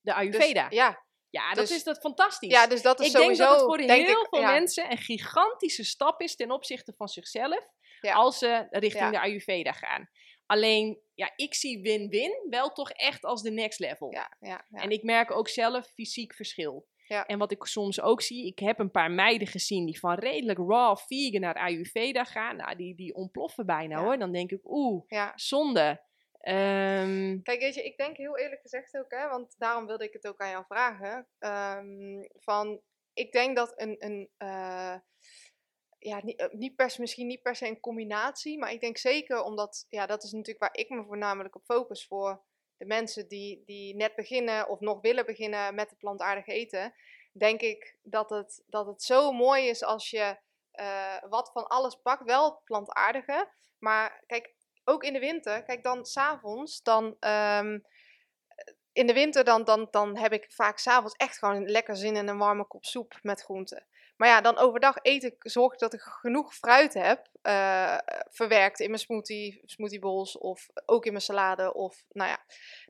De 0.00 0.14
Ayurveda. 0.14 0.68
Dus, 0.68 0.78
ja. 0.78 1.02
Ja, 1.30 1.48
dat 1.48 1.66
dus 1.66 1.76
is 1.76 1.84
dat 1.84 1.98
fantastisch. 1.98 2.50
Ja, 2.50 2.66
dus 2.66 2.82
dat 2.82 3.00
is 3.00 3.06
ik 3.06 3.12
sowieso... 3.12 3.36
denk 3.36 3.50
dat 3.50 3.60
het 3.60 3.68
voor 3.68 3.94
heel 3.94 4.26
veel 4.30 4.42
mensen 4.42 4.90
een 4.90 4.98
gigantische 4.98 5.84
stap 5.84 6.20
is 6.20 6.36
ten 6.36 6.50
opzichte 6.50 6.92
van 6.96 7.08
zichzelf. 7.08 7.66
Als 8.00 8.38
ze 8.38 8.66
richting 8.70 9.10
de 9.10 9.20
Ayurveda 9.20 9.72
gaan. 9.72 10.10
Alleen, 10.46 11.00
ja, 11.14 11.32
ik 11.36 11.54
zie 11.54 11.82
win-win 11.82 12.46
wel 12.50 12.72
toch 12.72 12.90
echt 12.90 13.24
als 13.24 13.42
de 13.42 13.50
next 13.50 13.78
level. 13.78 14.12
Ja, 14.12 14.36
ja, 14.40 14.66
En 14.70 14.90
ik 14.90 15.02
merk 15.02 15.30
ook 15.30 15.48
zelf 15.48 15.86
fysiek 15.86 16.34
verschil. 16.34 16.88
Ja. 17.12 17.26
En 17.26 17.38
wat 17.38 17.52
ik 17.52 17.64
soms 17.64 18.00
ook 18.00 18.22
zie, 18.22 18.46
ik 18.46 18.58
heb 18.58 18.78
een 18.78 18.90
paar 18.90 19.10
meiden 19.10 19.48
gezien 19.48 19.86
die 19.86 19.98
van 19.98 20.14
redelijk 20.14 20.58
raw 20.58 20.96
vegan 20.96 21.40
naar 21.40 21.54
Ayurveda 21.54 22.24
gaan. 22.24 22.56
Nou, 22.56 22.76
die, 22.76 22.94
die 22.94 23.14
ontploffen 23.14 23.66
bijna 23.66 24.02
hoor. 24.02 24.18
Dan 24.18 24.32
denk 24.32 24.50
ik, 24.50 24.60
oeh, 24.64 25.02
ja. 25.06 25.32
zonde. 25.34 26.00
Um... 26.42 27.42
Kijk, 27.42 27.60
weet 27.60 27.74
je, 27.74 27.84
ik 27.84 27.96
denk 27.96 28.16
heel 28.16 28.38
eerlijk 28.38 28.60
gezegd 28.60 28.96
ook, 28.96 29.10
hè, 29.10 29.28
want 29.28 29.54
daarom 29.58 29.86
wilde 29.86 30.04
ik 30.04 30.12
het 30.12 30.26
ook 30.26 30.40
aan 30.40 30.50
jou 30.50 30.64
vragen. 30.68 31.28
Um, 31.38 32.28
van, 32.34 32.80
ik 33.12 33.32
denk 33.32 33.56
dat 33.56 33.72
een, 33.76 33.96
een 33.98 34.30
uh, 34.38 34.96
ja, 35.98 36.20
niet, 36.22 36.38
eh, 36.38 36.52
niet 36.52 36.76
per, 36.76 36.94
misschien 36.98 37.26
niet 37.26 37.42
per 37.42 37.56
se 37.56 37.66
een 37.66 37.80
combinatie, 37.80 38.58
maar 38.58 38.72
ik 38.72 38.80
denk 38.80 38.98
zeker 38.98 39.42
omdat, 39.42 39.86
ja, 39.88 40.06
dat 40.06 40.22
is 40.22 40.32
natuurlijk 40.32 40.60
waar 40.60 40.84
ik 40.84 40.88
me 40.88 41.04
voornamelijk 41.04 41.56
op 41.56 41.64
focus 41.64 42.06
voor 42.06 42.42
de 42.82 42.88
mensen 42.88 43.28
die, 43.28 43.62
die 43.64 43.96
net 43.96 44.14
beginnen 44.14 44.68
of 44.68 44.80
nog 44.80 45.00
willen 45.00 45.26
beginnen 45.26 45.74
met 45.74 45.90
het 45.90 45.98
plantaardig 45.98 46.46
eten. 46.46 46.94
denk 47.32 47.60
ik 47.60 47.96
dat 48.02 48.30
het, 48.30 48.62
dat 48.66 48.86
het 48.86 49.02
zo 49.02 49.32
mooi 49.32 49.68
is 49.68 49.82
als 49.84 50.10
je 50.10 50.36
uh, 50.74 51.16
wat 51.28 51.50
van 51.52 51.66
alles 51.66 51.94
pakt. 52.02 52.24
Wel 52.24 52.60
plantaardige. 52.64 53.48
Maar 53.78 54.22
kijk, 54.26 54.54
ook 54.84 55.04
in 55.04 55.12
de 55.12 55.18
winter, 55.18 55.62
kijk 55.62 55.82
dan 55.82 56.06
s'avonds, 56.06 56.82
dan. 56.82 57.16
Um, 57.20 57.84
in 58.92 59.06
de 59.06 59.12
winter 59.12 59.44
dan, 59.44 59.64
dan, 59.64 59.88
dan 59.90 60.16
heb 60.16 60.32
ik 60.32 60.52
vaak 60.52 60.78
s'avonds 60.78 61.14
echt 61.16 61.38
gewoon 61.38 61.64
lekker 61.70 61.96
zin 61.96 62.16
in 62.16 62.28
een 62.28 62.38
warme 62.38 62.66
kop 62.66 62.84
soep 62.84 63.18
met 63.22 63.42
groenten. 63.42 63.86
Maar 64.22 64.30
ja, 64.30 64.40
dan 64.40 64.58
overdag 64.58 64.96
eet 65.02 65.22
ik, 65.22 65.34
zorg 65.38 65.72
ik 65.72 65.78
dat 65.78 65.92
ik 65.92 66.00
genoeg 66.00 66.54
fruit 66.54 66.94
heb 66.94 67.28
uh, 67.42 67.98
verwerkt 68.30 68.80
in 68.80 68.86
mijn 68.86 69.00
smoothie, 69.00 69.60
smoothie 69.64 69.98
bowls 69.98 70.38
of 70.38 70.68
ook 70.86 71.04
in 71.04 71.12
mijn 71.12 71.24
salade. 71.24 71.74
Of, 71.74 72.04
nou 72.08 72.30
ja. 72.30 72.38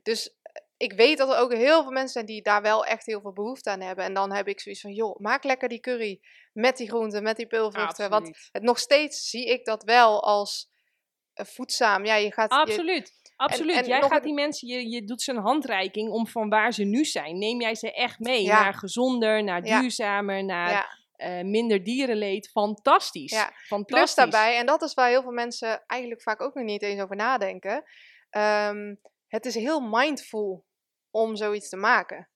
Dus 0.03 0.37
ik 0.77 0.93
weet 0.93 1.17
dat 1.17 1.29
er 1.29 1.37
ook 1.37 1.53
heel 1.53 1.81
veel 1.81 1.91
mensen 1.91 2.11
zijn 2.11 2.25
die 2.25 2.41
daar 2.41 2.61
wel 2.61 2.85
echt 2.85 3.05
heel 3.05 3.21
veel 3.21 3.33
behoefte 3.33 3.69
aan 3.69 3.81
hebben. 3.81 4.05
En 4.05 4.13
dan 4.13 4.31
heb 4.31 4.47
ik 4.47 4.59
zoiets 4.59 4.81
van, 4.81 4.93
joh, 4.93 5.19
maak 5.19 5.43
lekker 5.43 5.69
die 5.69 5.79
curry 5.79 6.21
met 6.51 6.77
die 6.77 6.87
groenten, 6.87 7.23
met 7.23 7.37
die 7.37 7.47
peulvruchten. 7.47 8.09
Want 8.09 8.49
het, 8.51 8.63
nog 8.63 8.79
steeds 8.79 9.29
zie 9.29 9.45
ik 9.49 9.65
dat 9.65 9.83
wel 9.83 10.23
als 10.23 10.69
uh, 11.35 11.45
voedzaam. 11.45 12.05
Ja, 12.05 12.15
je 12.15 12.31
gaat... 12.31 12.51
Absoluut. 12.51 13.11
Absoluut. 13.35 13.75
En, 13.75 13.85
jij 13.85 14.01
gaat 14.01 14.23
die 14.23 14.33
mensen, 14.33 14.67
je, 14.67 14.89
je 14.89 15.03
doet 15.03 15.21
ze 15.21 15.31
een 15.31 15.41
handreiking 15.41 16.09
om 16.09 16.27
van 16.27 16.49
waar 16.49 16.73
ze 16.73 16.83
nu 16.83 17.05
zijn. 17.05 17.37
Neem 17.37 17.61
jij 17.61 17.75
ze 17.75 17.93
echt 17.93 18.19
mee 18.19 18.47
naar 18.47 18.73
gezonder, 18.73 19.43
naar 19.43 19.61
duurzamer, 19.61 20.43
naar 20.43 21.01
uh, 21.23 21.41
minder 21.41 21.83
dierenleed. 21.83 22.49
Fantastisch. 22.49 23.31
Ja. 23.31 23.51
Fantastisch. 23.67 23.95
Plus 23.95 24.15
daarbij, 24.15 24.57
en 24.57 24.65
dat 24.65 24.81
is 24.81 24.93
waar 24.93 25.09
heel 25.09 25.21
veel 25.21 25.31
mensen 25.31 25.83
eigenlijk 25.87 26.21
vaak 26.21 26.41
ook 26.41 26.53
nog 26.53 26.63
niet 26.63 26.81
eens 26.81 27.01
over 27.01 27.15
nadenken. 27.15 27.83
Um, 28.31 28.99
het 29.27 29.45
is 29.45 29.55
heel 29.55 29.79
mindful 29.79 30.65
om 31.11 31.35
zoiets 31.35 31.69
te 31.69 31.77
maken. 31.77 32.29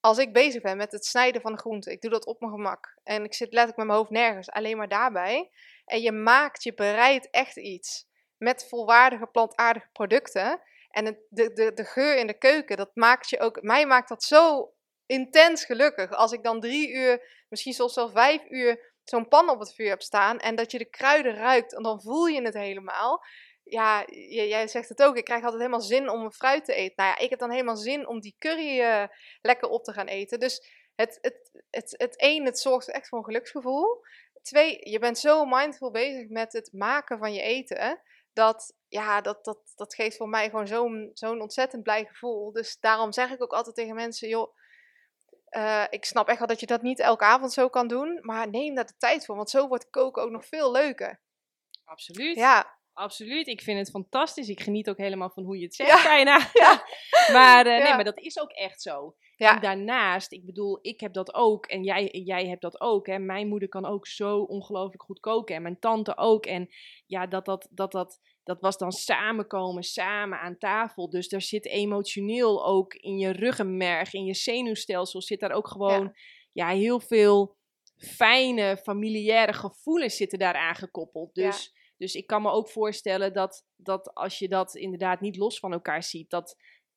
Als 0.00 0.18
ik 0.18 0.32
bezig 0.32 0.62
ben 0.62 0.76
met 0.76 0.92
het 0.92 1.04
snijden 1.04 1.40
van 1.40 1.52
de 1.52 1.58
groenten, 1.58 1.92
ik 1.92 2.00
doe 2.00 2.10
dat 2.10 2.26
op 2.26 2.40
mijn 2.40 2.52
gemak. 2.52 2.98
En 3.02 3.24
ik 3.24 3.34
zit 3.34 3.52
letterlijk 3.52 3.76
met 3.76 3.86
mijn 3.86 3.98
hoofd 3.98 4.10
nergens, 4.10 4.50
alleen 4.50 4.76
maar 4.76 4.88
daarbij. 4.88 5.50
En 5.84 6.00
je 6.00 6.12
maakt, 6.12 6.62
je 6.62 6.74
bereidt 6.74 7.30
echt 7.30 7.56
iets 7.56 8.06
met 8.36 8.68
volwaardige 8.68 9.26
plantaardige 9.26 9.88
producten. 9.92 10.60
En 10.90 11.04
de, 11.04 11.52
de, 11.52 11.72
de 11.74 11.84
geur 11.84 12.16
in 12.16 12.26
de 12.26 12.38
keuken, 12.38 12.76
dat 12.76 12.90
maakt 12.94 13.30
je 13.30 13.40
ook, 13.40 13.62
mij 13.62 13.86
maakt 13.86 14.08
dat 14.08 14.22
zo 14.22 14.72
intens 15.06 15.64
gelukkig. 15.64 16.10
Als 16.10 16.32
ik 16.32 16.42
dan 16.42 16.60
drie 16.60 16.90
uur, 16.90 17.44
misschien 17.48 17.72
soms 17.72 17.94
wel 17.94 18.10
vijf 18.10 18.42
uur, 18.48 18.92
zo'n 19.04 19.28
pan 19.28 19.48
op 19.48 19.58
het 19.58 19.74
vuur 19.74 19.88
heb 19.88 20.02
staan. 20.02 20.38
En 20.38 20.54
dat 20.54 20.70
je 20.70 20.78
de 20.78 20.90
kruiden 20.90 21.34
ruikt 21.34 21.74
en 21.74 21.82
dan 21.82 22.02
voel 22.02 22.26
je 22.26 22.42
het 22.42 22.54
helemaal. 22.54 23.24
Ja, 23.62 24.04
jij 24.28 24.68
zegt 24.68 24.88
het 24.88 25.02
ook, 25.02 25.16
ik 25.16 25.24
krijg 25.24 25.42
altijd 25.42 25.60
helemaal 25.60 25.80
zin 25.80 26.08
om 26.08 26.24
een 26.24 26.32
fruit 26.32 26.64
te 26.64 26.74
eten. 26.74 26.94
Nou 26.96 27.08
ja, 27.08 27.18
ik 27.18 27.30
heb 27.30 27.38
dan 27.38 27.50
helemaal 27.50 27.76
zin 27.76 28.08
om 28.08 28.20
die 28.20 28.34
curry 28.38 28.80
uh, 28.80 29.04
lekker 29.40 29.68
op 29.68 29.84
te 29.84 29.92
gaan 29.92 30.06
eten. 30.06 30.40
Dus 30.40 30.68
het, 30.94 31.18
het, 31.20 31.62
het, 31.70 31.94
het 31.96 32.16
één, 32.16 32.44
het 32.44 32.58
zorgt 32.58 32.90
echt 32.90 33.08
voor 33.08 33.18
een 33.18 33.24
geluksgevoel. 33.24 34.02
Twee, 34.42 34.90
je 34.90 34.98
bent 34.98 35.18
zo 35.18 35.44
mindful 35.44 35.90
bezig 35.90 36.28
met 36.28 36.52
het 36.52 36.72
maken 36.72 37.18
van 37.18 37.32
je 37.32 37.42
eten 37.42 38.02
dat, 38.32 38.74
ja, 38.88 39.20
dat, 39.20 39.44
dat, 39.44 39.58
dat 39.74 39.94
geeft 39.94 40.16
voor 40.16 40.28
mij 40.28 40.50
gewoon 40.50 40.66
zo'n 40.66 41.10
zo'n 41.12 41.40
ontzettend 41.40 41.82
blij 41.82 42.04
gevoel. 42.04 42.52
Dus 42.52 42.78
daarom 42.80 43.12
zeg 43.12 43.30
ik 43.30 43.42
ook 43.42 43.52
altijd 43.52 43.74
tegen 43.74 43.94
mensen, 43.94 44.28
joh, 44.28 44.56
uh, 45.56 45.84
ik 45.90 46.04
snap 46.04 46.28
echt 46.28 46.38
wel 46.38 46.48
dat 46.48 46.60
je 46.60 46.66
dat 46.66 46.82
niet 46.82 47.00
elke 47.00 47.24
avond 47.24 47.52
zo 47.52 47.68
kan 47.68 47.88
doen, 47.88 48.18
maar 48.22 48.50
neem 48.50 48.74
daar 48.74 48.86
de 48.86 48.96
tijd 48.98 49.24
voor, 49.24 49.36
want 49.36 49.50
zo 49.50 49.68
wordt 49.68 49.90
koken 49.90 50.22
ook 50.22 50.30
nog 50.30 50.46
veel 50.46 50.72
leuker. 50.72 51.20
Absoluut. 51.84 52.36
Ja. 52.36 52.82
Absoluut. 52.94 53.46
Ik 53.46 53.62
vind 53.62 53.78
het 53.78 53.90
fantastisch. 53.90 54.48
Ik 54.48 54.60
geniet 54.60 54.88
ook 54.88 54.96
helemaal 54.96 55.30
van 55.30 55.44
hoe 55.44 55.58
je 55.58 55.64
het 55.64 55.74
zegt 55.74 56.02
bijna. 56.02 56.38
Ja. 56.52 56.84
maar 57.38 57.66
uh, 57.66 57.82
nee, 57.82 57.94
maar 57.94 58.04
dat 58.04 58.18
is 58.18 58.40
ook 58.40 58.50
echt 58.50 58.82
zo. 58.82 59.14
Ja. 59.36 59.54
En 59.54 59.60
daarnaast, 59.60 60.32
ik 60.32 60.46
bedoel, 60.46 60.78
ik 60.82 61.00
heb 61.00 61.12
dat 61.12 61.34
ook 61.34 61.66
en 61.66 61.82
jij, 61.82 62.08
jij 62.24 62.46
hebt 62.46 62.62
dat 62.62 62.80
ook. 62.80 63.06
Hè. 63.06 63.18
Mijn 63.18 63.48
moeder 63.48 63.68
kan 63.68 63.86
ook 63.86 64.06
zo 64.06 64.38
ongelooflijk 64.38 65.02
goed 65.02 65.20
koken 65.20 65.54
en 65.54 65.62
mijn 65.62 65.78
tante 65.78 66.16
ook. 66.16 66.46
En 66.46 66.68
ja, 67.06 67.26
dat 67.26 67.44
dat, 67.44 67.68
dat, 67.70 67.92
dat, 67.92 68.20
dat 68.44 68.60
was 68.60 68.78
dan 68.78 68.92
samenkomen, 68.92 69.82
samen 69.82 70.40
aan 70.40 70.58
tafel. 70.58 71.10
Dus 71.10 71.28
daar 71.28 71.42
zit 71.42 71.66
emotioneel 71.66 72.66
ook 72.66 72.94
in 72.94 73.18
je 73.18 73.30
ruggenmerg, 73.30 74.12
in 74.12 74.24
je 74.24 74.34
zenuwstelsel, 74.34 75.22
zit 75.22 75.40
daar 75.40 75.52
ook 75.52 75.68
gewoon 75.68 76.16
ja. 76.52 76.68
heel 76.68 77.00
veel 77.00 77.56
fijne, 77.96 78.76
familiaire 78.76 79.52
gevoelens 79.52 80.16
zitten 80.16 80.38
daar 80.38 80.54
aangekoppeld. 80.54 81.34
Dus, 81.34 81.74
dus 81.96 82.14
ik 82.14 82.26
kan 82.26 82.42
me 82.42 82.50
ook 82.50 82.68
voorstellen 82.68 83.32
dat, 83.32 83.66
dat 83.76 84.14
als 84.14 84.38
je 84.38 84.48
dat 84.48 84.74
inderdaad 84.74 85.20
niet 85.20 85.36
los 85.36 85.58
van 85.58 85.72
elkaar 85.72 86.02
ziet, 86.02 86.30
dat 86.30 86.56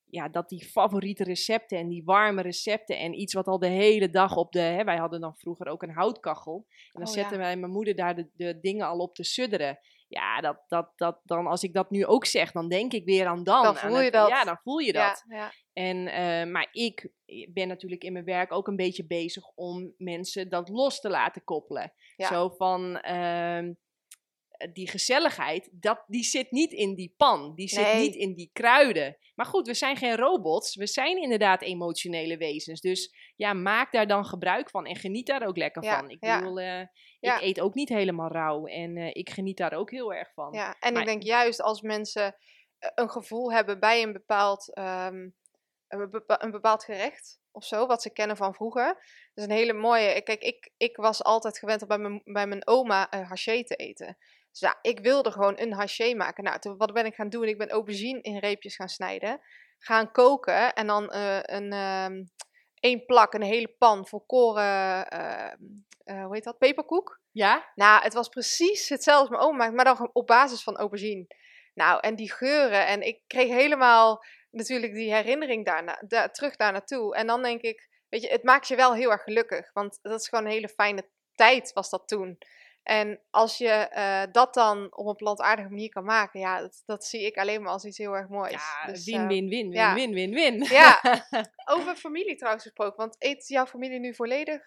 ja, 0.09 0.29
dat 0.29 0.49
die 0.49 0.65
favoriete 0.65 1.23
recepten 1.23 1.77
en 1.77 1.87
die 1.87 2.03
warme 2.03 2.41
recepten 2.41 2.97
en 2.97 3.19
iets 3.19 3.33
wat 3.33 3.47
al 3.47 3.59
de 3.59 3.67
hele 3.67 4.09
dag 4.09 4.35
op 4.35 4.51
de. 4.51 4.59
Hè, 4.59 4.83
wij 4.83 4.97
hadden 4.97 5.21
dan 5.21 5.37
vroeger 5.37 5.67
ook 5.67 5.83
een 5.83 5.93
houtkachel. 5.93 6.65
En 6.67 6.99
dan 6.99 7.07
oh, 7.07 7.13
zetten 7.13 7.37
wij 7.37 7.57
mijn 7.57 7.71
moeder 7.71 7.95
daar 7.95 8.15
de, 8.15 8.29
de 8.33 8.59
dingen 8.59 8.87
al 8.87 8.97
op 8.97 9.15
te 9.15 9.23
sudderen. 9.23 9.79
Ja, 10.07 10.41
dat, 10.41 10.63
dat, 10.67 10.91
dat, 10.95 11.19
dan 11.23 11.47
als 11.47 11.63
ik 11.63 11.73
dat 11.73 11.89
nu 11.89 12.05
ook 12.05 12.25
zeg, 12.25 12.51
dan 12.51 12.69
denk 12.69 12.93
ik 12.93 13.05
weer 13.05 13.25
aan 13.25 13.43
dan. 13.43 13.63
Dan 13.63 13.75
voel 13.75 14.01
je 14.01 14.11
dat. 14.11 14.29
Ja, 14.29 14.43
dan 14.43 14.59
voel 14.63 14.77
je 14.77 14.93
dat. 14.93 15.23
Ja, 15.27 15.37
ja. 15.37 15.51
En, 15.73 15.97
uh, 15.97 16.51
maar 16.51 16.67
ik 16.71 17.09
ben 17.49 17.67
natuurlijk 17.67 18.03
in 18.03 18.13
mijn 18.13 18.25
werk 18.25 18.51
ook 18.51 18.67
een 18.67 18.75
beetje 18.75 19.05
bezig 19.05 19.43
om 19.55 19.93
mensen 19.97 20.49
dat 20.49 20.69
los 20.69 20.99
te 20.99 21.09
laten 21.09 21.43
koppelen. 21.43 21.93
Zo 22.17 22.49
van. 22.49 23.01
Uh, 23.05 23.57
eh, 23.57 23.65
die 24.73 24.89
gezelligheid, 24.89 25.69
dat, 25.71 26.03
die 26.07 26.23
zit 26.23 26.51
niet 26.51 26.71
in 26.71 26.95
die 26.95 27.13
pan. 27.17 27.55
Die 27.55 27.67
zit 27.67 27.93
niet 27.93 28.15
in 28.15 28.33
die 28.33 28.49
kruiden. 28.53 29.17
Maar 29.35 29.45
goed, 29.45 29.67
we 29.67 29.73
zijn 29.73 29.97
geen 29.97 30.15
robots. 30.15 30.75
We 30.75 30.87
zijn 30.87 31.21
inderdaad 31.21 31.61
emotionele 31.61 32.37
wezens. 32.37 32.81
Dus 32.81 33.15
ja, 33.35 33.53
maak 33.53 33.91
daar 33.91 34.07
dan 34.07 34.25
gebruik 34.25 34.69
van 34.69 34.85
en 34.85 34.95
geniet 34.95 35.27
daar 35.27 35.47
ook 35.47 35.57
lekker 35.57 35.83
van. 35.83 36.09
Ik 36.09 36.19
bedoel, 36.19 36.59
uh, 36.59 36.81
ik 37.19 37.41
eet 37.41 37.59
ook 37.59 37.73
niet 37.73 37.89
helemaal 37.89 38.31
rauw. 38.31 38.65
En 38.65 38.95
uh, 38.95 39.09
ik 39.13 39.29
geniet 39.29 39.57
daar 39.57 39.73
ook 39.73 39.91
heel 39.91 40.13
erg 40.13 40.33
van. 40.33 40.53
Ja, 40.53 40.75
en 40.79 40.95
ik 40.95 41.05
denk 41.05 41.23
juist 41.23 41.61
als 41.61 41.81
mensen 41.81 42.35
een 42.79 43.09
gevoel 43.09 43.51
hebben 43.51 43.79
bij 43.79 44.03
een 44.03 44.13
bepaald, 44.13 44.77
um, 44.77 45.35
een, 45.87 46.51
bepaald 46.51 46.83
gerecht 46.83 47.39
of 47.51 47.63
zo, 47.65 47.85
wat 47.85 48.01
ze 48.01 48.13
kennen 48.13 48.37
van 48.37 48.53
vroeger. 48.53 48.85
Dat 48.85 48.97
is 49.33 49.43
een 49.43 49.57
hele 49.57 49.73
mooie. 49.73 50.21
Kijk, 50.21 50.41
ik, 50.41 50.71
ik 50.77 50.95
was 50.95 51.23
altijd 51.23 51.59
gewend 51.59 51.81
om 51.81 51.87
bij 51.87 51.97
mijn, 51.97 52.21
bij 52.23 52.47
mijn 52.47 52.67
oma 52.67 53.13
uh, 53.13 53.29
haché 53.29 53.63
te 53.63 53.75
eten. 53.75 54.17
Dus 54.59 54.69
ja, 54.69 54.79
ik 54.81 54.99
wilde 54.99 55.31
gewoon 55.31 55.59
een 55.59 55.73
haché 55.73 56.13
maken. 56.15 56.43
Nou, 56.43 56.59
toen, 56.59 56.77
wat 56.77 56.93
ben 56.93 57.05
ik 57.05 57.15
gaan 57.15 57.29
doen? 57.29 57.47
Ik 57.47 57.57
ben 57.57 57.69
aubergine 57.69 58.21
in 58.21 58.37
reepjes 58.37 58.75
gaan 58.75 58.89
snijden. 58.89 59.39
Gaan 59.79 60.11
koken 60.11 60.73
en 60.73 60.87
dan 60.87 61.13
uh, 61.15 61.39
een, 61.41 61.73
één 62.79 63.05
plak, 63.05 63.33
een 63.33 63.41
hele 63.41 63.75
pan 63.77 64.07
volkoren, 64.07 65.07
uh, 65.13 66.23
hoe 66.23 66.33
heet 66.33 66.43
dat, 66.43 66.57
peperkoek. 66.57 67.21
Ja? 67.31 67.71
Nou, 67.75 68.03
het 68.03 68.13
was 68.13 68.29
precies 68.29 68.89
hetzelfde 68.89 69.21
als 69.21 69.29
mijn 69.29 69.41
oom 69.41 69.57
maakt, 69.57 69.73
maar 69.73 69.85
dan 69.85 70.09
op 70.13 70.27
basis 70.27 70.63
van 70.63 70.77
aubergine. 70.77 71.27
Nou, 71.73 71.99
en 71.99 72.15
die 72.15 72.31
geuren. 72.31 72.87
En 72.87 73.01
ik 73.01 73.21
kreeg 73.27 73.49
helemaal 73.49 74.23
natuurlijk 74.51 74.93
die 74.93 75.13
herinnering 75.13 75.65
daarna, 75.65 76.03
da 76.07 76.29
terug 76.29 76.55
daar 76.55 76.71
naartoe. 76.71 77.15
En 77.15 77.27
dan 77.27 77.43
denk 77.43 77.61
ik, 77.61 77.89
weet 78.09 78.21
je, 78.21 78.29
het 78.29 78.43
maakt 78.43 78.67
je 78.67 78.75
wel 78.75 78.93
heel 78.93 79.11
erg 79.11 79.23
gelukkig. 79.23 79.73
Want 79.73 79.99
dat 80.01 80.19
is 80.19 80.27
gewoon 80.27 80.45
een 80.45 80.51
hele 80.51 80.69
fijne 80.69 81.09
tijd 81.35 81.73
was 81.73 81.89
dat 81.89 82.07
toen. 82.07 82.37
En 82.88 83.21
als 83.29 83.57
je 83.57 83.91
uh, 83.95 84.33
dat 84.33 84.53
dan 84.53 84.95
op 84.95 85.05
een 85.07 85.15
plantaardige 85.15 85.69
manier 85.69 85.89
kan 85.89 86.03
maken, 86.03 86.39
ja, 86.39 86.59
dat, 86.61 86.83
dat, 86.85 87.05
zie 87.05 87.25
ik 87.25 87.38
alleen 87.38 87.61
maar 87.61 87.71
als 87.71 87.85
iets 87.85 87.97
heel 87.97 88.15
erg 88.15 88.27
moois. 88.27 88.51
Ja, 88.51 88.85
dus, 88.85 89.05
win, 89.05 89.27
win, 89.27 89.49
win, 89.49 89.69
win, 89.69 89.93
win, 89.93 90.13
win, 90.13 90.33
win. 90.33 90.63
Ja, 90.63 91.01
over 91.75 91.95
familie 91.95 92.35
trouwens 92.35 92.63
gesproken, 92.63 92.97
want 92.97 93.15
eet 93.19 93.47
jouw 93.47 93.65
familie 93.65 93.99
nu 93.99 94.15
volledig 94.15 94.61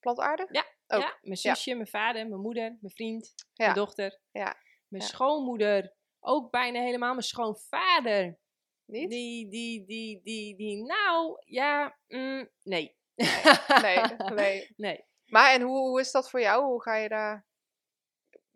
plantaardig? 0.00 0.46
Ja, 0.52 0.64
ook. 0.86 1.00
ja 1.00 1.18
mijn 1.22 1.36
zusje, 1.36 1.74
mijn 1.74 1.88
vader, 1.88 2.28
mijn 2.28 2.40
moeder, 2.40 2.76
mijn 2.80 2.94
vriend, 2.94 3.34
mijn 3.54 3.74
dochter. 3.74 4.20
Ja. 4.30 4.56
Mijn 4.88 5.02
schoonmoeder, 5.02 5.94
ook 6.20 6.50
bijna 6.50 6.80
helemaal. 6.80 7.12
Mijn 7.12 7.22
schoonvader. 7.22 8.38
Niet? 8.84 9.10
Die, 9.10 9.48
die, 9.48 9.84
die, 9.86 10.20
die, 10.22 10.56
die, 10.56 10.84
nou, 10.84 11.42
ja, 11.46 11.98
mm, 12.08 12.50
nee. 12.62 12.96
Nee, 13.82 14.00
nee. 14.34 14.70
nee. 14.76 15.04
Maar 15.26 15.52
en 15.52 15.60
hoe, 15.62 15.78
hoe 15.78 16.00
is 16.00 16.10
dat 16.10 16.30
voor 16.30 16.40
jou? 16.40 16.64
Hoe 16.64 16.82
ga 16.82 16.96
je 16.96 17.08
daar 17.08 17.48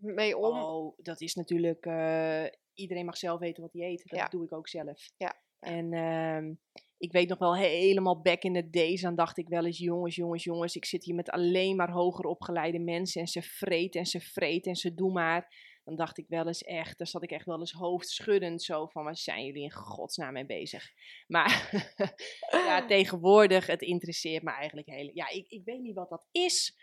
mee 0.05 0.37
om? 0.37 0.59
Oh, 0.59 0.99
dat 1.03 1.21
is 1.21 1.35
natuurlijk. 1.35 1.87
Uh, 1.87 2.45
iedereen 2.75 3.05
mag 3.05 3.17
zelf 3.17 3.41
weten 3.41 3.63
wat 3.63 3.73
hij 3.73 3.83
eet. 3.83 4.05
Dat 4.07 4.31
doe 4.31 4.45
ik 4.45 4.53
ook 4.53 4.69
zelf. 4.69 5.09
Ja. 5.17 5.43
En 5.61 5.93
uh, 5.93 6.55
ik 6.99 7.13
weet 7.13 7.29
nog 7.29 7.39
wel 7.39 7.57
helemaal 7.57 8.21
back 8.21 8.43
in 8.43 8.55
the 8.55 8.71
days. 8.71 9.01
Dan 9.01 9.15
dacht 9.15 9.39
ik 9.39 9.49
wel 9.49 9.65
eens: 9.65 9.79
jongens, 9.79 10.15
jongens, 10.15 10.45
jongens. 10.45 10.77
Ik 10.77 10.85
zit 10.85 11.05
hier 11.05 11.15
met 11.15 11.31
alleen 11.31 11.77
maar 11.77 11.91
hoger 11.91 12.25
opgeleide 12.25 12.79
mensen. 12.79 13.21
En 13.21 13.27
ze 13.27 13.43
vreet 13.43 13.95
en 13.95 14.07
ze 14.07 14.21
vreet 14.21 14.67
en 14.67 14.77
ze 14.77 14.95
doen 14.95 15.13
maar. 15.13 15.73
Dan 15.85 15.97
dacht 15.97 16.19
ik 16.19 16.29
wel 16.29 16.47
eens 16.47 16.63
echt, 16.63 16.99
dan 16.99 17.07
zat 17.07 17.23
ik 17.23 17.31
echt 17.31 17.47
wel 17.47 17.59
eens 17.59 17.73
hoofdschuddend 17.73 18.63
zo 18.63 18.87
van, 18.87 19.05
waar 19.05 19.17
zijn 19.17 19.45
jullie 19.45 19.63
in 19.63 19.73
godsnaam 19.73 20.33
mee 20.33 20.47
bezig? 20.47 20.91
Maar 21.27 21.71
ja, 22.67 22.87
tegenwoordig, 22.87 23.67
het 23.67 23.83
interesseert 23.83 24.43
me 24.43 24.51
eigenlijk 24.51 24.89
heel, 24.89 25.11
ja, 25.15 25.29
ik, 25.29 25.49
ik 25.49 25.65
weet 25.65 25.81
niet 25.81 25.95
wat 25.95 26.09
dat 26.09 26.27
is. 26.31 26.77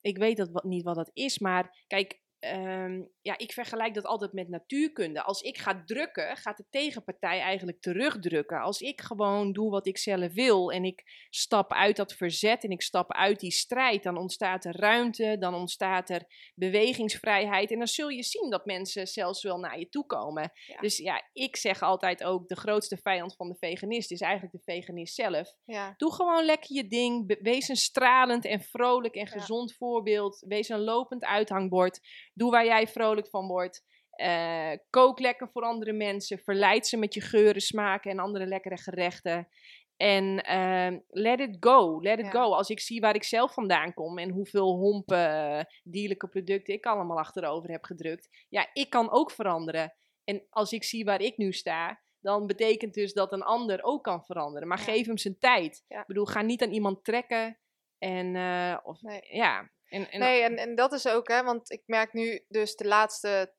Ik 0.00 0.18
weet 0.18 0.36
dat, 0.36 0.50
wat, 0.50 0.64
niet 0.64 0.82
wat 0.82 0.94
dat 0.94 1.10
is, 1.12 1.38
maar 1.38 1.84
kijk, 1.86 2.21
ehm, 2.42 3.02
ja, 3.20 3.38
ik 3.38 3.52
vergelijk 3.52 3.94
dat 3.94 4.04
altijd 4.04 4.32
met 4.32 4.48
natuurkunde. 4.48 5.22
Als 5.22 5.40
ik 5.40 5.58
ga 5.58 5.82
drukken, 5.84 6.36
gaat 6.36 6.56
de 6.56 6.64
tegenpartij 6.70 7.40
eigenlijk 7.40 7.80
terugdrukken. 7.80 8.60
Als 8.60 8.80
ik 8.80 9.00
gewoon 9.00 9.52
doe 9.52 9.70
wat 9.70 9.86
ik 9.86 9.98
zelf 9.98 10.32
wil 10.32 10.72
en 10.72 10.84
ik 10.84 11.26
stap 11.30 11.72
uit 11.72 11.96
dat 11.96 12.12
verzet 12.12 12.64
en 12.64 12.70
ik 12.70 12.82
stap 12.82 13.12
uit 13.12 13.40
die 13.40 13.50
strijd, 13.50 14.02
dan 14.02 14.16
ontstaat 14.16 14.64
er 14.64 14.76
ruimte, 14.76 15.36
dan 15.38 15.54
ontstaat 15.54 16.10
er 16.10 16.24
bewegingsvrijheid. 16.54 17.70
En 17.70 17.78
dan 17.78 17.86
zul 17.86 18.08
je 18.08 18.22
zien 18.22 18.50
dat 18.50 18.66
mensen 18.66 19.06
zelfs 19.06 19.42
wel 19.42 19.58
naar 19.58 19.78
je 19.78 19.88
toe 19.88 20.06
komen. 20.06 20.52
Dus 20.80 20.96
ja, 20.96 21.28
ik 21.32 21.56
zeg 21.56 21.82
altijd 21.82 22.24
ook, 22.24 22.48
de 22.48 22.56
grootste 22.56 22.96
vijand 22.96 23.36
van 23.36 23.48
de 23.48 23.56
veganist 23.58 24.10
is 24.10 24.20
eigenlijk 24.20 24.52
de 24.52 24.72
veganist 24.72 25.14
zelf. 25.14 25.54
Ja. 25.64 25.94
Doe 25.96 26.12
gewoon 26.12 26.44
lekker 26.44 26.74
je 26.76 26.86
ding. 26.86 27.38
Wees 27.40 27.68
een 27.68 27.76
stralend 27.76 28.44
en 28.44 28.60
vrolijk 28.60 29.14
en 29.14 29.26
gezond 29.26 29.74
voorbeeld. 29.76 30.44
Wees 30.48 30.68
een 30.68 30.84
lopend 30.84 31.24
uithangbord. 31.24 32.00
Doe 32.32 32.50
waar 32.50 32.64
jij 32.64 32.88
vrolijk 32.88 33.28
van 33.28 33.46
wordt. 33.46 33.84
Uh, 34.16 34.72
kook 34.90 35.20
lekker 35.20 35.48
voor 35.48 35.62
andere 35.62 35.92
mensen. 35.92 36.38
Verleid 36.38 36.86
ze 36.86 36.96
met 36.96 37.14
je 37.14 37.20
geuren, 37.20 37.60
smaken 37.60 38.10
en 38.10 38.18
andere 38.18 38.46
lekkere 38.46 38.78
gerechten. 38.78 39.48
En 39.96 40.46
uh, 40.50 40.98
let 41.08 41.40
it 41.40 41.56
go, 41.60 42.00
let 42.00 42.18
it 42.18 42.30
go. 42.30 42.52
Als 42.52 42.70
ik 42.70 42.80
zie 42.80 43.00
waar 43.00 43.14
ik 43.14 43.24
zelf 43.24 43.54
vandaan 43.54 43.94
kom 43.94 44.18
en 44.18 44.30
hoeveel 44.30 44.76
hompen, 44.76 45.66
dierlijke 45.82 46.28
producten 46.28 46.74
ik 46.74 46.86
allemaal 46.86 47.18
achterover 47.18 47.70
heb 47.70 47.84
gedrukt. 47.84 48.46
Ja, 48.48 48.70
ik 48.72 48.90
kan 48.90 49.10
ook 49.10 49.30
veranderen. 49.30 49.94
En 50.24 50.46
als 50.50 50.72
ik 50.72 50.84
zie 50.84 51.04
waar 51.04 51.20
ik 51.20 51.36
nu 51.36 51.52
sta, 51.52 52.00
dan 52.20 52.46
betekent 52.46 52.94
dus 52.94 53.12
dat 53.12 53.32
een 53.32 53.42
ander 53.42 53.82
ook 53.82 54.04
kan 54.04 54.24
veranderen. 54.24 54.68
Maar 54.68 54.78
geef 54.78 55.06
hem 55.06 55.18
zijn 55.18 55.38
tijd. 55.38 55.84
Ik 55.88 56.06
bedoel, 56.06 56.24
ga 56.24 56.42
niet 56.42 56.62
aan 56.62 56.72
iemand 56.72 57.04
trekken. 57.04 57.58
En, 57.98 58.34
uh, 58.34 58.78
of, 58.82 59.00
ja. 59.20 59.70
Nee, 59.92 60.42
en, 60.42 60.56
en 60.56 60.74
dat 60.74 60.92
is 60.92 61.08
ook, 61.08 61.28
hè, 61.28 61.42
want 61.42 61.70
ik 61.70 61.82
merk 61.86 62.12
nu 62.12 62.44
dus 62.48 62.76
de 62.76 62.86
laatste 62.86 63.52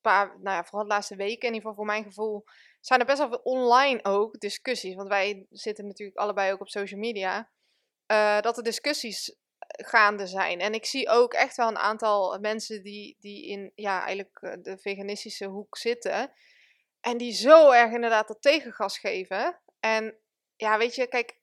paar, 0.00 0.26
nou 0.26 0.56
ja, 0.56 0.64
vooral 0.64 0.88
de 0.88 0.94
laatste 0.94 1.16
weken, 1.16 1.48
in 1.48 1.54
ieder 1.54 1.60
geval 1.60 1.74
voor 1.74 1.84
mijn 1.84 2.04
gevoel, 2.04 2.44
zijn 2.80 3.00
er 3.00 3.06
best 3.06 3.18
wel 3.18 3.28
veel 3.28 3.40
online 3.42 4.04
ook 4.04 4.40
discussies. 4.40 4.94
Want 4.94 5.08
wij 5.08 5.46
zitten 5.50 5.86
natuurlijk 5.86 6.18
allebei 6.18 6.52
ook 6.52 6.60
op 6.60 6.68
social 6.68 7.00
media. 7.00 7.50
Uh, 8.06 8.40
dat 8.40 8.56
er 8.56 8.62
discussies 8.62 9.36
gaande 9.76 10.26
zijn. 10.26 10.60
En 10.60 10.74
ik 10.74 10.84
zie 10.84 11.08
ook 11.08 11.34
echt 11.34 11.56
wel 11.56 11.68
een 11.68 11.78
aantal 11.78 12.38
mensen 12.38 12.82
die, 12.82 13.16
die 13.20 13.46
in 13.46 13.72
ja, 13.74 14.04
eigenlijk 14.04 14.58
de 14.62 14.78
veganistische 14.78 15.46
hoek 15.46 15.76
zitten. 15.76 16.32
En 17.00 17.16
die 17.16 17.32
zo 17.32 17.70
erg 17.70 17.92
inderdaad 17.92 18.28
dat 18.28 18.42
tegengas 18.42 18.98
geven. 18.98 19.60
En 19.80 20.18
ja, 20.56 20.78
weet 20.78 20.94
je, 20.94 21.06
kijk, 21.06 21.38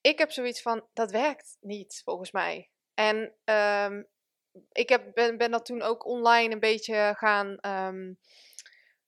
ik 0.00 0.18
heb 0.18 0.30
zoiets 0.30 0.62
van, 0.62 0.88
dat 0.92 1.10
werkt 1.10 1.56
niet 1.60 2.00
volgens 2.04 2.30
mij. 2.32 2.70
En 2.94 3.34
um, 3.44 4.06
ik 4.72 4.88
heb, 4.88 5.14
ben, 5.14 5.36
ben 5.38 5.50
dat 5.50 5.64
toen 5.64 5.82
ook 5.82 6.06
online 6.06 6.52
een 6.52 6.60
beetje 6.60 7.14
gaan, 7.16 7.46
um, 7.46 8.18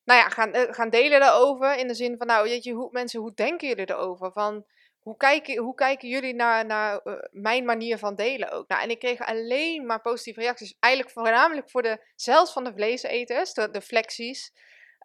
nou 0.04 0.20
ja, 0.20 0.28
gaan, 0.28 0.56
uh, 0.56 0.62
gaan 0.72 0.90
delen 0.90 1.20
daarover. 1.20 1.76
In 1.76 1.86
de 1.86 1.94
zin 1.94 2.16
van, 2.16 2.26
nou, 2.26 2.48
weet 2.48 2.64
je, 2.64 2.72
hoe, 2.72 2.88
mensen, 2.90 3.20
hoe 3.20 3.34
denken 3.34 3.68
jullie 3.68 3.90
erover? 3.90 4.32
Van, 4.32 4.64
hoe 5.00 5.16
kijken, 5.16 5.56
hoe 5.56 5.74
kijken 5.74 6.08
jullie 6.08 6.34
naar, 6.34 6.66
naar 6.66 7.00
uh, 7.04 7.14
mijn 7.30 7.64
manier 7.64 7.98
van 7.98 8.14
delen 8.14 8.50
ook? 8.50 8.68
Nou, 8.68 8.82
en 8.82 8.90
ik 8.90 8.98
kreeg 8.98 9.20
alleen 9.20 9.86
maar 9.86 10.00
positieve 10.00 10.40
reacties. 10.40 10.76
Eigenlijk 10.80 11.14
voornamelijk 11.14 11.70
voor 11.70 11.82
de, 11.82 12.04
zelfs 12.14 12.52
van 12.52 12.64
de 12.64 12.72
vleeseters, 12.72 13.52
de, 13.54 13.70
de 13.70 13.80
flexies 13.80 14.52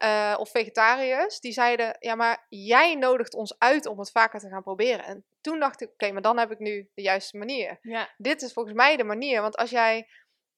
uh, 0.04 0.36
of 0.38 0.50
vegetariërs, 0.50 1.40
die 1.40 1.52
zeiden: 1.52 1.96
Ja, 2.00 2.16
maar 2.16 2.46
jij 2.50 2.96
nodigt 2.96 3.34
ons 3.34 3.60
uit 3.60 3.86
om 3.86 4.00
het 4.00 4.12
vaker 4.12 4.40
te 4.40 4.50
gaan 4.50 4.64
proberen. 4.64 5.06
En 5.06 5.26
toen 5.42 5.60
dacht 5.60 5.82
ik: 5.82 5.90
Oké, 5.92 6.12
maar 6.12 6.22
dan 6.22 6.38
heb 6.38 6.52
ik 6.52 6.60
nu 6.60 6.90
de 6.94 7.02
juiste 7.02 7.38
manier. 7.38 7.78
Ja. 7.82 8.14
Dit 8.18 8.42
is 8.42 8.54
volgens 8.54 8.76
mij 8.76 8.98
de 8.98 9.04
manier. 9.04 9.42
Want 9.42 9.56
als 9.56 9.70
jij. 9.70 9.98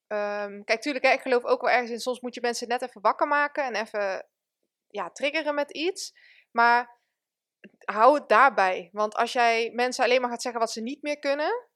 Um, 0.07 0.63
kijk, 0.63 0.81
tuurlijk, 0.81 1.05
ik 1.05 1.21
geloof 1.21 1.43
ook 1.43 1.61
wel 1.61 1.69
ergens 1.69 1.91
in. 1.91 1.99
Soms 1.99 2.19
moet 2.19 2.35
je 2.35 2.41
mensen 2.41 2.67
net 2.67 2.81
even 2.81 3.01
wakker 3.01 3.27
maken 3.27 3.63
en 3.63 3.75
even 3.75 4.27
ja, 4.87 5.09
triggeren 5.09 5.55
met 5.55 5.71
iets. 5.71 6.13
Maar 6.51 7.01
hou 7.85 8.15
het 8.15 8.29
daarbij. 8.29 8.89
Want 8.91 9.15
als 9.15 9.33
jij 9.33 9.71
mensen 9.73 10.03
alleen 10.03 10.21
maar 10.21 10.29
gaat 10.29 10.41
zeggen 10.41 10.61
wat 10.61 10.71
ze 10.71 10.81
niet 10.81 11.01
meer 11.01 11.19
kunnen, 11.19 11.67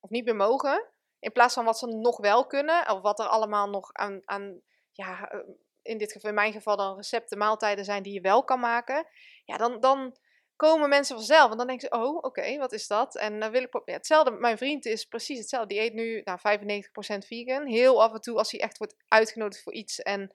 of 0.00 0.10
niet 0.10 0.24
meer 0.24 0.36
mogen, 0.36 0.92
in 1.18 1.32
plaats 1.32 1.54
van 1.54 1.64
wat 1.64 1.78
ze 1.78 1.86
nog 1.86 2.18
wel 2.18 2.46
kunnen, 2.46 2.90
of 2.90 3.00
wat 3.00 3.18
er 3.18 3.26
allemaal 3.26 3.68
nog 3.68 3.92
aan, 3.92 4.22
aan 4.24 4.60
ja, 4.92 5.28
eh, 5.30 5.40
in 5.82 5.98
dit 5.98 6.12
geval, 6.12 6.30
in 6.30 6.36
mijn 6.36 6.52
geval 6.52 6.76
dan 6.76 6.96
recepten, 6.96 7.38
maaltijden 7.38 7.84
zijn 7.84 8.02
die 8.02 8.12
je 8.12 8.20
wel 8.20 8.44
kan 8.44 8.60
maken. 8.60 9.06
Ja, 9.44 9.56
dan, 9.56 9.80
dan 9.80 10.16
komen 10.56 10.88
mensen 10.88 11.16
vanzelf. 11.16 11.50
En 11.50 11.56
dan 11.56 11.66
denken 11.66 11.88
ze, 11.88 11.96
oh, 11.96 12.16
oké, 12.16 12.56
wat 12.56 12.72
is 12.72 12.86
dat? 12.86 13.16
En 13.16 13.40
dan 13.40 13.50
wil 13.50 13.62
ik 13.62 13.80
ja, 13.84 13.92
hetzelfde. 13.92 14.30
Mijn 14.30 14.58
vriend 14.58 14.86
is 14.86 15.04
precies 15.04 15.38
hetzelfde. 15.38 15.74
Die 15.74 15.82
eet 15.82 15.92
nu 15.92 16.22
nou, 16.24 16.38
95% 16.38 17.26
vegan. 17.26 17.66
Heel 17.66 18.02
af 18.02 18.12
en 18.12 18.20
toe 18.20 18.38
als 18.38 18.50
hij 18.50 18.60
echt 18.60 18.78
wordt 18.78 18.94
uitgenodigd 19.08 19.62
voor 19.62 19.72
iets. 19.72 20.02
En 20.02 20.34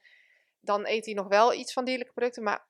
dan 0.60 0.88
eet 0.88 1.06
hij 1.06 1.14
nog 1.14 1.28
wel 1.28 1.54
iets 1.54 1.74
van 1.74 1.86
dierlijke 1.86 2.14
producten. 2.14 2.44
Maar 2.44 2.66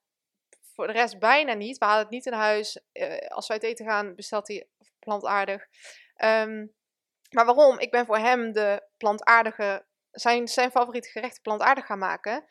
voor 0.73 0.87
de 0.87 0.93
rest 0.93 1.19
bijna 1.19 1.53
niet. 1.53 1.77
We 1.77 1.85
halen 1.85 2.01
het 2.01 2.11
niet 2.11 2.25
in 2.25 2.33
huis. 2.33 2.79
Uh, 2.93 3.17
als 3.17 3.47
wij 3.47 3.57
het 3.57 3.65
eten 3.65 3.85
gaan, 3.85 4.15
bestelt 4.15 4.47
hij 4.47 4.67
plantaardig. 4.99 5.67
Um, 6.23 6.75
maar 7.29 7.45
waarom? 7.45 7.79
Ik 7.79 7.91
ben 7.91 8.05
voor 8.05 8.17
hem 8.17 8.51
de 8.51 8.83
plantaardige 8.97 9.85
zijn, 10.11 10.47
zijn 10.47 10.71
favoriete 10.71 11.09
gerechten 11.09 11.41
plantaardig 11.41 11.85
gaan 11.85 11.99
maken. 11.99 12.45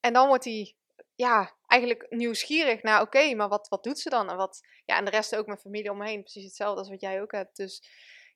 En 0.00 0.12
dan 0.12 0.28
wordt 0.28 0.44
hij 0.44 0.76
ja, 1.18 1.56
eigenlijk 1.66 2.06
nieuwsgierig 2.10 2.82
naar, 2.82 3.00
oké, 3.00 3.34
maar 3.34 3.48
wat, 3.48 3.68
wat 3.68 3.84
doet 3.84 3.98
ze 3.98 4.10
dan? 4.10 4.30
En, 4.30 4.36
wat, 4.36 4.60
ja, 4.84 4.96
en 4.96 5.04
de 5.04 5.10
rest 5.10 5.36
ook 5.36 5.46
mijn 5.46 5.58
familie 5.58 5.90
om 5.90 5.98
me 5.98 6.06
heen, 6.06 6.22
precies 6.22 6.44
hetzelfde 6.44 6.78
als 6.78 6.88
wat 6.88 7.00
jij 7.00 7.22
ook 7.22 7.32
hebt. 7.32 7.56
Dus 7.56 7.82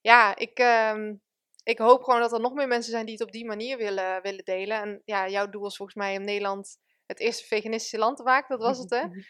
ja, 0.01 0.37
ik, 0.37 0.59
um, 0.95 1.23
ik 1.63 1.79
hoop 1.79 2.03
gewoon 2.03 2.21
dat 2.21 2.33
er 2.33 2.41
nog 2.41 2.53
meer 2.55 2.69
mensen 2.69 2.93
zijn 2.93 3.05
die 3.05 3.15
het 3.15 3.23
op 3.23 3.33
die 3.33 3.47
manier 3.47 3.77
willen, 3.77 4.23
willen 4.23 4.45
delen. 4.45 4.81
En 4.81 5.03
ja, 5.05 5.29
jouw 5.29 5.49
doel 5.49 5.67
is 5.67 5.77
volgens 5.77 5.99
mij 5.99 6.17
om 6.17 6.25
Nederland 6.25 6.79
het 7.07 7.21
eerste 7.21 7.47
veganistische 7.47 7.99
land 7.99 8.17
te 8.17 8.23
maken, 8.23 8.59
dat 8.59 8.67
was 8.67 8.79
het 8.79 8.91
hè? 8.91 9.03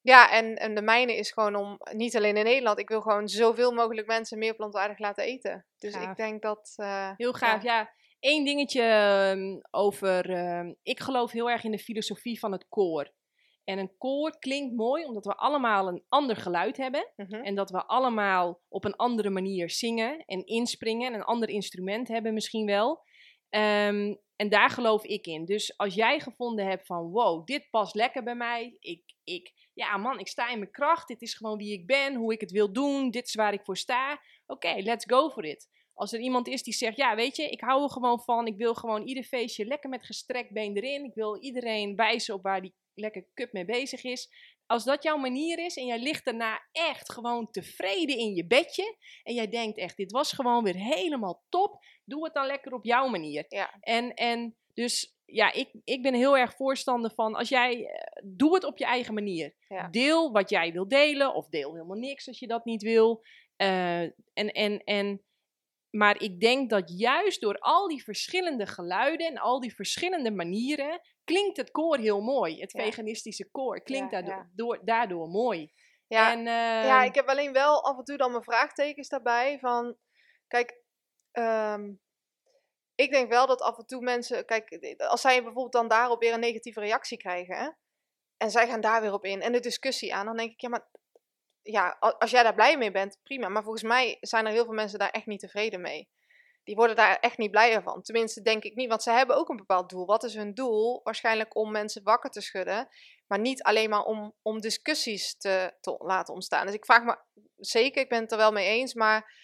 Ja, 0.00 0.30
en, 0.30 0.56
en 0.56 0.74
de 0.74 0.82
mijne 0.82 1.16
is 1.16 1.32
gewoon 1.32 1.54
om, 1.54 1.78
niet 1.92 2.16
alleen 2.16 2.36
in 2.36 2.44
Nederland, 2.44 2.78
ik 2.78 2.88
wil 2.88 3.00
gewoon 3.00 3.28
zoveel 3.28 3.72
mogelijk 3.72 4.06
mensen 4.06 4.38
meer 4.38 4.54
plantaardig 4.54 4.98
laten 4.98 5.24
eten. 5.24 5.66
Dus 5.78 5.94
ik 5.94 6.16
denk 6.16 6.42
dat... 6.42 6.74
Uh, 6.76 7.10
Heel 7.16 7.32
gaaf, 7.32 7.62
ja. 7.62 7.78
ja. 7.78 7.92
Eén 8.22 8.44
dingetje 8.44 8.82
ehm, 8.82 9.60
over. 9.70 10.30
Ehm, 10.30 10.72
ik 10.82 11.00
geloof 11.00 11.30
heel 11.30 11.50
erg 11.50 11.64
in 11.64 11.70
de 11.70 11.78
filosofie 11.78 12.38
van 12.38 12.52
het 12.52 12.68
koor. 12.68 13.12
En 13.64 13.78
een 13.78 13.96
koor 13.98 14.38
klinkt 14.38 14.74
mooi 14.74 15.04
omdat 15.04 15.24
we 15.24 15.36
allemaal 15.36 15.88
een 15.88 16.04
ander 16.08 16.36
geluid 16.36 16.76
hebben. 16.76 17.12
Mhm. 17.16 17.34
En 17.34 17.54
dat 17.54 17.70
we 17.70 17.86
allemaal 17.86 18.60
op 18.68 18.84
een 18.84 18.96
andere 18.96 19.30
manier 19.30 19.70
zingen 19.70 20.24
en 20.26 20.46
inspringen. 20.46 21.06
En 21.06 21.14
een 21.14 21.24
ander 21.24 21.48
instrument 21.48 22.08
hebben 22.08 22.34
misschien 22.34 22.66
wel. 22.66 23.02
Um, 23.50 24.20
en 24.36 24.48
daar 24.48 24.70
geloof 24.70 25.04
ik 25.04 25.26
in. 25.26 25.44
Dus 25.44 25.76
als 25.76 25.94
jij 25.94 26.20
gevonden 26.20 26.66
hebt 26.66 26.86
van 26.86 27.10
wow, 27.10 27.46
dit 27.46 27.70
past 27.70 27.94
lekker 27.94 28.22
bij 28.22 28.34
mij. 28.34 28.76
Ik, 28.78 29.02
ik, 29.24 29.52
ja 29.74 29.96
man, 29.96 30.18
ik 30.18 30.28
sta 30.28 30.50
in 30.50 30.58
mijn 30.58 30.70
kracht. 30.70 31.08
Dit 31.08 31.22
is 31.22 31.34
gewoon 31.34 31.56
wie 31.56 31.72
ik 31.72 31.86
ben, 31.86 32.14
hoe 32.14 32.32
ik 32.32 32.40
het 32.40 32.50
wil 32.50 32.72
doen. 32.72 33.10
Dit 33.10 33.26
is 33.26 33.34
waar 33.34 33.52
ik 33.52 33.64
voor 33.64 33.76
sta. 33.76 34.20
Oké, 34.46 34.74
let's 34.76 35.04
go 35.04 35.30
for 35.30 35.44
it. 35.44 35.68
Als 35.94 36.12
er 36.12 36.20
iemand 36.20 36.48
is 36.48 36.62
die 36.62 36.74
zegt, 36.74 36.96
ja 36.96 37.14
weet 37.14 37.36
je, 37.36 37.50
ik 37.50 37.60
hou 37.60 37.82
er 37.82 37.90
gewoon 37.90 38.20
van. 38.20 38.46
Ik 38.46 38.56
wil 38.56 38.74
gewoon 38.74 39.02
ieder 39.02 39.24
feestje 39.24 39.64
lekker 39.64 39.90
met 39.90 40.04
gestrekt 40.04 40.52
been 40.52 40.76
erin. 40.76 41.04
Ik 41.04 41.14
wil 41.14 41.42
iedereen 41.42 41.96
wijzen 41.96 42.34
op 42.34 42.42
waar 42.42 42.60
die 42.60 42.74
lekker 42.94 43.26
cup 43.34 43.52
mee 43.52 43.64
bezig 43.64 44.04
is. 44.04 44.30
Als 44.66 44.84
dat 44.84 45.02
jouw 45.02 45.16
manier 45.16 45.58
is 45.58 45.76
en 45.76 45.86
jij 45.86 45.98
ligt 45.98 46.24
daarna 46.24 46.60
echt 46.72 47.12
gewoon 47.12 47.50
tevreden 47.50 48.16
in 48.16 48.34
je 48.34 48.46
bedje. 48.46 48.96
En 49.22 49.34
jij 49.34 49.48
denkt 49.48 49.78
echt, 49.78 49.96
dit 49.96 50.12
was 50.12 50.32
gewoon 50.32 50.64
weer 50.64 50.76
helemaal 50.76 51.44
top. 51.48 51.84
Doe 52.04 52.24
het 52.24 52.34
dan 52.34 52.46
lekker 52.46 52.72
op 52.72 52.84
jouw 52.84 53.08
manier. 53.08 53.44
Ja. 53.48 53.76
En, 53.80 54.14
en 54.14 54.56
dus 54.74 55.16
ja, 55.24 55.52
ik, 55.52 55.70
ik 55.84 56.02
ben 56.02 56.14
heel 56.14 56.38
erg 56.38 56.54
voorstander 56.56 57.10
van 57.14 57.34
als 57.34 57.48
jij, 57.48 57.86
eh, 57.86 58.22
doe 58.24 58.54
het 58.54 58.64
op 58.64 58.78
je 58.78 58.84
eigen 58.84 59.14
manier. 59.14 59.54
Ja. 59.68 59.88
Deel 59.88 60.32
wat 60.32 60.50
jij 60.50 60.72
wil 60.72 60.88
delen 60.88 61.34
of 61.34 61.48
deel 61.48 61.72
helemaal 61.72 61.96
niks 61.96 62.28
als 62.28 62.38
je 62.38 62.46
dat 62.46 62.64
niet 62.64 62.82
wil. 62.82 63.24
Uh, 63.56 64.00
en, 64.00 64.52
en, 64.52 64.84
en 64.84 65.22
maar 65.92 66.20
ik 66.22 66.40
denk 66.40 66.70
dat 66.70 66.98
juist 66.98 67.40
door 67.40 67.58
al 67.58 67.88
die 67.88 68.04
verschillende 68.04 68.66
geluiden 68.66 69.26
en 69.26 69.38
al 69.38 69.60
die 69.60 69.74
verschillende 69.74 70.30
manieren 70.30 71.00
klinkt 71.24 71.56
het 71.56 71.70
koor 71.70 71.98
heel 71.98 72.20
mooi. 72.20 72.60
Het 72.60 72.70
veganistische 72.70 73.50
koor 73.50 73.82
klinkt 73.82 74.10
daardoor, 74.10 74.50
Door, 74.54 74.80
daardoor 74.84 75.28
mooi. 75.28 75.72
Ja, 76.06 76.30
en, 76.30 76.38
uh, 76.38 76.86
ja, 76.86 77.02
ik 77.02 77.14
heb 77.14 77.28
alleen 77.28 77.52
wel 77.52 77.84
af 77.84 77.98
en 77.98 78.04
toe 78.04 78.16
dan 78.16 78.30
mijn 78.30 78.42
vraagtekens 78.42 79.08
daarbij 79.08 79.58
van, 79.58 79.96
kijk, 80.46 80.82
um, 81.32 82.00
ik 82.94 83.10
denk 83.10 83.28
wel 83.28 83.46
dat 83.46 83.60
af 83.60 83.78
en 83.78 83.86
toe 83.86 84.02
mensen, 84.02 84.44
kijk, 84.44 84.96
als 84.98 85.20
zij 85.20 85.36
bijvoorbeeld 85.42 85.72
dan 85.72 85.88
daarop 85.88 86.20
weer 86.20 86.32
een 86.32 86.40
negatieve 86.40 86.80
reactie 86.80 87.18
krijgen, 87.18 87.56
hè, 87.56 87.70
en 88.36 88.50
zij 88.50 88.68
gaan 88.68 88.80
daar 88.80 89.00
weer 89.00 89.12
op 89.12 89.24
in 89.24 89.40
en 89.40 89.52
de 89.52 89.60
discussie 89.60 90.14
aan, 90.14 90.26
dan 90.26 90.36
denk 90.36 90.50
ik, 90.50 90.60
ja, 90.60 90.68
maar 90.68 90.88
ja, 91.62 91.96
als 92.18 92.30
jij 92.30 92.42
daar 92.42 92.54
blij 92.54 92.76
mee 92.78 92.90
bent, 92.90 93.18
prima. 93.22 93.48
Maar 93.48 93.62
volgens 93.62 93.82
mij 93.84 94.16
zijn 94.20 94.46
er 94.46 94.52
heel 94.52 94.64
veel 94.64 94.74
mensen 94.74 94.98
daar 94.98 95.10
echt 95.10 95.26
niet 95.26 95.40
tevreden 95.40 95.80
mee. 95.80 96.08
Die 96.64 96.74
worden 96.74 96.96
daar 96.96 97.16
echt 97.20 97.38
niet 97.38 97.50
blijer 97.50 97.82
van. 97.82 98.02
Tenminste, 98.02 98.42
denk 98.42 98.62
ik 98.64 98.74
niet, 98.74 98.88
want 98.88 99.02
ze 99.02 99.10
hebben 99.10 99.36
ook 99.36 99.48
een 99.48 99.56
bepaald 99.56 99.90
doel. 99.90 100.06
Wat 100.06 100.24
is 100.24 100.34
hun 100.34 100.54
doel? 100.54 101.00
Waarschijnlijk 101.02 101.56
om 101.56 101.70
mensen 101.70 102.02
wakker 102.02 102.30
te 102.30 102.40
schudden, 102.40 102.88
maar 103.26 103.38
niet 103.38 103.62
alleen 103.62 103.90
maar 103.90 104.02
om, 104.04 104.34
om 104.42 104.60
discussies 104.60 105.36
te, 105.36 105.72
te 105.80 105.94
laten 105.98 106.34
ontstaan. 106.34 106.66
Dus 106.66 106.74
ik 106.74 106.84
vraag 106.84 107.02
me 107.02 107.16
zeker, 107.56 108.02
ik 108.02 108.08
ben 108.08 108.20
het 108.20 108.32
er 108.32 108.38
wel 108.38 108.52
mee 108.52 108.66
eens, 108.68 108.94
maar 108.94 109.40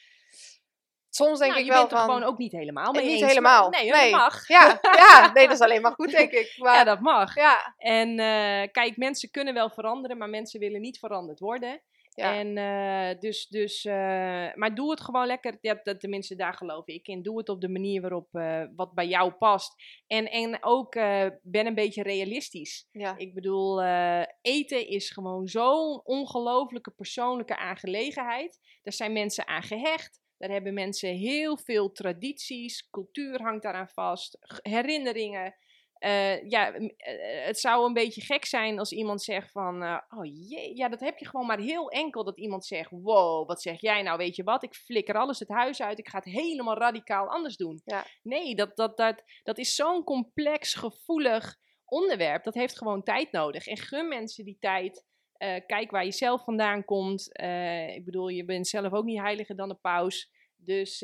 soms 1.11 1.39
denk 1.39 1.51
Nou, 1.51 1.63
ik 1.63 1.67
je 1.69 1.73
wel 1.73 1.81
bent 1.81 1.93
er 1.93 1.99
van... 1.99 2.07
gewoon 2.15 2.23
ook 2.29 2.39
niet 2.39 2.53
helemaal 2.53 2.93
mee 2.93 3.03
niet 3.03 3.11
eens, 3.11 3.21
maar- 3.21 3.29
helemaal. 3.29 3.69
Nee, 3.71 3.91
Nee. 3.91 4.11
dat 4.11 4.21
mag. 4.21 4.49
Ja, 4.49 4.79
ja, 5.09 5.33
nee, 5.33 5.47
dat 5.47 5.55
is 5.57 5.63
alleen 5.63 5.83
maar 5.83 5.93
goed, 5.93 6.11
denk 6.11 6.31
ik. 6.33 6.55
Maar, 6.59 6.75
Ja, 6.75 6.85
dat 6.85 7.01
mag. 7.01 7.35
ja, 7.35 7.75
En 7.77 8.09
eh, 8.19 8.69
kijk, 8.73 8.97
mensen 8.97 9.31
kunnen 9.31 9.55
wel 9.55 9.71
veranderen, 9.71 10.17
maar 10.19 10.29
mensen 10.29 10.61
willen 10.61 10.81
niet 10.81 10.99
veranderd 10.99 11.41
worden. 11.41 11.83
Ja. 12.19 12.35
En 12.39 12.57
eh, 12.57 13.21
dus, 13.21 13.47
dus 13.49 13.85
eh, 13.85 13.95
maar 14.55 14.75
doe 14.75 14.91
het 14.91 15.01
gewoon 15.01 15.27
lekker. 15.27 15.59
Ja, 15.61 15.81
dat- 15.83 16.01
tenminste, 16.01 16.35
daar 16.35 16.55
geloof 16.55 16.87
ik 16.87 17.07
in. 17.09 17.23
Doe 17.23 17.39
het 17.39 17.49
op 17.49 17.61
de 17.61 17.69
manier 17.69 18.01
waarop 18.01 18.29
eh, 18.35 18.63
wat 18.77 18.95
bij 18.95 19.07
jou 19.07 19.33
past. 19.33 19.75
En, 20.07 20.31
en 20.31 20.59
ook 20.61 20.93
ben 21.43 21.67
een 21.67 21.75
beetje 21.75 22.03
realistisch. 22.03 22.89
ja. 22.93 23.17
Ik 23.17 23.35
bedoel, 23.35 23.83
eten 24.41 24.89
is 24.89 25.11
gewoon 25.11 25.47
zo'n 25.49 26.01
ongelofelijke 26.05 26.91
persoonlijke 26.91 27.57
aangelegenheid. 27.57 28.59
Daar 28.83 28.93
zijn 28.93 29.13
mensen 29.13 29.47
aan 29.47 29.63
gehecht. 29.63 30.21
Daar 30.39 30.51
hebben 30.51 30.75
mensen 30.75 31.15
heel 31.15 31.59
veel 31.59 31.93
tradities, 31.93 32.89
cultuur 32.91 33.43
hangt 33.43 33.63
daaraan 33.63 33.89
vast, 33.89 34.39
herinneringen. 34.63 35.55
Eh, 35.99 36.49
ja, 36.49 36.73
eh, 36.73 37.45
het 37.47 37.59
zou 37.59 37.87
een 37.87 37.93
beetje 37.93 38.21
gek 38.21 38.45
zijn 38.45 38.79
als 38.79 38.93
iemand 38.93 39.23
zegt 39.23 39.51
van, 39.51 39.83
eh, 39.83 39.99
oh 40.09 40.25
jee, 40.25 40.77
ja, 40.77 40.89
dat 40.89 41.01
heb 41.01 41.19
je 41.19 41.27
gewoon 41.27 41.47
maar 41.47 41.59
heel 41.59 41.91
enkel 41.91 42.25
dat 42.25 42.39
iemand 42.39 42.67
zegt, 42.67 42.91
wow, 42.91 43.49
wat 43.49 43.63
zeg 43.63 43.81
jij 43.81 44.03
nou, 44.03 44.19
weet 44.19 44.37
je 44.37 44.43
wat, 44.43 44.63
ik 44.63 44.75
flikker 44.75 45.15
alles 45.15 45.39
het 45.39 45.49
huis 45.49 45.83
uit, 45.83 45.99
ik 45.99 46.09
ga 46.09 46.19
het 46.19 46.33
helemaal 46.33 46.77
radicaal 46.77 47.29
anders 47.29 47.57
doen. 47.57 47.81
Ja. 47.85 48.05
Nee, 48.23 48.55
dat, 48.55 48.77
dat, 48.77 48.97
dat, 48.97 49.23
dat 49.43 49.59
is 49.59 49.75
zo'n 49.75 50.05
complex, 50.05 50.75
gevoelig 50.75 51.57
onderwerp, 51.85 52.45
dat 52.45 52.55
heeft 52.55 52.79
gewoon 52.79 53.03
tijd 53.03 53.33
nodig. 53.33 53.67
En 53.67 53.77
gun 53.77 54.09
mensen 54.09 54.45
die 54.45 54.57
tijd. 54.61 55.07
Kijk 55.67 55.91
waar 55.91 56.05
je 56.05 56.13
zelf 56.13 56.45
vandaan 56.45 56.85
komt. 56.85 57.29
Ik 57.95 58.05
bedoel, 58.05 58.29
je 58.29 58.45
bent 58.45 58.69
zelf 58.69 58.93
ook 58.93 59.05
niet 59.05 59.21
heiliger 59.21 59.57
dan 59.57 59.71
een 59.71 59.81
paus. 59.81 60.31
Dus 60.57 61.01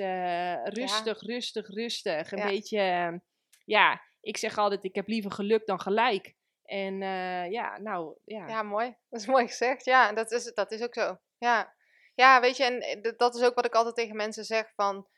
rustig, 0.64 1.20
rustig, 1.20 1.68
rustig. 1.68 2.32
Een 2.32 2.38
Ja. 2.38 2.46
beetje, 2.46 3.20
ja, 3.64 4.00
ik 4.24 4.36
zeg 4.36 4.58
altijd, 4.58 4.84
ik 4.84 4.94
heb 4.94 5.08
liever 5.08 5.30
geluk 5.30 5.66
dan 5.66 5.80
gelijk. 5.80 6.34
En 6.64 7.02
eh, 7.02 7.50
ja, 7.50 7.78
nou, 7.78 8.16
ja. 8.24 8.48
Ja, 8.48 8.62
mooi. 8.62 8.96
Dat 9.08 9.20
is 9.20 9.26
mooi 9.26 9.46
gezegd. 9.46 9.84
Ja, 9.84 10.12
dat 10.12 10.30
is, 10.30 10.52
dat 10.54 10.72
is 10.72 10.82
ook 10.82 10.94
zo. 10.94 11.18
Ja. 11.38 11.74
ja, 12.14 12.40
weet 12.40 12.56
je, 12.56 12.64
en 12.64 12.80
eh, 12.80 13.12
dat 13.16 13.34
is 13.34 13.42
ook 13.42 13.54
wat 13.54 13.64
ik 13.64 13.74
altijd 13.74 13.94
tegen 13.94 14.16
mensen 14.16 14.44
zeg 14.44 14.72
van... 14.74 15.08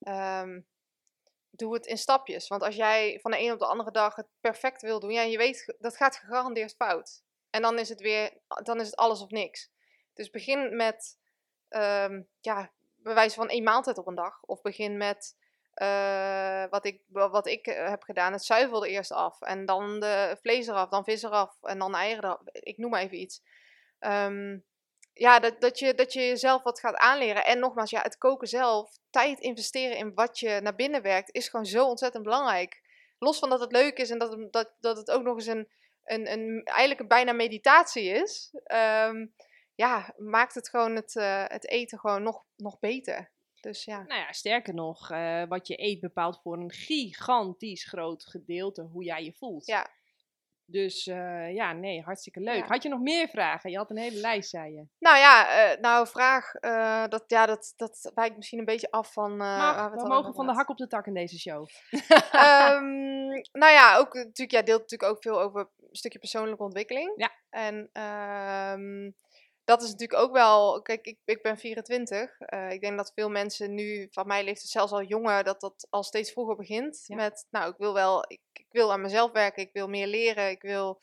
ehm, 0.00 0.60
doe 1.50 1.74
het 1.74 1.86
in 1.86 1.98
stapjes. 1.98 2.48
Want 2.48 2.62
als 2.62 2.76
jij 2.76 3.18
van 3.20 3.30
de 3.30 3.40
een 3.40 3.52
op 3.52 3.58
de 3.58 3.66
andere 3.66 3.90
dag 3.90 4.16
het 4.16 4.28
perfect 4.40 4.82
wil 4.82 5.00
doen... 5.00 5.10
Ja, 5.10 5.22
je 5.22 5.36
weet, 5.36 5.74
dat 5.78 5.96
gaat 5.96 6.16
gegarandeerd 6.16 6.74
fout. 6.74 7.22
En 7.50 7.62
dan 7.62 7.78
is 7.78 7.88
het 7.88 8.00
weer, 8.00 8.32
dan 8.62 8.80
is 8.80 8.86
het 8.86 8.96
alles 8.96 9.22
of 9.22 9.30
niks. 9.30 9.70
Dus 10.14 10.30
begin 10.30 10.76
met, 10.76 11.18
ehm 11.68 12.22
ja, 12.40 12.72
bij 12.96 13.14
wijze 13.14 13.34
van 13.34 13.48
één 13.48 13.62
maaltijd 13.62 13.98
op 13.98 14.06
een 14.06 14.14
dag. 14.14 14.42
Of 14.42 14.60
begin 14.60 14.96
met... 14.96 15.38
eh, 15.74 16.64
wat 16.70 16.84
ik, 16.84 17.00
wa- 17.06 17.30
wat 17.30 17.46
ik 17.46 17.66
eh, 17.66 17.88
heb 17.88 18.02
gedaan, 18.02 18.32
het 18.32 18.44
zuivel 18.44 18.84
er 18.84 18.90
eerst 18.90 19.12
af. 19.12 19.40
En 19.40 19.66
dan 19.66 20.00
de 20.00 20.36
vlees 20.40 20.66
eraf, 20.66 20.88
dan 20.88 21.04
vis 21.04 21.22
eraf. 21.22 21.56
En 21.62 21.78
dan 21.78 21.94
eieren 21.94 22.24
eraf. 22.24 22.40
Ik 22.52 22.76
noem 22.78 22.90
maar 22.90 23.02
even 23.02 23.20
iets. 23.20 23.42
Ehm, 23.98 24.58
ja, 25.12 25.38
dat, 25.38 25.60
dat, 25.60 25.78
je, 25.78 25.94
dat 25.94 26.12
je 26.12 26.20
jezelf 26.20 26.62
wat 26.62 26.80
gaat 26.80 26.96
aanleren. 26.96 27.44
En 27.44 27.58
nogmaals, 27.58 27.90
ja, 27.90 28.00
het 28.02 28.18
koken 28.18 28.48
zelf, 28.48 28.98
tijd 29.10 29.40
investeren 29.40 29.96
in 29.96 30.14
wat 30.14 30.38
je 30.38 30.60
naar 30.62 30.74
binnen 30.74 31.02
werkt, 31.02 31.34
is 31.34 31.48
gewoon 31.48 31.66
zo 31.66 31.86
ontzettend 31.86 32.22
belangrijk. 32.24 32.80
Los 33.18 33.38
van 33.38 33.48
dat 33.50 33.60
het 33.60 33.72
leuk 33.72 33.98
is 33.98 34.10
en 34.10 34.18
dat, 34.18 34.30
het- 34.32 34.52
dat, 34.52 34.70
dat 34.80 34.96
het 34.96 35.10
ook 35.10 35.22
nog 35.22 35.34
eens 35.36 35.46
een, 35.46 35.68
een, 36.04 36.32
een 36.32 36.60
eigenlijk 36.64 37.00
een 37.00 37.08
bijna 37.08 37.32
meditatie 37.32 38.04
is. 38.08 38.50
ehm, 38.64 39.26
ja, 39.74 40.14
maakt 40.16 40.54
het 40.54 40.68
gewoon 40.68 40.96
het, 40.96 41.16
eh, 41.16 41.44
het 41.46 41.68
eten 41.68 41.98
gewoon 41.98 42.22
nog, 42.22 42.44
nog 42.56 42.78
beter. 42.78 43.30
Dus 43.60 43.84
ja. 43.84 44.02
Nou 44.02 44.20
ja, 44.20 44.32
sterker 44.32 44.74
nog, 44.74 45.10
eh, 45.10 45.42
wat 45.48 45.66
je 45.66 45.82
eet 45.82 46.00
bepaalt 46.00 46.40
voor 46.42 46.58
een 46.58 46.70
gigantisch 46.70 47.84
groot 47.84 48.26
gedeelte 48.26 48.82
hoe 48.82 49.04
jij 49.04 49.24
je 49.24 49.32
voelt. 49.32 49.66
Ja. 49.66 49.90
Dus 50.64 51.06
eh, 51.06 51.54
ja, 51.54 51.72
nee, 51.72 52.02
hartstikke 52.02 52.40
leuk. 52.40 52.62
Ja. 52.62 52.66
Had 52.66 52.82
je 52.82 52.88
nog 52.88 53.00
meer 53.00 53.28
vragen? 53.28 53.70
Je 53.70 53.76
had 53.76 53.90
een 53.90 53.96
hele 53.96 54.20
lijst, 54.20 54.50
zei 54.50 54.74
je. 54.74 54.86
Nou 54.98 55.18
ja, 55.18 55.48
eh, 55.48 55.80
nou, 55.80 56.06
vraag, 56.06 56.52
dat, 57.08 57.24
ja, 57.26 57.46
dat, 57.46 57.72
dat 57.76 58.10
wijkt 58.14 58.36
misschien 58.36 58.58
een 58.58 58.64
beetje 58.64 58.90
af 58.90 59.12
van... 59.12 59.32
eh 59.32 59.38
waar 59.38 59.74
Mag, 59.74 59.84
we 59.84 59.92
het 59.92 60.02
we 60.02 60.08
mogen 60.08 60.34
van 60.34 60.46
de 60.46 60.52
hak 60.52 60.68
op 60.68 60.76
de 60.76 60.86
tak 60.86 61.06
in 61.06 61.14
deze 61.14 61.38
show. 61.38 61.68
Ehm, 62.32 63.28
nou 63.52 63.72
ja, 63.72 63.96
ook 63.96 64.14
natuurlijk, 64.14 64.50
jij 64.50 64.62
deelt 64.62 64.80
natuurlijk 64.80 65.12
ook 65.12 65.22
veel 65.22 65.40
over 65.40 65.60
een 65.60 65.96
stukje 65.96 66.18
persoonlijke 66.18 66.62
ontwikkeling. 66.62 67.12
Ja. 67.16 67.30
En 67.50 67.90
ehm, 67.92 69.10
dat 69.70 69.82
is 69.82 69.90
natuurlijk 69.90 70.20
ook 70.20 70.32
wel, 70.32 70.82
kijk, 70.82 71.06
ik, 71.06 71.18
ik 71.24 71.42
ben 71.42 71.58
24. 71.58 72.40
eh, 72.40 72.70
ik 72.70 72.80
denk 72.80 72.96
dat 72.96 73.12
veel 73.14 73.28
mensen 73.28 73.74
nu 73.74 74.08
van 74.10 74.26
mij 74.26 74.44
leeftijd, 74.44 74.68
zelfs 74.70 74.92
al 74.92 75.02
jonger, 75.02 75.44
dat 75.44 75.60
dat 75.60 75.86
al 75.90 76.02
steeds 76.02 76.32
vroeger 76.32 76.56
begint. 76.56 77.04
Ja. 77.06 77.16
Met, 77.16 77.46
nou, 77.50 77.70
ik 77.70 77.76
wil 77.78 77.92
wel, 77.92 78.24
ik, 78.28 78.40
ik 78.52 78.66
wil 78.70 78.92
aan 78.92 79.00
mezelf 79.00 79.32
werken, 79.32 79.62
ik 79.62 79.72
wil 79.72 79.88
meer 79.88 80.06
leren, 80.06 80.50
ik 80.50 80.62
wil 80.62 80.98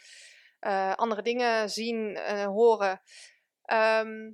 eh, 0.59 0.93
andere 0.93 1.21
dingen 1.21 1.69
zien, 1.69 2.15
en 2.15 2.47
horen. 2.47 3.01
Ehm, 3.61 4.31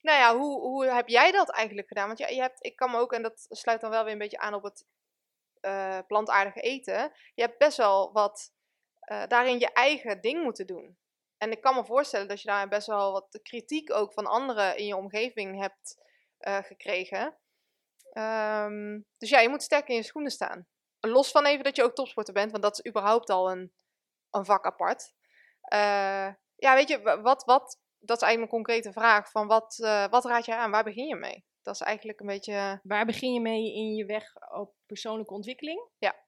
nou 0.00 0.18
ja, 0.18 0.36
hoe, 0.36 0.60
hoe 0.60 0.84
heb 0.86 1.08
jij 1.08 1.32
dat 1.32 1.50
eigenlijk 1.50 1.88
gedaan? 1.88 2.06
Want 2.06 2.18
ja, 2.18 2.28
je 2.28 2.40
hebt, 2.40 2.64
ik 2.64 2.76
kan 2.76 2.90
me 2.90 2.98
ook, 2.98 3.12
en 3.12 3.22
dat 3.22 3.46
sluit 3.48 3.80
dan 3.80 3.90
wel 3.90 4.04
weer 4.04 4.12
een 4.12 4.18
beetje 4.18 4.38
aan 4.38 4.54
op 4.54 4.62
het 4.62 4.86
plantaardige 6.06 6.60
eten. 6.60 7.12
Je 7.34 7.42
hebt 7.42 7.58
best 7.58 7.76
wel 7.76 8.12
wat 8.12 8.52
daarin 9.28 9.58
je 9.58 9.72
eigen 9.72 10.20
ding 10.20 10.42
moeten 10.42 10.66
doen. 10.66 10.98
En 11.38 11.50
ik 11.50 11.60
kan 11.60 11.74
me 11.74 11.84
voorstellen 11.84 12.28
dat 12.28 12.40
je 12.42 12.48
daar 12.48 12.68
best 12.68 12.86
wel 12.86 13.12
wat 13.12 13.38
kritiek 13.42 13.92
ook 13.92 14.12
van 14.12 14.26
anderen 14.26 14.76
in 14.76 14.86
je 14.86 14.96
omgeving 14.96 15.60
hebt 15.60 16.02
eh, 16.38 16.58
gekregen. 16.62 17.38
Ehm, 18.12 19.00
dus 19.18 19.30
ja, 19.30 19.40
je 19.40 19.48
moet 19.48 19.62
sterk 19.62 19.88
in 19.88 19.94
je 19.94 20.02
schoenen 20.02 20.30
staan. 20.30 20.66
Los 21.00 21.30
van 21.30 21.44
even 21.46 21.64
dat 21.64 21.76
je 21.76 21.82
ook 21.82 21.94
topsporter 21.94 22.34
bent, 22.34 22.50
want 22.50 22.62
dat 22.62 22.78
is 22.78 22.90
überhaupt 22.90 23.30
al 23.30 23.50
een, 23.50 23.72
een 24.30 24.44
vak 24.44 24.64
apart. 24.64 25.12
Eh, 25.60 26.28
ja, 26.54 26.74
weet 26.74 26.88
je, 26.88 27.02
wa- 27.02 27.20
wat, 27.20 27.44
wat, 27.44 27.80
dat 27.98 28.16
is 28.16 28.22
eigenlijk 28.22 28.52
mijn 28.52 28.64
concrete 28.64 28.92
vraag. 29.00 29.30
Van 29.30 29.46
wat, 29.46 29.78
eh, 29.78 30.08
wat 30.08 30.24
raad 30.24 30.44
je 30.44 30.56
aan? 30.56 30.70
Waar 30.70 30.84
begin 30.84 31.06
je 31.06 31.16
mee? 31.16 31.44
Dat 31.62 31.74
is 31.74 31.80
eigenlijk 31.80 32.20
een 32.20 32.26
beetje... 32.26 32.80
Waar 32.82 33.06
begin 33.06 33.32
je 33.32 33.40
mee 33.40 33.74
in 33.74 33.94
je 33.94 34.04
weg 34.04 34.32
op 34.52 34.74
persoonlijke 34.86 35.34
ontwikkeling? 35.34 35.88
Ja. 35.98 36.23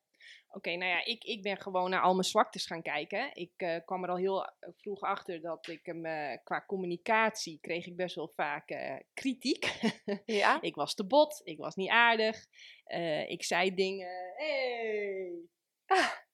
Oké, 0.57 0.77
nou 0.77 0.91
ja, 0.91 1.05
ik, 1.05 1.25
ik 1.25 1.43
ben 1.43 1.57
gewoon 1.57 1.91
naar 1.91 2.01
al 2.01 2.13
mijn 2.13 2.25
zwaktes 2.25 2.67
gaan 2.67 2.83
kijken. 2.83 3.31
Ik 3.35 3.53
eh, 3.57 3.77
kwam 3.85 4.03
er 4.03 4.11
al 4.11 4.17
heel 4.17 4.45
eh, 4.45 4.51
vroeg 4.77 5.01
achter 5.01 5.41
dat 5.41 5.69
ik 5.69 5.87
hem 5.87 6.07
eh, 6.07 6.39
qua 6.45 6.65
communicatie 6.67 7.59
kreeg 7.61 7.87
ik 7.87 7.97
best 7.97 8.15
wel 8.15 8.33
vaak 8.35 9.01
kritiek. 9.15 9.65
Ja? 10.25 10.61
ik 10.61 10.75
was 10.75 10.95
te 10.95 11.07
bot, 11.07 11.41
ik 11.45 11.59
was 11.59 11.75
niet 11.75 11.91
aardig. 11.91 12.47
ik 13.27 13.45
zei 13.45 13.75
dingen. 13.75 14.35
Hey! 14.37 15.33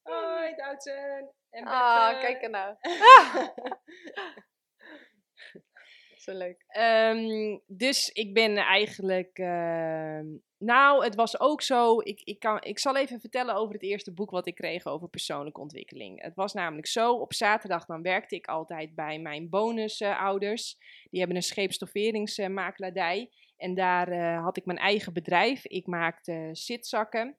Hoi, 0.02 0.54
Doutzen! 0.54 1.34
En 1.50 1.64
Ah, 1.64 2.20
kijk 2.20 2.42
er 2.42 2.50
nou. 2.50 2.76
Zo 6.22 6.32
leuk. 6.32 6.64
Ehm, 6.66 7.58
dus 7.66 8.08
ik 8.08 8.34
ben 8.34 8.56
eigenlijk. 8.56 9.38
ehm, 9.38 10.26
nou, 10.58 11.04
het 11.04 11.14
was 11.14 11.40
ook 11.40 11.62
zo. 11.62 12.00
Ik, 12.00 12.20
ik, 12.20 12.38
kan, 12.38 12.62
ik 12.62 12.78
zal 12.78 12.96
even 12.96 13.20
vertellen 13.20 13.54
over 13.54 13.74
het 13.74 13.82
eerste 13.82 14.12
boek 14.12 14.30
wat 14.30 14.46
ik 14.46 14.54
kreeg 14.54 14.86
over 14.86 15.08
persoonlijke 15.08 15.60
ontwikkeling. 15.60 16.22
Het 16.22 16.34
was 16.34 16.52
namelijk 16.52 16.86
zo: 16.86 17.12
op 17.12 17.34
zaterdag 17.34 17.84
dan 17.86 18.02
werkte 18.02 18.34
ik 18.34 18.46
altijd 18.46 18.94
bij 18.94 19.18
mijn 19.18 19.48
bonusouders. 19.48 20.76
Die 21.10 21.18
hebben 21.18 21.36
een 21.36 21.42
scheepstofferingsmakelaardij. 21.42 23.30
En 23.56 23.74
daar 23.74 24.08
eh, 24.08 24.42
had 24.42 24.56
ik 24.56 24.64
mijn 24.64 24.78
eigen 24.78 25.12
bedrijf. 25.12 25.66
Ik 25.66 25.86
maakte 25.86 26.48
zitzakken 26.52 27.36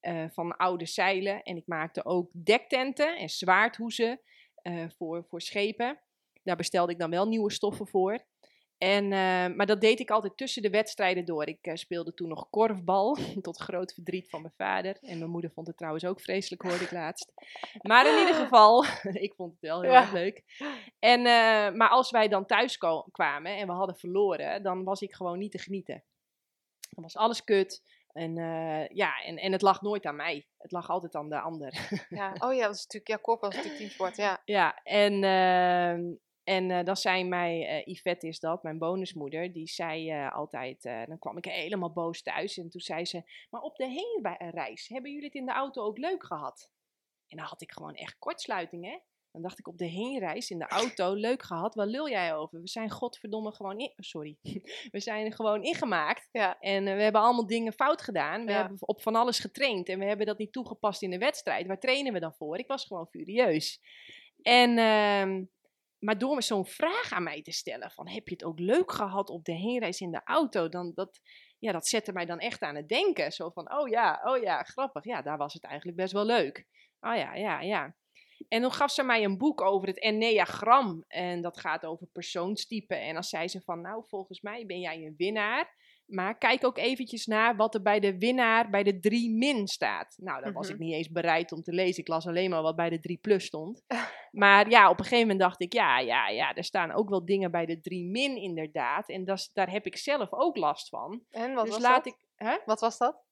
eh, 0.00 0.24
van 0.30 0.56
oude 0.56 0.86
zeilen. 0.86 1.42
En 1.42 1.56
ik 1.56 1.66
maakte 1.66 2.04
ook 2.04 2.30
dektenten 2.32 3.16
en 3.16 3.28
zwaardhoezen 3.28 4.20
eh, 4.62 4.84
voor, 4.96 5.24
voor 5.28 5.40
schepen. 5.40 6.00
Daar 6.48 6.56
bestelde 6.56 6.92
ik 6.92 6.98
dan 6.98 7.10
wel 7.10 7.28
nieuwe 7.28 7.52
stoffen 7.52 7.86
voor. 7.86 8.24
En, 8.78 9.04
eh, 9.04 9.56
maar 9.56 9.66
dat 9.66 9.80
deed 9.80 10.00
ik 10.00 10.10
altijd 10.10 10.36
tussen 10.36 10.62
de 10.62 10.70
wedstrijden 10.70 11.24
door. 11.24 11.46
Ik 11.46 11.58
eh, 11.60 11.74
speelde 11.74 12.14
toen 12.14 12.28
nog 12.28 12.50
korfbal, 12.50 13.16
tot 13.40 13.56
groot 13.58 13.92
verdriet 13.92 14.28
van 14.30 14.40
mijn 14.42 14.54
vader. 14.56 14.96
En 15.00 15.18
mijn 15.18 15.30
moeder 15.30 15.50
vond 15.50 15.66
het 15.66 15.76
trouwens 15.76 16.04
ook 16.04 16.20
vreselijk, 16.20 16.62
hoorde 16.62 16.84
ik 16.84 16.90
laatst. 16.90 17.32
Maar 17.82 18.06
in 18.06 18.18
ieder 18.18 18.34
geval, 18.34 18.84
ik 19.26 19.34
vond 19.34 19.52
het 19.52 19.60
wel 19.60 19.80
heel 19.82 19.90
Ja. 19.90 20.00
erg 20.00 20.12
leuk. 20.12 20.42
En, 20.98 21.18
eh, 21.18 21.76
maar 21.76 21.88
als 21.88 22.10
wij 22.10 22.28
dan 22.28 22.46
thuis 22.46 22.78
kwamen 23.10 23.56
en 23.56 23.66
we 23.66 23.72
hadden 23.72 23.96
verloren, 23.96 24.62
dan 24.62 24.84
was 24.84 25.00
ik 25.00 25.14
gewoon 25.14 25.38
niet 25.38 25.52
te 25.52 25.58
genieten. 25.58 26.04
Dan 26.90 27.02
was 27.04 27.16
alles 27.16 27.44
kut. 27.44 27.82
En, 28.12 28.34
ja, 28.92 29.22
en, 29.24 29.36
en 29.36 29.52
het 29.52 29.62
lag 29.62 29.82
nooit 29.82 30.04
aan 30.06 30.16
mij. 30.16 30.46
Het 30.58 30.72
lag 30.72 30.90
altijd 30.90 31.14
aan 31.14 31.28
de 31.28 31.40
ander. 31.40 32.04
Ja. 32.08 32.32
Oh 32.38 32.54
ja, 32.54 32.66
dat 32.66 32.74
is 32.74 32.82
natuurlijk, 32.82 33.08
ja, 33.08 33.16
korfbal 33.16 33.48
is 33.50 33.54
natuurlijk 33.56 33.80
teamsport, 33.82 34.16
ja. 34.16 34.42
Ja, 34.44 34.80
en, 34.82 35.24
ehm, 35.24 36.14
en 36.48 36.70
eh, 36.70 36.84
dan 36.84 36.96
zei 36.96 37.24
mij, 37.24 37.66
eh 37.66 37.94
Yvette 37.94 38.26
is 38.26 38.40
dat, 38.40 38.62
mijn 38.62 38.78
bonusmoeder, 38.78 39.52
die 39.52 39.68
zei 39.68 40.10
eh, 40.10 40.32
altijd, 40.32 40.82
dan 40.82 41.18
kwam 41.18 41.36
ik 41.36 41.44
helemaal 41.44 41.92
boos 41.92 42.22
thuis 42.22 42.58
en 42.58 42.68
toen 42.70 42.80
zei 42.80 43.04
ze, 43.04 43.22
maar 43.50 43.60
op 43.60 43.76
de 43.76 43.86
heenreis 43.86 44.88
hebben 44.88 45.10
jullie 45.10 45.26
het 45.26 45.34
in 45.34 45.46
de 45.46 45.52
auto 45.52 45.82
ook 45.82 45.98
leuk 45.98 46.24
gehad? 46.26 46.70
En 47.28 47.36
dan 47.36 47.46
had 47.46 47.62
ik 47.62 47.72
gewoon 47.72 47.94
echt 47.94 48.18
kortsluiting, 48.18 48.84
hè? 48.84 48.98
Dan 49.32 49.42
dacht 49.42 49.58
ik 49.58 49.68
op 49.68 49.78
de 49.78 49.86
heenreis 49.86 50.50
in 50.50 50.58
de 50.58 50.66
auto, 50.66 51.14
leuk 51.14 51.42
gehad, 51.42 51.74
waar 51.74 51.86
lul 51.86 52.08
jij 52.08 52.34
over? 52.34 52.60
We 52.60 52.68
zijn 52.68 52.90
godverdomme 52.90 53.52
gewoon 53.52 53.78
in, 53.78 53.92
sorry, 53.96 54.36
we 54.94 55.00
zijn 55.00 55.32
gewoon 55.32 55.62
ingemaakt. 55.62 56.28
Ja. 56.32 56.58
En 56.60 56.84
we 56.84 56.90
hebben 57.02 57.20
allemaal 57.20 57.46
dingen 57.46 57.72
fout 57.72 58.02
gedaan. 58.02 58.44
We 58.44 58.50
Ja. 58.50 58.58
hebben 58.60 58.76
op 58.80 59.02
van 59.02 59.14
alles 59.14 59.38
getraind 59.38 59.88
en 59.88 59.98
we 59.98 60.04
hebben 60.04 60.26
dat 60.26 60.38
niet 60.38 60.52
toegepast 60.52 61.02
in 61.02 61.10
de 61.10 61.18
wedstrijd. 61.18 61.66
Waar 61.66 61.78
trainen 61.80 62.12
we 62.12 62.20
dan 62.20 62.34
voor? 62.34 62.58
Ik 62.58 62.66
was 62.66 62.84
gewoon 62.84 63.06
furieus. 63.06 63.80
En, 64.42 64.78
ehm, 64.78 65.44
maar 65.98 66.18
door 66.18 66.34
me 66.34 66.42
zo'n 66.42 66.66
vraag 66.66 67.12
aan 67.12 67.22
mij 67.22 67.42
te 67.42 67.52
stellen 67.52 67.90
van 67.90 68.08
heb 68.08 68.28
je 68.28 68.34
het 68.34 68.44
ook 68.44 68.58
leuk 68.58 68.92
gehad 68.92 69.30
op 69.30 69.44
de 69.44 69.52
heenreis 69.52 70.00
in 70.00 70.10
de 70.10 70.20
auto? 70.24 70.68
Dan 70.68 70.92
dat, 70.94 71.20
ja, 71.58 71.72
dat 71.72 71.86
zette 71.86 72.12
mij 72.12 72.26
dan 72.26 72.38
echt 72.38 72.62
aan 72.62 72.74
het 72.74 72.88
denken. 72.88 73.32
Zo 73.32 73.50
van, 73.50 73.72
oh 73.72 73.88
ja, 73.88 74.20
oh 74.24 74.42
ja, 74.42 74.62
grappig. 74.62 75.04
Ja, 75.04 75.22
daar 75.22 75.36
was 75.36 75.52
het 75.54 75.64
eigenlijk 75.64 75.96
best 75.96 76.12
wel 76.12 76.24
leuk. 76.24 76.66
Oh 77.00 77.16
ja, 77.16 77.34
ja, 77.34 77.60
ja. 77.60 77.96
En 78.48 78.62
toen 78.62 78.72
gaf 78.72 78.90
ze 78.90 79.02
mij 79.02 79.24
een 79.24 79.38
boek 79.38 79.60
over 79.60 79.88
het 79.88 80.00
Enneagram. 80.00 81.04
En 81.08 81.42
dat 81.42 81.60
gaat 81.60 81.84
over 81.84 82.06
persoonstypen. 82.06 83.00
En 83.00 83.14
dan 83.14 83.24
zei 83.24 83.48
ze 83.48 83.60
van, 83.60 83.80
nou, 83.80 84.04
volgens 84.06 84.40
mij 84.40 84.66
ben 84.66 84.80
jij 84.80 84.96
een 84.96 85.14
winnaar. 85.16 85.76
Maar 86.08 86.38
kijk 86.38 86.64
ook 86.64 86.78
eventjes 86.78 87.26
naar 87.26 87.56
wat 87.56 87.74
er 87.74 87.82
bij 87.82 88.00
de 88.00 88.18
winnaar 88.18 88.70
bij 88.70 88.82
de 88.82 88.98
3 88.98 89.30
min 89.30 89.66
staat. 89.66 90.14
Nou, 90.20 90.42
dat 90.44 90.52
was 90.52 90.64
Mhm. 90.66 90.74
ik 90.74 90.80
niet 90.80 90.94
eens 90.94 91.10
bereid 91.10 91.52
om 91.52 91.62
te 91.62 91.72
lezen. 91.72 92.00
Ik 92.00 92.08
las 92.08 92.26
alleen 92.26 92.50
maar 92.50 92.62
wat 92.62 92.76
bij 92.76 92.90
de 92.90 93.00
3 93.00 93.16
plus 93.16 93.44
stond. 93.44 93.82
Maar 94.30 94.70
ja, 94.70 94.90
op 94.90 94.98
een 94.98 95.04
gegeven 95.04 95.26
moment 95.26 95.40
dacht 95.40 95.60
ik, 95.60 95.72
ja, 95.72 95.98
ja, 95.98 96.28
ja, 96.28 96.54
er 96.54 96.64
staan 96.64 96.92
ook 96.92 97.08
wel 97.08 97.24
dingen 97.24 97.50
bij 97.50 97.66
de 97.66 97.80
3 97.80 98.04
min 98.04 98.36
inderdaad. 98.36 99.08
En 99.08 99.24
dat 99.24 99.50
daar 99.52 99.70
heb 99.70 99.86
ik 99.86 99.96
zelf 99.96 100.32
ook 100.32 100.56
last 100.56 100.88
van. 100.88 101.22
En 101.30 101.54
wat 101.54 101.64
dus 101.64 101.74
was 101.74 101.82
laat 101.82 102.04
dat? 102.04 102.12
ik, 102.12 102.18
hè? 102.34 102.56
Wat 102.64 102.80
was 102.80 102.98
dat? 102.98 103.22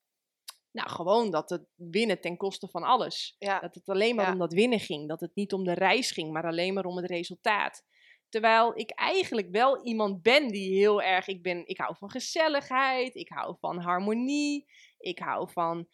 Nou, 0.70 0.88
gewoon 0.90 1.30
dat 1.30 1.50
het 1.50 1.64
winnen 1.74 2.20
ten 2.20 2.36
koste 2.36 2.68
van 2.68 2.82
alles. 2.82 3.36
Ja. 3.38 3.60
Dat 3.60 3.74
het 3.74 3.88
alleen 3.88 4.14
maar 4.14 4.26
Ja. 4.26 4.32
om 4.32 4.38
dat 4.38 4.52
winnen 4.52 4.80
ging. 4.80 5.08
Dat 5.08 5.20
het 5.20 5.34
niet 5.34 5.52
om 5.52 5.64
de 5.64 5.72
reis 5.74 6.10
ging, 6.10 6.32
maar 6.32 6.44
alleen 6.46 6.74
maar 6.74 6.84
om 6.84 6.96
het 6.96 7.06
resultaat. 7.06 7.84
Terwijl 8.28 8.78
ik 8.78 8.90
eigenlijk 8.90 9.50
wel 9.50 9.84
iemand 9.84 10.22
ben 10.22 10.48
die 10.48 10.78
heel 10.78 11.02
erg. 11.02 11.26
Ik, 11.26 11.42
ben, 11.42 11.66
ik 11.66 11.78
hou 11.78 11.96
van 11.96 12.10
gezelligheid, 12.10 13.14
ik 13.14 13.28
hou 13.28 13.56
van 13.60 13.78
harmonie, 13.78 14.66
ik 14.98 15.18
hou 15.18 15.50
van 15.50 15.88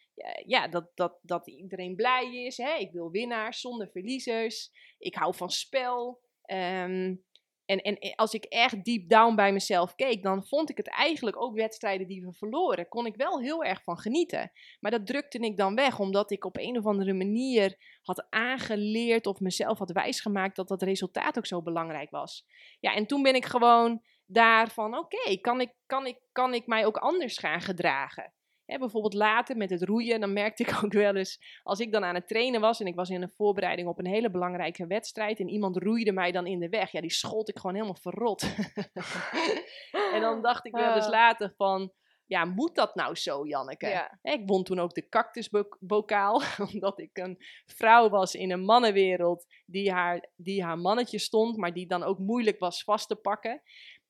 ja, 0.47 0.69
dat, 0.69 0.91
dat, 0.95 1.19
dat 1.23 1.49
iedereen 1.49 1.95
blij 1.95 2.45
is. 2.45 2.57
Hè? 2.57 2.75
Ik 2.75 2.93
wil 2.93 3.11
winnaars 3.11 3.61
zonder 3.61 3.89
verliezers. 3.91 4.71
Ik 4.99 5.15
hou 5.15 5.35
van 5.35 5.51
spel. 5.51 6.21
Ehm, 6.43 7.15
en, 7.81 7.99
en 7.99 8.15
als 8.15 8.33
ik 8.33 8.45
echt 8.45 8.85
deep 8.85 9.09
down 9.09 9.35
bij 9.35 9.53
mezelf 9.53 9.95
keek, 9.95 10.23
dan 10.23 10.47
vond 10.47 10.71
ik 10.71 10.77
het 10.77 10.89
eigenlijk 10.89 11.43
ook 11.43 11.55
wedstrijden 11.55 12.07
die 12.07 12.23
we 12.23 12.33
verloren. 12.33 12.89
Kon 12.89 13.07
ik 13.07 13.17
wel 13.17 13.41
heel 13.41 13.65
erg 13.65 13.83
van 13.83 13.99
genieten. 13.99 14.53
Maar 14.81 14.91
dat 14.91 15.07
drukte 15.07 15.39
ik 15.39 15.57
dan 15.57 15.75
weg, 15.75 15.99
omdat 15.99 16.31
ik 16.31 16.45
op 16.45 16.57
een 16.57 16.79
of 16.79 16.87
andere 16.87 17.13
manier 17.13 17.77
had 18.03 18.27
aangeleerd 18.31 19.27
of 19.27 19.41
mezelf 19.41 19.79
had 19.79 19.93
wijsgemaakt 19.93 20.57
dat 20.57 20.69
dat 20.69 20.83
resultaat 20.83 21.39
ook 21.39 21.47
zo 21.47 21.63
belangrijk 21.63 22.11
was. 22.11 22.47
Ja, 22.81 22.95
en 22.95 23.07
toen 23.07 23.23
ben 23.23 23.35
ik 23.35 23.45
gewoon 23.45 24.03
daarvan, 24.27 24.99
oké, 24.99 25.37
kan, 25.41 25.61
ik, 25.61 25.73
kan, 25.87 26.07
ik, 26.07 26.19
kan 26.33 26.55
ik 26.55 26.67
mij 26.67 26.87
ook 26.87 26.97
anders 26.97 27.39
gaan 27.39 27.61
gedragen? 27.61 28.33
Hè, 28.73 28.79
bijvoorbeeld 28.79 29.15
later 29.15 29.57
met 29.57 29.71
het 29.71 29.83
roeien, 29.83 30.21
dan 30.21 30.33
merkte 30.33 30.63
ik 30.63 30.75
ook 30.85 30.93
wel 30.93 31.17
eens, 31.17 31.61
als 31.63 31.81
ik 31.81 31.93
dan 31.93 32.05
aan 32.05 32.15
het 32.15 32.29
trainen 32.29 32.61
was 32.61 32.81
en 32.81 32.87
ik 32.87 32.95
was 32.95 33.11
in 33.11 33.23
een 33.23 33.33
voorbereiding 33.37 33.89
op 33.89 33.99
een 33.99 34.07
hele 34.07 34.31
belangrijke 34.31 34.87
wedstrijd 34.87 35.41
en 35.41 35.49
iemand 35.49 35.77
roeide 35.77 36.13
mij 36.13 36.33
dan 36.33 36.47
in 36.47 36.59
de 36.59 36.69
weg, 36.69 36.91
ja, 36.91 37.01
die 37.01 37.13
schold 37.13 37.49
ik 37.49 37.59
gewoon 37.59 37.75
helemaal 37.75 37.99
verrot. 38.01 38.43
en 40.15 40.21
dan 40.21 40.43
dacht 40.43 40.67
ik 40.67 40.73
wel 40.73 40.95
eens 40.95 41.05
Ah. 41.05 41.11
later 41.11 41.55
van, 41.57 41.93
ja, 42.27 42.45
moet 42.45 42.75
dat 42.75 42.95
nou 42.95 43.15
zo, 43.15 43.47
Janneke? 43.47 43.89
Ja. 43.89 44.19
Ik 44.23 44.43
won 44.47 44.65
toen 44.65 44.79
ook 44.79 44.95
de 44.95 45.09
cactusbokaal, 45.09 46.43
omdat 46.73 46.99
ik 47.01 47.19
een 47.19 47.37
vrouw 47.67 48.09
was 48.09 48.35
in 48.35 48.51
een 48.51 48.65
mannenwereld 48.65 49.47
die 49.67 49.93
haar, 49.93 50.31
die 50.37 50.65
haar 50.65 50.79
mannetje 50.79 51.19
stond, 51.19 51.57
maar 51.57 51.73
die 51.73 51.87
dan 51.87 52.03
ook 52.03 52.19
moeilijk 52.19 52.59
was 52.59 52.85
vast 52.85 53.09
te 53.09 53.17
pakken. 53.17 53.63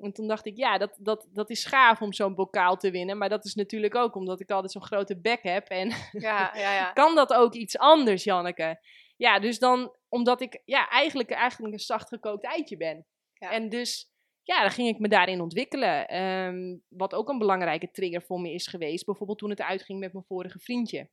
En 0.02 0.12
toen 0.12 0.26
dacht 0.26 0.46
ik, 0.46 0.56
ja, 0.56 0.78
dat, 0.78 0.96
dat, 0.98 1.28
dat 1.32 1.50
is 1.50 1.64
gaaf 1.64 2.00
om 2.00 2.12
zo'n 2.12 2.34
bokaal 2.34 2.76
te 2.76 2.90
winnen, 2.90 3.18
maar 3.18 3.28
dat 3.28 3.44
is 3.44 3.54
natuurlijk 3.54 3.94
ook 3.94 4.14
omdat 4.14 4.40
ik 4.40 4.50
altijd 4.50 4.72
zo'n 4.72 4.82
grote 4.82 5.20
bek 5.20 5.42
heb 5.42 5.68
en 5.68 5.88
Ja, 6.12 6.52
ja, 6.54 6.74
ja. 6.74 6.92
kan 7.02 7.14
dat 7.14 7.32
ook 7.32 7.54
iets 7.54 7.78
anders, 7.78 8.24
Janneke? 8.24 8.80
Ja, 9.16 9.38
dus 9.38 9.58
dan, 9.58 9.96
omdat 10.08 10.40
ik 10.40 10.60
ja, 10.64 10.88
eigenlijk, 10.88 11.30
eigenlijk 11.30 11.72
een 11.72 11.80
zacht 11.80 12.08
gekookt 12.08 12.44
eitje 12.44 12.76
ben. 12.76 13.06
En 13.38 13.68
dus, 13.68 14.10
ja, 14.42 14.60
dan 14.60 14.70
ging 14.70 14.88
ik 14.88 14.98
me 14.98 15.08
daarin 15.08 15.40
ontwikkelen. 15.40 16.08
Ehm, 16.08 16.76
wat 16.88 17.14
ook 17.14 17.28
een 17.28 17.38
belangrijke 17.38 17.90
trigger 17.90 18.22
voor 18.22 18.40
me 18.40 18.52
is 18.52 18.66
geweest, 18.66 19.04
bijvoorbeeld 19.04 19.38
toen 19.38 19.50
het 19.50 19.62
uitging 19.62 19.98
met 19.98 20.12
mijn 20.12 20.24
vorige 20.24 20.58
vriendje. 20.58 21.10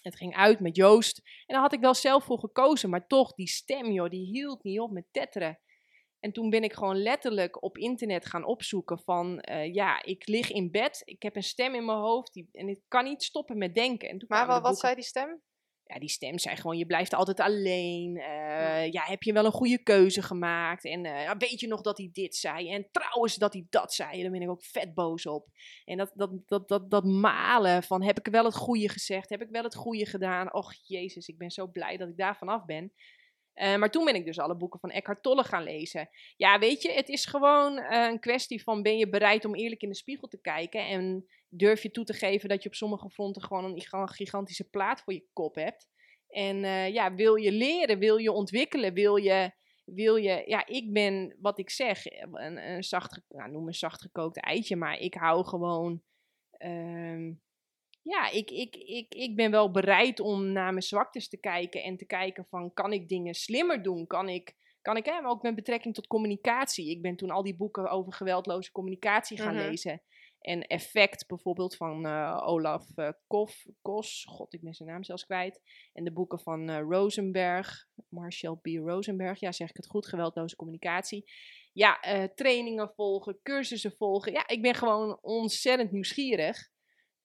Het 0.00 0.16
ging 0.16 0.36
uit 0.36 0.60
met 0.60 0.76
Joost. 0.76 1.18
En 1.18 1.54
daar 1.54 1.60
had 1.60 1.72
ik 1.72 1.80
wel 1.80 1.94
zelf 1.94 2.24
voor 2.24 2.38
gekozen, 2.38 2.90
maar 2.90 3.06
toch, 3.06 3.34
die 3.34 3.48
stem, 3.48 3.90
joh, 3.90 4.10
die 4.10 4.26
hield 4.26 4.62
niet 4.62 4.80
op 4.80 4.90
met 4.90 5.06
tetteren. 5.10 5.58
En 6.22 6.32
toen 6.32 6.50
ben 6.50 6.62
ik 6.62 6.72
gewoon 6.72 7.02
letterlijk 7.02 7.62
op 7.62 7.78
internet 7.78 8.26
gaan 8.26 8.44
opzoeken 8.44 8.98
van, 8.98 9.40
eh, 9.40 9.74
ja, 9.74 10.02
ik 10.02 10.28
lig 10.28 10.50
in 10.50 10.70
bed, 10.70 11.02
ik 11.04 11.22
heb 11.22 11.36
een 11.36 11.42
stem 11.42 11.74
in 11.74 11.84
mijn 11.84 11.98
hoofd 11.98 12.32
die, 12.32 12.48
en 12.52 12.68
ik 12.68 12.80
kan 12.88 13.04
niet 13.04 13.22
stoppen 13.22 13.58
met 13.58 13.74
denken. 13.74 14.08
En 14.08 14.18
toen 14.18 14.28
Maar 14.28 14.60
wat, 14.60 14.78
zei 14.78 14.94
die 14.94 15.04
stem? 15.04 15.40
ja, 15.92 15.98
die 15.98 16.08
stem 16.08 16.38
zei 16.38 16.56
gewoon, 16.56 16.78
je 16.78 16.86
blijft 16.86 17.14
altijd 17.14 17.40
alleen. 17.40 18.16
eh, 18.16 18.92
ja, 18.92 19.02
heb 19.04 19.22
je 19.22 19.32
wel 19.32 19.44
een 19.44 19.52
goede 19.52 19.82
keuze 19.82 20.22
gemaakt? 20.22 20.84
En 20.84 21.04
eh, 21.04 21.30
weet 21.38 21.60
je 21.60 21.66
nog 21.66 21.80
dat 21.80 21.98
hij 21.98 22.08
dit 22.12 22.36
zei? 22.36 22.70
En 22.70 22.88
trouwens 22.90 23.34
dat 23.34 23.52
hij 23.52 23.66
dat 23.70 23.92
zei. 23.94 24.22
Daar 24.22 24.30
ben 24.30 24.42
ik 24.42 24.50
ook 24.50 24.64
vet 24.64 24.94
boos 24.94 25.26
op. 25.26 25.48
En 25.84 25.96
dat, 25.96 26.10
dat, 26.14 26.30
dat, 26.46 26.68
dat, 26.68 26.90
dat 26.90 27.04
malen 27.04 27.82
van, 27.82 28.02
heb 28.02 28.18
ik 28.18 28.26
wel 28.26 28.44
het 28.44 28.56
goede 28.56 28.88
gezegd? 28.88 29.28
Heb 29.28 29.42
ik 29.42 29.50
wel 29.50 29.62
het 29.62 29.74
goede 29.74 30.06
gedaan? 30.06 30.54
Och, 30.54 30.72
jezus, 30.86 31.28
ik 31.28 31.38
ben 31.38 31.50
zo 31.50 31.66
blij 31.66 31.96
dat 31.96 32.08
ik 32.08 32.16
daar 32.16 32.36
vanaf 32.36 32.64
ben. 32.64 32.92
Eh, 33.52 33.76
maar 33.76 33.90
toen 33.90 34.04
ben 34.04 34.14
ik 34.14 34.24
dus 34.24 34.38
alle 34.38 34.56
boeken 34.56 34.80
van 34.80 34.90
Eckhart 34.90 35.22
Tolle 35.22 35.44
gaan 35.44 35.62
lezen. 35.62 36.08
Ja, 36.36 36.58
weet 36.58 36.82
je, 36.82 36.92
het 36.92 37.08
is 37.08 37.24
gewoon 37.26 37.78
eh, 37.78 38.10
een 38.10 38.20
kwestie 38.20 38.62
van 38.62 38.82
ben 38.82 38.96
je 38.96 39.08
bereid 39.08 39.44
om 39.44 39.54
eerlijk 39.54 39.82
in 39.82 39.88
de 39.88 39.94
spiegel 39.94 40.28
te 40.28 40.40
kijken 40.40 40.86
en 40.86 41.26
durf 41.48 41.82
je 41.82 41.90
toe 41.90 42.04
te 42.04 42.12
geven 42.12 42.48
dat 42.48 42.62
je 42.62 42.68
op 42.68 42.74
sommige 42.74 43.10
fronten 43.10 43.42
gewoon 43.42 43.64
een 43.64 43.80
giga- 43.80 44.06
gigantische 44.06 44.68
plaat 44.68 45.02
voor 45.02 45.12
je 45.12 45.26
kop 45.32 45.54
hebt. 45.54 45.88
En 46.28 46.64
eh, 46.64 46.92
ja, 46.92 47.14
wil 47.14 47.34
je 47.34 47.52
leren, 47.52 47.98
wil 47.98 48.16
je 48.16 48.32
ontwikkelen, 48.32 48.94
wil 48.94 49.16
je, 49.16 49.52
wil 49.84 50.16
je, 50.16 50.42
ja, 50.46 50.66
ik 50.66 50.92
ben, 50.92 51.36
wat 51.40 51.58
ik 51.58 51.70
zeg, 51.70 52.04
een, 52.06 52.70
een 52.70 52.84
zacht, 52.84 53.20
nou, 53.28 53.50
noem 53.50 53.66
een 53.66 53.74
zacht 53.74 54.02
gekookt 54.02 54.40
eitje, 54.40 54.76
maar 54.76 54.98
ik 54.98 55.14
hou 55.14 55.44
gewoon, 55.44 56.02
ehm, 56.50 57.32
ja, 58.02 58.30
ik, 58.30 58.50
ik, 58.50 58.76
ik, 58.76 59.14
ik 59.14 59.36
ben 59.36 59.50
wel 59.50 59.70
bereid 59.70 60.20
om 60.20 60.52
naar 60.52 60.70
mijn 60.70 60.82
zwaktes 60.82 61.28
te 61.28 61.36
kijken 61.36 61.82
en 61.82 61.96
te 61.96 62.06
kijken 62.06 62.46
van, 62.48 62.72
kan 62.72 62.92
ik 62.92 63.08
dingen 63.08 63.34
slimmer 63.34 63.82
doen? 63.82 64.06
Kan 64.06 64.28
ik, 64.28 64.54
kan 64.82 64.96
ik, 64.96 65.04
hè, 65.04 65.20
maar 65.20 65.30
ook 65.30 65.42
met 65.42 65.54
betrekking 65.54 65.94
tot 65.94 66.06
communicatie. 66.06 66.90
Ik 66.90 67.02
ben 67.02 67.16
toen 67.16 67.30
al 67.30 67.42
die 67.42 67.56
boeken 67.56 67.90
over 67.90 68.12
geweldloze 68.12 68.72
communicatie 68.72 69.38
gaan 69.38 69.54
Mhm. 69.54 69.68
lezen. 69.68 70.02
En 70.40 70.62
Effect 70.62 71.26
bijvoorbeeld 71.26 71.76
van 71.76 72.06
eh, 72.06 72.42
Olaf 72.46 72.96
eh, 72.96 73.08
Kof, 73.26 73.66
Kos, 73.82 74.24
god 74.28 74.54
ik 74.54 74.60
ben 74.62 74.74
zijn 74.74 74.88
naam 74.88 75.04
zelfs 75.04 75.24
kwijt. 75.24 75.60
En 75.92 76.04
de 76.04 76.12
boeken 76.12 76.40
van 76.40 76.68
eh, 76.68 76.80
Rosenberg, 76.88 77.86
Marshall 78.08 78.56
B. 78.56 78.66
Rosenberg, 78.66 79.40
ja 79.40 79.52
zeg 79.52 79.68
ik 79.68 79.76
het 79.76 79.86
goed, 79.86 80.06
geweldloze 80.06 80.56
communicatie. 80.56 81.30
Ja, 81.72 82.00
trainingen 82.34 82.92
volgen, 82.94 83.38
cursussen 83.42 83.94
volgen. 83.98 84.32
Ja, 84.32 84.48
ik 84.48 84.62
ben 84.62 84.74
gewoon 84.74 85.18
ontzettend 85.20 85.92
nieuwsgierig. 85.92 86.70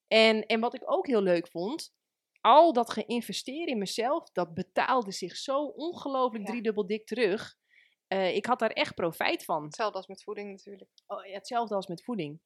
En, 0.08 0.46
en 0.46 0.60
wat 0.60 0.74
ik 0.74 0.92
ook 0.92 1.08
heel 1.08 1.22
leuk 1.22 1.48
vond, 1.48 1.94
al 2.42 2.74
dat 2.74 2.92
geïnvesteerd 2.92 3.70
in 3.70 3.78
mezelf, 3.78 4.30
dat 4.32 4.54
betaalde 4.54 5.12
zich 5.12 5.36
zo 5.36 5.66
ongelooflijk 5.66 6.44
Ja. 6.46 6.50
driedubbel 6.52 6.86
dik 6.86 7.06
terug. 7.06 7.56
Eh, 8.08 8.36
ik 8.36 8.46
had 8.46 8.60
daar 8.60 8.72
echt 8.72 8.96
profijt 8.96 9.44
van. 9.46 9.64
Hetzelfde 9.64 9.98
als 9.98 10.08
met 10.08 10.24
voeding 10.24 10.50
natuurlijk. 10.52 10.90
Oh, 11.08 11.26
ja, 11.26 11.34
hetzelfde 11.34 11.76
als 11.76 11.88
met 11.88 12.04
voeding. 12.04 12.40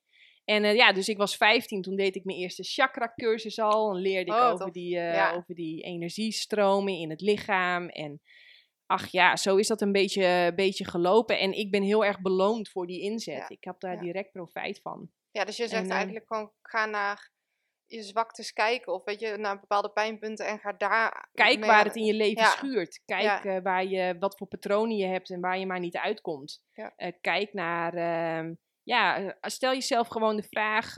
En 0.45 0.63
eh, 0.63 0.75
ja, 0.75 0.93
dus 0.93 1.09
ik 1.09 1.17
was 1.17 1.35
15, 1.37 1.81
toen 1.81 1.95
deed 1.95 2.15
ik 2.15 2.23
mijn 2.25 2.37
eerste 2.37 2.63
chakra-cursus 2.63 3.59
al. 3.59 3.89
En 3.95 4.01
leerde 4.01 4.31
ik 4.31 4.37
Oh, 4.37 4.51
over, 4.51 4.71
die, 4.71 4.97
eh, 4.97 5.13
Ja. 5.13 5.33
over 5.33 5.55
die 5.55 5.81
energiestromen 5.83 6.93
in 6.93 7.09
het 7.09 7.21
lichaam. 7.21 7.87
En 7.89 8.21
ach 8.85 9.07
ja, 9.11 9.35
zo 9.35 9.55
is 9.55 9.67
dat 9.67 9.81
een 9.81 9.91
beetje, 9.91 10.51
beetje 10.55 10.85
gelopen. 10.85 11.39
En 11.39 11.51
ik 11.51 11.71
ben 11.71 11.83
heel 11.83 12.05
erg 12.05 12.21
beloond 12.21 12.69
voor 12.69 12.87
die 12.87 13.01
inzet. 13.01 13.35
Ja. 13.37 13.49
Ik 13.49 13.63
heb 13.63 13.79
daar 13.79 13.99
direct 13.99 14.31
profijt 14.31 14.81
van. 14.81 15.11
Ja, 15.31 15.45
dus 15.45 15.57
je 15.57 15.67
zegt 15.67 15.83
En, 15.83 15.91
eigenlijk 15.91 16.27
gewoon, 16.27 16.51
ga 16.61 16.85
naar 16.85 17.31
je 17.91 18.03
zwaktes 18.03 18.53
kijken. 18.53 18.93
Of 18.93 19.03
weet 19.03 19.19
je, 19.19 19.37
naar 19.37 19.59
bepaalde 19.59 19.89
pijnpunten 19.91 20.45
en 20.45 20.59
ga 20.59 20.73
daar... 20.73 21.29
Kijk 21.33 21.59
mee 21.59 21.69
waar 21.69 21.85
het 21.85 21.95
in 21.95 22.05
je 22.05 22.13
leven 22.13 22.41
Ja. 22.41 22.49
schuurt. 22.49 23.01
Kijk 23.05 23.21
Ja. 23.21 23.43
eh, 23.43 23.61
waar 23.63 23.85
je, 23.85 24.15
wat 24.19 24.37
voor 24.37 24.47
patronen 24.47 24.97
je 24.97 25.05
hebt 25.05 25.29
en 25.29 25.39
waar 25.41 25.59
je 25.59 25.65
maar 25.65 25.79
niet 25.79 25.97
uitkomt. 25.97 26.63
Ja. 26.73 26.93
Eh, 26.95 27.11
kijk 27.21 27.53
naar, 27.53 27.93
ehm, 27.93 28.53
ja, 28.83 29.17
eh, 29.17 29.33
stel 29.41 29.71
jezelf 29.71 30.07
gewoon 30.07 30.35
de 30.35 30.43
vraag 30.43 30.93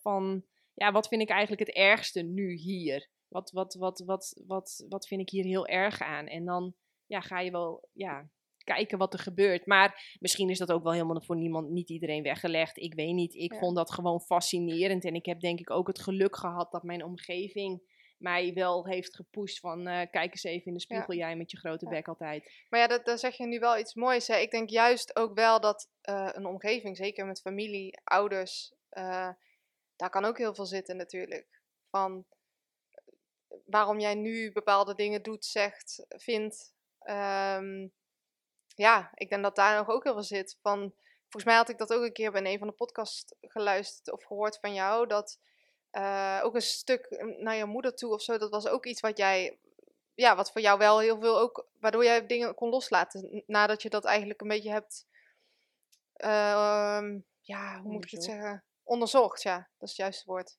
van, 0.00 0.44
ja, 0.74 0.92
wat 0.92 1.08
vind 1.08 1.22
ik 1.22 1.28
eigenlijk 1.28 1.66
het 1.66 1.76
ergste 1.76 2.22
nu 2.22 2.52
hier? 2.52 3.08
Wat, 3.28 3.50
wat, 3.50 3.74
wat, 3.74 4.02
wat, 4.06 4.42
wat, 4.46 4.84
wat 4.88 5.06
vind 5.06 5.20
ik 5.20 5.30
hier 5.30 5.44
heel 5.44 5.66
erg 5.66 6.00
aan? 6.00 6.26
En 6.26 6.44
dan 6.44 6.74
ja, 7.06 7.20
ga 7.20 7.40
je 7.40 7.50
wel 7.50 7.88
ja, 7.92 8.28
kijken 8.64 8.98
wat 8.98 9.12
er 9.12 9.18
gebeurt. 9.18 9.66
Maar 9.66 10.16
misschien 10.20 10.50
is 10.50 10.58
dat 10.58 10.72
ook 10.72 10.82
wel 10.82 10.92
helemaal 10.92 11.22
voor 11.22 11.36
niemand, 11.36 11.70
niet 11.70 11.90
iedereen 11.90 12.22
weggelegd. 12.22 12.76
Ik 12.78 12.94
weet 12.94 13.14
niet. 13.14 13.34
Ik 13.34 13.52
Ja. 13.52 13.58
vond 13.58 13.76
dat 13.76 13.92
gewoon 13.92 14.20
fascinerend. 14.20 15.04
En 15.04 15.14
ik 15.14 15.26
heb 15.26 15.40
denk 15.40 15.60
ik 15.60 15.70
ook 15.70 15.86
het 15.86 16.00
geluk 16.00 16.36
gehad 16.36 16.72
dat 16.72 16.82
mijn 16.82 17.04
omgeving 17.04 17.92
mij 18.18 18.52
wel 18.52 18.86
heeft 18.86 19.14
gepusht 19.14 19.60
van 19.60 19.88
uh, 19.88 20.00
kijk 20.10 20.30
eens 20.30 20.44
even 20.44 20.66
in 20.66 20.74
de 20.74 20.80
spiegel, 20.80 21.14
jij 21.14 21.36
met 21.36 21.50
je 21.50 21.56
grote 21.56 21.88
bek 21.88 22.08
altijd. 22.08 22.64
Maar 22.68 22.80
ja, 22.80 22.86
dat, 22.86 23.04
daar 23.04 23.18
zeg 23.18 23.36
je 23.36 23.46
nu 23.46 23.58
wel 23.58 23.78
iets 23.78 23.94
moois. 23.94 24.26
Hè? 24.26 24.36
Ik 24.36 24.50
denk 24.50 24.70
juist 24.70 25.16
ook 25.16 25.34
wel 25.34 25.60
dat 25.60 25.90
uh, 26.08 26.28
een 26.32 26.46
omgeving, 26.46 26.96
zeker 26.96 27.26
met 27.26 27.40
familie, 27.40 28.00
ouders, 28.04 28.74
uh, 28.90 29.30
daar 29.96 30.10
kan 30.10 30.24
ook 30.24 30.38
heel 30.38 30.54
veel 30.54 30.66
zitten 30.66 30.96
natuurlijk. 30.96 31.60
Van 31.90 32.24
waarom 33.64 34.00
jij 34.00 34.14
nu 34.14 34.52
bepaalde 34.52 34.94
dingen 34.94 35.22
doet, 35.22 35.44
zegt, 35.44 36.06
vindt. 36.08 36.74
Um, 37.10 37.92
ja, 38.74 39.10
ik 39.14 39.28
denk 39.28 39.42
dat 39.42 39.56
daar 39.56 39.76
nog 39.76 39.88
ook 39.88 40.04
heel 40.04 40.12
veel 40.12 40.22
zit. 40.22 40.58
Van, 40.62 40.78
volgens 41.20 41.44
mij 41.44 41.54
had 41.54 41.68
ik 41.68 41.78
dat 41.78 41.92
ook 41.92 42.02
een 42.02 42.12
keer 42.12 42.32
bij 42.32 42.44
een 42.44 42.58
van 42.58 42.68
de 42.68 42.74
podcasts 42.74 43.34
geluisterd 43.40 44.10
of 44.12 44.24
gehoord 44.24 44.58
van 44.60 44.74
jou. 44.74 45.06
Dat 45.06 45.38
uh, 45.92 46.40
ook 46.42 46.54
een 46.54 46.62
stuk 46.62 47.24
naar 47.38 47.54
je 47.54 47.64
moeder 47.64 47.94
toe 47.94 48.12
of 48.12 48.22
zo, 48.22 48.38
dat 48.38 48.50
was 48.50 48.66
ook 48.66 48.86
iets 48.86 49.00
wat 49.00 49.18
jij, 49.18 49.58
ja, 50.14 50.36
wat 50.36 50.52
voor 50.52 50.60
jou 50.60 50.78
wel 50.78 50.98
heel 50.98 51.20
veel 51.20 51.38
ook, 51.38 51.66
waardoor 51.80 52.04
jij 52.04 52.26
dingen 52.26 52.54
kon 52.54 52.68
loslaten. 52.68 53.42
Nadat 53.46 53.82
je 53.82 53.90
dat 53.90 54.04
eigenlijk 54.04 54.40
een 54.40 54.48
beetje 54.48 54.70
hebt, 54.70 55.06
uh, 56.16 57.02
ja, 57.40 57.80
hoe 57.80 57.92
moet 57.92 58.04
ik 58.04 58.10
het 58.10 58.24
zeggen? 58.24 58.64
Onderzocht, 58.82 59.42
ja, 59.42 59.56
dat 59.56 59.88
is 59.88 59.88
het 59.88 59.96
juiste 59.96 60.24
woord. 60.26 60.56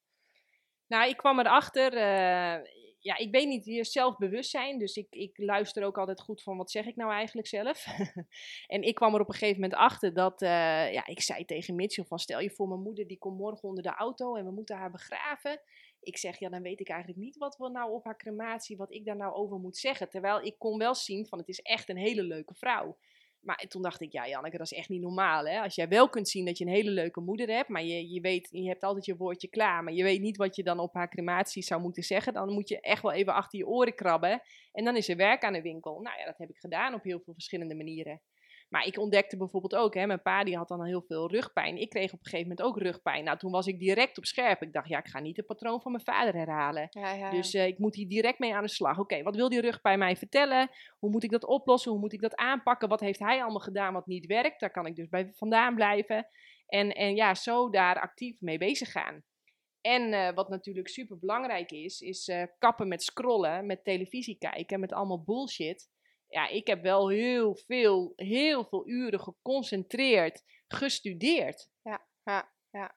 Nou, 0.87 1.09
ik 1.09 1.17
kwam 1.17 1.39
erachter, 1.39 1.93
uh, 1.93 2.74
ja, 3.05 3.17
ik 3.17 3.31
weet 3.31 3.47
niet, 3.47 3.65
weer 3.65 3.85
zelfbewustzijn. 3.85 4.79
Dus 4.79 4.95
ik, 4.95 5.07
ik 5.09 5.37
luister 5.37 5.83
ook 5.83 5.97
altijd 5.97 6.21
goed 6.21 6.43
van 6.43 6.57
wat 6.57 6.71
zeg 6.71 6.85
ik 6.85 6.95
nou 6.95 7.11
eigenlijk 7.11 7.47
zelf. 7.47 7.85
en 8.75 8.81
ik 8.81 8.95
kwam 8.95 9.13
er 9.13 9.21
op 9.21 9.27
een 9.27 9.33
gegeven 9.33 9.61
moment 9.61 9.79
achter 9.79 10.13
dat, 10.13 10.41
uh, 10.41 10.49
ja, 10.93 11.05
ik 11.05 11.21
zei 11.21 11.45
tegen 11.45 11.75
Mitchell 11.75 12.03
van 12.03 12.19
stel 12.19 12.39
je 12.39 12.49
voor 12.49 12.67
mijn 12.67 12.81
moeder 12.81 13.07
die 13.07 13.17
komt 13.17 13.37
morgen 13.37 13.69
onder 13.69 13.83
de 13.83 13.93
auto 13.95 14.35
en 14.35 14.45
we 14.45 14.51
moeten 14.51 14.77
haar 14.77 14.91
begraven. 14.91 15.61
Ik 15.99 16.17
zeg, 16.17 16.39
ja, 16.39 16.49
dan 16.49 16.61
weet 16.61 16.79
ik 16.79 16.89
eigenlijk 16.89 17.19
niet 17.19 17.37
wat 17.37 17.57
we 17.57 17.69
nou 17.69 17.91
op 17.91 18.03
haar 18.03 18.17
crematie, 18.17 18.77
wat 18.77 18.93
ik 18.93 19.05
daar 19.05 19.15
nou 19.15 19.33
over 19.33 19.57
moet 19.57 19.77
zeggen. 19.77 20.09
Terwijl 20.09 20.41
ik 20.41 20.55
kon 20.57 20.77
wel 20.77 20.95
zien 20.95 21.27
van 21.27 21.39
het 21.39 21.47
is 21.47 21.61
echt 21.61 21.89
een 21.89 21.97
hele 21.97 22.23
leuke 22.23 22.53
vrouw. 22.53 22.97
Maar 23.45 23.65
toen 23.67 23.81
dacht 23.81 24.01
ik, 24.01 24.11
ja 24.11 24.27
Janneke, 24.27 24.57
dat 24.57 24.71
is 24.71 24.77
echt 24.77 24.89
niet 24.89 25.01
normaal. 25.01 25.45
Hè? 25.45 25.59
Als 25.59 25.75
jij 25.75 25.87
wel 25.87 26.09
kunt 26.09 26.29
zien 26.29 26.45
dat 26.45 26.57
je 26.57 26.65
een 26.65 26.71
hele 26.71 26.89
leuke 26.89 27.19
moeder 27.19 27.47
hebt, 27.47 27.69
maar 27.69 27.83
je, 27.83 28.09
je 28.09 28.21
weet, 28.21 28.47
je 28.51 28.67
hebt 28.67 28.83
altijd 28.83 29.05
je 29.05 29.15
woordje 29.15 29.47
klaar, 29.47 29.83
maar 29.83 29.93
je 29.93 30.03
weet 30.03 30.21
niet 30.21 30.37
wat 30.37 30.55
je 30.55 30.63
dan 30.63 30.79
op 30.79 30.93
haar 30.93 31.09
crematie 31.09 31.63
zou 31.63 31.81
moeten 31.81 32.03
zeggen, 32.03 32.33
dan 32.33 32.53
moet 32.53 32.69
je 32.69 32.79
echt 32.79 33.01
wel 33.01 33.11
even 33.11 33.33
achter 33.33 33.59
je 33.59 33.67
oren 33.67 33.95
krabben. 33.95 34.41
En 34.71 34.83
dan 34.83 34.95
is 34.95 35.09
er 35.09 35.15
werk 35.15 35.43
aan 35.43 35.53
de 35.53 35.61
winkel. 35.61 35.99
Nou 36.01 36.19
ja, 36.19 36.25
dat 36.25 36.37
heb 36.37 36.49
ik 36.49 36.57
gedaan 36.57 36.93
op 36.93 37.03
heel 37.03 37.19
veel 37.19 37.33
verschillende 37.33 37.75
manieren. 37.75 38.21
Maar 38.69 38.85
ik 38.85 38.99
ontdekte 38.99 39.37
bijvoorbeeld 39.37 39.75
ook, 39.75 39.93
hè, 39.93 40.07
mijn 40.07 40.21
pa 40.21 40.43
die 40.43 40.57
had 40.57 40.67
dan 40.67 40.85
heel 40.85 41.03
veel 41.07 41.29
rugpijn. 41.31 41.77
Ik 41.77 41.89
kreeg 41.89 42.13
op 42.13 42.19
een 42.19 42.25
gegeven 42.25 42.47
moment 42.47 42.67
ook 42.67 42.77
rugpijn. 42.77 43.23
Nou, 43.23 43.37
toen 43.37 43.51
was 43.51 43.67
ik 43.67 43.79
direct 43.79 44.17
op 44.17 44.25
scherp. 44.25 44.61
Ik 44.61 44.73
dacht, 44.73 44.87
ja, 44.87 44.97
ik 44.97 45.07
ga 45.07 45.19
niet 45.19 45.37
het 45.37 45.45
patroon 45.45 45.81
van 45.81 45.91
mijn 45.91 46.03
vader 46.03 46.33
herhalen. 46.33 46.87
Ja, 46.89 47.13
ja, 47.13 47.29
Dus 47.29 47.53
uh, 47.53 47.65
ik 47.65 47.79
moet 47.79 47.95
hier 47.95 48.07
direct 48.07 48.39
mee 48.39 48.55
aan 48.55 48.63
de 48.63 48.69
slag. 48.69 48.99
Oké, 48.99 49.23
wat 49.23 49.35
wil 49.35 49.49
die 49.49 49.61
rugpijn 49.61 49.99
mij 49.99 50.15
vertellen? 50.15 50.69
Hoe 50.99 51.09
moet 51.09 51.23
ik 51.23 51.31
dat 51.31 51.45
oplossen? 51.45 51.91
Hoe 51.91 51.99
moet 51.99 52.13
ik 52.13 52.21
dat 52.21 52.35
aanpakken? 52.35 52.89
Wat 52.89 52.99
heeft 52.99 53.19
hij 53.19 53.41
allemaal 53.41 53.59
gedaan 53.59 53.93
wat 53.93 54.07
niet 54.07 54.25
werkt? 54.25 54.59
Daar 54.59 54.71
kan 54.71 54.85
ik 54.85 54.95
dus 54.95 55.09
bij 55.09 55.31
vandaan 55.33 55.75
blijven. 55.75 56.27
En, 56.67 56.91
en 56.91 57.15
ja, 57.15 57.35
zo 57.35 57.69
daar 57.69 57.99
actief 57.99 58.41
mee 58.41 58.57
bezig 58.57 58.91
gaan. 58.91 59.23
En 59.81 60.13
uh, 60.13 60.33
wat 60.33 60.49
natuurlijk 60.49 60.87
super 60.87 61.19
belangrijk 61.19 61.71
is, 61.71 61.99
is 61.99 62.27
uh, 62.27 62.43
kappen 62.59 62.87
met 62.87 63.03
scrollen, 63.03 63.65
met 63.65 63.83
televisie 63.83 64.37
kijken, 64.37 64.79
met 64.79 64.93
allemaal 64.93 65.23
bullshit 65.23 65.89
ja, 66.35 66.47
ik 66.47 66.67
heb 66.67 66.81
wel 66.81 67.09
heel 67.09 67.55
veel, 67.55 68.13
heel 68.15 68.65
veel 68.65 68.87
uren 68.87 69.19
geconcentreerd 69.19 70.43
gestudeerd. 70.67 71.69
Ja, 71.81 72.05
ja, 72.23 72.51
ja. 72.69 72.95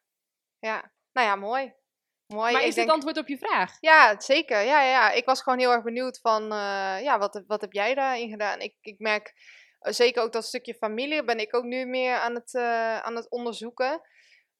Ja, 0.59 0.93
nou 1.13 1.27
ja, 1.27 1.37
mooi. 1.37 1.75
mooi. 2.27 2.53
Maar 2.53 2.65
is 2.65 2.75
dit 2.75 2.91
antwoord 2.91 3.19
op 3.19 3.29
je 3.29 3.39
vraag? 3.39 3.77
Ja, 3.81 4.21
zeker. 4.21 4.61
Ja, 4.61 4.83
ja, 4.83 5.11
ik 5.11 5.25
was 5.25 5.43
gewoon 5.43 5.59
heel 5.59 5.73
erg 5.73 5.83
benieuwd 5.83 6.21
van, 6.21 6.43
uh, 6.43 7.03
ja, 7.03 7.19
wat, 7.19 7.45
wat 7.47 7.61
heb 7.61 7.73
jij 7.73 7.95
daarin 7.95 8.31
gedaan? 8.31 8.61
Ik, 8.61 8.77
ik 8.81 8.99
merk 8.99 9.33
uh, 9.81 9.93
zeker 9.93 10.23
ook 10.23 10.33
dat 10.33 10.45
stukje 10.45 10.75
familie 10.75 11.25
ben 11.25 11.39
ik 11.39 11.55
ook 11.55 11.65
nu 11.65 11.85
meer 11.85 12.15
aan 12.15 12.35
het, 12.35 12.55
uh, 12.55 12.99
aan 12.99 13.17
het 13.17 13.31
onderzoeken. 13.31 14.01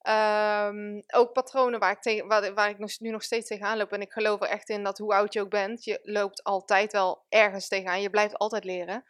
Um, 0.03 1.03
ook 1.07 1.33
patronen 1.33 1.81
waar 1.81 1.93
ik, 1.93 2.01
tegen, 2.01 2.55
waar, 2.55 2.69
ik 2.69 2.99
nu 3.01 3.11
nog 3.11 3.23
steeds 3.23 3.49
tegenaan 3.49 3.77
loop. 3.77 3.93
En 3.93 4.01
ik 4.01 4.13
geloof 4.13 4.41
er 4.41 4.49
echt 4.49 4.69
in 4.69 4.85
dat 4.85 4.99
hoe 4.99 5.15
oud 5.15 5.33
je 5.33 5.41
ook 5.41 5.51
bent, 5.51 5.85
je 5.85 6.01
loopt 6.03 6.43
altijd 6.43 6.93
wel 6.93 7.25
ergens 7.29 7.69
tegenaan. 7.69 8.01
Je 8.01 8.11
blijft 8.11 8.39
altijd 8.39 8.65
leren. 8.65 9.05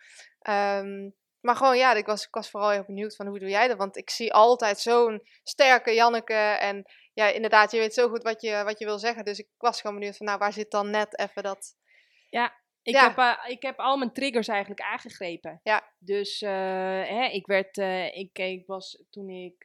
Um, 0.48 1.14
maar 1.40 1.56
gewoon 1.56 1.76
ja, 1.76 1.94
ik 1.94 2.06
was, 2.06 2.26
ik 2.26 2.34
was 2.34 2.50
vooral 2.50 2.70
heel 2.70 2.84
benieuwd 2.86 3.16
van 3.16 3.26
hoe 3.26 3.38
doe 3.38 3.48
jij 3.48 3.68
dat? 3.68 3.76
Want 3.76 3.96
ik 3.96 4.10
zie 4.10 4.32
altijd 4.32 4.78
zo'n 4.78 5.22
sterke 5.42 5.94
Janneke. 5.94 6.34
En 6.34 6.84
ja, 7.12 7.26
inderdaad, 7.26 7.70
je 7.70 7.78
weet 7.78 7.94
zo 7.94 8.08
goed 8.08 8.22
wat 8.22 8.40
je, 8.40 8.62
wat 8.64 8.78
je 8.78 8.84
wil 8.84 8.98
zeggen. 8.98 9.24
Dus 9.24 9.38
ik 9.38 9.48
was 9.58 9.80
gewoon 9.80 9.98
benieuwd 9.98 10.16
van 10.16 10.26
nou, 10.26 10.38
waar 10.38 10.52
zit 10.52 10.70
dan 10.70 10.90
net 10.90 11.18
even 11.18 11.42
dat... 11.42 11.76
Ja, 12.30 12.54
ik, 12.88 12.96
heb, 12.96 13.18
uh, 13.18 13.34
ik 13.46 13.62
heb 13.62 13.78
al 13.78 13.96
mijn 13.96 14.12
triggers 14.12 14.48
eigenlijk 14.48 14.80
aangegrepen. 14.80 15.60
Ja. 15.62 15.84
Dus 15.98 16.42
uh, 16.42 16.50
hè, 17.04 17.24
ik 17.24 17.46
werd, 17.46 17.78
uh, 17.78 18.16
ik, 18.16 18.38
ik 18.38 18.66
was 18.66 19.04
toen 19.10 19.28
ik, 19.28 19.62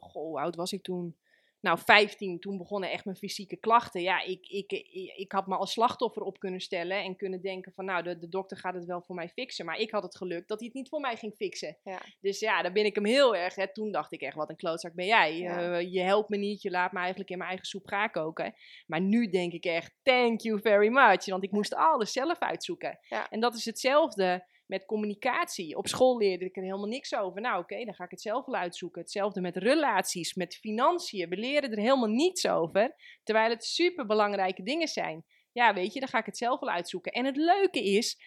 goh, 0.00 0.12
hoe 0.12 0.40
oud 0.40 0.56
was 0.56 0.72
ik 0.72 0.82
toen? 0.82 1.16
Nou, 1.64 1.78
15, 1.78 2.40
toen 2.40 2.58
begonnen 2.58 2.90
echt 2.90 3.04
mijn 3.04 3.16
fysieke 3.16 3.56
klachten. 3.56 4.02
Ja, 4.02 4.22
ik, 4.22 4.46
ik, 4.48 4.72
ik, 5.16 5.32
had 5.32 5.46
me 5.46 5.56
als 5.56 5.72
slachtoffer 5.72 6.22
op 6.22 6.38
kunnen 6.38 6.60
stellen 6.60 7.02
en 7.02 7.16
kunnen 7.16 7.40
denken 7.40 7.72
van, 7.72 7.84
nou, 7.84 8.02
de, 8.02 8.18
de 8.18 8.28
dokter 8.28 8.56
gaat 8.56 8.74
het 8.74 8.84
wel 8.84 9.02
voor 9.02 9.14
mij 9.14 9.28
fixen. 9.28 9.64
Maar 9.64 9.78
ik 9.78 9.90
had 9.90 10.02
het 10.02 10.16
geluk 10.16 10.48
dat 10.48 10.58
hij 10.58 10.66
het 10.66 10.76
niet 10.76 10.88
voor 10.88 11.00
mij 11.00 11.16
ging 11.16 11.34
fixen. 11.34 11.76
Ja. 11.84 12.00
Dus 12.20 12.40
ja, 12.40 12.62
daar 12.62 12.72
ben 12.72 12.84
ik 12.84 12.94
hem 12.94 13.04
heel 13.04 13.36
erg. 13.36 13.54
Hè. 13.54 13.72
Toen 13.72 13.92
dacht 13.92 14.12
ik 14.12 14.20
echt, 14.20 14.36
wat 14.36 14.48
een 14.48 14.56
klootzak 14.56 14.94
ben 14.94 15.06
jij. 15.06 15.38
Ja. 15.38 15.78
Uh, 15.78 15.92
je 15.92 16.00
helpt 16.00 16.28
me 16.28 16.36
niet, 16.36 16.62
je 16.62 16.70
laat 16.70 16.92
me 16.92 16.98
eigenlijk 16.98 17.30
in 17.30 17.36
mijn 17.36 17.48
eigen 17.48 17.66
soep 17.66 17.86
gaan 17.86 18.10
koken. 18.10 18.54
Maar 18.86 19.00
nu 19.00 19.28
denk 19.28 19.52
ik 19.52 19.64
echt, 19.64 19.94
thank 20.02 20.40
you 20.40 20.60
very 20.60 20.88
much. 20.88 21.24
Want 21.24 21.44
ik 21.44 21.50
moest 21.50 21.74
alles 21.74 22.12
zelf 22.12 22.38
uitzoeken. 22.38 22.98
Ja. 23.08 23.30
En 23.30 23.40
dat 23.40 23.54
is 23.54 23.64
hetzelfde 23.64 24.46
met 24.74 24.86
communicatie. 24.86 25.76
Op 25.76 25.88
school 25.88 26.18
leerde 26.18 26.44
ik 26.44 26.56
er 26.56 26.62
helemaal 26.62 26.86
niks 26.86 27.14
over. 27.14 27.40
Nou, 27.40 27.62
oké, 27.62 27.84
dan 27.84 27.94
ga 27.94 28.04
ik 28.04 28.10
het 28.10 28.20
zelf 28.20 28.46
wel 28.46 28.60
uitzoeken. 28.60 29.00
Hetzelfde 29.00 29.40
met 29.40 29.56
relaties, 29.56 30.34
met 30.34 30.56
financiën. 30.56 31.28
We 31.28 31.36
leren 31.36 31.70
er 31.70 31.78
helemaal 31.78 32.08
niets 32.08 32.46
over, 32.46 32.94
terwijl 33.22 33.50
het 33.50 33.64
super 33.64 34.06
belangrijke 34.06 34.62
dingen 34.62 34.88
zijn. 34.88 35.24
Ja, 35.52 35.74
weet 35.74 35.92
je, 35.92 36.00
dan 36.00 36.08
ga 36.08 36.18
ik 36.18 36.26
het 36.26 36.36
zelf 36.36 36.60
wel 36.60 36.70
uitzoeken. 36.70 37.12
En 37.12 37.24
het 37.24 37.36
leuke 37.36 37.82
is, 37.82 38.18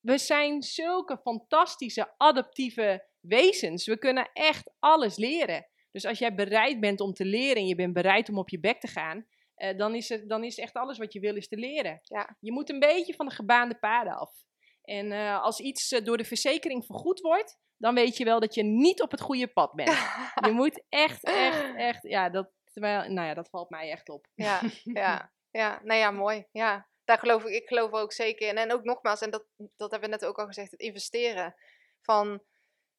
we 0.00 0.18
zijn 0.18 0.62
zulke 0.62 1.18
fantastische 1.18 2.14
adaptieve 2.16 3.06
wezens. 3.20 3.86
We 3.86 3.98
kunnen 3.98 4.30
echt 4.32 4.72
alles 4.78 5.16
leren. 5.16 5.66
Dus 5.90 6.04
als 6.04 6.18
jij 6.18 6.34
bereid 6.34 6.80
bent 6.80 7.00
om 7.00 7.12
te 7.12 7.24
leren 7.24 7.56
en 7.56 7.66
je 7.66 7.74
bent 7.74 7.92
bereid 7.92 8.28
om 8.28 8.38
op 8.38 8.48
je 8.48 8.60
bek 8.60 8.80
te 8.80 8.88
gaan, 8.88 9.26
uh, 9.56 9.76
dan, 9.76 9.94
is 9.94 10.08
het, 10.08 10.28
dan 10.28 10.44
is 10.44 10.58
echt 10.58 10.74
alles 10.74 10.98
wat 10.98 11.12
je 11.12 11.20
wil 11.20 11.36
is 11.36 11.48
te 11.48 11.56
leren. 11.56 12.00
Ja. 12.02 12.36
Je 12.40 12.52
moet 12.52 12.70
een 12.70 12.78
beetje 12.78 13.14
van 13.14 13.26
de 13.26 13.34
gebaande 13.34 13.78
paden 13.78 14.12
af. 14.12 14.44
En 14.86 15.12
uh, 15.12 15.42
als 15.42 15.60
iets 15.60 15.92
uh, 15.92 16.04
door 16.04 16.16
de 16.16 16.24
verzekering 16.24 16.84
vergoed 16.84 17.20
wordt, 17.20 17.58
dan 17.76 17.94
weet 17.94 18.16
je 18.16 18.24
wel 18.24 18.40
dat 18.40 18.54
je 18.54 18.62
niet 18.62 19.02
op 19.02 19.10
het 19.10 19.20
goede 19.20 19.46
pad 19.46 19.72
bent. 19.72 19.88
je 20.46 20.50
moet 20.50 20.82
echt, 20.88 21.24
echt, 21.24 21.74
echt, 21.74 22.02
ja, 22.02 22.30
dat, 22.30 22.48
terwijl, 22.72 23.10
nou 23.10 23.26
ja, 23.26 23.34
dat 23.34 23.48
valt 23.48 23.70
mij 23.70 23.90
echt 23.90 24.08
op. 24.08 24.26
ja, 24.34 24.60
ja, 25.02 25.32
ja, 25.50 25.80
nou 25.82 26.00
ja, 26.00 26.10
mooi, 26.10 26.46
ja. 26.50 26.86
Daar 27.04 27.18
geloof 27.18 27.44
ik, 27.44 27.54
ik 27.54 27.68
geloof 27.68 27.92
ook 27.92 28.12
zeker 28.12 28.48
in. 28.48 28.56
En 28.56 28.72
ook 28.72 28.84
nogmaals, 28.84 29.20
en 29.20 29.30
dat, 29.30 29.44
dat 29.56 29.90
hebben 29.90 30.10
we 30.10 30.16
net 30.16 30.24
ook 30.24 30.38
al 30.38 30.46
gezegd, 30.46 30.70
het 30.70 30.80
investeren. 30.80 31.54
Van, 32.00 32.42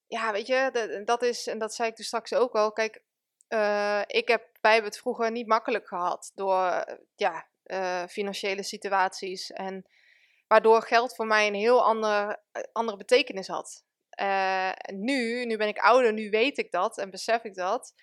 ja, 0.08 0.32
weet 0.32 0.48
je, 0.48 1.02
dat 1.06 1.22
is, 1.24 1.48
en 1.48 1.58
dat 1.58 1.74
zei 1.74 1.90
ik 1.90 1.96
dus 1.96 2.08
straks 2.08 2.34
ook 2.34 2.56
al, 2.56 2.72
kijk, 2.72 3.04
uh, 3.50 4.02
ik 4.08 4.28
heb, 4.28 4.50
wij 4.62 4.74
hebben 4.74 4.92
het 4.92 5.00
vroeger 5.00 5.32
niet 5.32 5.48
makkelijk 5.48 5.88
gehad 5.88 6.32
door, 6.36 6.86
ja, 7.16 7.48
financiële 8.08 8.64
situaties 8.64 9.52
en 9.52 9.86
Waardoor 10.48 10.82
geld 10.82 11.16
voor 11.16 11.28
mij 11.28 11.48
een 11.48 11.54
heel 11.54 11.84
andere, 11.84 12.42
eh, 12.52 12.64
andere 12.72 12.98
betekenis 12.98 13.48
had. 13.48 13.86
Uh, 14.22 14.72
nu, 14.94 15.46
nu 15.46 15.58
ben 15.58 15.68
ik 15.68 15.78
ouder, 15.78 16.14
nu 16.14 16.30
weet 16.30 16.58
ik 16.58 16.72
dat 16.72 16.98
en 16.98 17.10
besef 17.10 17.44
ik 17.44 17.56
dat. 17.56 17.94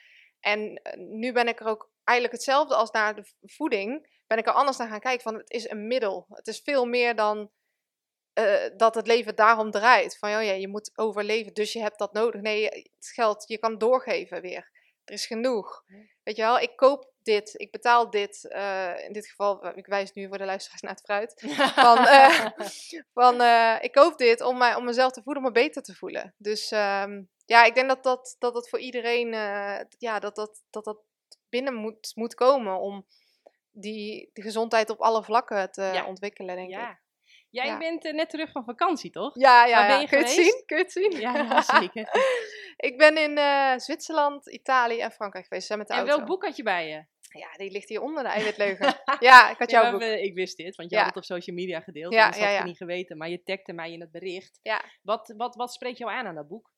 En 0.41 0.75
eh, 0.75 0.99
nu 0.99 1.33
ben 1.33 1.49
ik 1.49 1.61
er 1.61 1.67
ook 1.67 1.91
eigenlijk 2.05 2.39
hetzelfde 2.39 2.75
als 2.75 2.91
naar 2.91 3.15
de 3.15 3.33
voeding. 3.43 4.23
Ben 4.27 4.39
ik 4.39 4.47
er 4.47 4.53
anders 4.53 4.77
naar 4.77 4.89
gaan 4.89 5.01
kijken 5.01 5.23
van 5.23 5.35
het 5.35 5.51
is 5.51 5.71
een 5.71 5.87
middel. 5.87 6.27
Het 6.29 6.47
is 6.47 6.61
veel 6.65 6.85
meer 6.85 7.17
dan 7.17 7.51
dat 8.77 8.95
het 8.95 9.07
leven 9.07 9.37
daarom 9.37 9.71
draait. 9.71 10.19
Van 10.19 10.29
oh 10.29 10.43
ja, 10.43 10.53
je 10.53 10.69
moet 10.69 10.99
overleven, 10.99 11.55
dus 11.55 11.73
je 11.73 11.81
hebt 11.81 11.99
dat 11.99 12.13
nodig. 12.13 12.41
Nee, 12.41 12.65
het 12.65 13.11
geld, 13.15 13.45
je 13.47 13.59
kan 13.59 13.79
doorgeven 13.79 14.41
weer. 14.41 14.71
Er 15.05 15.15
is 15.15 15.27
genoeg. 15.27 15.85
Weet 16.23 16.37
je 16.37 16.43
wel, 16.43 16.59
ik 16.59 16.77
koop 16.77 17.13
dit, 17.23 17.55
ik 17.57 17.71
betaal 17.71 18.11
dit. 18.11 18.49
Uh, 18.49 19.05
in 19.05 19.13
dit 19.13 19.27
geval, 19.27 19.77
ik 19.77 19.87
wijs 19.87 20.13
nu 20.13 20.29
voor 20.29 20.39
de 20.39 20.45
luisteraars 20.45 20.81
naar 20.81 20.93
het 20.93 21.03
fruit. 21.05 21.43
van, 21.85 21.99
uh, 21.99 22.47
van 23.13 23.41
uh, 23.41 23.77
ik 23.81 23.93
koop 23.93 24.19
dit 24.19 24.41
om, 24.41 24.59
mij, 24.59 24.75
om 24.75 24.85
mezelf 24.85 25.13
te 25.13 25.23
voeden, 25.23 25.43
om 25.43 25.49
me 25.49 25.55
beter 25.55 25.83
te 25.83 25.95
voelen. 25.95 26.35
Dus 26.37 26.71
um, 26.71 27.29
ja, 27.47 27.65
ik 27.65 27.75
denk 27.75 27.89
dat 27.89 28.03
dat, 28.03 28.37
dat, 28.39 28.55
dat 28.55 28.69
voor 28.69 28.79
iedereen, 28.79 29.33
ja, 29.99 30.19
dat, 30.19 30.35
dat, 30.35 30.63
dat 30.71 30.85
dat 30.85 30.99
binnen 31.49 31.75
moet, 31.75 32.13
moet 32.15 32.35
komen 32.35 32.79
om 32.81 33.07
die, 33.71 34.31
die 34.33 34.45
gezondheid 34.45 34.91
op 34.91 35.01
alle 35.01 35.25
vlakken 35.25 35.71
te 35.71 35.83
ja. 35.83 36.07
ontwikkelen, 36.07 36.57
denk 36.57 36.71
ja. 36.71 36.91
ik. 36.91 37.03
Jij 37.55 37.67
ja. 37.67 37.79
bent 37.79 38.13
net 38.13 38.31
terug 38.31 38.51
van 38.51 38.65
vakantie, 38.65 39.11
toch? 39.11 39.31
Ja, 39.35 39.65
ja. 39.65 39.87
Ben 39.87 40.01
je 40.01 40.07
Kun 40.09 40.19
je 40.19 40.25
het 40.25 40.33
zien? 40.33 40.63
Kun 40.67 40.77
je 40.77 40.83
het 40.83 40.93
zien? 40.93 41.11
Ja, 41.11 41.37
ja 41.37 41.63
zeker. 41.81 42.09
ik 42.77 42.99
ben 42.99 43.17
in 43.17 43.81
Zwitserland, 43.81 44.47
Italië 44.47 45.01
en 45.01 45.11
Frankrijk 45.11 45.47
geweest. 45.47 45.77
Met 45.77 45.87
de 45.87 45.93
en 45.93 45.99
auto. 45.99 46.17
welk 46.17 46.29
boek 46.29 46.45
had 46.45 46.57
je 46.57 46.63
bij 46.63 46.89
je? 46.89 47.05
Ja, 47.39 47.53
die 47.57 47.71
ligt 47.71 47.89
hier 47.89 48.03
onder 48.03 48.23
de 48.23 48.29
eiwitleugen. 48.39 48.95
ja, 49.21 49.51
ik 49.51 49.59
had 49.59 49.71
jouw 49.71 49.91
boek. 49.91 50.03
Ik 50.03 50.35
wist 50.35 50.57
dit, 50.57 50.77
want 50.77 50.91
je 50.91 50.97
had 50.97 51.07
het 51.07 51.17
op 51.17 51.25
social 51.25 51.57
media 51.57 51.81
gedeeld. 51.81 52.13
Ja, 52.13 52.31
dat 52.31 52.41
had 52.41 52.59
ik 52.59 52.65
niet 52.65 52.77
geweten, 52.77 53.17
maar 53.17 53.29
je 53.29 53.43
tagde 53.43 53.73
mij 53.73 53.93
in 53.93 54.01
het 54.01 54.11
bericht. 54.11 54.59
Ja. 54.63 54.85
Wat, 55.03 55.35
wat, 55.37 55.55
wat 55.55 55.73
spreekt 55.73 55.99
jou 55.99 56.13
aan 56.13 56.27
aan 56.27 56.35
dat 56.35 56.49
boek? 56.49 56.73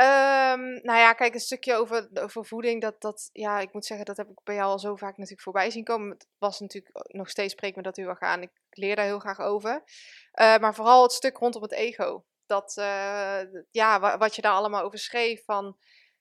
Um, 0.00 0.72
nou 0.82 0.98
ja, 0.98 1.12
kijk, 1.12 1.34
een 1.34 1.40
stukje 1.40 1.74
over, 1.74 2.08
over 2.14 2.44
voeding, 2.44 2.80
dat, 2.80 3.00
dat, 3.00 3.28
ja, 3.32 3.58
ik 3.58 3.72
moet 3.72 3.86
zeggen, 3.86 4.06
dat 4.06 4.16
heb 4.16 4.28
ik 4.28 4.40
bij 4.44 4.54
jou 4.54 4.70
al 4.70 4.78
zo 4.78 4.96
vaak 4.96 5.16
natuurlijk 5.16 5.42
voorbij 5.42 5.70
zien 5.70 5.84
komen. 5.84 6.10
Het 6.10 6.26
was 6.38 6.60
natuurlijk 6.60 7.06
nog 7.06 7.30
steeds, 7.30 7.52
spreekt 7.52 7.76
me 7.76 7.82
dat 7.82 7.96
heel 7.96 8.08
erg 8.08 8.20
aan. 8.20 8.42
Ik 8.42 8.50
leer 8.70 8.96
daar 8.96 9.04
heel 9.04 9.18
graag 9.18 9.40
over. 9.40 9.72
Uh, 9.74 10.58
maar 10.58 10.74
vooral 10.74 11.02
het 11.02 11.12
stuk 11.12 11.36
rondom 11.36 11.62
het 11.62 11.72
ego. 11.72 12.24
Dat, 12.46 12.76
uh, 12.78 13.40
ja, 13.70 14.18
wat 14.18 14.36
je 14.36 14.42
daar 14.42 14.52
allemaal 14.52 14.82
over 14.82 14.98
schreef 14.98 15.44
van, 15.44 15.76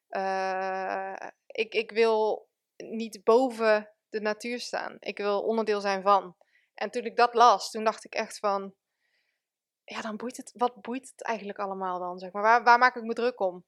uh, 0.10 1.15
ik, 1.47 1.73
ik 1.73 1.91
wil 1.91 2.49
niet 2.77 3.23
boven 3.23 3.91
de 4.10 4.22
natuur 4.22 4.60
staan. 4.60 4.97
Ik 4.99 5.18
wil 5.18 5.41
onderdeel 5.41 5.81
zijn 5.81 6.02
van. 6.02 6.35
En 6.73 6.89
toen 6.89 7.06
ik 7.06 7.15
dat 7.15 7.34
las, 7.34 7.72
toen 7.72 7.84
dacht 7.84 8.06
ik 8.06 8.15
echt 8.15 8.39
van, 8.39 8.73
ja, 9.86 10.02
dan 10.02 10.16
boeit 10.16 10.38
het, 10.38 10.52
wat 10.56 10.82
boeit 10.82 11.10
het 11.10 11.24
eigenlijk 11.24 11.60
allemaal 11.60 11.99
dan? 11.99 12.20
Zeg 12.20 12.32
maar? 12.32 12.41
waar, 12.41 12.64
waar 12.64 12.80
maak 12.80 12.95
ik 12.95 13.03
me 13.03 13.14
druk 13.14 13.40
om? 13.40 13.66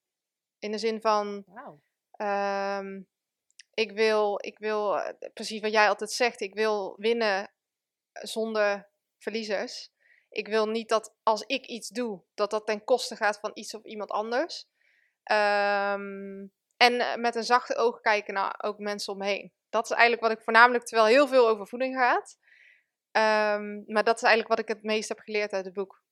In 0.59 0.71
de 0.71 0.77
zin 0.77 1.01
van, 1.01 1.43
wow. 1.45 1.79
Ehm, 2.11 3.01
ik 3.73 3.91
wil, 3.91 4.39
ik 4.41 4.59
wil, 4.59 4.99
eh, 4.99 5.29
precies 5.33 5.61
wat 5.61 5.71
jij 5.71 5.87
altijd 5.87 6.11
zegt, 6.11 6.41
ik 6.41 6.53
wil 6.53 6.95
winnen 6.97 7.51
zonder 8.13 8.89
verliezers. 9.17 9.91
Ik 10.29 10.47
wil 10.47 10.67
niet 10.67 10.89
dat 10.89 11.15
als 11.23 11.41
ik 11.41 11.65
iets 11.65 11.89
doe, 11.89 12.23
dat 12.33 12.49
dat 12.49 12.65
ten 12.65 12.83
koste 12.83 13.15
gaat 13.15 13.39
van 13.39 13.51
iets 13.53 13.75
of 13.75 13.83
iemand 13.83 14.09
anders. 14.09 14.67
Um, 15.31 16.53
en 16.77 16.99
eh, 16.99 17.15
met 17.15 17.35
een 17.35 17.43
zachte 17.43 17.75
oog 17.75 17.99
kijken 17.99 18.33
naar 18.33 18.55
ook 18.57 18.79
mensen 18.79 19.13
omheen. 19.13 19.53
Dat 19.69 19.85
is 19.85 19.91
eigenlijk 19.91 20.21
wat 20.21 20.31
ik 20.31 20.43
voornamelijk, 20.43 20.85
terwijl 20.85 21.07
heel 21.07 21.27
veel 21.27 21.47
over 21.47 21.67
voeding 21.67 21.95
gaat. 21.95 22.37
Um, 23.11 23.83
maar 23.87 24.03
dat 24.03 24.15
is 24.15 24.23
eigenlijk 24.23 24.47
wat 24.47 24.59
ik 24.59 24.67
het 24.67 24.83
meest 24.83 25.09
heb 25.09 25.19
geleerd 25.19 25.53
uit 25.53 25.65
het 25.65 25.73
boek. 25.73 26.03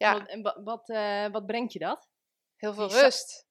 Ja. 0.00 0.26
En 0.26 0.42
wat, 0.42 0.60
wat, 0.64 0.88
uh, 0.88 1.26
wat 1.26 1.46
brengt 1.46 1.72
je 1.72 1.78
dat? 1.78 2.08
Heel 2.56 2.74
veel 2.74 2.88
rust. 2.88 3.46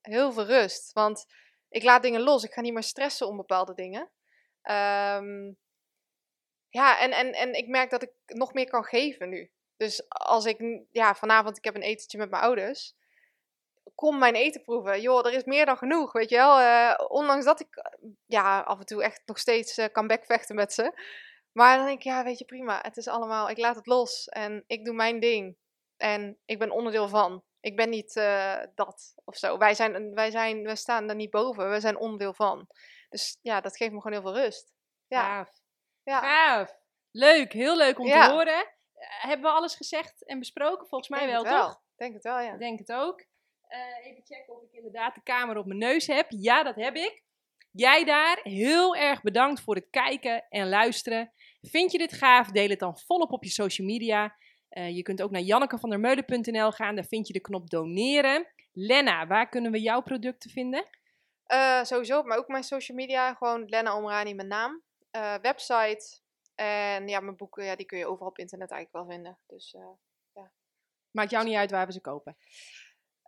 Heel 0.00 0.32
veel 0.32 0.44
rust. 0.44 0.92
Want 0.92 1.26
ik 1.68 1.82
laat 1.82 2.02
dingen 2.02 2.20
los. 2.20 2.44
Ik 2.44 2.52
ga 2.52 2.60
niet 2.60 2.72
meer 2.72 2.82
stressen 2.82 3.26
om 3.26 3.36
bepaalde 3.36 3.74
dingen. 3.74 4.00
Um, 4.62 5.58
ja, 6.68 6.98
en, 6.98 7.10
en, 7.10 7.32
en 7.32 7.54
ik 7.54 7.68
merk 7.68 7.90
dat 7.90 8.02
ik 8.02 8.12
nog 8.26 8.52
meer 8.52 8.70
kan 8.70 8.84
geven 8.84 9.28
nu. 9.28 9.50
Dus 9.76 10.08
als 10.08 10.44
ik, 10.44 10.84
ja, 10.90 11.14
vanavond, 11.14 11.56
ik 11.56 11.64
heb 11.64 11.74
een 11.74 11.82
etentje 11.82 12.18
met 12.18 12.30
mijn 12.30 12.42
ouders. 12.42 12.94
Kom 13.94 14.18
mijn 14.18 14.34
eten 14.34 14.62
proeven. 14.62 15.00
Joh, 15.00 15.26
er 15.26 15.32
is 15.32 15.44
meer 15.44 15.66
dan 15.66 15.76
genoeg, 15.76 16.12
weet 16.12 16.30
je 16.30 16.36
wel. 16.36 16.60
Uh, 16.60 16.94
ondanks 17.08 17.44
dat 17.44 17.60
ik, 17.60 17.68
ja, 18.26 18.60
af 18.60 18.78
en 18.78 18.86
toe 18.86 19.02
echt 19.02 19.22
nog 19.26 19.38
steeds 19.38 19.78
uh, 19.78 19.86
kan 19.92 20.06
bekvechten 20.06 20.54
met 20.54 20.72
ze. 20.72 20.92
Maar 21.52 21.76
dan 21.76 21.86
denk 21.86 21.98
ik, 21.98 22.04
ja, 22.04 22.24
weet 22.24 22.38
je, 22.38 22.44
prima. 22.44 22.78
Het 22.82 22.96
is 22.96 23.08
allemaal, 23.08 23.48
ik 23.48 23.58
laat 23.58 23.76
het 23.76 23.86
los 23.86 24.28
en 24.28 24.64
ik 24.66 24.84
doe 24.84 24.94
mijn 24.94 25.20
ding. 25.20 25.60
En 26.02 26.38
ik 26.44 26.58
ben 26.58 26.70
onderdeel 26.70 27.08
van. 27.08 27.44
Ik 27.60 27.76
ben 27.76 27.90
niet 27.90 28.16
uh, 28.16 28.60
dat 28.74 29.14
of 29.24 29.36
zo. 29.36 29.58
Wij, 29.58 29.74
zijn, 29.74 30.14
wij, 30.14 30.30
zijn, 30.30 30.62
wij 30.62 30.76
staan 30.76 31.08
er 31.08 31.14
niet 31.14 31.30
boven. 31.30 31.70
We 31.70 31.80
zijn 31.80 31.96
onderdeel 31.96 32.34
van. 32.34 32.66
Dus 33.08 33.38
ja, 33.42 33.60
dat 33.60 33.76
geeft 33.76 33.92
me 33.92 34.00
gewoon 34.00 34.22
heel 34.22 34.32
veel 34.32 34.42
rust. 34.42 34.72
Ja. 35.06 35.22
Gaaf. 35.22 35.50
Ja. 36.02 36.20
Gaaf. 36.20 36.76
Leuk. 37.10 37.52
Heel 37.52 37.76
leuk 37.76 37.98
om 37.98 38.06
te 38.06 38.30
horen. 38.30 38.66
Eh, 38.92 39.22
hebben 39.22 39.50
we 39.50 39.56
alles 39.56 39.74
gezegd 39.74 40.24
en 40.24 40.38
besproken? 40.38 40.86
Volgens 40.86 41.10
mij 41.10 41.26
wel, 41.26 41.42
wel, 41.42 41.62
toch? 41.62 41.82
Denk 41.96 42.14
het 42.14 42.22
wel, 42.22 42.40
ja. 42.40 42.52
Ik 42.52 42.58
denk 42.58 42.78
het 42.78 42.92
ook. 42.92 43.20
Uh, 43.68 44.06
even 44.06 44.22
checken 44.24 44.54
of 44.54 44.62
ik 44.62 44.72
inderdaad 44.72 45.14
de 45.14 45.22
camera 45.22 45.58
op 45.58 45.66
mijn 45.66 45.78
neus 45.78 46.06
heb. 46.06 46.26
Ja, 46.28 46.62
dat 46.62 46.76
heb 46.76 46.96
ik. 46.96 47.22
Jij 47.70 48.04
daar, 48.04 48.40
heel 48.42 48.96
erg 48.96 49.22
bedankt 49.22 49.60
voor 49.60 49.74
het 49.74 49.86
kijken 49.90 50.46
en 50.48 50.68
luisteren. 50.68 51.32
Vind 51.60 51.92
je 51.92 51.98
dit 51.98 52.12
gaaf? 52.12 52.48
Deel 52.50 52.68
het 52.68 52.78
dan 52.78 52.98
volop 52.98 53.32
op 53.32 53.44
je 53.44 53.50
social 53.50 53.86
media. 53.86 54.36
Uh, 54.74 54.96
je 54.96 55.02
kunt 55.02 55.22
ook 55.22 55.30
naar 55.30 55.40
jannekevandermeulen.nl 55.40 56.70
gaan, 56.72 56.94
daar 56.94 57.04
vind 57.04 57.26
je 57.26 57.32
de 57.32 57.40
knop 57.40 57.70
doneren. 57.70 58.46
Lena, 58.72 59.26
waar 59.26 59.48
kunnen 59.48 59.72
we 59.72 59.80
jouw 59.80 60.00
producten 60.00 60.50
vinden? 60.50 60.86
Uh, 61.46 61.84
sowieso, 61.84 62.22
maar 62.22 62.38
ook 62.38 62.48
mijn 62.48 62.64
social 62.64 62.96
media, 62.96 63.34
gewoon 63.34 63.64
Lena 63.64 63.96
Omrani 63.96 64.34
mijn 64.34 64.48
naam. 64.48 64.82
Uh, 65.16 65.34
website 65.34 66.20
en 66.54 67.08
ja, 67.08 67.20
mijn 67.20 67.36
boeken, 67.36 67.64
ja, 67.64 67.76
die 67.76 67.86
kun 67.86 67.98
je 67.98 68.06
overal 68.06 68.28
op 68.28 68.38
internet 68.38 68.70
eigenlijk 68.70 69.06
wel 69.06 69.14
vinden. 69.14 69.38
Dus, 69.46 69.70
ja. 69.70 69.98
Maakt 71.10 71.30
jou 71.30 71.44
niet 71.44 71.56
uit 71.56 71.70
waar 71.70 71.86
we 71.86 71.92
ze 71.92 72.00
kopen? 72.00 72.36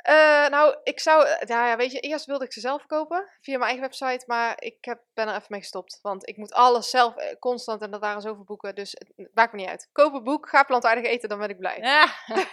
Uh, 0.09 0.49
nou, 0.49 0.77
ik 0.83 1.01
zou, 1.01 1.27
eh, 1.27 1.49
ja, 1.49 1.77
weet 1.77 1.93
je, 1.93 2.01
eerst 2.01 2.25
wilde 2.25 2.45
ik 2.45 2.53
ze 2.53 2.61
zelf 2.61 2.87
kopen 2.87 3.29
via 3.41 3.59
mijn 3.59 3.71
eigen 3.71 3.89
website, 3.89 4.25
maar 4.27 4.63
ik 4.63 4.77
heb, 4.81 5.03
ben 5.15 5.29
er 5.29 5.35
even 5.35 5.47
mee 5.49 5.61
gestopt. 5.61 5.99
Want 6.03 6.29
ik 6.29 6.37
moet 6.37 6.53
alles 6.53 6.91
zelf 6.91 7.17
eh, 7.17 7.39
constant 7.39 7.83
en 7.83 7.91
dat 7.91 8.01
waren 8.01 8.23
zoveel 8.23 8.45
boeken, 8.45 8.75
dus 8.75 8.97
het 9.17 9.35
maakt 9.35 9.53
me 9.53 9.59
niet 9.59 9.69
uit. 9.69 9.89
Koop 9.93 10.15
een 10.15 10.23
boek, 10.23 10.49
ga 10.49 10.65
plantaardig 10.65 11.05
eten, 11.05 11.29
dan 11.29 11.39
ben 11.39 11.49
ik 11.49 11.59
blij. 11.59 12.07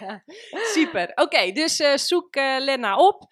Super. 0.74 1.12
Oké, 1.14 1.52
dus 1.52 1.76
zoek 2.06 2.36
uh, 2.36 2.56
Lena 2.58 2.96
op. 2.96 3.26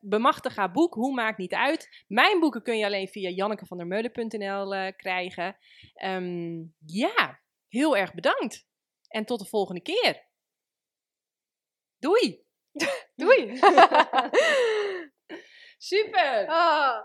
Bemachtig 0.00 0.56
haar 0.56 0.72
boek, 0.72 0.94
hoe 0.94 1.14
maakt 1.14 1.38
niet 1.38 1.54
uit. 1.54 2.04
Mijn 2.06 2.40
boeken 2.40 2.62
kun 2.62 2.78
je 2.78 2.84
alleen 2.84 3.08
via 3.08 3.28
jannekevandermeulen.nl 3.28 4.92
krijgen. 4.96 5.56
Um, 6.04 6.74
ja, 6.86 7.40
heel 7.68 7.96
erg 7.96 8.14
bedankt. 8.14 8.66
En 9.08 9.24
tot 9.24 9.38
de 9.38 9.46
volgende 9.46 9.82
keer. 9.82 10.24
Doei! 11.98 12.45
Doei! 13.20 13.56
Super! 15.78 16.46
Oh. 16.48 16.98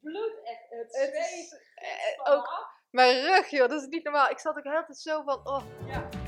Bloed 0.00 0.40
echt, 0.44 0.66
het, 0.68 0.92
zweet. 0.92 1.60
ook 2.24 2.76
mijn 2.90 3.20
rug, 3.20 3.50
joh, 3.50 3.68
dat 3.68 3.80
is 3.80 3.86
niet 3.88 4.04
normaal. 4.04 4.30
Ik 4.30 4.38
zat 4.38 4.56
ook 4.56 4.64
heel 4.64 4.84
tijd 4.84 4.98
zo 4.98 5.22
van, 5.22 5.46
oh. 5.46 5.62
Ja. 5.86 6.27